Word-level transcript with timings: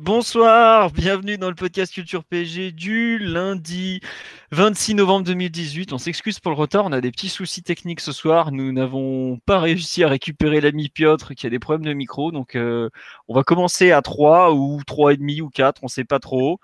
Bonsoir, 0.00 0.90
bienvenue 0.90 1.36
dans 1.36 1.50
le 1.50 1.54
podcast 1.54 1.92
Culture 1.92 2.24
PSG 2.24 2.72
du 2.72 3.18
lundi 3.18 4.00
26 4.50 4.94
novembre 4.94 5.26
2018. 5.26 5.92
On 5.92 5.98
s'excuse 5.98 6.40
pour 6.40 6.50
le 6.50 6.56
retard, 6.56 6.86
on 6.86 6.92
a 6.92 7.02
des 7.02 7.10
petits 7.10 7.28
soucis 7.28 7.62
techniques 7.62 8.00
ce 8.00 8.10
soir. 8.10 8.52
Nous 8.52 8.72
n'avons 8.72 9.38
pas 9.44 9.60
réussi 9.60 10.02
à 10.02 10.08
récupérer 10.08 10.62
l'ami 10.62 10.88
Piotr 10.88 11.34
qui 11.34 11.46
a 11.46 11.50
des 11.50 11.58
problèmes 11.58 11.84
de 11.84 11.92
micro. 11.92 12.32
Donc 12.32 12.54
euh, 12.56 12.88
on 13.28 13.34
va 13.34 13.42
commencer 13.42 13.92
à 13.92 14.00
3 14.00 14.54
ou 14.54 14.80
3,5 14.86 15.42
ou 15.42 15.50
4, 15.50 15.84
on 15.84 15.88
sait 15.88 16.04
pas 16.04 16.20
trop. 16.20 16.58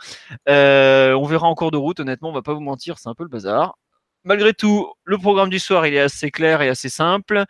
Euh, 0.48 1.12
on 1.12 1.24
verra 1.24 1.48
en 1.48 1.55
cours 1.55 1.70
de 1.70 1.77
route, 1.77 2.00
honnêtement, 2.00 2.30
on 2.30 2.33
va 2.33 2.41
pas 2.41 2.55
vous 2.55 2.60
mentir, 2.60 2.98
c'est 2.98 3.10
un 3.10 3.14
peu 3.14 3.24
le 3.24 3.28
bazar. 3.28 3.77
Malgré 4.24 4.55
tout, 4.55 4.91
le 5.05 5.19
programme 5.19 5.50
du 5.50 5.58
soir, 5.58 5.84
est 5.84 5.98
assez 5.98 6.30
clair 6.30 6.62
et 6.62 6.70
assez 6.70 6.88
simple. 6.88 7.45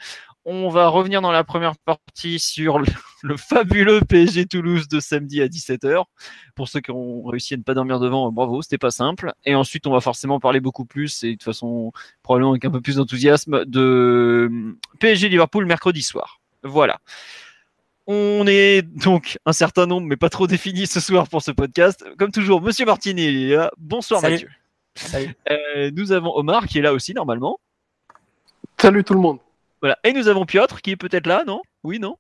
On 0.45 0.70
va 0.70 0.88
revenir 0.88 1.20
dans 1.22 1.33
la 1.33 1.45
première 1.45 1.77
partie 1.84 2.41
sur 2.41 2.80
le, 2.80 2.86
le 3.22 3.36
fabuleux 3.36 4.00
PSG 4.00 4.46
Toulouse 4.46 4.88
de 4.88 5.00
samedi 5.00 5.42
à 5.42 5.48
17h. 5.48 6.04
Pour 6.55 6.69
ceux 6.69 6.80
qui 6.80 6.91
ont 6.91 7.24
réussi 7.24 7.55
à 7.55 7.56
ne 7.56 7.62
pas 7.62 7.74
dormir 7.74 8.00
devant, 8.00 8.30
bravo, 8.33 8.62
c'était 8.62 8.78
pas 8.78 8.91
simple. 8.91 9.33
Et 9.44 9.55
ensuite, 9.55 9.86
on 9.86 9.92
va 9.92 10.00
forcément 10.00 10.41
parler 10.41 10.61
beaucoup 10.61 10.84
plus 10.84 11.24
et 11.24 11.28
de 11.28 11.33
toute 11.33 11.44
façon, 11.44 11.92
probablement 12.22 12.52
avec 12.52 12.64
un 12.64 12.70
peu 12.70 12.80
plus 12.80 12.96
d'enthousiasme, 12.96 13.64
de 13.64 14.77
PSG 15.00 15.28
Liverpool 15.28 15.66
mercredi 15.66 16.02
soir. 16.02 16.41
Voilà. 16.62 17.00
On 18.06 18.46
est 18.46 18.83
donc 18.83 19.39
un 19.44 19.52
certain 19.52 19.86
nombre, 19.86 20.06
mais 20.06 20.16
pas 20.16 20.30
trop 20.30 20.46
défini 20.46 20.86
ce 20.86 20.98
soir 20.98 21.28
pour 21.28 21.42
ce 21.42 21.50
podcast. 21.50 22.05
Comme 22.19 22.33
toujours, 22.33 22.62
Monsieur 22.62 22.86
Martini 22.86 23.22
est 23.22 23.56
là. 23.56 23.70
Bonsoir 23.77 24.20
Salut. 24.20 24.34
Mathieu. 24.34 24.48
Salut. 24.94 25.36
Euh, 25.50 25.91
nous 25.94 26.12
avons 26.12 26.34
Omar 26.34 26.66
qui 26.66 26.78
est 26.78 26.83
là 26.83 26.94
aussi 26.94 27.12
normalement. 27.12 27.61
Salut 28.80 29.05
tout 29.05 29.14
le 29.14 29.20
monde. 29.20 29.39
Voilà. 29.83 29.98
Et 30.05 30.12
nous 30.12 30.28
avons 30.28 30.46
Piotr 30.46 30.80
qui 30.80 30.92
est 30.92 30.96
peut-être 30.96 31.27
là, 31.27 31.44
non? 31.46 31.61
Oui, 31.84 31.98
non? 31.98 32.16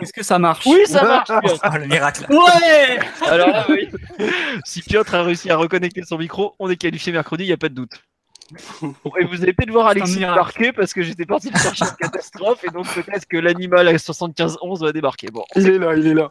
Est-ce 0.00 0.12
que 0.12 0.22
ça 0.22 0.38
marche 0.38 0.64
Oui, 0.66 0.80
ça 0.86 1.02
marche, 1.02 1.28
Piotr. 1.28 1.58
Ah, 1.62 1.78
le 1.78 1.86
miracle. 1.86 2.26
Ouais 2.30 2.98
Alors 3.26 3.48
là, 3.48 3.66
oui. 3.70 3.88
Si 4.64 4.80
Piotr 4.82 5.14
a 5.14 5.22
réussi 5.22 5.50
à 5.50 5.56
reconnecter 5.56 6.02
son 6.02 6.16
micro, 6.18 6.54
on 6.58 6.70
est 6.70 6.76
qualifié 6.76 7.12
mercredi, 7.12 7.44
il 7.44 7.48
n'y 7.48 7.52
a 7.52 7.56
pas 7.58 7.68
de 7.68 7.74
doute. 7.74 8.02
Et 9.20 9.24
vous 9.24 9.42
allez 9.42 9.52
peut-être 9.52 9.70
voir 9.70 9.86
Alexis 9.86 10.18
débarquer 10.18 10.72
parce 10.72 10.92
que 10.92 11.02
j'étais 11.02 11.24
parti 11.26 11.50
chercher 11.50 11.84
en 11.84 11.94
catastrophe 11.98 12.62
et 12.64 12.68
donc 12.70 12.86
peut-être 12.92 13.24
que 13.26 13.38
l'animal 13.38 13.88
à 13.88 13.94
75-11 13.94 14.80
va 14.84 14.92
débarquer. 14.92 15.28
Bon, 15.30 15.42
Il 15.56 15.68
est 15.68 15.78
là, 15.78 15.94
il 15.94 16.06
est 16.06 16.14
là. 16.14 16.28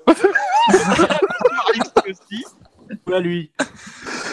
Alexis 0.67 1.92
aussi. 2.09 2.45
Voilà 3.06 3.22
lui. 3.22 3.52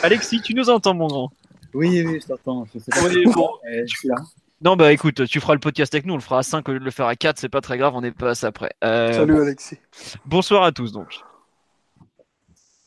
Alexis, 0.02 0.40
tu 0.42 0.54
nous 0.54 0.68
entends, 0.68 0.94
mon 0.94 1.06
grand 1.06 1.30
Oui, 1.74 2.02
oui, 2.06 2.18
je 2.20 2.26
t'entends. 2.26 2.66
Je 2.74 2.78
sais 2.78 2.90
pas 2.90 3.02
Ouais, 3.02 3.10
si- 3.12 3.24
bon. 3.24 3.50
Euh, 3.72 3.84
je 3.86 3.96
suis 3.96 4.08
là. 4.08 4.16
Non, 4.60 4.74
bah 4.74 4.92
écoute, 4.92 5.24
tu 5.26 5.40
feras 5.40 5.54
le 5.54 5.60
podcast 5.60 5.94
avec 5.94 6.04
nous, 6.04 6.14
on 6.14 6.16
le 6.16 6.22
fera 6.22 6.38
à 6.38 6.42
5 6.42 6.68
au 6.68 6.72
lieu 6.72 6.80
de 6.80 6.84
le 6.84 6.90
faire 6.90 7.06
à 7.06 7.14
4, 7.14 7.38
c'est 7.38 7.48
pas 7.48 7.60
très 7.60 7.78
grave, 7.78 7.94
on 7.94 8.00
n'est 8.00 8.10
pas 8.10 8.30
assez 8.30 8.46
après. 8.46 8.70
Euh, 8.82 9.12
Salut 9.12 9.40
Alexis. 9.40 9.78
Bonsoir 10.24 10.64
à 10.64 10.72
tous 10.72 10.90
donc. 10.90 11.20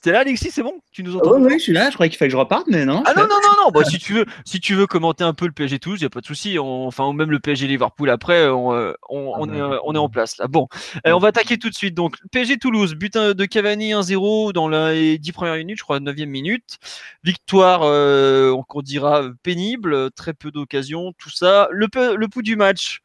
T'es 0.02 0.12
là, 0.12 0.22
Alexis, 0.22 0.50
c'est 0.52 0.64
bon? 0.64 0.74
Tu 0.92 1.04
nous 1.04 1.16
entends? 1.16 1.34
ouais, 1.34 1.42
ouais, 1.42 1.60
je 1.60 1.64
suis 1.64 1.74
là. 1.74 1.90
Je 1.90 1.94
croyais 1.94 2.10
qu'il 2.10 2.18
fallait 2.18 2.30
que 2.30 2.34
je 2.34 2.38
reparte, 2.38 2.66
mais 2.68 2.86
non. 2.86 3.04
Ah 3.06 3.14
non, 3.16 3.22
non, 3.24 3.36
non, 3.44 3.66
non, 3.66 3.72
bah, 3.72 3.84
si, 3.86 4.00
tu 4.00 4.14
veux, 4.14 4.26
si 4.46 4.60
tu 4.60 4.74
veux 4.74 4.88
commenter 4.88 5.24
un 5.24 5.36
peu 5.36 5.46
le 5.46 5.52
PSG 5.52 5.78
Toulouse, 5.78 6.00
il 6.00 6.04
n'y 6.04 6.08
a 6.08 6.10
pas 6.10 6.22
de 6.22 6.26
souci. 6.26 6.58
Enfin, 6.58 7.06
ou 7.06 7.14
même 7.14 7.30
le 7.30 7.40
PSG 7.40 7.68
Liverpool 7.68 8.10
après, 8.10 8.48
on, 8.50 8.74
euh, 8.74 8.94
on, 9.10 9.32
Ah 9.36 9.38
on 9.40 9.54
est, 9.54 9.62
euh, 9.62 9.78
on 9.84 9.94
est 9.94 10.00
en 10.00 10.10
place 10.10 10.38
là. 10.40 10.48
Bon, 10.48 10.68
Euh, 11.06 11.12
on 11.12 11.20
va 11.20 11.28
attaquer 11.28 11.60
tout 11.60 11.70
de 11.70 11.76
suite. 11.76 11.94
Donc, 11.94 12.18
PSG 12.32 12.58
Toulouse, 12.58 12.96
but 12.96 13.16
de 13.16 13.46
Cavani 13.46 13.92
1-0 13.94 14.54
dans 14.54 14.68
les 14.70 15.20
10 15.20 15.32
premières 15.34 15.56
minutes, 15.58 15.78
je 15.78 15.84
crois, 15.84 16.00
9e 16.00 16.26
minute. 16.30 16.80
Victoire, 17.24 17.82
euh, 17.84 18.56
on 18.74 18.82
dira 18.82 19.24
pénible, 19.44 20.10
très 20.12 20.34
peu 20.34 20.50
d'occasions, 20.50 21.14
tout 21.20 21.30
ça. 21.30 21.68
Le, 21.72 21.88
peu- 21.88 22.16
le 22.16 22.28
pouls 22.28 22.42
du 22.42 22.56
match. 22.56 23.02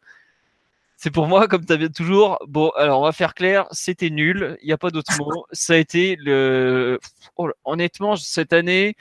C'est 0.97 1.11
pour 1.11 1.27
moi, 1.27 1.47
comme 1.47 1.65
tu 1.65 1.73
avais 1.73 1.91
toujours. 1.91 2.39
Bon, 2.49 2.71
alors 2.71 3.01
on 3.01 3.05
va 3.05 3.13
faire 3.13 3.35
clair, 3.35 3.67
c'était 3.71 4.11
nul. 4.11 4.57
Il 4.63 4.67
n'y 4.67 4.73
a 4.73 4.79
pas 4.79 4.91
d'autre 4.91 5.13
mot. 5.19 5.47
Ça 5.53 5.75
a 5.75 5.77
été 5.77 6.17
le. 6.17 6.99
Oh 7.37 7.51
honnêtement, 7.65 8.17
cette 8.17 8.53
année, 8.53 8.97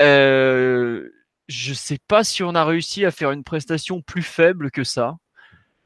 euh, 0.00 1.08
je 1.48 1.72
sais 1.74 1.98
pas 2.06 2.24
si 2.24 2.42
on 2.42 2.54
a 2.54 2.64
réussi 2.64 3.04
à 3.04 3.10
faire 3.10 3.32
une 3.32 3.44
prestation 3.44 4.02
plus 4.02 4.22
faible 4.22 4.70
que 4.70 4.84
ça. 4.84 5.16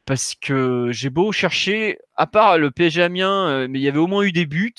Parce 0.04 0.34
que 0.34 0.88
j'ai 0.90 1.10
beau 1.10 1.30
chercher, 1.32 1.98
à 2.16 2.26
part 2.26 2.58
le 2.58 2.72
PSG 2.72 3.02
Amiens, 3.02 3.48
euh, 3.48 3.68
mais 3.70 3.78
il 3.78 3.82
y 3.82 3.88
avait 3.88 3.98
au 3.98 4.08
moins 4.08 4.24
eu 4.24 4.32
des 4.32 4.46
buts. 4.46 4.74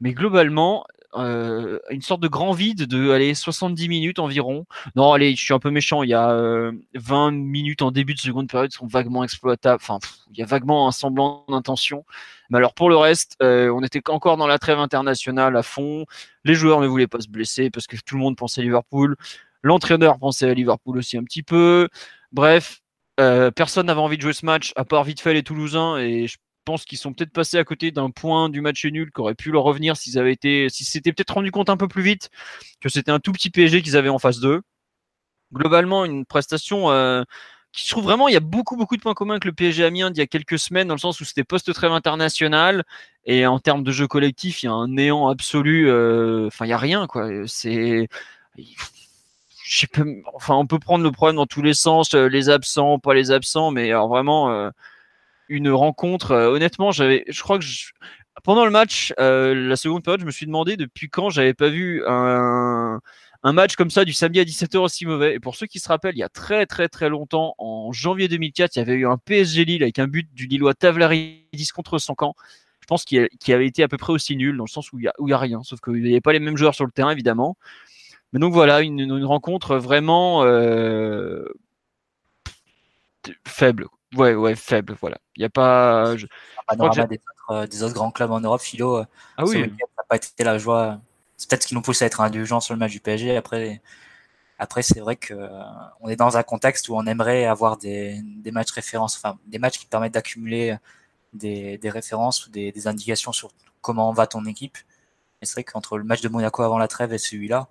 Mais 0.00 0.14
globalement, 0.14 0.86
euh, 1.14 1.78
une 1.90 2.02
sorte 2.02 2.20
de 2.20 2.28
grand 2.28 2.52
vide 2.52 2.86
de 2.86 3.10
allez, 3.10 3.34
70 3.34 3.88
minutes 3.88 4.18
environ. 4.18 4.66
Non, 4.94 5.12
allez, 5.12 5.34
je 5.34 5.42
suis 5.42 5.54
un 5.54 5.58
peu 5.58 5.70
méchant. 5.70 6.02
Il 6.02 6.10
y 6.10 6.14
a 6.14 6.30
euh, 6.30 6.72
20 6.94 7.32
minutes 7.32 7.82
en 7.82 7.90
début 7.90 8.14
de 8.14 8.20
seconde 8.20 8.48
période 8.48 8.70
qui 8.70 8.76
sont 8.76 8.86
vaguement 8.86 9.24
exploitables. 9.24 9.80
Enfin, 9.82 9.98
il 10.30 10.38
y 10.38 10.42
a 10.42 10.46
vaguement 10.46 10.88
un 10.88 10.92
semblant 10.92 11.44
d'intention. 11.48 12.04
Mais 12.50 12.58
alors 12.58 12.74
pour 12.74 12.90
le 12.90 12.96
reste, 12.96 13.36
euh, 13.42 13.70
on 13.70 13.82
était 13.82 14.02
encore 14.10 14.36
dans 14.36 14.46
la 14.46 14.58
trêve 14.58 14.78
internationale 14.78 15.56
à 15.56 15.62
fond. 15.62 16.04
Les 16.44 16.54
joueurs 16.54 16.80
ne 16.80 16.86
voulaient 16.86 17.06
pas 17.06 17.20
se 17.20 17.28
blesser 17.28 17.70
parce 17.70 17.86
que 17.86 17.96
tout 17.96 18.16
le 18.16 18.22
monde 18.22 18.36
pensait 18.36 18.60
à 18.60 18.64
Liverpool. 18.64 19.16
L'entraîneur 19.62 20.18
pensait 20.18 20.48
à 20.50 20.54
Liverpool 20.54 20.98
aussi 20.98 21.16
un 21.16 21.24
petit 21.24 21.42
peu. 21.42 21.88
Bref, 22.32 22.80
euh, 23.20 23.50
personne 23.50 23.86
n'avait 23.86 24.00
envie 24.00 24.16
de 24.16 24.22
jouer 24.22 24.32
ce 24.32 24.46
match 24.46 24.72
à 24.76 24.84
part 24.84 25.04
vite 25.04 25.20
fait 25.20 25.34
les 25.34 25.42
Toulousains 25.42 25.98
et 25.98 26.26
je 26.26 26.36
pense 26.68 26.84
qu'ils 26.84 26.98
sont 26.98 27.14
peut-être 27.14 27.32
passés 27.32 27.56
à 27.56 27.64
côté 27.64 27.92
d'un 27.92 28.10
point 28.10 28.50
du 28.50 28.60
match 28.60 28.84
nul 28.84 29.10
qui 29.10 29.22
aurait 29.22 29.34
pu 29.34 29.50
leur 29.50 29.62
revenir 29.62 29.96
s'ils 29.96 30.18
avaient 30.18 30.34
été, 30.34 30.68
s'ils 30.68 30.84
s'étaient 30.84 31.14
peut-être 31.14 31.32
rendu 31.32 31.50
compte 31.50 31.70
un 31.70 31.78
peu 31.78 31.88
plus 31.88 32.02
vite 32.02 32.28
que 32.82 32.90
c'était 32.90 33.10
un 33.10 33.20
tout 33.20 33.32
petit 33.32 33.48
PSG 33.48 33.80
qu'ils 33.80 33.96
avaient 33.96 34.10
en 34.10 34.18
face 34.18 34.38
d'eux. 34.38 34.60
Globalement, 35.50 36.04
une 36.04 36.26
prestation 36.26 36.90
euh, 36.90 37.22
qui 37.72 37.86
je 37.86 37.90
trouve 37.90 38.04
vraiment, 38.04 38.28
il 38.28 38.34
y 38.34 38.36
a 38.36 38.40
beaucoup 38.40 38.76
beaucoup 38.76 38.98
de 38.98 39.00
points 39.00 39.14
communs 39.14 39.34
avec 39.34 39.46
le 39.46 39.54
PSG 39.54 39.82
Amiens 39.82 40.10
d'il 40.10 40.18
y 40.18 40.22
a 40.22 40.26
quelques 40.26 40.58
semaines 40.58 40.88
dans 40.88 40.94
le 40.94 41.00
sens 41.00 41.18
où 41.22 41.24
c'était 41.24 41.42
post-trêve 41.42 41.92
international 41.92 42.84
et 43.24 43.46
en 43.46 43.58
termes 43.58 43.82
de 43.82 43.90
jeu 43.90 44.06
collectif, 44.06 44.62
il 44.62 44.66
y 44.66 44.68
a 44.68 44.72
un 44.72 44.88
néant 44.88 45.28
absolu. 45.28 45.88
euh, 45.88 46.48
Enfin, 46.48 46.66
il 46.66 46.68
y 46.68 46.72
a 46.74 46.78
rien 46.78 47.06
quoi. 47.06 47.30
C'est 47.46 48.08
enfin, 50.34 50.54
on 50.54 50.66
peut 50.66 50.78
prendre 50.78 51.02
le 51.02 51.12
problème 51.12 51.36
dans 51.36 51.46
tous 51.46 51.62
les 51.62 51.74
sens, 51.74 52.12
euh, 52.14 52.28
les 52.28 52.50
absents, 52.50 52.98
pas 52.98 53.14
les 53.14 53.30
absents, 53.30 53.70
mais 53.70 53.90
alors 53.90 54.08
vraiment 54.08 54.70
une 55.48 55.70
rencontre. 55.70 56.32
euh, 56.32 56.50
honnêtement, 56.50 56.90
j'avais, 56.92 57.24
je 57.28 57.42
crois 57.42 57.58
que 57.58 57.64
je- 57.64 57.92
pendant 58.44 58.64
le 58.64 58.70
match, 58.70 59.12
euh, 59.18 59.54
la 59.54 59.76
seconde 59.76 60.02
période, 60.04 60.20
je 60.20 60.26
me 60.26 60.30
suis 60.30 60.46
demandé 60.46 60.76
depuis 60.76 61.08
quand 61.08 61.30
j'avais 61.30 61.54
pas 61.54 61.68
vu 61.68 62.02
un, 62.06 63.00
un 63.42 63.52
match 63.52 63.74
comme 63.76 63.90
ça 63.90 64.04
du 64.04 64.12
samedi 64.12 64.40
à 64.40 64.44
17h 64.44 64.82
aussi 64.82 65.06
mauvais. 65.06 65.34
Et 65.34 65.40
pour 65.40 65.56
ceux 65.56 65.66
qui 65.66 65.78
se 65.80 65.88
rappellent, 65.88 66.14
il 66.16 66.20
y 66.20 66.22
a 66.22 66.28
très 66.28 66.66
très 66.66 66.88
très 66.88 67.08
longtemps, 67.08 67.54
en 67.58 67.92
janvier 67.92 68.28
2004, 68.28 68.76
il 68.76 68.78
y 68.80 68.82
avait 68.82 68.94
eu 68.94 69.06
un 69.06 69.16
PSG 69.18 69.64
Lille 69.64 69.82
avec 69.82 69.98
un 69.98 70.06
but 70.06 70.28
du 70.34 70.46
Lillois 70.46 70.74
Tavlaridis 70.74 71.68
contre 71.74 71.98
son 71.98 72.14
camp. 72.14 72.34
Je 72.80 72.86
pense 72.86 73.04
qu'il 73.04 73.28
qu'il 73.40 73.52
avait 73.54 73.66
été 73.66 73.82
à 73.82 73.88
peu 73.88 73.96
près 73.98 74.12
aussi 74.12 74.36
nul 74.36 74.56
dans 74.56 74.64
le 74.64 74.68
sens 74.70 74.92
où 74.92 74.98
il 74.98 75.04
y 75.04 75.08
a, 75.08 75.14
où 75.18 75.28
il 75.28 75.30
y 75.30 75.34
a 75.34 75.38
rien, 75.38 75.62
sauf 75.62 75.80
qu'il 75.80 75.94
n'y 76.02 76.10
avait 76.10 76.20
pas 76.20 76.32
les 76.32 76.40
mêmes 76.40 76.56
joueurs 76.56 76.74
sur 76.74 76.86
le 76.86 76.92
terrain 76.92 77.10
évidemment. 77.10 77.56
Mais 78.32 78.40
donc 78.40 78.52
voilà, 78.54 78.82
une, 78.82 79.00
une 79.00 79.24
rencontre 79.24 79.76
vraiment 79.78 80.44
euh, 80.44 81.44
faible. 83.46 83.88
Ouais, 84.16 84.34
ouais, 84.34 84.54
faible. 84.56 84.96
Voilà. 85.00 85.18
Il 85.36 85.40
n'y 85.40 85.44
a 85.46 85.50
pas. 85.50 86.16
je- 86.16 86.26
Panorama 86.66 87.06
des 87.06 87.16
autres, 87.16 87.50
euh, 87.50 87.66
des 87.66 87.82
autres 87.82 87.94
grands 87.94 88.10
clubs 88.10 88.30
en 88.30 88.40
Europe, 88.40 88.60
Philo. 88.60 88.98
euh, 88.98 89.04
Ah 89.36 89.44
oui. 89.44 89.60
ça 89.62 89.66
n'a 89.66 90.04
pas 90.08 90.16
été 90.16 90.44
la 90.44 90.58
joie. 90.58 91.00
C'est 91.36 91.48
peut-être 91.48 91.62
ce 91.62 91.68
qui 91.68 91.74
nous 91.74 91.82
pousse 91.82 92.02
à 92.02 92.06
être 92.06 92.20
indulgents 92.20 92.60
sur 92.60 92.74
le 92.74 92.80
match 92.80 92.92
du 92.92 93.00
PSG. 93.00 93.36
Après, 93.36 93.80
après 94.58 94.82
c'est 94.82 95.00
vrai 95.00 95.16
que 95.16 95.34
euh, 95.34 95.48
on 96.00 96.08
est 96.08 96.16
dans 96.16 96.36
un 96.36 96.42
contexte 96.42 96.88
où 96.88 96.96
on 96.96 97.06
aimerait 97.06 97.46
avoir 97.46 97.76
des, 97.78 98.20
des 98.24 98.50
matchs 98.52 98.72
références, 98.72 99.16
enfin 99.16 99.38
des 99.46 99.58
matchs 99.58 99.78
qui 99.78 99.86
permettent 99.86 100.14
d'accumuler 100.14 100.76
des, 101.34 101.78
des 101.78 101.90
références 101.90 102.46
ou 102.46 102.50
des, 102.50 102.88
indications 102.88 103.32
sur 103.32 103.50
comment 103.82 104.12
va 104.12 104.26
ton 104.26 104.44
équipe. 104.46 104.78
Et 105.42 105.46
c'est 105.46 105.54
vrai 105.54 105.64
qu'entre 105.64 105.98
le 105.98 106.04
match 106.04 106.20
de 106.22 106.28
Monaco 106.28 106.62
avant 106.62 106.78
la 106.78 106.88
trêve 106.88 107.12
et 107.12 107.18
celui-là, 107.18 107.68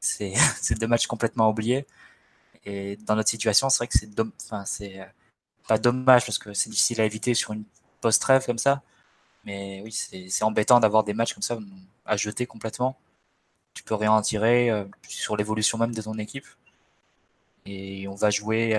c'est 0.00 0.34
deux 0.80 0.86
matchs 0.88 1.06
complètement 1.06 1.50
oubliés. 1.50 1.86
Et 2.64 2.96
dans 2.98 3.16
notre 3.16 3.30
situation, 3.30 3.70
c'est 3.70 3.78
vrai 3.78 3.88
que 3.88 3.98
c'est 3.98 4.10
enfin, 4.44 4.64
c'est 4.66 5.00
pas 5.70 5.78
dommage 5.78 6.26
parce 6.26 6.38
que 6.38 6.52
c'est 6.52 6.68
difficile 6.68 7.00
à 7.00 7.04
éviter 7.04 7.32
sur 7.32 7.52
une 7.52 7.62
post-trêve 8.00 8.44
comme 8.44 8.58
ça. 8.58 8.82
Mais 9.44 9.82
oui, 9.84 9.92
c'est 9.92 10.42
embêtant 10.42 10.80
d'avoir 10.80 11.04
des 11.04 11.14
matchs 11.14 11.32
comme 11.34 11.44
ça 11.44 11.56
à 12.04 12.16
jeter 12.16 12.44
complètement. 12.44 12.98
Tu 13.74 13.84
peux 13.84 13.94
rien 13.94 14.10
en 14.10 14.20
tirer 14.20 14.68
euh, 14.70 14.84
sur 15.08 15.36
l'évolution 15.36 15.78
même 15.78 15.94
de 15.94 16.02
ton 16.02 16.18
équipe. 16.18 16.46
Et 17.66 18.08
on 18.08 18.16
va 18.16 18.30
jouer 18.30 18.74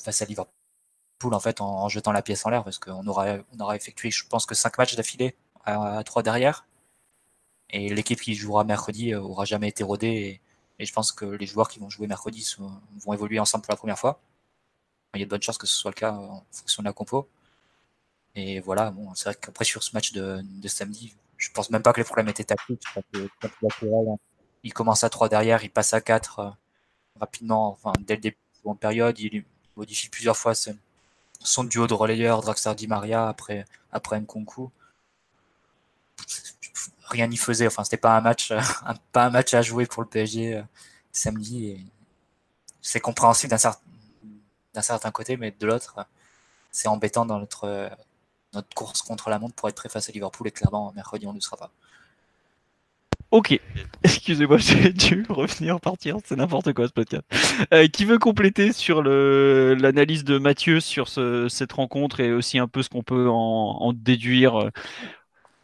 face 0.00 0.22
à 0.22 0.24
Liverpool 0.26 1.34
en 1.34 1.40
fait 1.40 1.60
en, 1.60 1.88
jetant 1.88 2.12
la 2.12 2.22
pièce 2.22 2.46
en 2.46 2.50
l'air 2.50 2.62
parce 2.62 2.78
qu'on 2.78 3.04
aura, 3.08 3.38
aura 3.58 3.74
effectué, 3.74 4.12
je 4.12 4.24
pense 4.28 4.46
que 4.46 4.54
5 4.54 4.78
matchs 4.78 4.94
d'affilée 4.94 5.34
à, 5.64 6.04
3 6.04 6.22
derrière. 6.22 6.64
Et 7.70 7.88
l'équipe 7.92 8.20
qui 8.20 8.34
jouera 8.36 8.62
mercredi 8.62 9.14
euh, 9.14 9.20
aura 9.20 9.44
jamais 9.46 9.68
été 9.68 9.82
rodée. 9.82 10.40
Et, 10.78 10.84
je 10.86 10.92
pense 10.92 11.10
que 11.10 11.24
les 11.24 11.46
joueurs 11.46 11.68
qui 11.68 11.80
vont 11.80 11.90
jouer 11.90 12.06
mercredi 12.06 12.54
vont 13.04 13.14
évoluer 13.14 13.40
ensemble 13.40 13.64
pour 13.64 13.72
la 13.72 13.76
première 13.76 13.98
fois. 13.98 14.20
Il 15.14 15.20
y 15.20 15.22
a 15.22 15.26
de 15.26 15.30
bonnes 15.30 15.42
chances 15.42 15.58
que 15.58 15.66
ce 15.66 15.74
soit 15.74 15.90
le 15.90 15.94
cas 15.94 16.12
euh, 16.12 16.18
en 16.18 16.44
fonction 16.52 16.82
de 16.82 16.88
la 16.88 16.92
compo. 16.92 17.28
Et 18.34 18.60
voilà, 18.60 18.92
c'est 19.14 19.24
vrai 19.26 19.36
qu'après 19.40 19.64
sur 19.64 19.82
ce 19.82 19.92
match 19.94 20.12
de, 20.12 20.42
samedi, 20.66 21.14
je 21.36 21.50
pense 21.50 21.70
même 21.70 21.82
pas 21.82 21.92
que 21.92 22.00
les 22.00 22.04
problèmes 22.04 22.28
étaient 22.28 22.44
tactiques. 22.44 22.82
Il 24.64 24.72
commence 24.72 25.04
à 25.04 25.10
3 25.10 25.28
derrière, 25.28 25.62
il 25.62 25.70
passe 25.70 25.94
à 25.94 26.00
4 26.00 26.38
euh, 26.40 26.50
rapidement, 27.20 27.70
enfin 27.70 27.92
dès 28.00 28.16
le 28.16 28.20
début 28.20 28.36
de 28.64 28.70
la 28.70 28.74
période, 28.74 29.18
il 29.20 29.44
modifie 29.76 30.08
plusieurs 30.08 30.36
fois 30.36 30.54
son 31.40 31.64
duo 31.64 31.86
de 31.86 31.94
relayeurs, 31.94 32.40
Draxler 32.40 32.74
Di 32.74 32.88
Maria 32.88 33.28
après, 33.28 33.66
après. 33.92 34.20
Rien 37.06 37.26
n'y 37.28 37.36
faisait, 37.36 37.66
enfin 37.66 37.84
c'était 37.84 37.98
pas 37.98 38.16
un 38.16 38.20
match, 38.20 38.52
pas 39.12 39.26
un 39.26 39.30
match 39.30 39.54
à 39.54 39.62
jouer 39.62 39.86
pour 39.86 40.02
le 40.02 40.08
PSG 40.08 40.56
euh, 40.56 40.62
samedi. 41.12 41.86
C'est 42.80 43.00
compréhensible 43.00 43.50
d'un 43.50 43.58
certain, 43.58 43.80
d'un 44.74 44.82
certain 44.82 45.10
côté, 45.10 45.36
mais 45.36 45.54
de 45.58 45.66
l'autre, 45.66 45.96
c'est 46.70 46.88
embêtant 46.88 47.24
dans 47.24 47.38
notre, 47.38 47.90
notre 48.52 48.68
course 48.74 49.02
contre 49.02 49.30
la 49.30 49.38
montre 49.38 49.54
pour 49.54 49.68
être 49.68 49.76
très 49.76 49.88
face 49.88 50.08
à 50.08 50.12
Liverpool 50.12 50.48
et 50.48 50.50
clairement 50.50 50.92
mercredi 50.94 51.26
on 51.26 51.30
ne 51.30 51.36
le 51.36 51.40
sera 51.40 51.56
pas. 51.56 51.70
Ok, 53.30 53.58
excusez-moi, 54.04 54.58
j'ai 54.58 54.92
dû 54.92 55.24
revenir, 55.28 55.80
partir, 55.80 56.18
c'est 56.24 56.36
n'importe 56.36 56.72
quoi 56.72 56.86
ce 56.86 56.92
podcast. 56.92 57.24
Euh, 57.72 57.88
qui 57.88 58.04
veut 58.04 58.18
compléter 58.18 58.72
sur 58.72 59.02
le- 59.02 59.74
l'analyse 59.74 60.24
de 60.24 60.38
Mathieu 60.38 60.80
sur 60.80 61.08
ce- 61.08 61.48
cette 61.48 61.72
rencontre 61.72 62.20
et 62.20 62.32
aussi 62.32 62.58
un 62.58 62.68
peu 62.68 62.82
ce 62.82 62.88
qu'on 62.90 63.02
peut 63.02 63.28
en, 63.28 63.34
en 63.80 63.92
déduire 63.92 64.56
euh, 64.60 64.70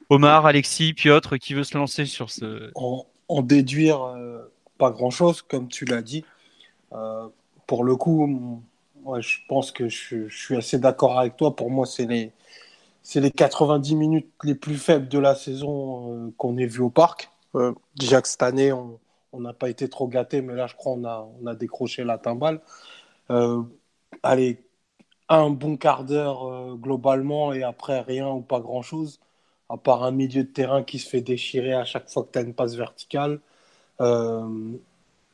Omar, 0.08 0.46
Alexis, 0.46 0.94
Piotr, 0.94 1.38
qui 1.38 1.54
veut 1.54 1.62
se 1.62 1.78
lancer 1.78 2.06
sur 2.06 2.30
ce... 2.30 2.70
En, 2.74 3.06
en 3.28 3.42
déduire 3.42 4.02
euh, 4.02 4.52
pas 4.78 4.90
grand-chose, 4.90 5.42
comme 5.42 5.68
tu 5.68 5.84
l'as 5.84 6.02
dit. 6.02 6.24
Euh, 6.92 7.28
pour 7.68 7.84
le 7.84 7.94
coup, 7.94 8.60
ouais, 9.05 9.23
je 9.23 9.38
pense 9.49 9.73
que 9.73 9.88
je, 9.88 10.29
je 10.29 10.37
suis 10.37 10.56
assez 10.56 10.79
d'accord 10.79 11.19
avec 11.19 11.37
toi. 11.37 11.55
Pour 11.56 11.70
moi, 11.70 11.87
c'est 11.87 12.06
les, 12.06 12.32
c'est 13.02 13.20
les 13.20 13.31
90 13.32 13.97
minutes 13.97 14.31
les 14.44 14.55
plus 14.55 14.76
faibles 14.76 15.08
de 15.08 15.19
la 15.19 15.35
saison 15.37 16.29
euh, 16.29 16.32
qu'on 16.38 16.58
ait 16.58 16.67
vu 16.67 16.81
au 16.82 16.91
parc. 16.91 17.31
Euh, 17.56 17.75
déjà 17.97 18.23
que 18.23 18.29
cette 18.29 18.43
année, 18.43 18.73
on 18.73 19.00
n'a 19.41 19.55
pas 19.55 19.70
été 19.70 19.88
trop 19.88 20.08
gâtés, 20.08 20.43
mais 20.43 20.55
là, 20.55 20.67
je 20.69 20.76
crois 20.76 20.94
qu'on 20.97 21.05
a, 21.06 21.29
on 21.43 21.47
a 21.47 21.55
décroché 21.56 22.05
la 22.05 22.19
timbale. 22.19 22.61
Euh, 23.31 23.62
allez, 24.23 24.64
un 25.29 25.50
bon 25.50 25.76
quart 25.79 26.05
d'heure 26.05 26.47
euh, 26.52 26.76
globalement 26.76 27.52
et 27.55 27.62
après 27.64 28.00
rien 28.02 28.29
ou 28.31 28.43
pas 28.43 28.61
grand-chose, 28.61 29.20
à 29.70 29.76
part 29.79 30.05
un 30.05 30.12
milieu 30.12 30.44
de 30.44 30.49
terrain 30.50 30.82
qui 30.85 30.99
se 31.00 31.08
fait 31.11 31.23
déchirer 31.23 31.75
à 31.75 31.85
chaque 31.85 32.11
fois 32.11 32.25
que 32.25 32.32
tu 32.32 32.38
as 32.41 32.43
une 32.43 32.55
passe 32.55 32.75
verticale. 32.76 33.41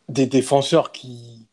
Des 0.08 0.26
défenseurs 0.26 0.92
qui 0.92 1.46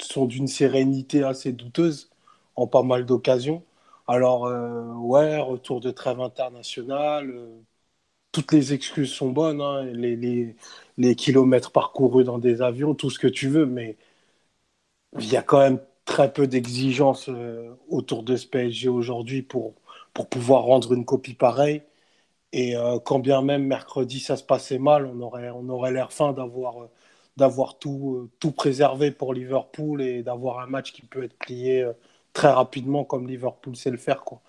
sont 0.00 0.26
d'une 0.26 0.46
sérénité 0.48 1.22
assez 1.24 1.52
douteuse 1.52 2.10
en 2.56 2.66
pas 2.66 2.82
mal 2.82 3.06
d'occasions. 3.06 3.62
Alors, 4.08 4.46
euh, 4.46 4.92
ouais, 4.94 5.38
retour 5.38 5.80
de 5.80 5.90
trêve 5.90 6.20
internationale, 6.20 7.30
euh, 7.30 7.60
toutes 8.32 8.52
les 8.52 8.72
excuses 8.74 9.12
sont 9.12 9.30
bonnes, 9.30 9.60
hein, 9.62 9.84
les, 9.84 10.16
les, 10.16 10.56
les 10.98 11.16
kilomètres 11.16 11.72
parcourus 11.72 12.24
dans 12.24 12.38
des 12.38 12.62
avions, 12.62 12.94
tout 12.94 13.10
ce 13.10 13.18
que 13.20 13.28
tu 13.28 13.48
veux, 13.48 13.66
mais 13.66 13.96
il 15.18 15.26
y 15.32 15.36
a 15.36 15.42
quand 15.42 15.58
même 15.60 15.80
très 16.04 16.32
peu 16.32 16.46
d'exigences 16.46 17.28
euh, 17.28 17.74
autour 17.88 18.22
de 18.22 18.36
ce 18.36 18.46
PSG 18.46 18.88
aujourd'hui 18.88 19.42
pour, 19.42 19.74
pour 20.14 20.28
pouvoir 20.28 20.62
rendre 20.64 20.92
une 20.94 21.04
copie 21.04 21.34
pareille. 21.34 21.82
Et 22.52 22.74
quand 23.04 23.20
bien 23.20 23.42
même 23.42 23.64
mercredi 23.66 24.20
ça 24.20 24.36
se 24.36 24.44
passait 24.44 24.78
mal, 24.78 25.06
on 25.06 25.20
aurait, 25.22 25.50
on 25.50 25.68
aurait 25.70 25.92
l'air 25.92 26.12
fin 26.12 26.32
d'avoir 26.32 26.88
d'avoir 27.38 27.78
tout, 27.78 28.16
euh, 28.26 28.30
tout 28.40 28.52
préservé 28.52 29.12
pour 29.12 29.34
Liverpool 29.34 30.02
et 30.02 30.22
d'avoir 30.24 30.60
un 30.60 30.66
match 30.66 30.92
qui 30.92 31.02
peut 31.02 31.24
être 31.24 31.38
plié 31.38 31.82
euh, 31.82 31.94
très 32.34 32.50
rapidement 32.50 33.04
comme 33.04 33.28
Liverpool 33.28 33.76
sait 33.76 33.90
le 33.90 33.96
faire. 33.98 34.24
Quoi. 34.24 34.42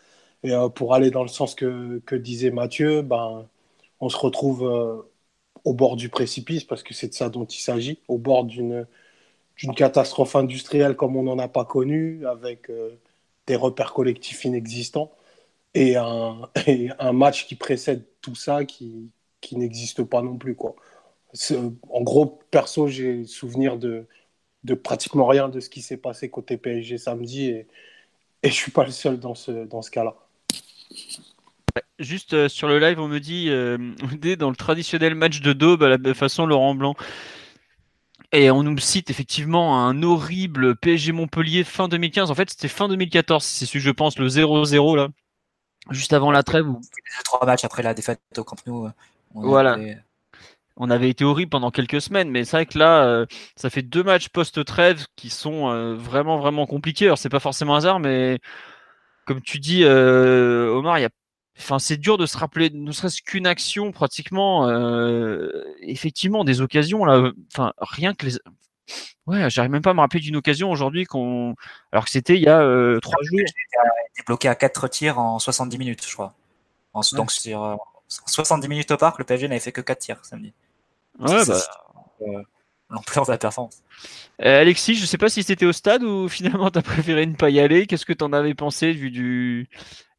Et 0.44 0.52
euh, 0.54 0.70
pour 0.70 0.94
aller 0.96 1.12
dans 1.12 1.24
le 1.24 1.30
sens 1.30 1.56
que, 1.56 2.00
que 2.06 2.16
disait 2.16 2.52
Mathieu, 2.52 3.02
ben, 3.04 3.48
on 4.02 4.10
se 4.10 4.18
retrouve 4.18 4.64
au 5.66 5.74
bord 5.74 5.96
du 5.96 6.10
précipice 6.10 6.64
parce 6.64 6.84
que 6.84 6.94
c'est 6.94 7.10
de 7.10 7.14
ça 7.14 7.30
dont 7.30 7.46
il 7.46 7.60
s'agit, 7.62 8.00
au 8.08 8.18
bord 8.18 8.46
d'une 8.46 8.88
d'une 9.58 9.76
catastrophe 9.76 10.36
industrielle 10.38 10.96
comme 10.96 11.18
on 11.18 11.24
n'en 11.24 11.40
a 11.40 11.48
pas 11.50 11.66
connu, 11.66 12.26
avec 12.28 12.72
des 13.48 13.56
repères 13.56 13.94
collectifs 13.94 14.46
inexistants 14.46 15.12
et 15.74 15.96
un, 15.98 16.50
un 17.00 17.14
match 17.14 17.48
qui 17.48 17.56
précède 17.56 18.06
tout 18.22 18.36
ça 18.36 18.66
qui, 18.66 19.12
qui 19.42 19.58
n'existe 19.58 20.04
pas 20.04 20.22
non 20.22 20.38
plus. 20.38 20.56
Quoi. 20.56 20.76
C'est- 21.34 21.58
En 21.90 22.02
gros, 22.02 22.40
perso, 22.52 22.88
j'ai 22.88 23.26
souvenir 23.26 23.78
de, 23.78 24.08
de 24.66 24.74
pratiquement 24.76 25.28
rien 25.28 25.50
de 25.50 25.60
ce 25.60 25.70
qui 25.70 25.82
s'est 25.82 25.98
passé 25.98 26.30
côté 26.30 26.58
PSG 26.58 26.98
samedi 26.98 27.46
et, 27.48 27.68
et 28.44 28.50
je 28.50 28.54
suis 28.56 28.72
pas 28.72 28.86
le 28.86 28.92
seul 28.92 29.20
dans 29.20 29.36
ce, 29.36 29.66
dans 29.66 29.82
ce 29.82 29.92
cas-là. 29.92 30.16
Juste 32.00 32.34
euh, 32.34 32.48
sur 32.50 32.68
le 32.68 32.80
live, 32.80 33.00
on 33.00 33.08
me 33.08 33.20
dit, 33.20 33.50
euh, 33.50 33.78
on 34.04 34.26
est 34.28 34.36
dans 34.36 34.50
le 34.50 34.56
traditionnel 34.56 35.16
match 35.16 35.42
de 35.42 35.54
daube 35.54 35.84
à 35.84 35.98
la 35.98 36.14
façon 36.14 36.46
Laurent 36.46 36.76
Blanc. 36.76 36.96
Et 38.32 38.52
on 38.52 38.62
nous 38.64 38.78
cite 38.78 39.10
effectivement 39.10 39.86
un 39.88 40.04
horrible 40.04 40.76
PSG 40.76 41.12
Montpellier 41.14 41.64
fin 41.64 41.88
2015. 41.88 42.30
En 42.30 42.36
fait, 42.36 42.50
c'était 42.50 42.68
fin 42.68 42.88
2014, 42.88 43.44
c'est 43.44 43.66
celui 43.66 43.80
que 43.80 43.86
je 43.86 43.92
pense, 43.92 44.20
le 44.20 44.28
0-0 44.28 44.96
là. 44.96 45.10
Juste 45.90 46.14
avant 46.14 46.32
la 46.32 46.44
trêve, 46.44 46.68
où 46.70 46.80
C'était 46.84 47.02
les 47.06 47.18
deux, 47.18 47.24
trois 47.24 47.46
matchs 47.46 47.66
après 47.66 47.82
la 47.84 47.94
défaite 47.96 48.22
au 48.38 48.44
Camp 48.44 48.58
Nou. 48.68 48.86
euh, 48.86 48.92
on 49.34 49.42
Voilà. 49.42 49.74
avait- 49.74 49.98
on 50.80 50.90
avait 50.90 51.10
été 51.10 51.24
horrible 51.26 51.50
pendant 51.50 51.70
quelques 51.72 52.02
semaines, 52.02 52.30
mais 52.32 52.46
c'est 52.46 52.58
vrai 52.58 52.66
que 52.66 52.80
là, 52.80 53.04
euh, 53.06 53.26
ça 53.56 53.70
fait 53.70 53.82
deux 53.84 54.02
matchs 54.04 54.30
post-trêve 54.30 55.06
qui 55.16 55.30
sont 55.30 55.70
euh, 55.70 55.94
vraiment, 55.96 56.38
vraiment 56.40 56.66
compliqués. 56.66 57.06
Alors, 57.06 57.18
c'est 57.18 57.30
pas 57.30 57.40
forcément 57.40 57.76
hasard, 57.76 58.00
mais 58.00 58.40
comme 59.26 59.42
tu 59.42 59.60
dis, 59.60 59.84
euh, 59.84 60.70
Omar, 60.74 60.98
il 60.98 61.02
y 61.04 61.06
a... 61.06 61.10
enfin, 61.60 61.78
c'est 61.80 61.98
dur 61.98 62.18
de 62.18 62.26
se 62.26 62.38
rappeler, 62.38 62.70
ne 62.72 62.92
serait-ce 62.92 63.22
qu'une 63.22 63.46
action, 63.46 63.92
pratiquement, 63.92 64.68
effectivement, 65.82 66.44
des 66.44 66.62
occasions, 66.62 67.06
là, 67.06 67.32
enfin, 67.54 67.74
rien 67.80 68.14
que 68.14 68.26
les. 68.26 68.38
Ouais, 69.28 69.48
j'arrive 69.52 69.70
même 69.72 69.84
pas 69.84 69.92
à 69.92 69.94
me 69.94 70.00
rappeler 70.00 70.20
d'une 70.20 70.36
occasion 70.38 70.72
aujourd'hui 70.72 71.06
qu'on. 71.06 71.54
Alors 71.92 72.06
que 72.06 72.10
c'était 72.10 72.36
il 72.36 72.42
y 72.42 72.48
a 72.50 72.60
trois 73.02 73.22
jours. 73.22 73.40
été 73.40 74.24
bloqué 74.26 74.48
à 74.48 74.56
4 74.56 74.88
tirs 74.88 75.20
en 75.20 75.38
70 75.38 75.78
minutes, 75.78 76.04
je 76.08 76.14
crois. 76.14 76.34
En- 76.94 77.02
Donc 77.14 77.32
sur 77.32 77.64
euh, 77.64 77.76
70 78.08 78.68
minutes 78.68 78.90
au 78.90 78.98
parc, 78.98 79.20
le 79.20 79.26
PSG 79.26 79.48
n'avait 79.48 79.60
fait 79.60 79.72
que 79.72 79.82
4 79.82 80.00
tirs 80.00 80.26
samedi. 80.26 80.54
Ouais, 81.20 81.46
bah, 81.48 81.60
euh, 82.22 82.42
L'ampleur 82.90 83.26
de 83.26 83.32
la 83.32 83.38
performance. 83.38 83.84
Euh, 84.42 84.62
Alexis, 84.62 84.96
je 84.96 85.06
sais 85.06 85.18
pas 85.18 85.30
si 85.30 85.44
c'était 85.44 85.66
au 85.66 85.72
stade 85.72 86.04
ou 86.04 86.28
finalement 86.30 86.72
t'as 86.72 86.82
préféré 86.82 87.26
ne 87.26 87.36
pas 87.36 87.50
y 87.50 87.60
aller. 87.60 87.86
Qu'est-ce 87.86 88.06
que 88.06 88.14
t'en 88.14 88.34
avais 88.34 88.56
pensé 88.56 88.92
vu 88.94 89.12
du 89.12 89.70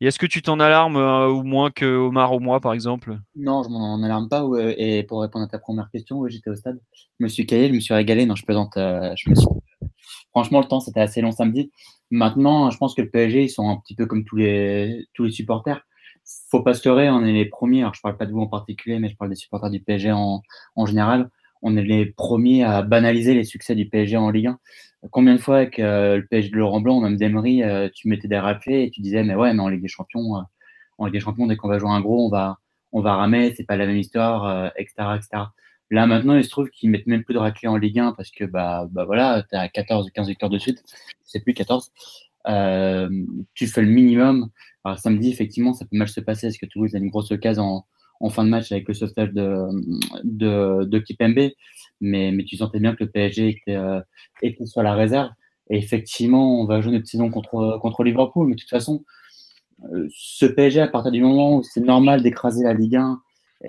est-ce 0.01 0.19
que 0.19 0.27
tu 0.27 0.41
t'en 0.41 0.61
alarmes 0.61 0.97
euh, 0.97 1.29
ou 1.29 1.43
moins 1.43 1.71
que 1.71 1.85
Omar 1.85 2.33
ou 2.35 2.41
moi 2.41 2.59
par 2.61 2.73
exemple? 2.73 3.19
Non, 3.37 3.63
je 3.63 3.69
m'en 3.69 4.03
alarme 4.03 4.29
pas. 4.31 4.45
ouais. 4.47 4.75
Et 4.79 5.03
pour 5.03 5.21
répondre 5.21 5.45
à 5.45 5.49
ta 5.49 5.59
première 5.59 5.91
question, 5.91 6.19
oui, 6.19 6.31
j'étais 6.31 6.49
au 6.49 6.55
stade. 6.55 6.81
Je 6.95 7.25
me 7.25 7.29
suis 7.29 7.45
caillé, 7.45 7.69
je 7.69 7.75
me 7.75 7.81
suis 7.81 7.93
régalé. 7.93 8.25
Non, 8.25 8.35
je 8.35 8.45
plaisante. 8.47 8.77
euh, 8.79 9.13
je 9.17 9.29
me 9.29 9.35
suis... 9.35 9.47
Franchement, 10.31 10.61
le 10.61 10.67
temps, 10.67 10.81
c'était 10.81 11.01
assez 11.01 11.21
long 11.21 11.33
samedi. 11.33 11.71
Maintenant, 12.11 12.71
je 12.71 12.79
pense 12.79 12.95
que 12.95 13.03
le 13.03 13.11
PSG, 13.11 13.45
ils 13.45 13.51
sont 13.51 13.69
un 13.69 13.77
petit 13.77 13.95
peu 13.95 14.07
comme 14.07 14.25
tous 14.25 14.37
les, 14.37 15.07
tous 15.13 15.25
les 15.25 15.31
supporters. 15.33 15.83
Faut 16.51 16.63
pas 16.63 16.75
se 16.75 16.89
leurrer, 16.89 17.11
on 17.11 17.25
est 17.25 17.33
les 17.33 17.47
premiers. 17.47 17.81
Alors, 17.81 17.95
je 17.95 18.01
parle 18.01 18.17
pas 18.17 18.27
de 18.27 18.33
vous 18.33 18.41
en 18.41 18.47
particulier, 18.47 18.99
mais 18.99 19.09
je 19.09 19.17
parle 19.17 19.31
des 19.31 19.37
supporters 19.37 19.71
du 19.71 19.81
PSG 19.81 20.13
en, 20.13 20.43
général. 20.87 21.31
On 21.63 21.77
est 21.77 21.83
les 21.83 22.07
premiers 22.07 22.65
à 22.65 22.83
banaliser 22.83 23.35
les 23.35 23.45
succès 23.45 23.75
du 23.75 23.89
PSG 23.89 24.17
en 24.17 24.31
Ligue 24.31 24.49
1. 24.49 24.59
Combien 25.11 25.35
de 25.35 25.41
fois 25.41 25.57
avec 25.57 25.79
euh, 25.79 26.17
le 26.17 26.27
PSG 26.27 26.51
de 26.51 26.57
Laurent 26.57 26.81
Blanc, 26.81 27.01
même 27.01 27.17
d'Emery, 27.17 27.63
euh, 27.63 27.89
tu 27.95 28.09
mettais 28.09 28.29
des 28.29 28.39
râpés 28.39 28.85
et 28.85 28.91
tu 28.91 29.01
disais, 29.01 29.23
mais 29.23 29.35
ouais, 29.35 29.53
mais 29.55 29.61
en 29.61 29.69
Ligue 29.69 29.83
des 29.83 29.89
Champions, 29.89 30.37
euh, 30.37 30.43
en 30.99 31.07
Ligue 31.07 31.15
des 31.15 31.21
Champions, 31.21 31.47
dès 31.47 31.57
qu'on 31.57 31.69
va 31.69 31.79
jouer 31.79 31.91
un 31.91 32.01
gros, 32.01 32.27
on 32.27 32.31
va, 32.31 32.59
on 32.93 33.01
va 33.01 33.15
ramer, 33.17 33.55
c'est 33.57 33.65
pas 33.65 33.77
la 33.77 33.87
même 33.87 33.97
histoire, 33.97 34.73
etc., 34.77 34.95
etc. 35.17 35.45
Là, 35.91 36.07
maintenant, 36.07 36.37
il 36.37 36.45
se 36.45 36.51
trouve 36.51 36.71
qu'ils 36.71 36.91
mettent 36.91 37.07
même 37.07 37.25
plus 37.25 37.35
de 37.35 37.39
raclés 37.39 37.69
en 37.69 37.77
Ligue 37.77 37.99
1 37.99 38.13
parce 38.13 38.31
que, 38.31 38.45
bah, 38.45 38.87
bah 38.91 39.05
voilà, 39.05 39.45
t'as 39.51 39.69
14 39.69 40.07
ou 40.07 40.11
15 40.11 40.29
victoires 40.29 40.51
de 40.51 40.59
suite. 40.59 40.85
C'est 41.25 41.41
plus 41.41 41.55
14. 41.55 41.91
Euh, 42.49 43.09
tu 43.55 43.67
fais 43.67 43.83
le 43.83 43.89
minimum. 43.89 44.51
Alors, 44.85 44.99
samedi, 44.99 45.31
effectivement, 45.31 45.73
ça 45.73 45.85
peut 45.85 45.97
mal 45.97 46.09
se 46.09 46.21
passer 46.21 46.49
parce 46.49 46.59
que 46.59 46.67
Toulouse 46.67 46.95
a 46.95 46.99
une 46.99 47.11
grosse 47.11 47.31
occasion 47.33 47.65
en, 47.65 47.87
en 48.21 48.31
fin 48.31 48.45
de 48.45 48.51
match 48.51 48.71
avec 48.73 48.89
le 48.89 48.95
sauvetage 48.95 49.33
de, 49.33 49.67
de, 50.25 50.85
de 50.85 50.99
Kipembe. 50.99 51.51
Mais, 52.01 52.33
mais 52.33 52.45
tu 52.45 52.57
sentais 52.57 52.81
bien 52.81 52.95
que 52.95 53.05
le 53.05 53.11
PSG 53.11 53.49
était, 53.49 53.77
euh, 53.77 54.01
était 54.43 54.67
sur 54.67 54.83
la 54.83 54.95
réserve. 54.95 55.31
Et 55.69 55.79
effectivement, 55.79 56.61
on 56.61 56.65
va 56.67 56.81
jouer 56.81 56.93
notre 56.93 57.07
saison 57.07 57.31
contre, 57.31 57.79
contre 57.81 58.05
Liverpool. 58.05 58.49
Mais 58.49 58.55
de 58.55 58.61
toute 58.61 58.71
façon, 58.71 59.05
euh, 59.93 60.09
ce 60.15 60.47
PSG, 60.47 60.81
à 60.81 60.89
partir 60.89 61.13
du 61.13 61.23
moment 61.23 61.57
où 61.57 61.63
c'est 61.63 61.81
normal 61.81 62.23
d'écraser 62.23 62.65
la 62.65 62.75
Ligue 62.75 62.97
1, 62.97 63.21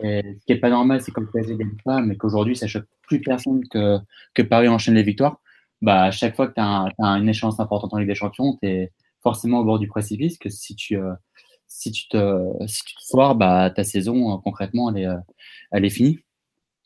et 0.04 0.22
ce 0.40 0.46
qui 0.46 0.54
n'est 0.54 0.60
pas 0.60 0.70
normal, 0.70 1.02
c'est 1.02 1.12
que 1.12 1.20
le 1.20 1.30
PSG 1.30 1.58
gagne 1.58 1.76
pas, 1.84 2.02
mais 2.02 2.16
qu'aujourd'hui, 2.16 2.56
ça 2.56 2.68
choque 2.68 2.86
plus 3.04 3.22
personne 3.22 3.68
que, 3.68 3.98
que 4.34 4.42
Paris 4.42 4.70
enchaîne 4.70 4.96
les 4.96 5.04
victoires. 5.04 5.42
bah, 5.82 6.04
à 6.04 6.12
chaque 6.12 6.36
fois 6.36 6.48
que 6.48 6.54
tu 6.54 6.62
as, 6.62 6.88
une 7.00 7.28
échéance 7.30 7.60
importante 7.60 7.94
en 7.94 7.98
Ligue 7.98 8.08
des 8.08 8.16
Champions, 8.16 8.58
tu 8.62 8.70
es 8.70 8.92
forcément 9.22 9.60
au 9.60 9.64
bord 9.64 9.80
du 9.80 9.88
précipice. 9.88 10.38
Que 10.38 10.50
si 10.50 10.76
tu, 10.76 10.98
si 11.68 11.92
tu 11.92 12.08
te, 12.08 12.44
si 12.68 12.84
tu 12.84 12.96
te 12.96 13.02
foires, 13.10 13.36
bah, 13.36 13.70
ta 13.70 13.84
saison, 13.84 14.38
concrètement, 14.40 14.92
elle 14.92 15.04
est, 15.04 15.08
elle 15.72 15.86
est 15.86 15.90
finie. 15.90 16.20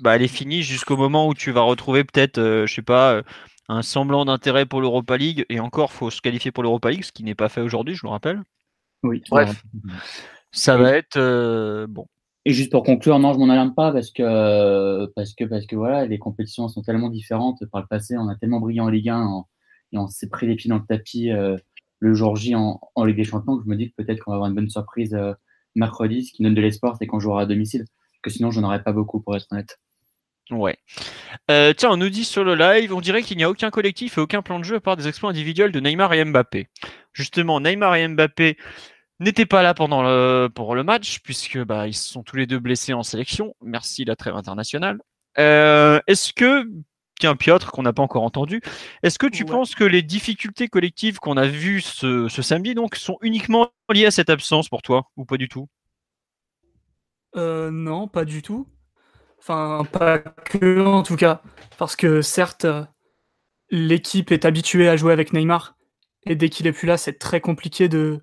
Bah, 0.01 0.15
elle 0.15 0.23
est 0.23 0.27
finie 0.27 0.61
jusqu'au 0.61 0.97
moment 0.97 1.27
où 1.27 1.33
tu 1.33 1.51
vas 1.51 1.61
retrouver 1.61 2.03
peut-être, 2.03 2.39
je 2.39 2.73
sais 2.73 2.81
pas, 2.81 3.21
un 3.69 3.81
semblant 3.81 4.25
d'intérêt 4.25 4.65
pour 4.65 4.81
l'Europa 4.81 5.17
League. 5.17 5.45
Et 5.49 5.59
encore, 5.59 5.91
faut 5.91 6.09
se 6.09 6.21
qualifier 6.21 6.51
pour 6.51 6.63
l'Europa 6.63 6.91
League, 6.91 7.03
ce 7.03 7.11
qui 7.11 7.23
n'est 7.23 7.35
pas 7.35 7.49
fait 7.49 7.61
aujourd'hui, 7.61 7.95
je 7.95 8.05
le 8.05 8.09
rappelle. 8.09 8.41
Oui. 9.03 9.21
Bref, 9.29 9.63
ça 10.51 10.77
va 10.77 10.91
être 10.91 11.85
bon. 11.87 12.07
Et 12.47 12.53
juste 12.53 12.71
pour 12.71 12.83
conclure, 12.83 13.17
non, 13.17 13.33
je 13.33 13.39
m'en 13.39 13.49
alarme 13.49 13.73
pas 13.73 13.91
parce 13.91 14.11
que, 14.11 15.07
parce 15.15 15.33
que, 15.33 15.45
parce 15.45 15.65
que 15.65 15.75
voilà, 15.75 16.05
les 16.05 16.19
compétitions 16.19 16.67
sont 16.67 16.83
tellement 16.83 17.09
différentes. 17.09 17.65
Par 17.71 17.81
le 17.81 17.87
passé, 17.87 18.15
on 18.17 18.29
a 18.29 18.35
tellement 18.35 18.59
brillé 18.59 18.81
en 18.81 18.89
Ligue 18.89 19.09
1 19.09 19.43
et 19.93 19.97
on 19.97 20.07
s'est 20.07 20.29
pris 20.29 20.45
les 20.45 20.55
pieds 20.55 20.69
dans 20.69 20.77
le 20.77 20.85
tapis 20.85 21.31
euh, 21.31 21.57
le 21.99 22.13
jour 22.13 22.35
J 22.35 22.55
en, 22.55 22.79
Ligue 23.03 23.17
des 23.17 23.23
Champions 23.23 23.61
je 23.63 23.69
me 23.69 23.75
dis 23.75 23.91
que 23.91 24.03
peut-être 24.03 24.19
qu'on 24.19 24.31
va 24.31 24.35
avoir 24.35 24.49
une 24.49 24.55
bonne 24.55 24.69
surprise 24.69 25.13
euh, 25.13 25.33
mercredi. 25.75 26.25
Ce 26.25 26.33
qui 26.33 26.43
donne 26.43 26.55
de 26.55 26.61
l'espoir, 26.61 26.95
c'est 26.97 27.07
qu'on 27.07 27.19
jouera 27.19 27.41
à 27.41 27.45
domicile. 27.45 27.85
que 28.23 28.29
sinon, 28.29 28.51
j'en 28.51 28.63
aurais 28.63 28.81
pas 28.81 28.91
beaucoup 28.91 29.21
pour 29.21 29.35
être 29.35 29.47
honnête. 29.51 29.77
Ouais. 30.51 30.77
Euh, 31.49 31.73
tiens, 31.73 31.91
on 31.91 31.97
nous 31.97 32.09
dit 32.09 32.23
sur 32.23 32.43
le 32.43 32.55
live, 32.55 32.93
on 32.93 33.01
dirait 33.01 33.23
qu'il 33.23 33.37
n'y 33.37 33.43
a 33.43 33.49
aucun 33.49 33.71
collectif 33.71 34.17
et 34.17 34.21
aucun 34.21 34.41
plan 34.41 34.59
de 34.59 34.63
jeu 34.63 34.75
à 34.75 34.79
part 34.79 34.95
des 34.95 35.07
exploits 35.07 35.29
individuels 35.29 35.71
de 35.71 35.79
Neymar 35.79 36.13
et 36.13 36.23
Mbappé. 36.23 36.67
Justement, 37.13 37.59
Neymar 37.59 37.95
et 37.95 38.07
Mbappé 38.07 38.57
n'étaient 39.19 39.45
pas 39.45 39.63
là 39.63 39.73
pendant 39.73 40.03
le, 40.03 40.47
pour 40.53 40.75
le 40.75 40.83
match, 40.83 41.19
puisque 41.23 41.57
bah, 41.63 41.87
ils 41.87 41.95
sont 41.95 42.23
tous 42.23 42.35
les 42.35 42.45
deux 42.45 42.59
blessés 42.59 42.93
en 42.93 43.03
sélection. 43.03 43.55
Merci 43.61 44.05
la 44.05 44.15
trêve 44.15 44.35
internationale. 44.35 44.99
Euh, 45.39 45.99
est-ce 46.07 46.31
que, 46.31 46.67
tiens, 47.19 47.35
Piotr, 47.35 47.71
qu'on 47.71 47.83
n'a 47.83 47.93
pas 47.93 48.03
encore 48.03 48.23
entendu, 48.23 48.61
est-ce 49.03 49.19
que 49.19 49.27
tu 49.27 49.45
penses 49.45 49.75
que 49.75 49.83
les 49.83 50.01
difficultés 50.01 50.67
collectives 50.67 51.19
qu'on 51.19 51.37
a 51.37 51.47
vues 51.47 51.81
ce, 51.81 52.27
samedi 52.29 52.75
donc, 52.75 52.95
sont 52.95 53.17
uniquement 53.21 53.69
liées 53.89 54.05
à 54.05 54.11
cette 54.11 54.29
absence 54.29 54.69
pour 54.69 54.81
toi, 54.81 55.09
ou 55.15 55.25
pas 55.25 55.37
du 55.37 55.47
tout? 55.47 55.67
Euh, 57.35 57.71
Non, 57.71 58.07
pas 58.07 58.25
du 58.25 58.41
tout. 58.41 58.67
Enfin, 59.39 59.85
pas 59.91 60.19
que 60.19 60.83
en 60.85 61.03
tout 61.03 61.15
cas. 61.15 61.41
Parce 61.77 61.95
que 61.95 62.21
certes, 62.21 62.65
l'équipe 63.69 64.31
est 64.31 64.45
habituée 64.45 64.89
à 64.89 64.97
jouer 64.97 65.13
avec 65.13 65.33
Neymar. 65.33 65.75
Et 66.25 66.35
dès 66.35 66.49
qu'il 66.49 66.67
est 66.67 66.71
plus 66.71 66.87
là, 66.87 66.97
c'est 66.97 67.19
très 67.19 67.41
compliqué 67.41 67.87
de, 67.87 68.21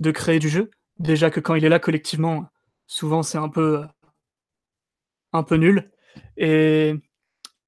de 0.00 0.10
créer 0.10 0.38
du 0.38 0.48
jeu. 0.48 0.70
Déjà 0.98 1.30
que 1.30 1.40
quand 1.40 1.54
il 1.54 1.64
est 1.64 1.68
là 1.68 1.78
collectivement, 1.78 2.46
souvent 2.86 3.22
c'est 3.22 3.38
un 3.38 3.48
peu 3.48 3.84
un 5.32 5.42
peu 5.42 5.56
nul. 5.56 5.90
Et, 6.36 6.94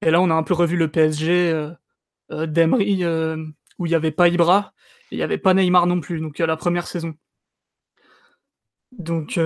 et 0.01 0.11
là, 0.11 0.21
on 0.21 0.29
a 0.29 0.33
un 0.33 0.43
peu 0.43 0.53
revu 0.53 0.77
le 0.77 0.89
PSG 0.89 1.51
euh, 1.51 1.71
euh, 2.31 2.45
d'Emery 2.45 3.03
euh, 3.03 3.37
où 3.79 3.85
il 3.85 3.89
n'y 3.89 3.95
avait 3.95 4.11
pas 4.11 4.27
Ibra 4.27 4.73
et 5.11 5.15
il 5.15 5.17
n'y 5.17 5.23
avait 5.23 5.37
pas 5.37 5.53
Neymar 5.53 5.87
non 5.87 5.99
plus. 5.99 6.19
Donc 6.19 6.39
la 6.39 6.57
première 6.57 6.87
saison. 6.87 7.13
Donc 8.91 9.39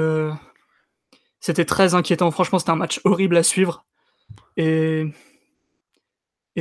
c'était 1.39 1.65
très 1.65 1.95
inquiétant. 1.95 2.31
Franchement, 2.31 2.59
c'était 2.59 2.71
un 2.71 2.75
match 2.75 3.01
horrible 3.03 3.37
à 3.37 3.43
suivre. 3.43 3.85
Et, 4.57 5.05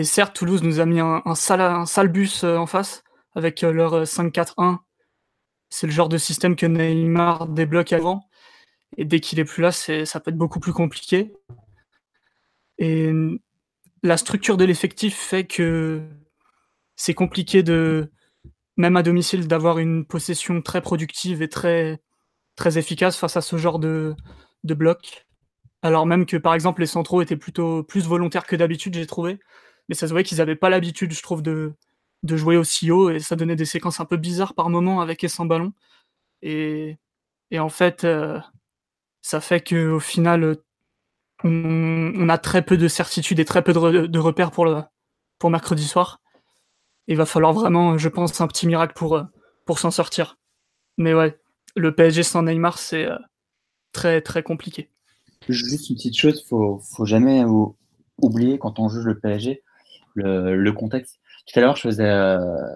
certes, 0.02 0.34
Toulouse 0.36 0.62
nous 0.62 0.80
a 0.80 0.86
mis 0.86 1.00
un, 1.00 1.22
un, 1.24 1.34
sale, 1.34 1.60
un 1.60 1.86
sale 1.86 2.08
bus 2.08 2.44
en 2.44 2.66
face 2.66 3.02
avec 3.34 3.62
leur 3.62 4.04
5-4-1 4.04 4.78
c'est 5.70 5.86
le 5.86 5.92
genre 5.92 6.08
de 6.08 6.18
système 6.18 6.56
que 6.56 6.66
Neymar 6.66 7.46
débloque 7.48 7.92
avant. 7.92 8.28
Et 8.96 9.04
dès 9.04 9.20
qu'il 9.20 9.38
est 9.38 9.44
plus 9.44 9.62
là, 9.62 9.70
ça 9.70 10.20
peut 10.20 10.30
être 10.30 10.36
beaucoup 10.36 10.60
plus 10.60 10.72
compliqué. 10.72 11.32
Et 12.78 13.12
la 14.02 14.16
structure 14.16 14.56
de 14.56 14.64
l'effectif 14.64 15.16
fait 15.16 15.44
que 15.44 16.02
c'est 16.96 17.14
compliqué 17.14 17.62
de, 17.62 18.10
même 18.76 18.96
à 18.96 19.02
domicile, 19.02 19.48
d'avoir 19.48 19.78
une 19.78 20.04
possession 20.06 20.62
très 20.62 20.80
productive 20.80 21.42
et 21.42 21.48
très, 21.48 22.00
efficace 22.76 23.16
face 23.16 23.36
à 23.36 23.40
ce 23.40 23.56
genre 23.56 23.78
de, 23.78 24.14
de 24.64 24.74
bloc. 24.74 25.26
Alors 25.82 26.06
même 26.06 26.26
que 26.26 26.36
par 26.36 26.54
exemple 26.54 26.80
les 26.80 26.86
centraux 26.86 27.22
étaient 27.22 27.36
plutôt 27.36 27.84
plus 27.84 28.06
volontaires 28.06 28.46
que 28.46 28.56
d'habitude, 28.56 28.94
j'ai 28.94 29.06
trouvé. 29.06 29.38
Mais 29.88 29.94
ça 29.94 30.06
se 30.06 30.12
voyait 30.12 30.24
qu'ils 30.24 30.38
n'avaient 30.38 30.56
pas 30.56 30.70
l'habitude, 30.70 31.12
je 31.12 31.22
trouve, 31.22 31.42
de, 31.42 31.74
de 32.24 32.36
jouer 32.36 32.56
aussi 32.56 32.90
haut 32.90 33.10
et 33.10 33.20
ça 33.20 33.36
donnait 33.36 33.56
des 33.56 33.64
séquences 33.64 34.00
un 34.00 34.04
peu 34.04 34.16
bizarres 34.16 34.54
par 34.54 34.70
moment 34.70 35.00
avec 35.00 35.24
et 35.24 35.28
sans 35.28 35.46
ballon. 35.46 35.72
Et, 36.42 36.98
et 37.50 37.58
en 37.60 37.68
fait, 37.68 38.04
euh, 38.04 38.38
ça 39.22 39.40
fait 39.40 39.60
qu'au 39.60 40.00
final, 40.00 40.56
on, 41.44 42.28
a 42.28 42.38
très 42.38 42.62
peu 42.62 42.76
de 42.76 42.88
certitude 42.88 43.40
et 43.40 43.44
très 43.44 43.62
peu 43.62 43.72
de, 43.72 44.18
repères 44.18 44.50
pour, 44.50 44.64
le, 44.64 44.82
pour 45.38 45.50
mercredi 45.50 45.84
soir. 45.84 46.20
Il 47.06 47.16
va 47.16 47.26
falloir 47.26 47.52
vraiment, 47.52 47.96
je 47.96 48.08
pense, 48.08 48.40
un 48.40 48.48
petit 48.48 48.66
miracle 48.66 48.94
pour, 48.94 49.22
pour 49.64 49.78
s'en 49.78 49.90
sortir. 49.90 50.36
Mais 50.96 51.14
ouais, 51.14 51.38
le 51.76 51.94
PSG 51.94 52.22
sans 52.22 52.42
Neymar, 52.42 52.78
c'est 52.78 53.06
euh, 53.06 53.16
très 53.92 54.20
très 54.20 54.42
compliqué. 54.42 54.90
Juste 55.48 55.88
une 55.88 55.96
petite 55.96 56.18
chose, 56.18 56.44
faut, 56.46 56.80
faut 56.80 57.06
jamais 57.06 57.44
oublier 58.20 58.58
quand 58.58 58.78
on 58.78 58.88
juge 58.88 59.04
le 59.04 59.18
PSG 59.18 59.62
le, 60.14 60.56
le 60.56 60.72
contexte 60.72 61.20
tout 61.48 61.58
à 61.58 61.62
l'heure, 61.62 61.76
je 61.76 61.82
faisais, 61.82 62.08
euh, 62.08 62.74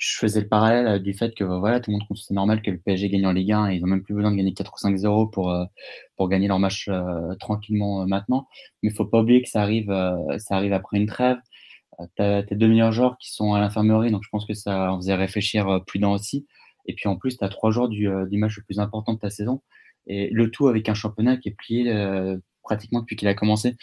je 0.00 0.16
faisais 0.16 0.40
le 0.40 0.48
parallèle 0.48 0.86
euh, 0.86 0.98
du 0.98 1.12
fait 1.12 1.34
que 1.34 1.44
voilà, 1.44 1.78
tout 1.78 1.90
le 1.90 1.96
monde 1.96 2.04
trouve 2.06 2.16
c'est 2.16 2.32
normal 2.32 2.62
que 2.62 2.70
le 2.70 2.78
PSG 2.78 3.10
gagne 3.10 3.26
en 3.26 3.32
Ligue 3.32 3.52
1 3.52 3.68
et 3.68 3.76
ils 3.76 3.82
n'ont 3.82 3.88
même 3.88 4.02
plus 4.02 4.14
besoin 4.14 4.30
de 4.32 4.36
gagner 4.36 4.54
4 4.54 4.72
ou 4.72 4.88
5-0 4.88 5.30
pour, 5.30 5.50
euh, 5.50 5.66
pour 6.16 6.30
gagner 6.30 6.48
leur 6.48 6.58
match 6.58 6.88
tranquillement 7.38 8.06
maintenant. 8.06 8.48
Mais 8.82 8.88
il 8.90 8.94
faut 8.96 9.04
pas 9.04 9.20
oublier 9.20 9.42
que 9.42 9.48
ça 9.48 9.60
arrive, 9.62 9.94
ça 10.38 10.56
arrive 10.56 10.72
après 10.72 10.96
une 10.96 11.06
trêve. 11.06 11.36
tes 12.16 12.54
deux 12.56 12.68
meilleurs 12.68 12.92
joueurs 12.92 13.18
qui 13.18 13.30
sont 13.30 13.52
à 13.52 13.60
l'infirmerie, 13.60 14.10
donc 14.10 14.22
je 14.24 14.28
pense 14.30 14.46
que 14.46 14.54
ça 14.54 14.92
en 14.92 14.96
faisait 14.96 15.14
réfléchir 15.14 15.82
plus 15.86 15.98
dans 15.98 16.12
aussi. 16.14 16.46
Et 16.86 16.94
puis 16.94 17.08
en 17.08 17.16
plus, 17.16 17.36
tu 17.36 17.44
as 17.44 17.48
trois 17.50 17.70
jours 17.70 17.88
du, 17.88 18.08
du, 18.30 18.38
match 18.38 18.56
le 18.56 18.64
plus 18.64 18.78
important 18.78 19.14
de 19.14 19.18
ta 19.18 19.30
saison. 19.30 19.60
Et 20.06 20.30
le 20.30 20.50
tout 20.50 20.68
avec 20.68 20.88
un 20.88 20.94
championnat 20.94 21.36
qui 21.36 21.50
est 21.50 21.56
plié 21.56 21.92
pratiquement 22.62 23.00
depuis 23.00 23.16
qu'il 23.16 23.28
a 23.28 23.34
commencé. 23.34 23.76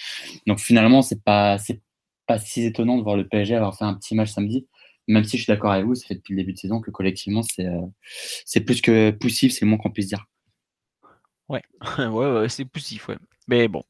Donc 0.47 0.59
finalement, 0.59 1.03
c'est 1.03 1.23
pas, 1.23 1.59
c'est 1.59 1.81
pas 2.25 2.39
si 2.39 2.63
étonnant 2.63 2.97
de 2.97 3.03
voir 3.03 3.17
le 3.17 3.27
PSG 3.27 3.55
avoir 3.55 3.77
fait 3.77 3.85
un 3.85 3.93
petit 3.93 4.15
match 4.15 4.31
samedi, 4.31 4.67
même 5.07 5.23
si 5.23 5.37
je 5.37 5.43
suis 5.43 5.51
d'accord 5.51 5.71
avec 5.71 5.85
vous, 5.85 5.95
ça 5.95 6.05
fait 6.07 6.15
depuis 6.15 6.33
le 6.33 6.41
début 6.41 6.53
de 6.53 6.57
saison 6.57 6.81
que 6.81 6.91
collectivement, 6.91 7.41
c'est 7.41 7.65
euh, 7.65 8.61
plus 8.65 8.81
que 8.81 9.11
poussif, 9.11 9.53
c'est 9.53 9.65
le 9.65 9.69
moins 9.69 9.77
qu'on 9.77 9.91
puisse 9.91 10.07
dire. 10.07 10.25
Ouais, 11.49 11.61
ouais, 12.09 12.49
c'est 12.49 12.65
poussif, 12.65 13.07
ouais. 13.07 13.17
Mais 13.47 13.69
bon. 13.69 13.83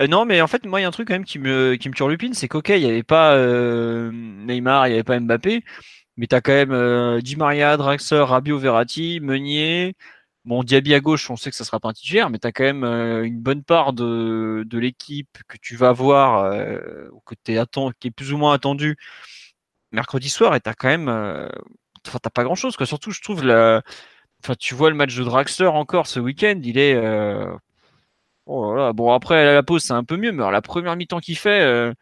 Euh, 0.00 0.08
non, 0.08 0.24
mais 0.24 0.40
en 0.40 0.48
fait, 0.48 0.66
moi, 0.66 0.80
il 0.80 0.82
y 0.82 0.84
a 0.84 0.88
un 0.88 0.90
truc 0.90 1.06
quand 1.06 1.14
même 1.14 1.24
qui 1.24 1.38
me, 1.38 1.76
qui 1.76 1.88
me 1.88 1.94
turlupine, 1.94 2.34
c'est 2.34 2.48
qu'ok, 2.48 2.68
il 2.70 2.80
n'y 2.80 2.86
avait 2.86 3.04
pas 3.04 3.34
euh, 3.36 4.10
Neymar, 4.12 4.88
il 4.88 4.90
n'y 4.90 4.94
avait 4.94 5.04
pas 5.04 5.20
Mbappé, 5.20 5.62
mais 6.16 6.26
tu 6.26 6.34
as 6.34 6.40
quand 6.40 6.52
même 6.52 7.20
Di 7.20 7.36
Maria, 7.36 7.76
Draxler, 7.76 8.24
Rabiot, 8.24 8.58
Verratti, 8.58 9.20
Meunier, 9.20 9.94
Bon, 10.44 10.64
Diaby 10.64 10.94
à 10.94 11.00
gauche, 11.00 11.30
on 11.30 11.36
sait 11.36 11.50
que 11.50 11.56
ça 11.56 11.64
sera 11.64 11.78
pas 11.78 11.90
un 11.90 11.92
titulaire, 11.92 12.30
mais 12.30 12.38
tu 12.38 12.46
as 12.48 12.52
quand 12.52 12.64
même 12.64 12.84
une 12.84 13.38
bonne 13.38 13.62
part 13.62 13.92
de, 13.92 14.64
de 14.66 14.78
l'équipe 14.78 15.38
que 15.46 15.58
tu 15.60 15.76
vas 15.76 15.92
voir, 15.92 16.50
que 17.26 17.34
es 17.52 17.64
qui 18.00 18.08
est 18.08 18.10
plus 18.10 18.32
ou 18.32 18.38
moins 18.38 18.54
attendu 18.54 18.96
mercredi 19.92 20.28
soir, 20.28 20.54
et 20.54 20.60
tu 20.60 20.70
quand 20.76 20.88
même. 20.88 21.08
Euh, 21.08 21.48
enfin, 22.06 22.18
t'as 22.22 22.30
pas 22.30 22.44
grand 22.44 22.54
chose, 22.54 22.76
quoi. 22.76 22.86
Surtout, 22.86 23.10
je 23.10 23.20
trouve, 23.20 23.44
la, 23.44 23.82
enfin, 24.42 24.54
tu 24.58 24.74
vois 24.74 24.90
le 24.90 24.96
match 24.96 25.16
de 25.16 25.24
Draxler 25.24 25.66
encore 25.66 26.06
ce 26.06 26.20
week-end, 26.20 26.60
il 26.62 26.78
est. 26.78 26.94
Euh, 26.94 27.52
oh 28.46 28.74
là 28.74 28.86
là. 28.86 28.92
Bon, 28.92 29.12
après, 29.12 29.46
à 29.46 29.54
la 29.54 29.62
pause, 29.62 29.84
c'est 29.84 29.92
un 29.92 30.04
peu 30.04 30.16
mieux, 30.16 30.32
mais 30.32 30.38
alors, 30.38 30.52
la 30.52 30.62
première 30.62 30.96
mi-temps 30.96 31.20
qu'il 31.20 31.38
fait, 31.38 31.94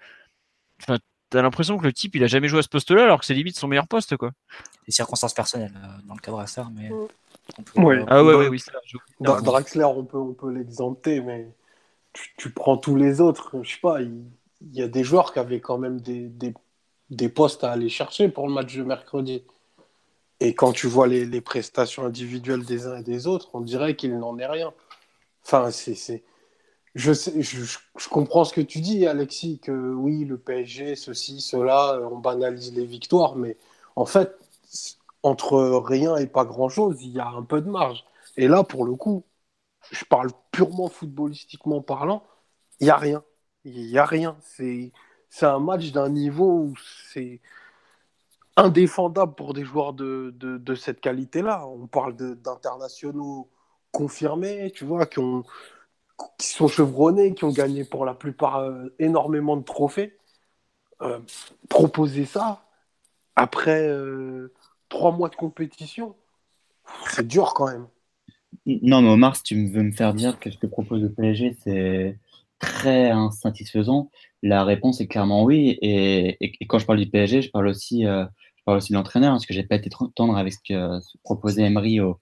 enfin, 0.82 0.98
t'as 1.30 1.42
l'impression 1.42 1.78
que 1.78 1.84
le 1.84 1.92
type, 1.92 2.14
il 2.14 2.24
a 2.24 2.28
jamais 2.28 2.48
joué 2.48 2.60
à 2.60 2.62
ce 2.62 2.68
poste-là, 2.68 3.04
alors 3.04 3.20
que 3.20 3.26
c'est 3.26 3.34
limite 3.34 3.56
son 3.56 3.68
meilleur 3.68 3.88
poste, 3.88 4.16
quoi. 4.16 4.32
Des 4.86 4.92
circonstances 4.92 5.34
personnelles 5.34 5.72
dans 6.04 6.14
le 6.14 6.20
cadre 6.20 6.38
Draxler, 6.38 6.64
mais. 6.74 6.90
Mm. 6.90 7.06
Ouais. 7.76 8.04
Ah 8.08 8.24
ouais, 8.24 8.48
oui, 8.48 8.60
Draxler, 9.20 9.84
on 9.84 10.04
peut, 10.04 10.18
on 10.18 10.32
peut 10.32 10.50
l'exempter, 10.50 11.20
mais 11.20 11.46
tu, 12.36 12.50
prends 12.50 12.76
tous 12.76 12.96
les 12.96 13.20
autres. 13.20 13.62
Je 13.62 13.70
sais 13.70 13.80
pas, 13.80 14.00
il, 14.00 14.24
y 14.72 14.82
a 14.82 14.88
des 14.88 15.04
joueurs 15.04 15.32
qui 15.32 15.38
avaient 15.38 15.60
quand 15.60 15.78
même 15.78 16.00
des, 16.00 16.28
des, 16.28 16.54
des, 17.10 17.28
postes 17.28 17.64
à 17.64 17.72
aller 17.72 17.88
chercher 17.88 18.28
pour 18.28 18.46
le 18.48 18.54
match 18.54 18.74
de 18.74 18.82
mercredi. 18.82 19.42
Et 20.40 20.54
quand 20.54 20.72
tu 20.72 20.86
vois 20.86 21.06
les, 21.06 21.40
prestations 21.40 22.04
individuelles 22.04 22.64
des 22.64 22.86
uns 22.86 22.98
et 22.98 23.02
des 23.02 23.26
autres, 23.26 23.50
on 23.54 23.60
dirait 23.60 23.96
qu'il 23.96 24.18
n'en 24.18 24.38
est 24.38 24.46
rien. 24.46 24.72
Enfin, 25.44 25.70
c'est. 25.70 26.24
Je, 26.94 27.12
je, 27.12 28.08
comprends 28.08 28.44
ce 28.44 28.54
que 28.54 28.62
tu 28.62 28.80
dis, 28.80 29.06
Alexis, 29.06 29.58
que 29.58 29.92
oui, 29.94 30.24
le 30.24 30.38
PSG, 30.38 30.96
ceci, 30.96 31.40
cela, 31.42 32.00
on 32.10 32.18
banalise 32.18 32.74
les 32.74 32.86
victoires, 32.86 33.36
mais 33.36 33.58
en 33.96 34.06
fait, 34.06 34.34
entre 35.22 35.58
rien 35.84 36.16
et 36.16 36.26
pas 36.26 36.44
grand-chose, 36.44 37.02
il 37.02 37.10
y 37.10 37.20
a 37.20 37.28
un 37.28 37.42
peu 37.42 37.60
de 37.60 37.68
marge. 37.68 38.04
Et 38.36 38.48
là, 38.48 38.64
pour 38.64 38.84
le 38.84 38.94
coup, 38.94 39.24
je 39.90 40.04
parle 40.04 40.30
purement 40.52 40.88
footballistiquement 40.88 41.82
parlant, 41.82 42.24
il 42.80 42.84
n'y 42.84 42.90
a 42.90 42.96
rien. 42.96 43.24
Il 43.64 43.86
n'y 43.88 43.98
a 43.98 44.04
rien. 44.04 44.36
C'est, 44.40 44.92
c'est 45.28 45.46
un 45.46 45.58
match 45.58 45.92
d'un 45.92 46.08
niveau 46.08 46.60
où 46.62 46.74
c'est 47.10 47.40
indéfendable 48.56 49.34
pour 49.34 49.52
des 49.52 49.64
joueurs 49.64 49.92
de, 49.92 50.34
de, 50.38 50.74
cette 50.74 51.00
qualité-là. 51.00 51.66
On 51.66 51.86
parle 51.86 52.16
d'internationaux 52.16 53.50
confirmés, 53.92 54.72
tu 54.74 54.84
vois, 54.84 55.06
qui, 55.06 55.18
ont, 55.18 55.44
qui 56.38 56.48
sont 56.48 56.68
chevronnés, 56.68 57.34
qui 57.34 57.44
ont 57.44 57.52
gagné 57.52 57.84
pour 57.84 58.06
la 58.06 58.14
plupart 58.14 58.58
euh, 58.58 58.94
énormément 58.98 59.56
de 59.56 59.64
trophées. 59.64 60.16
Euh, 61.02 61.18
proposer 61.68 62.24
ça, 62.24 62.64
après 63.34 63.90
trois 64.88 65.12
mois 65.12 65.28
de 65.28 65.36
compétition, 65.36 66.16
c'est 67.10 67.26
dur 67.26 67.52
quand 67.54 67.66
même. 67.66 67.86
Non, 68.66 69.02
mais 69.02 69.10
Omar, 69.10 69.36
si 69.36 69.42
tu 69.42 69.66
veux 69.68 69.82
me 69.82 69.92
faire 69.92 70.14
dire 70.14 70.38
que 70.38 70.50
ce 70.50 70.58
que 70.58 70.66
propose 70.66 71.02
le 71.02 71.12
PSG, 71.12 71.56
c'est 71.62 72.18
très 72.58 73.10
insatisfaisant, 73.10 74.10
la 74.42 74.64
réponse 74.64 75.00
est 75.00 75.06
clairement 75.06 75.44
oui. 75.44 75.78
Et, 75.82 76.38
quand 76.68 76.78
je 76.78 76.86
parle 76.86 76.98
du 76.98 77.08
PSG, 77.08 77.42
je 77.42 77.50
parle 77.50 77.68
aussi, 77.68 78.06
euh, 78.06 78.24
je 78.56 78.62
parle 78.64 78.78
aussi 78.78 78.92
de 78.92 78.96
l'entraîneur, 78.96 79.32
parce 79.32 79.46
que 79.46 79.54
j'ai 79.54 79.62
pas 79.62 79.76
été 79.76 79.90
trop 79.90 80.06
tendre 80.08 80.36
avec 80.36 80.52
ce 80.52 80.58
que 80.66 81.00
proposait 81.24 81.62
Emery 81.62 82.00
au, 82.00 82.18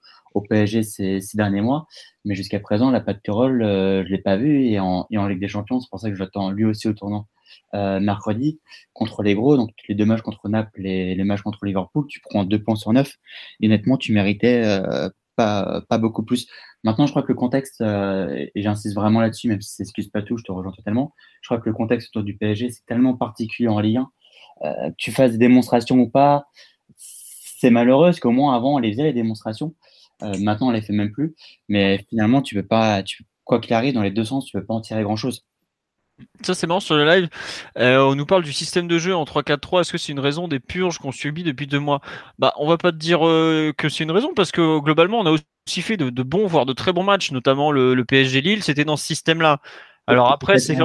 PSG 0.51 0.83
ces 0.83 1.21
derniers 1.35 1.61
mois. 1.61 1.87
Mais 2.25 2.35
jusqu'à 2.35 2.59
présent, 2.59 2.91
la 2.91 3.01
patte 3.01 3.23
Turol, 3.23 3.63
euh, 3.63 4.05
je 4.05 4.11
l'ai 4.11 4.19
pas 4.19 4.37
vu. 4.37 4.67
Et 4.67 4.81
en, 4.81 5.07
et 5.11 5.19
en 5.19 5.29
Ligue 5.29 5.39
des 5.41 5.49
Champions, 5.49 5.79
c'est 5.81 5.89
pour 5.89 6.01
ça 6.01 6.11
que 6.11 6.17
j'attends 6.17 6.51
lui 6.51 6.65
aussi 6.65 6.89
au 6.89 6.93
tournant 6.93 7.29
euh, 7.75 7.99
mercredi 8.01 8.61
contre 8.93 9.23
les 9.23 9.35
gros. 9.35 9.57
Donc 9.57 9.71
les 9.89 9.95
deux 9.95 10.05
matchs 10.05 10.23
contre 10.23 10.49
Naples 10.49 10.87
et 10.87 11.15
les 11.15 11.25
matchs 11.25 11.43
contre 11.43 11.65
Liverpool, 11.65 12.07
tu 12.09 12.21
prends 12.21 12.45
deux 12.45 12.63
points 12.63 12.77
sur 12.77 12.93
neuf. 12.93 13.17
Et 13.61 13.67
honnêtement, 13.67 13.97
tu 13.97 14.13
méritais 14.13 14.63
euh, 14.65 15.09
pas, 15.37 15.85
beaucoup 15.99 16.23
plus. 16.23 16.47
Maintenant, 16.83 17.07
je 17.07 17.13
crois 17.13 17.23
que 17.23 17.29
le 17.29 17.35
contexte, 17.35 17.81
euh, 17.81 18.47
et 18.55 18.63
j'insiste 18.63 18.95
vraiment 18.95 19.21
là-dessus, 19.21 19.49
même 19.49 19.61
si 19.61 19.75
c'est 19.75 19.83
excuse 19.83 20.09
pas 20.09 20.23
tout, 20.23 20.37
je 20.37 20.45
te 20.45 20.53
rejoins 20.53 20.73
totalement, 20.73 21.15
je 21.41 21.49
crois 21.49 21.59
que 21.59 21.69
le 21.69 21.75
contexte 21.75 22.09
autour 22.11 22.25
du 22.25 22.37
PSG, 22.37 22.71
c'est 22.71 22.85
tellement 22.87 23.17
particulier 23.17 23.69
en 23.69 23.81
Ligue 23.81 23.99
1. 23.99 24.11
Euh, 24.65 24.91
tu 24.99 25.13
fasses 25.13 25.33
des 25.33 25.39
démonstrations 25.39 25.99
ou 25.99 26.09
pas, 26.09 26.47
c'est 26.97 27.71
malheureux, 27.71 28.09
parce 28.09 28.21
qu'au 28.21 28.31
moins 28.31 28.55
avant, 28.55 28.75
on 28.75 28.79
les 28.79 28.93
faisait 28.93 29.05
les 29.05 29.13
démonstrations. 29.13 29.75
Euh, 30.23 30.35
maintenant, 30.41 30.69
on 30.69 30.71
les 30.71 30.83
fait 30.83 30.93
même 30.93 31.13
plus. 31.13 31.35
Mais 31.69 32.05
finalement, 32.09 32.43
tu 32.43 32.55
peux 32.55 32.67
pas, 32.67 33.03
quoi 33.45 33.61
qu'il 33.61 33.75
arrive, 33.75 33.95
dans 33.95 34.03
les 34.03 34.11
deux 34.11 34.25
sens, 34.25 34.47
tu 34.47 34.57
peux 34.59 34.65
pas 34.65 34.75
en 34.75 34.81
tirer 34.81 35.03
grand-chose. 35.03 35.45
Ça, 36.43 36.55
c'est 36.55 36.67
marrant 36.67 36.81
sur 36.81 36.95
le 36.95 37.05
live. 37.05 37.29
Euh, 37.79 37.99
on 37.99 38.15
nous 38.15 38.27
parle 38.27 38.45
du 38.45 38.53
système 38.53 38.87
de 38.87 38.99
jeu 38.99 39.15
en 39.15 39.25
3-4-3. 39.25 39.81
Est-ce 39.81 39.93
que 39.93 39.99
c'est 39.99 40.13
une 40.13 40.21
raison 40.21 40.47
des 40.47 40.61
purges 40.61 40.99
qu'on 40.99 41.13
subit 41.13 41.43
depuis 41.43 41.67
deux 41.67 41.81
mois? 41.81 42.01
Bah, 42.39 42.53
on 42.57 42.69
va 42.69 42.77
pas 42.77 42.93
te 42.93 42.97
dire 42.97 43.27
euh, 43.27 43.73
que 43.77 43.89
c'est 43.89 44.05
une 44.05 44.11
raison 44.11 44.33
parce 44.35 44.53
que 44.53 44.79
globalement, 44.79 45.21
on 45.21 45.27
a 45.27 45.31
aussi 45.31 45.83
fait 45.83 45.97
de, 45.97 46.23
bons, 46.23 46.47
voire 46.47 46.67
de 46.67 46.73
très 46.73 46.93
bons 46.93 47.03
matchs, 47.03 47.33
notamment 47.33 47.73
le, 47.73 48.05
PSG 48.05 48.41
Lille. 48.43 48.63
C'était 48.63 48.85
dans 48.85 48.97
ce 48.97 49.07
système-là. 49.07 49.61
Alors 50.07 50.31
après, 50.31 50.59
c'est. 50.59 50.77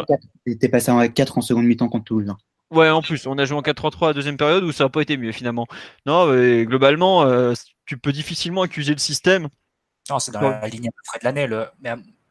T'es 0.60 0.70
passé 0.70 0.92
en 0.92 1.08
4 1.08 1.38
en 1.38 1.42
seconde 1.42 1.66
mi-temps 1.66 1.90
contre 1.90 2.06
Toulouse. 2.06 2.30
Hein. 2.30 2.38
Ouais, 2.72 2.90
en 2.90 3.02
plus, 3.02 3.26
on 3.26 3.38
a 3.38 3.46
joué 3.46 3.58
en 3.58 3.62
4-3-3 3.62 4.04
à 4.04 4.08
la 4.08 4.14
deuxième 4.14 4.38
période 4.38 4.64
où 4.64 4.72
ça 4.72 4.86
n'a 4.86 4.90
pas 4.90 5.02
été 5.02 5.18
mieux 5.18 5.32
finalement. 5.32 5.68
Non, 6.06 6.28
globalement, 6.64 7.24
euh, 7.24 7.54
tu 7.86 7.98
peux 7.98 8.12
difficilement 8.12 8.62
accuser 8.62 8.94
le 8.94 9.00
système. 9.00 9.50
Non, 10.10 10.20
c'est 10.20 10.32
dans 10.32 10.42
la 10.42 10.68
ligne 10.68 10.88
à 10.88 10.92
peu 10.92 11.02
près 11.06 11.20
de 11.20 11.24
l'année. 11.26 11.48
Le... 11.48 11.66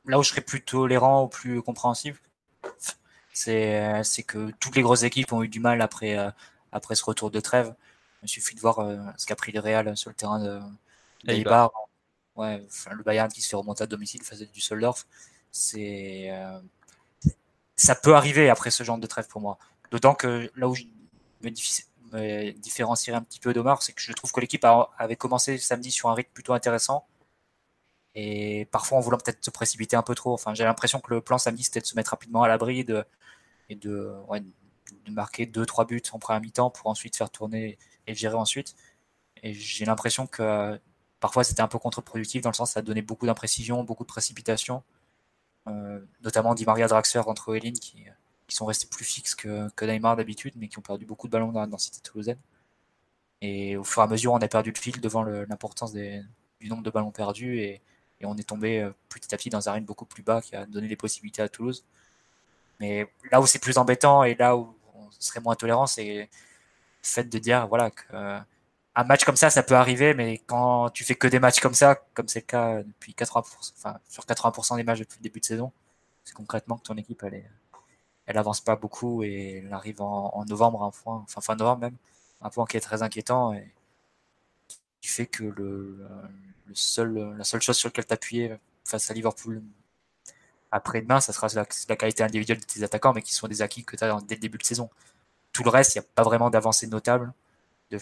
là 0.07 0.19
où 0.19 0.23
je 0.23 0.31
serais 0.31 0.41
plus 0.41 0.63
tolérant 0.63 1.25
ou 1.25 1.29
plus 1.29 1.61
compréhensif, 1.61 2.21
c'est 3.33 4.23
que 4.27 4.51
toutes 4.59 4.77
les 4.77 4.83
grosses 4.83 5.05
équipes 5.05 5.33
ont 5.33 5.43
eu 5.43 5.49
du 5.49 5.61
mal 5.61 5.81
après, 5.81 6.19
euh, 6.19 6.31
après 6.73 6.95
ce 6.95 7.05
retour 7.05 7.31
de 7.31 7.41
trêve. 7.41 7.75
Il 8.23 8.29
suffit 8.29 8.55
de 8.55 8.61
voir 8.61 8.81
euh, 8.81 8.99
ce 9.17 9.27
qu'a 9.27 9.37
pris 9.37 9.53
le 9.53 9.61
Real 9.61 9.97
sur 9.97 10.11
le 10.11 10.17
terrain 10.17 10.41
de, 10.43 10.61
de 11.25 11.69
Ouais, 12.35 12.65
le 12.93 13.03
Bayern 13.03 13.31
qui 13.31 13.43
se 13.43 13.49
fait 13.49 13.57
remonter 13.57 13.83
à 13.83 13.87
domicile 13.87 14.23
face 14.23 14.43
à 14.43 14.45
du 14.45 14.61
Soldorf. 14.61 15.07
C'est 15.51 16.29
euh, 16.31 16.61
ça 17.75 17.97
peut 17.97 18.15
arriver 18.15 18.49
après 18.49 18.71
ce 18.71 18.85
genre 18.85 18.99
de 18.99 19.07
trêve 19.07 19.27
pour 19.27 19.41
moi. 19.41 19.59
D'autant 19.91 20.15
que 20.15 20.51
là 20.55 20.69
où 20.69 20.75
je 20.75 20.85
me, 21.43 21.51
me 22.13 22.51
différencierais 22.53 23.17
un 23.17 23.23
petit 23.23 23.41
peu 23.41 23.53
d'Omar, 23.53 23.83
c'est 23.83 23.93
que 23.93 24.01
je 24.01 24.13
trouve 24.13 24.31
que 24.31 24.41
l'équipe 24.41 24.65
avait 24.99 25.17
commencé 25.17 25.59
samedi 25.59 25.91
sur 25.91 26.11
un 26.11 26.15
rythme 26.15 26.31
plutôt 26.33 26.53
intéressant 26.53 27.07
et 28.21 28.65
parfois 28.73 28.99
en 28.99 29.01
voulant 29.01 29.19
peut-être 29.19 29.45
se 29.45 29.51
précipiter 29.51 29.95
un 29.95 30.03
peu 30.03 30.17
trop. 30.17 30.33
Enfin, 30.35 30.53
j'ai 30.53 30.65
l'impression 30.65 30.99
que 30.99 31.15
le 31.15 31.21
plan 31.21 31.39
samedi 31.39 31.63
c'était 31.63 31.81
de 31.81 31.87
se 31.87 31.95
mettre 31.95 32.11
rapidement 32.11 32.43
à 32.43 32.49
l'abri 32.49 32.85
de, 32.85 33.05
et 33.69 33.77
de, 33.77 34.13
de 35.07 35.13
marquer 35.13 35.47
2-3 35.47 35.87
buts 35.87 36.03
en 36.11 36.19
première 36.19 36.41
mi-temps 36.41 36.71
pour 36.71 36.89
ensuite 36.89 37.17
faire 37.17 37.31
tourner 37.31 37.79
et 38.09 38.15
gérer 38.17 38.35
ensuite. 38.35 38.75
Et 39.45 39.55
j'ai 39.55 39.85
l'impression 39.85 40.27
que 40.27 40.81
parfois 41.21 41.45
c'était 41.45 41.63
un 41.63 41.69
peu 41.69 41.79
contre-productif 41.79 42.43
dans 42.43 42.51
le 42.51 42.57
sens 42.57 42.73
ça 42.73 42.83
donné 42.83 43.03
beaucoup 43.03 43.25
d'imprécision, 43.27 43.85
beaucoup 43.85 44.03
de 44.03 44.09
précipitation, 44.09 44.83
euh, 45.69 46.01
notamment 46.25 46.55
Di 46.57 46.65
Maria 46.65 46.89
Draxler 46.89 47.23
contre 47.23 47.55
Elin 47.55 47.73
qui, 47.73 48.05
qui 48.49 48.57
sont 48.57 48.67
restés 48.67 48.89
plus 48.89 49.05
fixes 49.05 49.37
que, 49.37 49.71
que 49.77 49.85
Neymar 49.85 50.17
d'habitude, 50.17 50.55
mais 50.57 50.67
qui 50.67 50.79
ont 50.79 50.83
perdu 50.83 51.07
beaucoup 51.07 51.29
de 51.29 51.33
ballons 51.33 51.53
dans 51.53 51.61
la 51.61 51.69
densité 51.69 52.01
toulousaine. 52.01 52.39
Et 53.43 53.77
au 53.77 53.85
fur 53.85 54.03
et 54.03 54.07
à 54.07 54.09
mesure, 54.09 54.33
on 54.33 54.39
a 54.39 54.49
perdu 54.49 54.73
le 54.75 54.81
fil 54.81 55.01
devant 55.01 55.23
l'importance 55.23 55.93
du 55.93 56.69
nombre 56.69 56.83
de 56.83 56.91
ballons 56.91 57.13
perdus 57.13 57.61
et, 57.61 57.81
et 58.21 58.27
on 58.27 58.37
est 58.37 58.49
tombé 58.49 58.81
euh, 58.81 58.91
petit 59.09 59.35
à 59.35 59.39
petit 59.39 59.51
dans 59.51 59.69
un 59.69 59.73
rythme 59.73 59.87
beaucoup 59.87 60.05
plus 60.05 60.23
bas 60.23 60.43
qui 60.43 60.57
a 60.57 60.67
donné 60.67 60.89
des 60.89 60.97
possibilités 60.97 61.43
à 61.43 61.49
Toulouse. 61.49 61.85
Mais 62.81 63.11
là 63.33 63.41
où 63.41 63.47
c'est 63.47 63.59
plus 63.59 63.79
embêtant 63.79 64.25
et 64.25 64.35
là 64.35 64.57
où 64.57 64.77
on 64.95 65.11
serait 65.19 65.41
moins 65.41 65.55
tolérant, 65.55 65.87
c'est 65.87 66.23
le 66.23 66.29
fait 67.03 67.25
de 67.25 67.39
dire 67.39 67.67
voilà 67.69 67.91
que 67.91 68.03
euh, 68.15 68.39
un 68.95 69.05
match 69.05 69.25
comme 69.25 69.37
ça, 69.37 69.51
ça 69.51 69.63
peut 69.63 69.77
arriver, 69.77 70.15
mais 70.15 70.39
quand 70.47 70.91
tu 70.91 71.05
fais 71.05 71.15
que 71.15 71.29
des 71.29 71.39
matchs 71.39 71.61
comme 71.61 71.75
ça, 71.75 71.97
comme 72.15 72.29
c'est 72.29 72.41
le 72.41 72.47
cas 72.47 72.83
depuis 72.83 73.13
80%, 73.13 73.73
enfin 73.79 73.99
sur 74.09 74.25
80% 74.25 74.77
des 74.77 74.83
matchs 74.85 75.01
depuis 75.01 75.19
le 75.19 75.23
début 75.23 75.41
de 75.41 75.45
saison, 75.45 75.73
c'est 76.25 76.35
concrètement 76.35 76.79
que 76.79 76.83
ton 76.83 76.97
équipe 76.97 77.23
elle, 77.25 77.45
elle 78.27 78.39
avance 78.39 78.61
pas 78.61 78.77
beaucoup 78.77 79.23
et 79.23 79.63
elle 79.65 79.73
arrive 79.73 80.03
en, 80.03 80.45
novembre 80.47 80.83
un 80.83 80.91
point, 80.91 81.17
enfin 81.25 81.41
fin 81.41 81.57
novembre 81.57 81.83
même, 81.83 81.97
un 82.43 82.51
point 82.51 82.67
qui 82.67 82.77
est 82.77 82.81
très 82.81 83.03
inquiétant 83.03 83.55
qui 85.01 85.09
fait 85.09 85.27
que 85.27 85.45
le, 85.45 85.99
seul, 86.73 87.35
la 87.37 87.45
seule 87.45 87.63
chose 87.63 87.77
sur 87.77 87.89
laquelle 87.89 88.07
t'appuyer 88.07 88.57
face 88.85 89.11
à 89.11 89.15
Liverpool 89.15 89.63
après-demain, 90.71 91.21
ça 91.21 91.33
sera 91.33 91.49
la, 91.55 91.65
qualité 91.97 92.23
individuelle 92.23 92.61
de 92.61 92.65
tes 92.65 92.83
attaquants, 92.83 93.13
mais 93.15 93.23
qui 93.23 93.33
sont 93.33 93.49
des 93.49 93.63
acquis 93.63 93.85
que 93.85 93.97
tu 93.97 94.05
as 94.05 94.19
dès 94.27 94.35
le 94.35 94.41
début 94.41 94.59
de 94.59 94.65
saison. 94.65 94.91
Tout 95.53 95.65
le 95.65 95.71
reste, 95.71 95.95
il 95.95 95.99
n'y 95.99 96.05
a 96.05 96.09
pas 96.15 96.23
vraiment 96.23 96.51
d'avancée 96.51 96.87
notable 96.87 97.33
euh, 97.93 97.99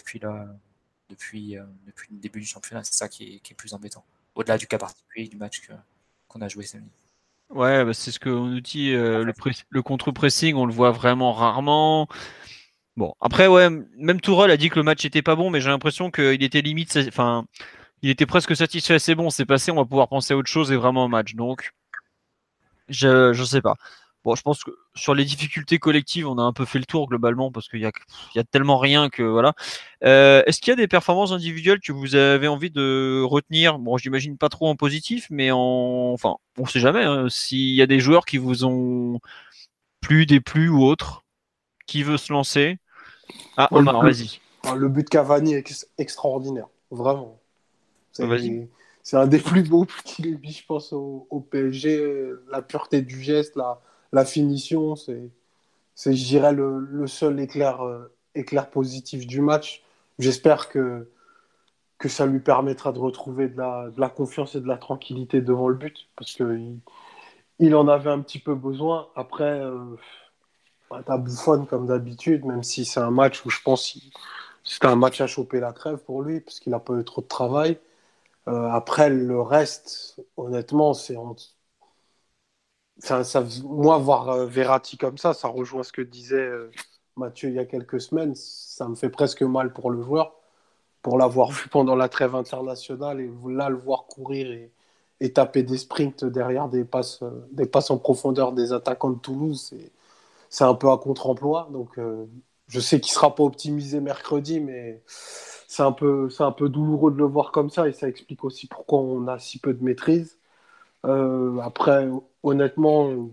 depuis 1.09 1.55
le 1.55 1.65
début 2.11 2.41
du 2.41 2.45
championnat. 2.45 2.83
C'est 2.83 2.95
ça 2.95 3.07
qui 3.07 3.41
est, 3.43 3.53
plus 3.53 3.73
embêtant. 3.73 4.03
Au-delà 4.35 4.57
du 4.57 4.67
cas 4.67 4.77
particulier 4.77 5.27
du 5.27 5.37
match 5.37 5.61
qu'on 6.27 6.41
a 6.41 6.47
joué 6.47 6.65
samedi. 6.65 6.91
Ouais, 7.49 7.85
bah 7.85 7.93
c'est 7.93 8.11
ce 8.11 8.19
qu'on 8.19 8.47
nous 8.47 8.59
dit. 8.59 8.91
Euh, 8.91 9.23
le 9.69 9.81
contre-pressing, 9.81 10.55
on 10.55 10.65
le 10.65 10.73
voit 10.73 10.91
vraiment 10.91 11.31
rarement. 11.31 12.09
Bon, 12.97 13.13
après, 13.21 13.47
ouais, 13.47 13.69
même 13.97 14.19
Tourelle 14.21 14.51
a 14.51 14.57
dit 14.57 14.69
que 14.69 14.75
le 14.75 14.83
match 14.83 15.05
était 15.05 15.21
pas 15.21 15.35
bon, 15.35 15.51
mais 15.51 15.61
j'ai 15.61 15.69
l'impression 15.69 16.09
qu'il 16.11 16.43
était 16.43 16.61
limite. 16.61 16.97
Enfin, 17.07 17.45
il 18.01 18.09
était 18.09 18.25
presque 18.25 18.55
satisfait. 18.55 18.99
C'est 18.99 19.15
bon, 19.15 19.29
c'est 19.29 19.45
passé, 19.45 19.71
on 19.71 19.75
va 19.75 19.85
pouvoir 19.85 20.09
penser 20.09 20.33
à 20.33 20.37
autre 20.37 20.49
chose 20.49 20.71
et 20.71 20.77
vraiment 20.77 21.05
au 21.05 21.07
match. 21.07 21.35
Donc, 21.35 21.73
je, 22.89 23.33
je 23.33 23.43
sais 23.43 23.61
pas. 23.61 23.75
Bon, 24.23 24.35
je 24.35 24.41
pense 24.41 24.63
que 24.63 24.71
sur 24.95 25.13
les 25.15 25.25
difficultés 25.25 25.79
collectives, 25.79 26.27
on 26.27 26.37
a 26.39 26.41
un 26.41 26.53
peu 26.53 26.65
fait 26.65 26.79
le 26.79 26.85
tour 26.85 27.07
globalement 27.07 27.51
parce 27.51 27.69
qu'il 27.69 27.79
y 27.79 27.85
a, 27.85 27.91
y 28.35 28.39
a 28.39 28.43
tellement 28.43 28.77
rien 28.77 29.09
que 29.09 29.23
voilà. 29.23 29.53
Euh, 30.03 30.43
est-ce 30.47 30.59
qu'il 30.59 30.71
y 30.71 30.73
a 30.73 30.75
des 30.75 30.87
performances 30.87 31.31
individuelles 31.31 31.79
que 31.79 31.91
vous 31.93 32.15
avez 32.15 32.47
envie 32.47 32.71
de 32.71 33.23
retenir? 33.23 33.79
Bon, 33.79 33.97
j'imagine 33.97 34.37
pas 34.37 34.49
trop 34.49 34.67
en 34.67 34.75
positif, 34.75 35.27
mais 35.29 35.51
en, 35.51 35.59
enfin, 36.13 36.35
on 36.57 36.65
sait 36.65 36.79
jamais. 36.79 37.03
Hein, 37.03 37.29
S'il 37.29 37.75
y 37.75 37.81
a 37.81 37.87
des 37.87 37.99
joueurs 37.99 38.25
qui 38.25 38.37
vous 38.37 38.65
ont 38.65 39.19
plu, 40.01 40.25
des 40.25 40.41
plus 40.41 40.69
ou 40.69 40.83
autres, 40.83 41.23
qui 41.87 42.03
veut 42.03 42.17
se 42.17 42.33
lancer 42.33 42.79
Ah, 43.55 43.67
Omar, 43.71 44.01
vas-y. 44.01 44.39
Le 44.75 44.89
but 44.89 45.03
de 45.03 45.09
Cavani 45.09 45.53
est 45.53 45.87
extraordinaire, 45.97 46.67
vraiment. 46.91 47.39
C'est 48.11 49.15
un 49.15 49.27
des 49.27 49.39
plus 49.39 49.63
beaux 49.63 49.85
qu'il 50.03 50.27
ait 50.27 50.39
je 50.43 50.65
pense, 50.65 50.91
au, 50.91 51.47
PSG. 51.49 52.33
La 52.51 52.61
pureté 52.61 53.01
du 53.01 53.21
geste, 53.21 53.55
la, 53.55 53.79
la 54.11 54.25
finition, 54.25 54.95
c'est, 54.95 55.29
je 55.95 56.25
dirais, 56.25 56.53
le, 56.53 56.79
le 56.79 57.07
seul 57.07 57.39
éclair, 57.39 57.81
euh, 57.81 58.11
éclair 58.35 58.69
positif 58.69 59.25
du 59.25 59.41
match. 59.41 59.83
J'espère 60.19 60.67
que, 60.69 61.07
que 61.97 62.09
ça 62.09 62.25
lui 62.25 62.39
permettra 62.39 62.91
de 62.91 62.99
retrouver 62.99 63.47
de 63.47 63.57
la, 63.57 63.89
de 63.89 63.99
la 63.99 64.09
confiance 64.09 64.55
et 64.55 64.61
de 64.61 64.67
la 64.67 64.77
tranquillité 64.77 65.41
devant 65.41 65.67
le 65.69 65.75
but, 65.75 66.09
parce 66.15 66.33
qu'il 66.33 66.79
il 67.59 67.75
en 67.75 67.87
avait 67.87 68.11
un 68.11 68.19
petit 68.19 68.39
peu 68.39 68.55
besoin. 68.55 69.07
Après, 69.15 69.43
euh, 69.61 69.95
bah, 70.89 71.01
t'as 71.05 71.17
bouffonne 71.17 71.67
comme 71.67 71.87
d'habitude, 71.87 72.45
même 72.45 72.63
si 72.63 72.85
c'est 72.85 72.99
un 72.99 73.11
match 73.11 73.45
où 73.45 73.49
je 73.49 73.61
pense 73.61 73.93
que 73.93 73.99
c'était 74.63 74.87
un 74.87 74.95
match 74.95 75.21
à 75.21 75.27
choper 75.27 75.59
la 75.59 75.73
trêve 75.73 75.97
pour 75.99 76.21
lui, 76.23 76.41
parce 76.41 76.59
qu'il 76.59 76.71
n'a 76.71 76.79
pas 76.79 76.93
eu 76.95 77.03
trop 77.03 77.21
de 77.21 77.27
travail. 77.27 77.79
Euh, 78.49 78.69
après, 78.71 79.09
le 79.09 79.41
reste, 79.41 80.21
honnêtement, 80.37 80.93
c'est. 80.93 81.15
Moi, 83.63 83.97
voir 83.99 84.29
euh, 84.29 84.45
Verratti 84.47 84.97
comme 84.97 85.17
ça, 85.17 85.33
ça 85.33 85.47
rejoint 85.47 85.83
ce 85.83 85.91
que 85.91 86.01
disait 86.01 86.35
euh, 86.37 86.71
Mathieu 87.15 87.49
il 87.49 87.55
y 87.55 87.59
a 87.59 87.65
quelques 87.65 88.01
semaines. 88.01 88.33
Ça 88.35 88.87
me 88.87 88.95
fait 88.95 89.09
presque 89.09 89.43
mal 89.43 89.71
pour 89.73 89.91
le 89.91 90.01
joueur, 90.01 90.33
pour 91.03 91.17
l'avoir 91.17 91.51
vu 91.51 91.69
pendant 91.69 91.95
la 91.95 92.09
trêve 92.09 92.35
internationale 92.35 93.21
et 93.21 93.31
là, 93.47 93.69
le 93.69 93.77
voir 93.77 94.05
courir 94.07 94.51
et, 94.51 94.71
et 95.21 95.33
taper 95.33 95.63
des 95.63 95.77
sprints 95.77 96.25
derrière 96.25 96.69
des 96.69 96.85
passes, 96.85 97.23
des 97.51 97.67
passes 97.67 97.91
en 97.91 97.97
profondeur 97.99 98.53
des 98.53 98.73
attaquants 98.73 99.11
de 99.11 99.19
Toulouse. 99.19 99.73
C'est 100.49 100.63
un 100.63 100.75
peu 100.75 100.89
à 100.89 100.97
contre-emploi. 100.97 101.69
Donc, 101.71 101.99
je 102.67 102.79
sais 102.79 102.99
qu'il 102.99 103.11
ne 103.11 103.15
sera 103.15 103.35
pas 103.35 103.43
optimisé 103.43 103.99
mercredi, 104.01 104.59
mais 104.59 105.01
c'est 105.67 105.83
un, 105.83 105.91
peu, 105.91 106.29
douloureux 106.69 107.11
de 107.11 107.17
le 107.17 107.25
voir 107.25 107.51
comme 107.51 107.69
ça 107.69 107.87
et 107.87 107.93
ça 107.93 108.07
explique 108.09 108.43
aussi 108.43 108.67
pourquoi 108.67 108.99
on 108.99 109.27
a 109.27 109.39
si 109.39 109.59
peu 109.59 109.73
de 109.73 109.83
maîtrise. 109.83 110.39
Euh, 111.05 111.59
après, 111.59 112.07
honnêtement, 112.43 113.29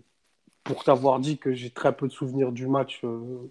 pour 0.65 0.85
t'avoir 0.85 1.21
dit 1.21 1.39
que 1.39 1.55
j'ai 1.55 1.71
très 1.71 1.97
peu 1.97 2.09
de 2.09 2.13
souvenirs 2.13 2.53
du 2.53 2.67
match, 2.69 3.01
euh, 3.05 3.51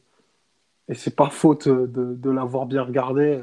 et 0.89 0.95
c'est 0.95 1.15
pas 1.15 1.29
faute 1.29 1.67
de, 1.67 2.29
l'avoir 2.29 2.65
bien 2.65 2.83
regardé. 2.83 3.41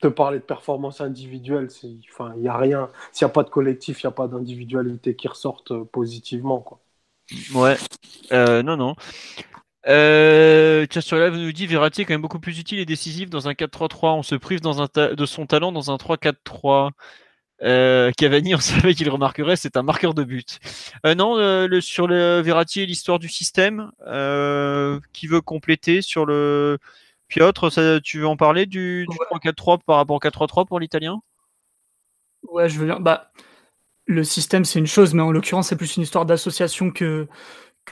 Te 0.00 0.08
parler 0.08 0.38
de 0.38 0.44
performance 0.44 1.00
individuelle, 1.00 1.68
il 1.82 2.00
n'y 2.40 2.48
a 2.48 2.56
rien. 2.56 2.90
S'il 3.12 3.26
n'y 3.26 3.30
a 3.30 3.32
pas 3.32 3.42
de 3.42 3.50
collectif, 3.50 4.02
il 4.02 4.06
n'y 4.06 4.08
a 4.08 4.12
pas 4.12 4.28
d'individualité 4.28 5.16
qui 5.16 5.28
ressortent 5.28 5.74
positivement. 5.84 6.80
Ouais, 7.54 7.76
euh, 8.32 8.62
non, 8.62 8.76
non. 8.76 8.96
Euh, 9.86 10.86
sur 11.00 11.30
vous 11.30 11.36
nous 11.36 11.52
dit 11.52 11.66
Verratti 11.66 12.02
est 12.02 12.04
quand 12.04 12.14
même 12.14 12.22
beaucoup 12.22 12.40
plus 12.40 12.58
utile 12.58 12.78
et 12.78 12.86
décisif 12.86 13.30
dans 13.30 13.48
un 13.48 13.54
4-3-3. 13.54 14.14
On 14.14 14.22
se 14.22 14.34
prive 14.34 14.60
dans 14.60 14.82
un 14.82 14.88
de 14.94 15.26
son 15.26 15.46
talent 15.46 15.72
dans 15.72 15.90
un 15.90 15.96
3-4-3. 15.96 16.90
Euh, 17.62 18.10
Cavani, 18.16 18.54
on 18.54 18.58
savait 18.60 18.94
qu'il 18.94 19.08
remarquerait, 19.08 19.56
c'est 19.56 19.76
un 19.76 19.82
marqueur 19.82 20.14
de 20.14 20.24
but. 20.24 20.58
Euh, 21.06 21.14
non, 21.14 21.38
euh, 21.38 21.66
le, 21.66 21.80
sur 21.80 22.06
le 22.06 22.40
Verratti 22.40 22.80
et 22.80 22.86
l'histoire 22.86 23.18
du 23.18 23.28
système, 23.28 23.90
euh, 24.06 25.00
qui 25.12 25.26
veut 25.26 25.40
compléter 25.40 26.02
sur 26.02 26.26
le 26.26 26.78
Piotr, 27.28 27.70
ça, 27.72 28.00
tu 28.00 28.20
veux 28.20 28.26
en 28.26 28.36
parler 28.36 28.66
du, 28.66 29.06
du 29.08 29.16
3-4-3 29.30 29.78
par 29.86 29.96
rapport 29.96 30.16
au 30.16 30.20
4-3-3 30.20 30.66
pour 30.66 30.80
l'italien? 30.80 31.20
Ouais, 32.42 32.68
je 32.68 32.78
veux 32.78 32.86
bien. 32.86 33.00
Bah, 33.00 33.30
le 34.06 34.24
système, 34.24 34.64
c'est 34.64 34.78
une 34.78 34.86
chose, 34.86 35.14
mais 35.14 35.22
en 35.22 35.32
l'occurrence, 35.32 35.68
c'est 35.68 35.76
plus 35.76 35.96
une 35.96 36.02
histoire 36.02 36.26
d'association 36.26 36.90
que, 36.90 37.26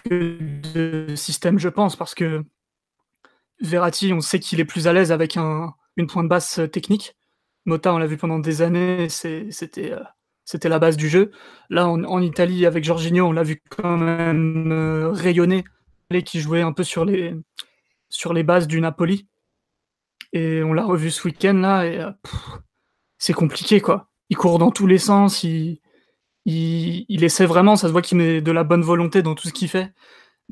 que 0.04 0.38
de 0.72 1.14
système, 1.14 1.58
je 1.58 1.68
pense, 1.68 1.96
parce 1.96 2.14
que 2.14 2.44
Verratti, 3.60 4.12
on 4.12 4.20
sait 4.20 4.40
qu'il 4.40 4.60
est 4.60 4.64
plus 4.64 4.88
à 4.88 4.92
l'aise 4.92 5.12
avec 5.12 5.36
un, 5.36 5.74
une 5.96 6.06
pointe 6.06 6.28
basse 6.28 6.60
technique. 6.72 7.16
Mota, 7.64 7.94
on 7.94 7.98
l'a 7.98 8.06
vu 8.06 8.16
pendant 8.16 8.38
des 8.38 8.62
années, 8.62 9.08
c'était 9.08 9.92
euh, 9.92 10.68
la 10.68 10.78
base 10.78 10.96
du 10.96 11.08
jeu. 11.08 11.30
Là, 11.70 11.88
en, 11.88 12.20
Italie, 12.20 12.66
avec 12.66 12.84
Jorginho, 12.84 13.26
on 13.26 13.32
l'a 13.32 13.44
vu 13.44 13.62
quand 13.70 13.96
même 13.96 14.72
euh, 14.72 15.10
rayonner, 15.10 15.64
qui 16.24 16.40
jouait 16.40 16.62
un 16.62 16.72
peu 16.72 16.84
sur 16.84 17.04
les, 17.04 17.34
sur 18.10 18.32
les 18.32 18.42
bases 18.42 18.66
du 18.66 18.80
Napoli. 18.80 19.28
Et 20.32 20.62
on 20.62 20.72
l'a 20.72 20.84
revu 20.84 21.10
ce 21.10 21.26
week-end 21.28 21.54
là, 21.54 21.84
et 21.86 22.00
euh, 22.00 22.10
c'est 23.18 23.34
compliqué 23.34 23.80
quoi. 23.80 24.08
Il 24.30 24.36
court 24.36 24.58
dans 24.58 24.70
tous 24.70 24.86
les 24.86 24.98
sens, 24.98 25.44
il, 25.44 25.81
il, 26.44 27.24
essaie 27.24 27.46
vraiment, 27.46 27.76
ça 27.76 27.88
se 27.88 27.92
voit 27.92 28.02
qu'il 28.02 28.18
met 28.18 28.40
de 28.40 28.52
la 28.52 28.64
bonne 28.64 28.82
volonté 28.82 29.22
dans 29.22 29.34
tout 29.34 29.48
ce 29.48 29.52
qu'il 29.52 29.68
fait, 29.68 29.92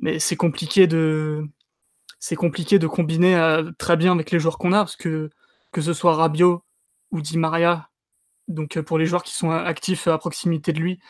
mais 0.01 0.19
c'est 0.19 0.37
compliqué 0.37 0.87
de 0.87 1.45
c'est 2.21 2.37
compliqué 2.37 2.79
de 2.79 2.87
combiner 2.87 3.37
euh, 3.37 3.71
très 3.79 3.97
bien 3.97 4.13
avec 4.13 4.31
les 4.31 4.39
joueurs 4.41 4.59
qu'on 4.59 4.73
a, 4.73 4.79
parce 4.81 4.97
que 4.97 5.31
que 5.73 5.81
ce 5.83 5.93
soit 5.95 6.15
Rabiot 6.17 6.65
ou 7.13 7.21
Di 7.23 7.39
Maria, 7.39 7.91
donc 8.49 8.77
euh, 8.77 8.83
pour 8.83 8.99
les 8.99 9.07
joueurs 9.07 9.23
qui 9.25 9.35
sont 9.35 9.51
actifs 9.51 10.09
à 10.09 10.19
proximité 10.19 10.73
de 10.73 10.81
lui, 10.81 11.01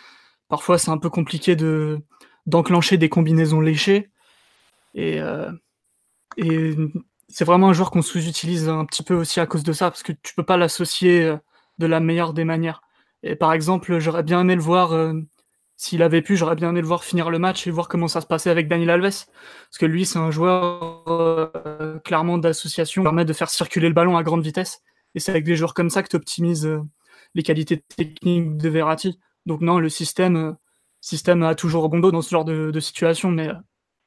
parfois 0.49 0.79
c'est 0.79 0.91
un 0.91 0.99
peu 0.99 1.11
compliqué 1.11 1.57
de 1.57 2.01
d'enclencher 2.47 2.97
des 2.99 3.09
combinaisons 3.11 3.61
léchées, 3.61 4.11
et, 4.95 5.21
euh, 5.21 5.53
et 6.39 6.77
c'est 7.29 7.45
vraiment 7.45 7.69
un 7.71 7.73
joueur 7.75 7.91
qu'on 7.91 8.03
sous-utilise 8.03 8.69
un 8.69 8.85
petit 8.87 9.03
peu 9.05 9.15
aussi 9.15 9.41
à 9.41 9.47
cause 9.47 9.65
de 9.65 9.73
ça, 9.73 9.91
parce 9.91 10.03
que 10.03 10.13
tu 10.13 10.35
peux 10.35 10.45
pas 10.45 10.57
l'associer 10.57 11.37
de 11.79 11.87
la 11.87 12.01
meilleure 12.01 12.35
des 12.35 12.45
manières. 12.45 12.83
Et 13.23 13.37
par 13.37 13.53
exemple, 13.53 13.99
j'aurais 13.99 14.23
bien 14.23 14.41
aimé 14.41 14.55
le 14.55 14.63
voir, 14.63 14.93
euh, 14.93 15.13
s'il 15.77 16.03
avait 16.03 16.23
pu, 16.23 16.37
j'aurais 16.37 16.57
bien 16.57 16.71
aimé 16.71 16.81
le 16.81 16.87
voir 16.87 17.05
finir 17.05 17.31
le 17.31 17.39
match 17.39 17.67
et 17.67 17.71
voir 17.71 17.89
comment 17.89 18.09
ça 18.09 18.21
se 18.21 18.27
passait 18.27 18.51
avec 18.51 18.69
Daniel 18.69 18.91
Alves. 18.91 19.03
Parce 19.03 19.79
que 19.79 19.87
lui, 19.87 20.07
c'est 20.07 20.19
un 20.19 20.31
joueur 20.31 21.05
euh, 21.09 21.99
clairement 22.01 22.39
d'association, 22.39 23.03
qui 23.03 23.05
permet 23.05 23.25
de 23.25 23.33
faire 23.33 23.51
circuler 23.51 23.89
le 23.89 23.95
ballon 23.95 24.17
à 24.17 24.23
grande 24.23 24.43
vitesse. 24.43 24.83
Et 25.15 25.21
c'est 25.21 25.33
avec 25.33 25.45
des 25.45 25.57
joueurs 25.57 25.75
comme 25.75 25.91
ça 25.91 26.03
que 26.03 26.09
tu 26.09 26.17
optimises 26.17 26.67
euh, 26.67 26.81
les 27.35 27.43
qualités 27.43 27.79
techniques 27.79 28.57
de 28.57 28.69
Verratti. 28.69 29.21
Donc 29.47 29.61
non, 29.61 29.79
le 29.79 29.89
système, 29.89 30.57
système 31.01 31.43
a 31.43 31.55
toujours 31.55 31.89
bon 31.89 32.01
dos 32.01 32.11
dans 32.11 32.23
ce 32.23 32.31
genre 32.31 32.45
de, 32.45 32.81
situation, 32.81 33.31
mais 33.31 33.49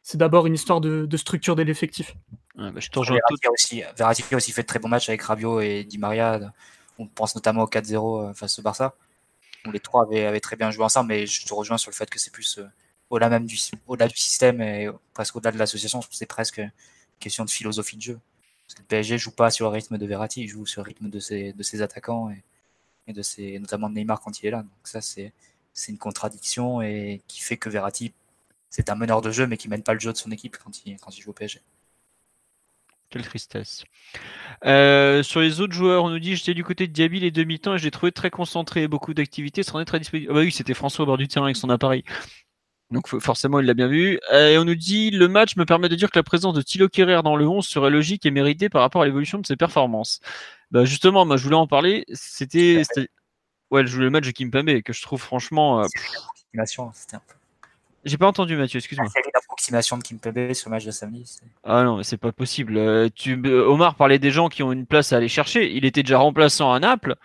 c'est 0.02 0.18
d'abord 0.18 0.48
une 0.48 0.54
histoire 0.54 0.82
de, 0.82 1.18
structure 1.18 1.56
de 1.56 1.64
l'effectif. 1.64 2.16
Bah, 2.56 2.72
Verratti, 2.72 3.48
a 3.48 3.52
aussi, 3.52 3.84
Verratti 3.98 4.24
a 4.32 4.38
aussi 4.38 4.52
fait 4.52 4.62
de 4.62 4.68
très 4.68 4.80
bons 4.80 4.90
matchs 4.90 5.10
avec 5.10 5.22
Rabiot 5.22 5.60
et 5.60 5.84
Di 5.84 5.98
Maria. 5.98 6.40
On 7.00 7.08
pense 7.08 7.36
notamment 7.36 7.64
au 7.64 7.68
4-0 7.68 8.36
face 8.36 8.60
au 8.60 8.62
Barça 8.62 8.96
les 9.72 9.80
trois 9.80 10.04
avaient, 10.04 10.40
très 10.40 10.56
bien 10.56 10.72
joué 10.72 10.84
ensemble, 10.84 11.10
mais 11.10 11.26
je 11.26 11.46
te 11.46 11.54
rejoins 11.54 11.78
sur 11.78 11.90
le 11.92 11.96
fait 11.96 12.10
que 12.10 12.20
c'est 12.20 12.32
plus 12.32 12.58
euh, 12.58 12.68
au-delà 13.10 13.30
même 13.30 13.46
du, 13.46 13.58
système 13.58 14.62
et 14.62 14.90
presque 15.14 15.36
au-delà 15.36 15.52
de 15.52 15.58
l'association. 15.58 16.02
C'est 16.12 16.26
presque 16.26 16.58
une 16.58 16.72
question 17.20 17.46
de 17.46 17.50
philosophie 17.50 17.98
de 17.98 18.02
jeu. 18.02 18.20
Parce 18.68 18.76
que 18.76 18.82
le 18.82 18.88
PSG 18.88 19.18
joue 19.18 19.32
pas 19.32 19.52
sur 19.52 19.68
le 19.68 19.72
rythme 19.74 19.98
de 19.98 20.06
Verratti, 20.06 20.42
il 20.42 20.48
joue 20.48 20.66
sur 20.66 20.82
le 20.82 20.88
rythme 20.88 21.10
de 21.10 21.20
ses, 21.20 21.82
attaquants 21.82 22.32
et, 23.08 23.14
de 23.14 23.22
ses, 23.22 23.60
notamment 23.60 23.90
de 23.90 23.96
Neymar 23.96 24.22
quand 24.22 24.42
il 24.42 24.48
est 24.48 24.52
là. 24.52 24.64
Donc 24.64 24.72
ça, 24.84 25.02
c'est, 25.02 25.34
c'est 25.74 25.92
une 25.92 25.98
contradiction 25.98 26.82
et 26.82 27.22
qui 27.28 27.42
fait 27.42 27.58
que 27.58 27.70
Verratti, 27.70 28.14
c'est 28.70 28.90
un 28.90 28.96
meneur 28.96 29.22
de 29.22 29.32
jeu, 29.32 29.48
mais 29.48 29.58
qui 29.58 29.70
mène 29.70 29.84
pas 29.84 29.94
le 29.94 30.00
jeu 30.00 30.12
de 30.12 30.18
son 30.18 30.32
équipe 30.32 30.58
quand 30.58 30.86
il, 30.86 30.98
quand 30.98 31.16
il 31.16 31.22
joue 31.22 31.32
au 31.32 31.34
PSG. 31.34 31.62
Quelle 33.14 33.28
tristesse. 33.28 33.84
Euh, 34.66 35.22
sur 35.22 35.40
les 35.40 35.62
autres 35.62 35.74
joueurs, 35.74 36.04
on 36.04 36.10
nous 36.10 36.18
dit 36.18 36.36
j'étais 36.36 36.56
du 36.56 36.64
côté 36.64 36.88
de 36.88 36.92
Diaby 36.92 37.20
les 37.20 37.30
demi-temps 37.30 37.76
et 37.76 37.78
je 37.78 37.84
l'ai 37.84 37.92
trouvé 37.92 38.12
très 38.12 38.32
concentré, 38.32 38.88
beaucoup 38.88 39.14
d'activités, 39.14 39.62
ça 39.62 39.74
rendait 39.74 39.86
très 39.86 40.00
disponible. 40.00 40.32
Ah 40.32 40.34
bah 40.34 40.40
oui, 40.40 40.52
c'était 40.52 40.74
François 40.74 41.04
au 41.04 41.06
bord 41.06 41.20
du 41.20 41.28
terrain 41.28 41.46
avec 41.46 41.56
son 41.56 41.70
appareil. 41.70 42.04
Donc 42.90 43.08
forcément, 43.08 43.60
il 43.60 43.68
l'a 43.68 43.76
bien 43.76 43.88
vu. 43.88 44.20
Euh, 44.32 44.50
et 44.50 44.58
on 44.58 44.66
nous 44.66 44.74
dit 44.74 45.12
le 45.12 45.28
match 45.28 45.58
me 45.58 45.66
permet 45.66 45.90
de 45.90 45.96
dire 45.96 46.10
que 46.10 46.18
la 46.18 46.24
présence 46.24 46.56
de 46.56 46.64
Thilo 46.64 46.90
Kerrer 46.90 47.22
dans 47.22 47.36
le 47.36 47.48
11 47.48 47.64
serait 47.68 47.92
logique 47.92 48.26
et 48.26 48.32
méritée 48.32 48.68
par 48.68 48.82
rapport 48.82 49.04
à 49.04 49.06
l'évolution 49.06 49.38
de 49.38 49.46
ses 49.46 49.58
performances. 49.58 50.20
Bah 50.72 50.84
justement, 50.84 51.24
moi 51.24 51.38
je 51.38 51.44
voulais 51.44 51.56
en 51.56 51.68
parler. 51.68 52.06
C'était, 52.14 52.82
ouais, 53.70 53.86
je 53.86 53.94
voulais 53.94 54.06
le 54.06 54.10
match 54.10 54.26
de 54.26 54.32
Kimpembe 54.32 54.82
que 54.82 54.92
je 54.92 55.04
trouve 55.04 55.22
franchement. 55.22 55.82
Euh, 55.82 55.88
c'était 56.96 57.16
un 57.16 57.22
peu 57.28 57.36
j'ai 58.06 58.18
pas 58.18 58.28
entendu 58.28 58.58
Mathieu, 58.58 58.78
excuse-moi. 58.78 59.08
C'est 59.14 59.22
l'approximation 59.34 59.98
de 59.98 60.04
Kimpembe 60.04 60.54
sur 60.54 60.70
le 60.70 60.76
match 60.76 60.86
de 60.86 60.92
samedi. 60.92 61.40
Ah 61.64 61.84
non, 61.84 61.98
mais 61.98 62.04
c'est 62.04 62.18
pas 62.18 62.32
possible. 62.32 62.78
Euh, 62.78 63.10
tu, 63.14 63.42
euh, 63.46 63.66
Omar 63.66 63.96
parlait 63.96 64.20
des 64.20 64.32
gens 64.32 64.50
qui 64.50 64.64
ont 64.64 64.72
une 64.72 64.86
place 64.86 65.14
à 65.14 65.18
aller 65.18 65.28
chercher. 65.28 65.74
Il 65.76 65.86
était 65.86 66.04
déjà 66.04 66.18
remplaçant 66.18 66.74
à 66.74 66.80
Naples. 66.80 67.16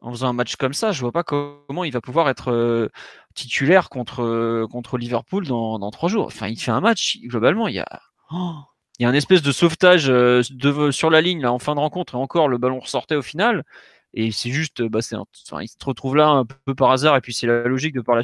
En 0.00 0.10
faisant 0.10 0.28
un 0.28 0.32
match 0.34 0.56
comme 0.56 0.74
ça, 0.74 0.92
je 0.92 1.00
vois 1.00 1.12
pas 1.12 1.22
comment 1.22 1.82
il 1.82 1.90
va 1.90 2.02
pouvoir 2.02 2.28
être 2.28 2.52
euh, 2.52 2.90
titulaire 3.34 3.88
contre, 3.88 4.66
contre 4.70 4.98
Liverpool 4.98 5.46
dans, 5.46 5.78
dans 5.78 5.90
trois 5.90 6.10
jours. 6.10 6.26
Enfin, 6.26 6.48
il 6.48 6.60
fait 6.60 6.72
un 6.72 6.82
match, 6.82 7.18
globalement, 7.24 7.68
il 7.68 7.76
y 7.76 7.80
a, 7.80 8.00
oh, 8.30 8.52
il 8.98 9.02
y 9.02 9.06
a 9.06 9.08
un 9.08 9.14
espèce 9.14 9.40
de 9.40 9.50
sauvetage 9.50 10.06
de, 10.06 10.90
sur 10.90 11.08
la 11.08 11.22
ligne 11.22 11.40
là, 11.40 11.52
en 11.52 11.58
fin 11.58 11.74
de 11.74 11.80
rencontre 11.80 12.14
et 12.14 12.18
encore 12.18 12.48
le 12.48 12.58
ballon 12.58 12.80
ressortait 12.80 13.16
au 13.16 13.22
final. 13.22 13.64
Et 14.12 14.30
c'est 14.30 14.50
juste, 14.50 14.82
bah, 14.82 15.00
c'est 15.02 15.16
il 15.62 15.68
se 15.68 15.76
retrouve 15.84 16.16
là 16.16 16.28
un 16.28 16.44
peu 16.44 16.74
par 16.74 16.90
hasard 16.92 17.16
et 17.16 17.20
puis 17.20 17.32
c'est 17.32 17.46
la 17.46 17.64
logique 17.64 17.94
de 17.94 18.00
par 18.00 18.16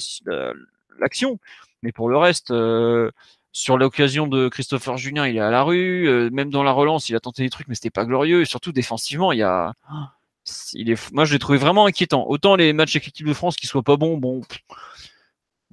l'action. 1.00 1.38
Mais 1.82 1.92
pour 1.92 2.08
le 2.08 2.16
reste, 2.16 2.50
euh, 2.50 3.10
sur 3.52 3.78
l'occasion 3.78 4.26
de 4.26 4.48
Christopher 4.48 4.96
Julien, 4.96 5.26
il 5.26 5.36
est 5.36 5.40
à 5.40 5.50
la 5.50 5.62
rue. 5.62 6.08
Euh, 6.08 6.30
même 6.30 6.50
dans 6.50 6.62
la 6.62 6.72
relance, 6.72 7.08
il 7.08 7.16
a 7.16 7.20
tenté 7.20 7.42
des 7.42 7.50
trucs, 7.50 7.68
mais 7.68 7.74
c'était 7.74 7.90
pas 7.90 8.04
glorieux. 8.04 8.42
Et 8.42 8.44
surtout 8.44 8.72
défensivement, 8.72 9.32
il 9.32 9.38
y 9.38 9.42
a. 9.42 9.74
Il 10.74 10.90
est... 10.90 11.12
Moi, 11.12 11.24
je 11.24 11.32
l'ai 11.32 11.38
trouvé 11.38 11.58
vraiment 11.58 11.86
inquiétant. 11.86 12.26
Autant 12.28 12.56
les 12.56 12.72
matchs 12.72 12.96
avec 12.96 13.06
l'équipe 13.06 13.26
de 13.26 13.34
France 13.34 13.56
qui 13.56 13.66
soient 13.66 13.82
pas 13.82 13.96
bons, 13.96 14.16
bon. 14.16 14.42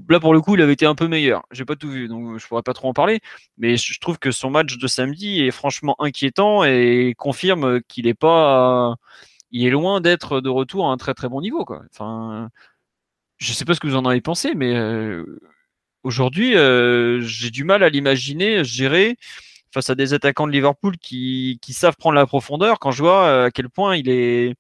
Là, 0.10 0.20
pour 0.20 0.34
le 0.34 0.42
coup, 0.42 0.56
il 0.56 0.62
avait 0.62 0.74
été 0.74 0.86
un 0.86 0.96
peu 0.96 1.08
meilleur. 1.08 1.44
J'ai 1.52 1.66
pas 1.66 1.76
tout 1.76 1.90
vu, 1.90 2.08
donc 2.08 2.38
je 2.38 2.48
pourrais 2.48 2.62
pas 2.62 2.74
trop 2.74 2.88
en 2.90 2.94
parler. 2.94 3.20
Mais 3.58 3.78
je 3.78 4.00
trouve 4.00 4.20
que 4.20 4.32
son 4.32 4.50
match 4.52 4.78
de 4.78 4.88
samedi 4.88 5.42
est 5.42 5.52
franchement 5.52 5.96
inquiétant 6.00 6.64
et 6.64 7.16
confirme 7.18 7.82
qu'il 7.84 8.08
est 8.08 8.14
pas. 8.14 8.96
Il 9.52 9.66
est 9.66 9.70
loin 9.72 10.02
d'être 10.02 10.42
de 10.42 10.50
retour 10.50 10.88
à 10.88 10.92
un 10.92 10.98
très 10.98 11.14
très 11.14 11.30
bon 11.30 11.42
niveau, 11.42 11.66
quoi. 11.66 11.84
Enfin, 11.92 12.50
je 13.38 13.54
sais 13.54 13.66
pas 13.66 13.74
ce 13.74 13.80
que 13.80 13.88
vous 13.88 13.96
en 13.96 14.06
avez 14.06 14.22
pensé, 14.22 14.56
mais 14.56 14.76
euh, 14.76 15.40
Aujourd'hui, 16.08 16.56
euh, 16.56 17.20
j'ai 17.20 17.52
du 17.52 17.66
mal 17.66 17.84
à 17.84 17.90
l'imaginer 17.90 18.64
gérer 18.64 19.18
face 19.74 19.90
à 19.90 19.96
des 19.96 20.14
attaquants 20.14 20.48
de 20.48 20.54
Liverpool 20.54 20.96
qui, 20.98 21.60
savent 21.72 21.98
prendre 21.98 22.16
la 22.16 22.26
profondeur. 22.26 22.80
Quand 22.80 22.92
je 22.92 23.04
vois 23.04 23.26
euh, 23.26 23.46
à 23.48 23.52
quel 23.52 23.70
point 23.70 23.98
il 23.98 24.08
est, 24.08 24.56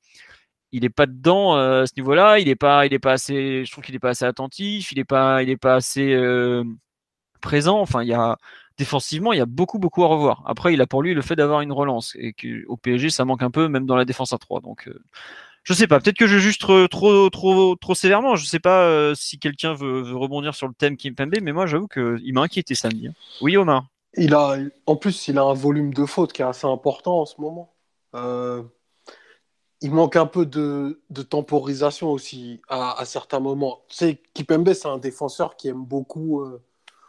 il 0.73 0.83
est 0.83 0.89
pas 0.89 1.05
dedans 1.05 1.55
euh, 1.55 1.83
à 1.83 1.87
ce 1.87 1.93
niveau-là, 1.95 2.39
il 2.39 2.49
est 2.49 2.57
pas, 2.57 2.85
il 2.85 2.93
est 2.93 2.99
pas 2.99 3.13
assez. 3.13 3.63
Je 3.63 3.71
trouve 3.71 3.85
qu'il 3.85 3.95
est 3.95 3.99
pas 3.99 4.09
assez 4.09 4.25
attentif, 4.25 4.91
il 4.91 4.99
est 4.99 5.05
pas, 5.05 5.41
il 5.41 5.49
est 5.49 5.55
pas 5.55 5.75
assez 5.75 6.19
présent. 7.39 7.79
Enfin, 7.79 8.03
il 8.03 8.09
y 8.09 8.13
a 8.13 8.37
défensivement, 8.77 9.31
il 9.31 9.37
y 9.37 9.41
a 9.41 9.45
beaucoup, 9.45 9.79
beaucoup 9.79 10.03
à 10.03 10.07
revoir. 10.07 10.43
Après, 10.47 10.73
il 10.73 10.81
a 10.81 10.85
pour 10.85 11.01
lui 11.01 11.13
le 11.13 11.21
fait 11.21 11.37
d'avoir 11.37 11.61
une 11.61 11.71
relance 11.71 12.13
et 12.19 12.33
qu'au 12.33 12.75
PSG, 12.75 13.09
ça 13.09 13.23
manque 13.23 13.43
un 13.43 13.51
peu, 13.51 13.69
même 13.69 13.85
dans 13.85 13.95
la 13.95 14.03
défense 14.03 14.33
à 14.33 14.37
3. 14.37 14.59
Donc, 14.59 14.89
je 15.67 15.73
sais 15.73 15.85
pas, 15.85 15.99
peut-être 15.99 16.17
que 16.17 16.27
je 16.27 16.37
juge 16.37 16.59
trop, 16.59 16.87
trop, 16.87 17.75
trop, 17.75 17.93
sévèrement. 17.93 18.37
Je 18.37 18.45
sais 18.45 18.59
pas 18.59 18.83
euh, 18.83 19.13
si 19.15 19.37
quelqu'un 19.37 19.73
veut, 19.73 20.15
rebondir 20.15 20.55
sur 20.55 20.65
le 20.65 20.73
thème 20.73 20.95
Kimpembe, 20.95 21.35
mais 21.41 21.51
moi 21.51 21.65
j'avoue 21.65 21.89
qu'il 21.89 22.33
m'a 22.33 22.43
inquiété 22.43 22.73
samedi. 22.73 23.07
Hein. 23.07 23.13
Oui, 23.41 23.57
Omar. 23.57 23.85
Il 24.13 24.33
a, 24.33 24.55
en 24.85 24.95
plus, 24.95 25.27
il 25.27 25.37
a 25.37 25.43
un 25.43 25.53
volume 25.53 25.93
de 25.93 26.05
fautes 26.05 26.31
qui 26.31 26.41
est 26.41 26.45
assez 26.45 26.65
important 26.65 27.19
en 27.19 27.25
ce 27.25 27.41
moment. 27.41 27.73
Euh, 28.15 28.63
il 29.81 29.91
manque 29.91 30.15
un 30.15 30.25
peu 30.25 30.45
de, 30.45 31.01
temporisation 31.29 32.11
aussi 32.11 32.61
à, 32.69 33.03
certains 33.03 33.41
moments. 33.41 33.81
C'est 33.89 34.21
Kipembe, 34.33 34.71
c'est 34.71 34.87
un 34.87 34.97
défenseur 34.97 35.57
qui 35.57 35.67
aime 35.67 35.83
beaucoup. 35.83 36.43
Euh, 36.43 36.63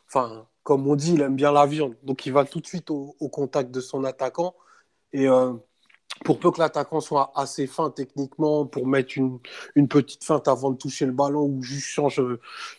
enfin, 0.09 0.49
comme 0.65 0.89
on 0.89 0.97
dit, 0.97 1.15
il 1.15 1.21
aime 1.21 1.37
bien 1.37 1.53
la 1.53 1.65
viande. 1.65 1.95
Donc 2.03 2.27
il 2.27 2.33
va 2.33 2.45
tout 2.45 2.59
de 2.59 2.67
suite 2.67 2.91
au, 2.91 3.15
contact 3.31 3.71
de 3.71 3.81
son 3.81 4.03
attaquant. 4.03 4.57
Et 5.13 5.29
pour 6.25 6.39
peu 6.39 6.51
que 6.51 6.61
l'attaquant 6.61 7.01
soit 7.01 7.33
assez 7.35 7.67
fin 7.67 7.91
techniquement 7.91 8.67
pour 8.67 8.87
mettre 8.87 9.17
une, 9.17 9.39
une, 9.75 9.89
petite 9.89 10.25
feinte 10.25 10.49
avant 10.49 10.71
de 10.71 10.77
toucher 10.77 11.07
le 11.07 11.13
ballon 11.13 11.45
ou 11.45 11.63
juste 11.63 11.87
change, 11.87 12.23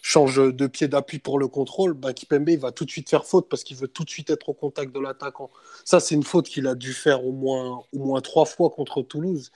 change 0.02 0.38
de 0.38 0.68
pied 0.68 0.88
d'appui 0.88 1.20
pour 1.20 1.40
le 1.40 1.48
contrôle, 1.48 1.94
ben 1.94 2.14
Kipembe 2.14 2.50
va 2.58 2.72
tout 2.72 2.86
de 2.86 2.92
suite 2.92 3.10
faire 3.10 3.26
faute 3.26 3.48
parce 3.50 3.64
qu'il 3.64 3.78
veut 3.78 3.88
tout 3.88 4.04
de 4.04 4.10
suite 4.10 4.30
être 4.30 4.50
au 4.50 4.54
contact 4.54 4.94
de 4.94 5.00
l'attaquant. 5.00 5.50
Ça, 5.86 6.00
c'est 6.00 6.16
une 6.16 6.24
faute 6.24 6.48
qu'il 6.48 6.68
a 6.68 6.76
dû 6.76 6.94
faire 6.94 7.26
au 7.26 7.32
moins, 7.32 7.84
au 7.94 8.00
moins 8.00 8.22
trois 8.22 8.46
fois 8.46 8.70
contre 8.70 9.02
Toulouse. 9.02 9.52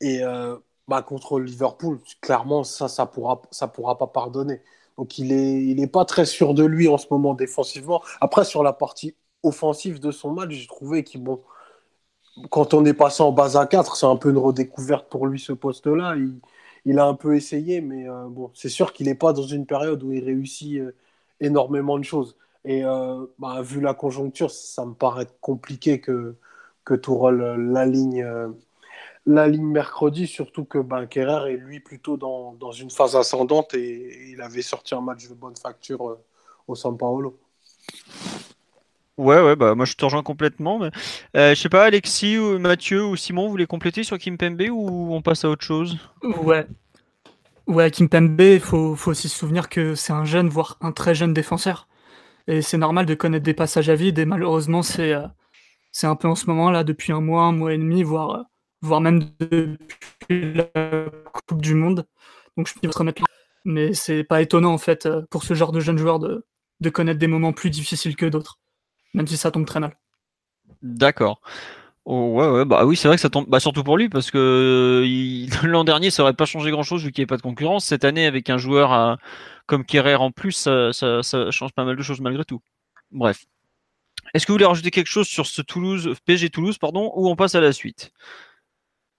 Et 0.00 0.22
euh, 0.22 0.56
bah, 0.86 1.02
contre 1.02 1.40
Liverpool, 1.40 2.00
clairement, 2.20 2.64
ça, 2.64 2.88
ça 2.88 3.06
pourra, 3.06 3.42
ça 3.50 3.68
pourra 3.68 3.98
pas 3.98 4.06
pardonner. 4.06 4.62
Donc 4.96 5.18
il 5.18 5.32
est, 5.32 5.64
il 5.64 5.80
est 5.80 5.86
pas 5.86 6.04
très 6.04 6.26
sûr 6.26 6.54
de 6.54 6.64
lui 6.64 6.88
en 6.88 6.98
ce 6.98 7.06
moment 7.10 7.34
défensivement. 7.34 8.02
Après, 8.20 8.44
sur 8.44 8.62
la 8.62 8.72
partie 8.72 9.14
offensive 9.42 10.00
de 10.00 10.10
son 10.10 10.32
match, 10.32 10.50
j'ai 10.50 10.66
trouvé 10.66 11.04
qu'il 11.04 11.22
bon 11.22 11.40
quand 12.50 12.74
on 12.74 12.84
est 12.84 12.94
passé 12.94 13.22
en 13.22 13.32
base 13.32 13.56
à 13.56 13.66
4, 13.66 13.96
c'est 13.96 14.06
un 14.06 14.16
peu 14.16 14.30
une 14.30 14.38
redécouverte 14.38 15.08
pour 15.08 15.26
lui 15.26 15.38
ce 15.38 15.52
poste-là. 15.52 16.16
Il, 16.84 16.98
a 16.98 17.06
un 17.06 17.14
peu 17.14 17.36
essayé, 17.36 17.80
mais 17.80 18.08
euh, 18.08 18.26
bon, 18.28 18.50
c'est 18.54 18.68
sûr 18.68 18.92
qu'il 18.92 19.06
n'est 19.06 19.14
pas 19.14 19.32
dans 19.32 19.42
une 19.42 19.66
période 19.66 20.02
où 20.02 20.12
il 20.12 20.24
réussit 20.24 20.78
euh, 20.78 20.94
énormément 21.40 21.98
de 21.98 22.04
choses. 22.04 22.36
Et 22.64 22.84
euh, 22.84 23.26
bah, 23.38 23.60
vu 23.62 23.80
la 23.80 23.94
conjoncture, 23.94 24.50
ça 24.50 24.84
me 24.86 24.94
paraît 24.94 25.28
compliqué 25.40 26.00
que, 26.00 26.36
que 26.84 26.94
Tourelle 26.94 27.38
la 27.72 27.86
ligne, 27.86 28.24
mercredi, 29.26 30.26
surtout 30.26 30.64
que 30.64 30.78
ben, 30.78 31.06
Kerrer 31.06 31.52
est 31.52 31.56
lui 31.56 31.80
plutôt 31.80 32.16
dans, 32.16 32.54
dans, 32.54 32.72
une 32.72 32.90
phase 32.90 33.16
ascendante 33.16 33.74
et, 33.74 34.30
il 34.30 34.40
avait 34.40 34.62
sorti 34.62 34.94
un 34.94 35.00
match 35.00 35.28
de 35.28 35.34
bonne 35.34 35.56
facture 35.56 36.18
au 36.66 36.74
San 36.74 36.96
Paolo. 36.96 37.38
Ouais, 39.18 39.42
ouais, 39.42 39.56
bah 39.56 39.74
moi 39.74 39.84
je 39.84 39.94
te 39.94 40.04
rejoins 40.04 40.22
complètement. 40.22 40.78
Mais, 40.78 40.90
euh, 41.36 41.54
je 41.54 41.60
sais 41.60 41.68
pas, 41.68 41.84
Alexis, 41.84 42.38
ou 42.38 42.58
Mathieu 42.60 43.04
ou 43.04 43.16
Simon, 43.16 43.46
vous 43.46 43.50
voulez 43.50 43.66
compléter 43.66 44.04
sur 44.04 44.16
Kim 44.16 44.38
Pembe 44.38 44.62
ou 44.70 45.12
on 45.12 45.22
passe 45.22 45.44
à 45.44 45.50
autre 45.50 45.64
chose? 45.64 45.98
Ouais. 46.22 46.66
Ouais, 47.66 47.90
Kim 47.90 48.08
Pembe, 48.08 48.40
il 48.40 48.60
faut, 48.60 48.94
faut, 48.94 49.10
aussi 49.10 49.28
se 49.28 49.36
souvenir 49.36 49.68
que 49.68 49.96
c'est 49.96 50.12
un 50.12 50.24
jeune, 50.24 50.48
voire 50.48 50.78
un 50.80 50.92
très 50.92 51.16
jeune 51.16 51.34
défenseur. 51.34 51.88
Et 52.46 52.62
c'est 52.62 52.78
normal 52.78 53.06
de 53.06 53.14
connaître 53.14 53.44
des 53.44 53.54
passages 53.54 53.90
à 53.90 53.96
vide, 53.96 54.20
et 54.20 54.24
malheureusement, 54.24 54.82
c'est 54.82 55.12
euh, 55.12 55.26
c'est 55.90 56.06
un 56.06 56.16
peu 56.16 56.28
en 56.28 56.36
ce 56.36 56.46
moment, 56.46 56.70
là, 56.70 56.84
depuis 56.84 57.12
un 57.12 57.20
mois, 57.20 57.42
un 57.42 57.52
mois 57.52 57.74
et 57.74 57.78
demi, 57.78 58.04
voire, 58.04 58.30
euh, 58.36 58.42
voire 58.82 59.00
même 59.00 59.30
depuis 59.40 60.54
la 60.54 60.64
Coupe 61.48 61.60
du 61.60 61.74
Monde. 61.74 62.06
Donc 62.56 62.68
je 62.68 62.74
peux 62.80 62.90
se 62.90 62.98
remettre 62.98 63.22
là. 63.22 63.26
Mais 63.64 63.94
c'est 63.94 64.22
pas 64.24 64.40
étonnant, 64.42 64.72
en 64.72 64.78
fait, 64.78 65.08
pour 65.30 65.42
ce 65.42 65.54
genre 65.54 65.72
de 65.72 65.80
jeunes 65.80 65.98
joueurs 65.98 66.20
de, 66.20 66.46
de 66.80 66.90
connaître 66.90 67.18
des 67.18 67.26
moments 67.26 67.52
plus 67.52 67.70
difficiles 67.70 68.16
que 68.16 68.26
d'autres 68.26 68.58
même 69.14 69.26
si 69.26 69.36
ça 69.36 69.50
tombe 69.50 69.66
très 69.66 69.80
mal. 69.80 69.96
D'accord. 70.82 71.40
Oh, 72.04 72.32
ouais, 72.32 72.48
ouais, 72.48 72.64
bah 72.64 72.86
oui, 72.86 72.96
c'est 72.96 73.06
vrai 73.06 73.18
que 73.18 73.20
ça 73.20 73.28
tombe, 73.28 73.46
bah, 73.48 73.60
surtout 73.60 73.84
pour 73.84 73.98
lui, 73.98 74.08
parce 74.08 74.30
que 74.30 75.04
l'an 75.66 75.84
dernier, 75.84 76.10
ça 76.10 76.22
aurait 76.22 76.32
pas 76.32 76.46
changé 76.46 76.70
grand 76.70 76.82
chose 76.82 77.04
vu 77.04 77.12
qu'il 77.12 77.20
n'y 77.20 77.24
avait 77.24 77.28
pas 77.28 77.36
de 77.36 77.42
concurrence. 77.42 77.84
Cette 77.84 78.04
année, 78.04 78.26
avec 78.26 78.48
un 78.48 78.56
joueur 78.58 79.18
comme 79.66 79.84
Kerrer 79.84 80.14
en 80.14 80.30
plus, 80.30 80.52
ça, 80.52 80.90
change 81.50 81.72
pas 81.72 81.84
mal 81.84 81.96
de 81.96 82.02
choses 82.02 82.20
malgré 82.20 82.44
tout. 82.44 82.60
Bref. 83.10 83.44
Est-ce 84.34 84.46
que 84.46 84.52
vous 84.52 84.54
voulez 84.54 84.66
rajouter 84.66 84.90
quelque 84.90 85.06
chose 85.06 85.26
sur 85.26 85.46
ce 85.46 85.62
Toulouse, 85.62 86.14
PSG 86.24 86.50
Toulouse, 86.50 86.78
pardon, 86.78 87.12
ou 87.14 87.28
on 87.28 87.36
passe 87.36 87.54
à 87.54 87.60
la 87.60 87.72
suite? 87.72 88.12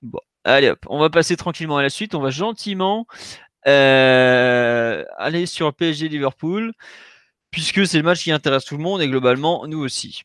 Bon, 0.02 0.20
allez 0.44 0.70
hop, 0.70 0.86
on 0.88 1.00
va 1.00 1.10
passer 1.10 1.36
tranquillement 1.36 1.78
à 1.78 1.82
la 1.82 1.90
suite. 1.90 2.16
On 2.16 2.22
va 2.22 2.30
gentiment 2.30 3.06
euh, 3.68 5.04
aller 5.18 5.46
sur 5.46 5.74
PSG 5.74 6.10
Liverpool 6.10 6.74
puisque 7.52 7.86
c'est 7.88 7.98
le 7.98 8.04
match 8.04 8.24
qui 8.24 8.32
intéresse 8.32 8.66
tout 8.66 8.78
le 8.78 8.84
monde 8.84 9.02
et 9.02 9.08
globalement 9.08 9.66
nous 9.68 9.80
aussi. 9.80 10.24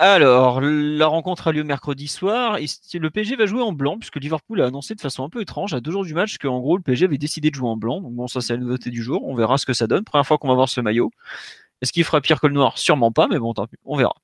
Alors, 0.00 0.60
la 0.60 1.08
rencontre 1.08 1.48
a 1.48 1.52
lieu 1.52 1.64
mercredi 1.64 2.06
soir. 2.06 2.58
Et 2.58 2.66
le 2.94 3.10
PSG 3.10 3.34
va 3.34 3.46
jouer 3.46 3.62
en 3.62 3.72
blanc, 3.72 3.98
puisque 3.98 4.16
Liverpool 4.16 4.62
a 4.62 4.66
annoncé 4.66 4.94
de 4.94 5.00
façon 5.00 5.24
un 5.24 5.28
peu 5.28 5.40
étrange 5.40 5.74
à 5.74 5.80
deux 5.80 5.90
jours 5.90 6.04
du 6.04 6.14
match 6.14 6.38
qu'en 6.38 6.60
gros 6.60 6.76
le 6.76 6.82
PSG 6.84 7.06
avait 7.06 7.18
décidé 7.18 7.50
de 7.50 7.56
jouer 7.56 7.68
en 7.68 7.76
blanc. 7.76 8.00
Donc 8.00 8.12
bon, 8.12 8.28
ça 8.28 8.40
c'est 8.40 8.52
la 8.52 8.60
nouveauté 8.60 8.90
du 8.90 9.02
jour. 9.02 9.24
On 9.24 9.34
verra 9.34 9.58
ce 9.58 9.66
que 9.66 9.72
ça 9.72 9.88
donne. 9.88 10.04
Première 10.04 10.26
fois 10.26 10.38
qu'on 10.38 10.48
va 10.48 10.54
voir 10.54 10.68
ce 10.68 10.80
maillot. 10.80 11.10
Est-ce 11.82 11.92
qu'il 11.92 12.04
fera 12.04 12.20
pire 12.20 12.40
que 12.40 12.46
le 12.46 12.54
noir? 12.54 12.78
Sûrement 12.78 13.10
pas, 13.10 13.26
mais 13.28 13.38
bon, 13.38 13.54
tant 13.54 13.66
pis, 13.66 13.76
on 13.84 13.96
verra. 13.96 14.14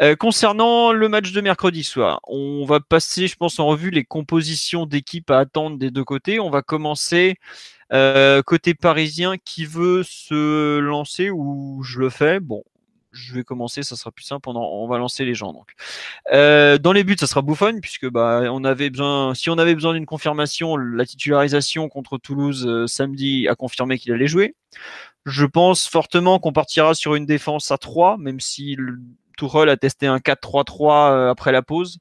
Euh, 0.00 0.16
concernant 0.16 0.92
le 0.92 1.08
match 1.08 1.32
de 1.32 1.40
mercredi 1.42 1.84
soir, 1.84 2.20
on 2.26 2.64
va 2.64 2.80
passer, 2.80 3.28
je 3.28 3.36
pense, 3.36 3.58
en 3.58 3.66
revue 3.66 3.90
les 3.90 4.04
compositions 4.04 4.86
d'équipes 4.86 5.30
à 5.30 5.38
attendre 5.38 5.78
des 5.78 5.90
deux 5.90 6.04
côtés. 6.04 6.40
On 6.40 6.50
va 6.50 6.62
commencer 6.62 7.36
euh, 7.92 8.42
côté 8.42 8.74
parisien 8.74 9.36
qui 9.36 9.66
veut 9.66 10.02
se 10.02 10.78
lancer 10.78 11.30
ou 11.30 11.82
je 11.82 11.98
le 11.98 12.10
fais? 12.10 12.40
Bon, 12.40 12.62
je 13.12 13.34
vais 13.34 13.44
commencer, 13.44 13.82
ça 13.82 13.96
sera 13.96 14.10
plus 14.10 14.24
simple. 14.24 14.48
On, 14.48 14.86
va 14.88 14.98
lancer 14.98 15.24
les 15.24 15.34
gens. 15.34 15.52
Donc, 15.52 15.74
euh, 16.32 16.78
dans 16.78 16.92
les 16.92 17.04
buts, 17.04 17.16
ça 17.18 17.26
sera 17.26 17.42
Bouffon 17.42 17.78
puisque 17.80 18.08
bah 18.08 18.42
on 18.50 18.64
avait 18.64 18.88
besoin, 18.88 19.34
si 19.34 19.50
on 19.50 19.58
avait 19.58 19.74
besoin 19.74 19.92
d'une 19.92 20.06
confirmation, 20.06 20.76
la 20.76 21.04
titularisation 21.04 21.88
contre 21.88 22.18
Toulouse 22.18 22.66
euh, 22.66 22.86
samedi 22.86 23.46
a 23.48 23.54
confirmé 23.54 23.98
qu'il 23.98 24.12
allait 24.12 24.26
jouer. 24.26 24.54
Je 25.26 25.44
pense 25.44 25.86
fortement 25.86 26.38
qu'on 26.38 26.52
partira 26.52 26.94
sur 26.94 27.14
une 27.14 27.26
défense 27.26 27.70
à 27.70 27.78
3, 27.78 28.16
même 28.18 28.40
si 28.40 28.74
le 28.76 28.98
Tourelle 29.36 29.68
a 29.68 29.76
testé 29.76 30.06
un 30.06 30.18
4-3-3 30.18 31.30
après 31.30 31.52
la 31.52 31.62
pause 31.62 31.98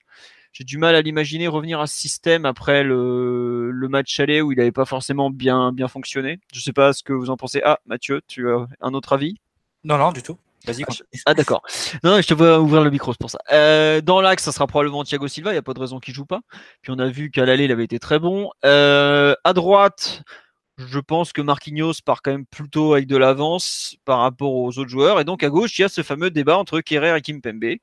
j'ai 0.52 0.64
du 0.64 0.78
mal 0.78 0.96
à 0.96 1.02
l'imaginer 1.02 1.48
revenir 1.48 1.80
à 1.80 1.88
ce 1.88 1.98
système 1.98 2.46
après 2.46 2.84
le, 2.84 3.72
le 3.72 3.88
match 3.88 4.20
aller 4.20 4.42
où 4.42 4.52
il 4.52 4.58
n'avait 4.58 4.72
pas 4.72 4.86
forcément 4.86 5.30
bien, 5.30 5.72
bien 5.72 5.88
fonctionné. 5.88 6.40
Je 6.54 6.60
ne 6.60 6.64
sais 6.64 6.74
pas 6.74 6.94
ce 6.94 7.04
que 7.04 7.14
vous 7.14 7.30
en 7.30 7.38
pensez. 7.38 7.62
Ah, 7.64 7.80
Mathieu, 7.86 8.22
tu 8.28 8.50
as 8.50 8.68
un 8.82 8.94
autre 8.94 9.14
avis? 9.14 9.38
Non, 9.84 9.98
non, 9.98 10.12
du 10.12 10.22
tout. 10.22 10.38
Vas-y. 10.66 10.84
Ah, 10.88 10.94
ah, 11.26 11.34
d'accord. 11.34 11.64
Non, 12.04 12.22
je 12.22 12.28
te 12.28 12.34
vois 12.34 12.60
ouvrir 12.60 12.84
le 12.84 12.92
micro, 12.92 13.14
c'est 13.14 13.20
pour 13.20 13.32
ça. 13.32 13.40
Euh, 13.52 14.02
dans 14.02 14.22
l'axe, 14.22 14.44
ça 14.44 14.52
sera 14.52 14.68
probablement 14.68 15.04
Thiago 15.04 15.28
Silva. 15.28 15.52
Il 15.52 15.54
n'y 15.54 15.60
a 15.60 15.64
pas 15.64 15.74
de 15.74 15.80
raison 15.80 16.00
qu'il 16.00 16.14
joue 16.14 16.26
pas. 16.26 16.42
Puis 16.82 16.92
on 16.92 17.00
a 17.00 17.08
vu 17.08 17.32
qu'à 17.32 17.46
l'aller, 17.46 17.66
il 17.66 17.72
avait 17.72 17.86
été 17.86 17.98
très 17.98 18.20
bon. 18.20 18.52
Euh, 18.64 19.34
à 19.44 19.54
droite, 19.54 20.22
je 20.78 21.00
pense 21.00 21.34
que 21.34 21.42
Marquinhos 21.42 21.94
part 22.06 22.22
quand 22.22 22.32
même 22.32 22.46
plutôt 22.46 22.94
avec 22.94 23.08
de 23.08 23.18
l'avance 23.18 23.96
par 24.06 24.20
rapport 24.20 24.54
aux 24.54 24.78
autres 24.78 24.90
joueurs. 24.90 25.20
Et 25.20 25.24
donc 25.24 25.44
à 25.44 25.50
gauche, 25.50 25.80
il 25.80 25.82
y 25.82 25.86
a 25.86 25.90
ce 25.90 26.04
fameux 26.04 26.30
débat 26.30 26.58
entre 26.58 26.80
Kerrer 26.82 27.18
et 27.18 27.22
Kimpembe. 27.22 27.78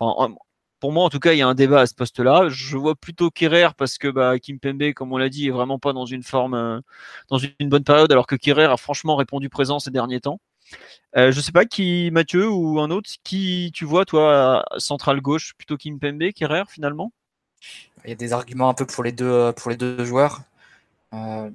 Enfin, 0.00 0.34
pour 0.80 0.92
moi, 0.92 1.04
en 1.04 1.10
tout 1.10 1.18
cas, 1.20 1.32
il 1.32 1.38
y 1.38 1.42
a 1.42 1.48
un 1.48 1.54
débat 1.54 1.80
à 1.80 1.86
ce 1.86 1.94
poste-là. 1.94 2.48
Je 2.48 2.76
vois 2.76 2.94
plutôt 2.94 3.30
Kerrer 3.30 3.68
parce 3.76 3.98
que 3.98 4.08
bah, 4.08 4.38
Kim 4.38 4.58
Pembe, 4.58 4.92
comme 4.94 5.12
on 5.12 5.18
l'a 5.18 5.28
dit, 5.28 5.48
est 5.48 5.50
vraiment 5.50 5.78
pas 5.78 5.92
dans 5.92 6.06
une 6.06 6.22
forme, 6.22 6.54
euh, 6.54 6.80
dans 7.28 7.38
une 7.38 7.68
bonne 7.68 7.84
période, 7.84 8.10
alors 8.12 8.26
que 8.26 8.36
Kerrer 8.36 8.64
a 8.64 8.76
franchement 8.76 9.16
répondu 9.16 9.48
présent 9.48 9.78
ces 9.78 9.90
derniers 9.90 10.20
temps. 10.20 10.40
Euh, 11.16 11.32
je 11.32 11.40
sais 11.40 11.52
pas 11.52 11.64
qui, 11.64 12.10
Mathieu 12.12 12.48
ou 12.48 12.80
un 12.80 12.90
autre, 12.90 13.10
qui 13.24 13.70
tu 13.74 13.84
vois, 13.84 14.04
toi, 14.04 14.64
central 14.78 15.20
gauche, 15.20 15.54
plutôt 15.56 15.76
Kim 15.76 15.98
Pembe, 15.98 16.32
Kerrer 16.32 16.64
finalement? 16.68 17.12
Il 18.04 18.10
y 18.10 18.12
a 18.12 18.16
des 18.16 18.32
arguments 18.32 18.68
un 18.68 18.74
peu 18.74 18.86
pour 18.86 19.04
les 19.04 19.12
deux, 19.12 19.26
euh, 19.26 19.52
pour 19.52 19.70
les 19.70 19.76
deux 19.76 20.04
joueurs. 20.04 20.42
Euh, 21.14 21.50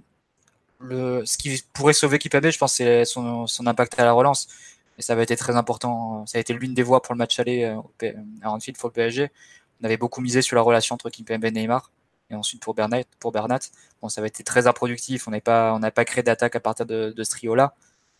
ce 1.25 1.37
qui 1.37 1.63
pourrait 1.73 1.93
sauver 1.93 2.19
Kimpembe, 2.19 2.49
je 2.51 2.57
pense, 2.57 2.73
c'est 2.73 3.05
son, 3.05 3.47
impact 3.65 3.99
à 3.99 4.05
la 4.05 4.11
relance. 4.11 4.47
Et 4.97 5.01
ça 5.01 5.13
avait 5.13 5.23
été 5.23 5.35
très 5.35 5.55
important. 5.55 6.25
Ça 6.25 6.37
a 6.37 6.41
été 6.41 6.53
l'une 6.53 6.73
des 6.73 6.83
voies 6.83 7.01
pour 7.01 7.13
le 7.13 7.17
match 7.17 7.39
aller 7.39 7.63
euh, 7.63 8.13
à 8.41 8.51
Anfield 8.51 8.77
pour 8.77 8.89
le 8.89 8.93
PSG. 8.93 9.31
On 9.81 9.85
avait 9.85 9.97
beaucoup 9.97 10.21
misé 10.21 10.41
sur 10.41 10.55
la 10.55 10.61
relation 10.61 10.95
entre 10.95 11.09
Kimpembe 11.09 11.45
et 11.45 11.51
Neymar. 11.51 11.91
Et 12.29 12.35
ensuite 12.35 12.61
pour 12.61 12.73
Bernat, 12.73 13.03
pour 13.19 13.31
Bernat 13.31 13.59
bon, 14.01 14.09
ça 14.09 14.21
avait 14.21 14.27
été 14.27 14.43
très 14.43 14.67
improductif. 14.67 15.27
On 15.27 15.31
n'avait 15.31 15.41
pas, 15.41 15.73
on 15.73 15.81
pas 15.91 16.05
créé 16.05 16.23
d'attaque 16.23 16.55
à 16.55 16.59
partir 16.59 16.85
de, 16.85 17.13
ce 17.17 17.29
trio-là. 17.31 17.75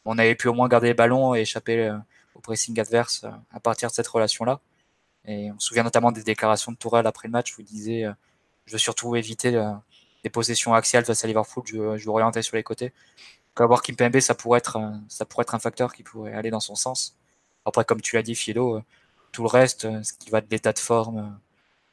On 0.06 0.18
avait 0.18 0.36
pu 0.36 0.48
au 0.48 0.54
moins 0.54 0.68
garder 0.68 0.88
les 0.88 0.94
ballons 0.94 1.36
et 1.36 1.42
échapper 1.42 1.88
euh, 1.88 1.98
au 2.36 2.40
pressing 2.40 2.80
adverse 2.80 3.24
euh, 3.24 3.30
à 3.52 3.60
partir 3.60 3.90
de 3.90 3.94
cette 3.94 4.08
relation-là. 4.08 4.60
Et 5.26 5.52
on 5.52 5.60
se 5.60 5.68
souvient 5.68 5.84
notamment 5.84 6.12
des 6.12 6.24
déclarations 6.24 6.72
de 6.72 6.78
Tourelle 6.78 7.08
après 7.08 7.28
le 7.28 7.32
match 7.32 7.58
où 7.58 7.62
il 7.62 7.66
disait 7.66 8.06
Je 8.66 8.74
veux 8.74 8.78
surtout 8.78 9.16
éviter 9.16 9.52
des 10.22 10.30
possessions 10.30 10.74
axiales 10.74 11.06
face 11.06 11.24
à 11.24 11.28
Liverpool, 11.28 11.64
je 11.66 11.98
je 11.98 12.04
veux 12.04 12.10
orienter 12.10 12.42
sur 12.42 12.58
les 12.58 12.64
côtés 12.64 12.92
avoir 13.62 13.82
Kimpembe, 13.84 14.20
ça 14.20 14.34
pourrait 14.36 14.60
être, 14.60 14.80
ça 15.10 15.26
pourrait 15.26 15.44
être 15.44 15.56
un 15.56 15.60
facteur 15.60 15.94
qui 15.94 16.04
pourrait 16.04 16.34
aller 16.34 16.50
dans 16.50 16.60
son 16.60 16.76
sens. 16.76 17.16
Après, 17.66 17.86
comme 17.86 18.02
tu 18.02 18.16
l'as 18.16 18.24
dit, 18.24 18.36
Philo, 18.36 18.78
euh, 18.78 18.84
tout 19.32 19.44
le 19.44 19.50
reste, 19.50 19.86
euh, 19.86 20.04
ce 20.04 20.14
qui 20.14 20.30
va 20.30 20.42
de 20.42 20.48
l'état 20.50 20.74
de 20.74 20.80
forme 20.80 21.18
euh, 21.20 21.30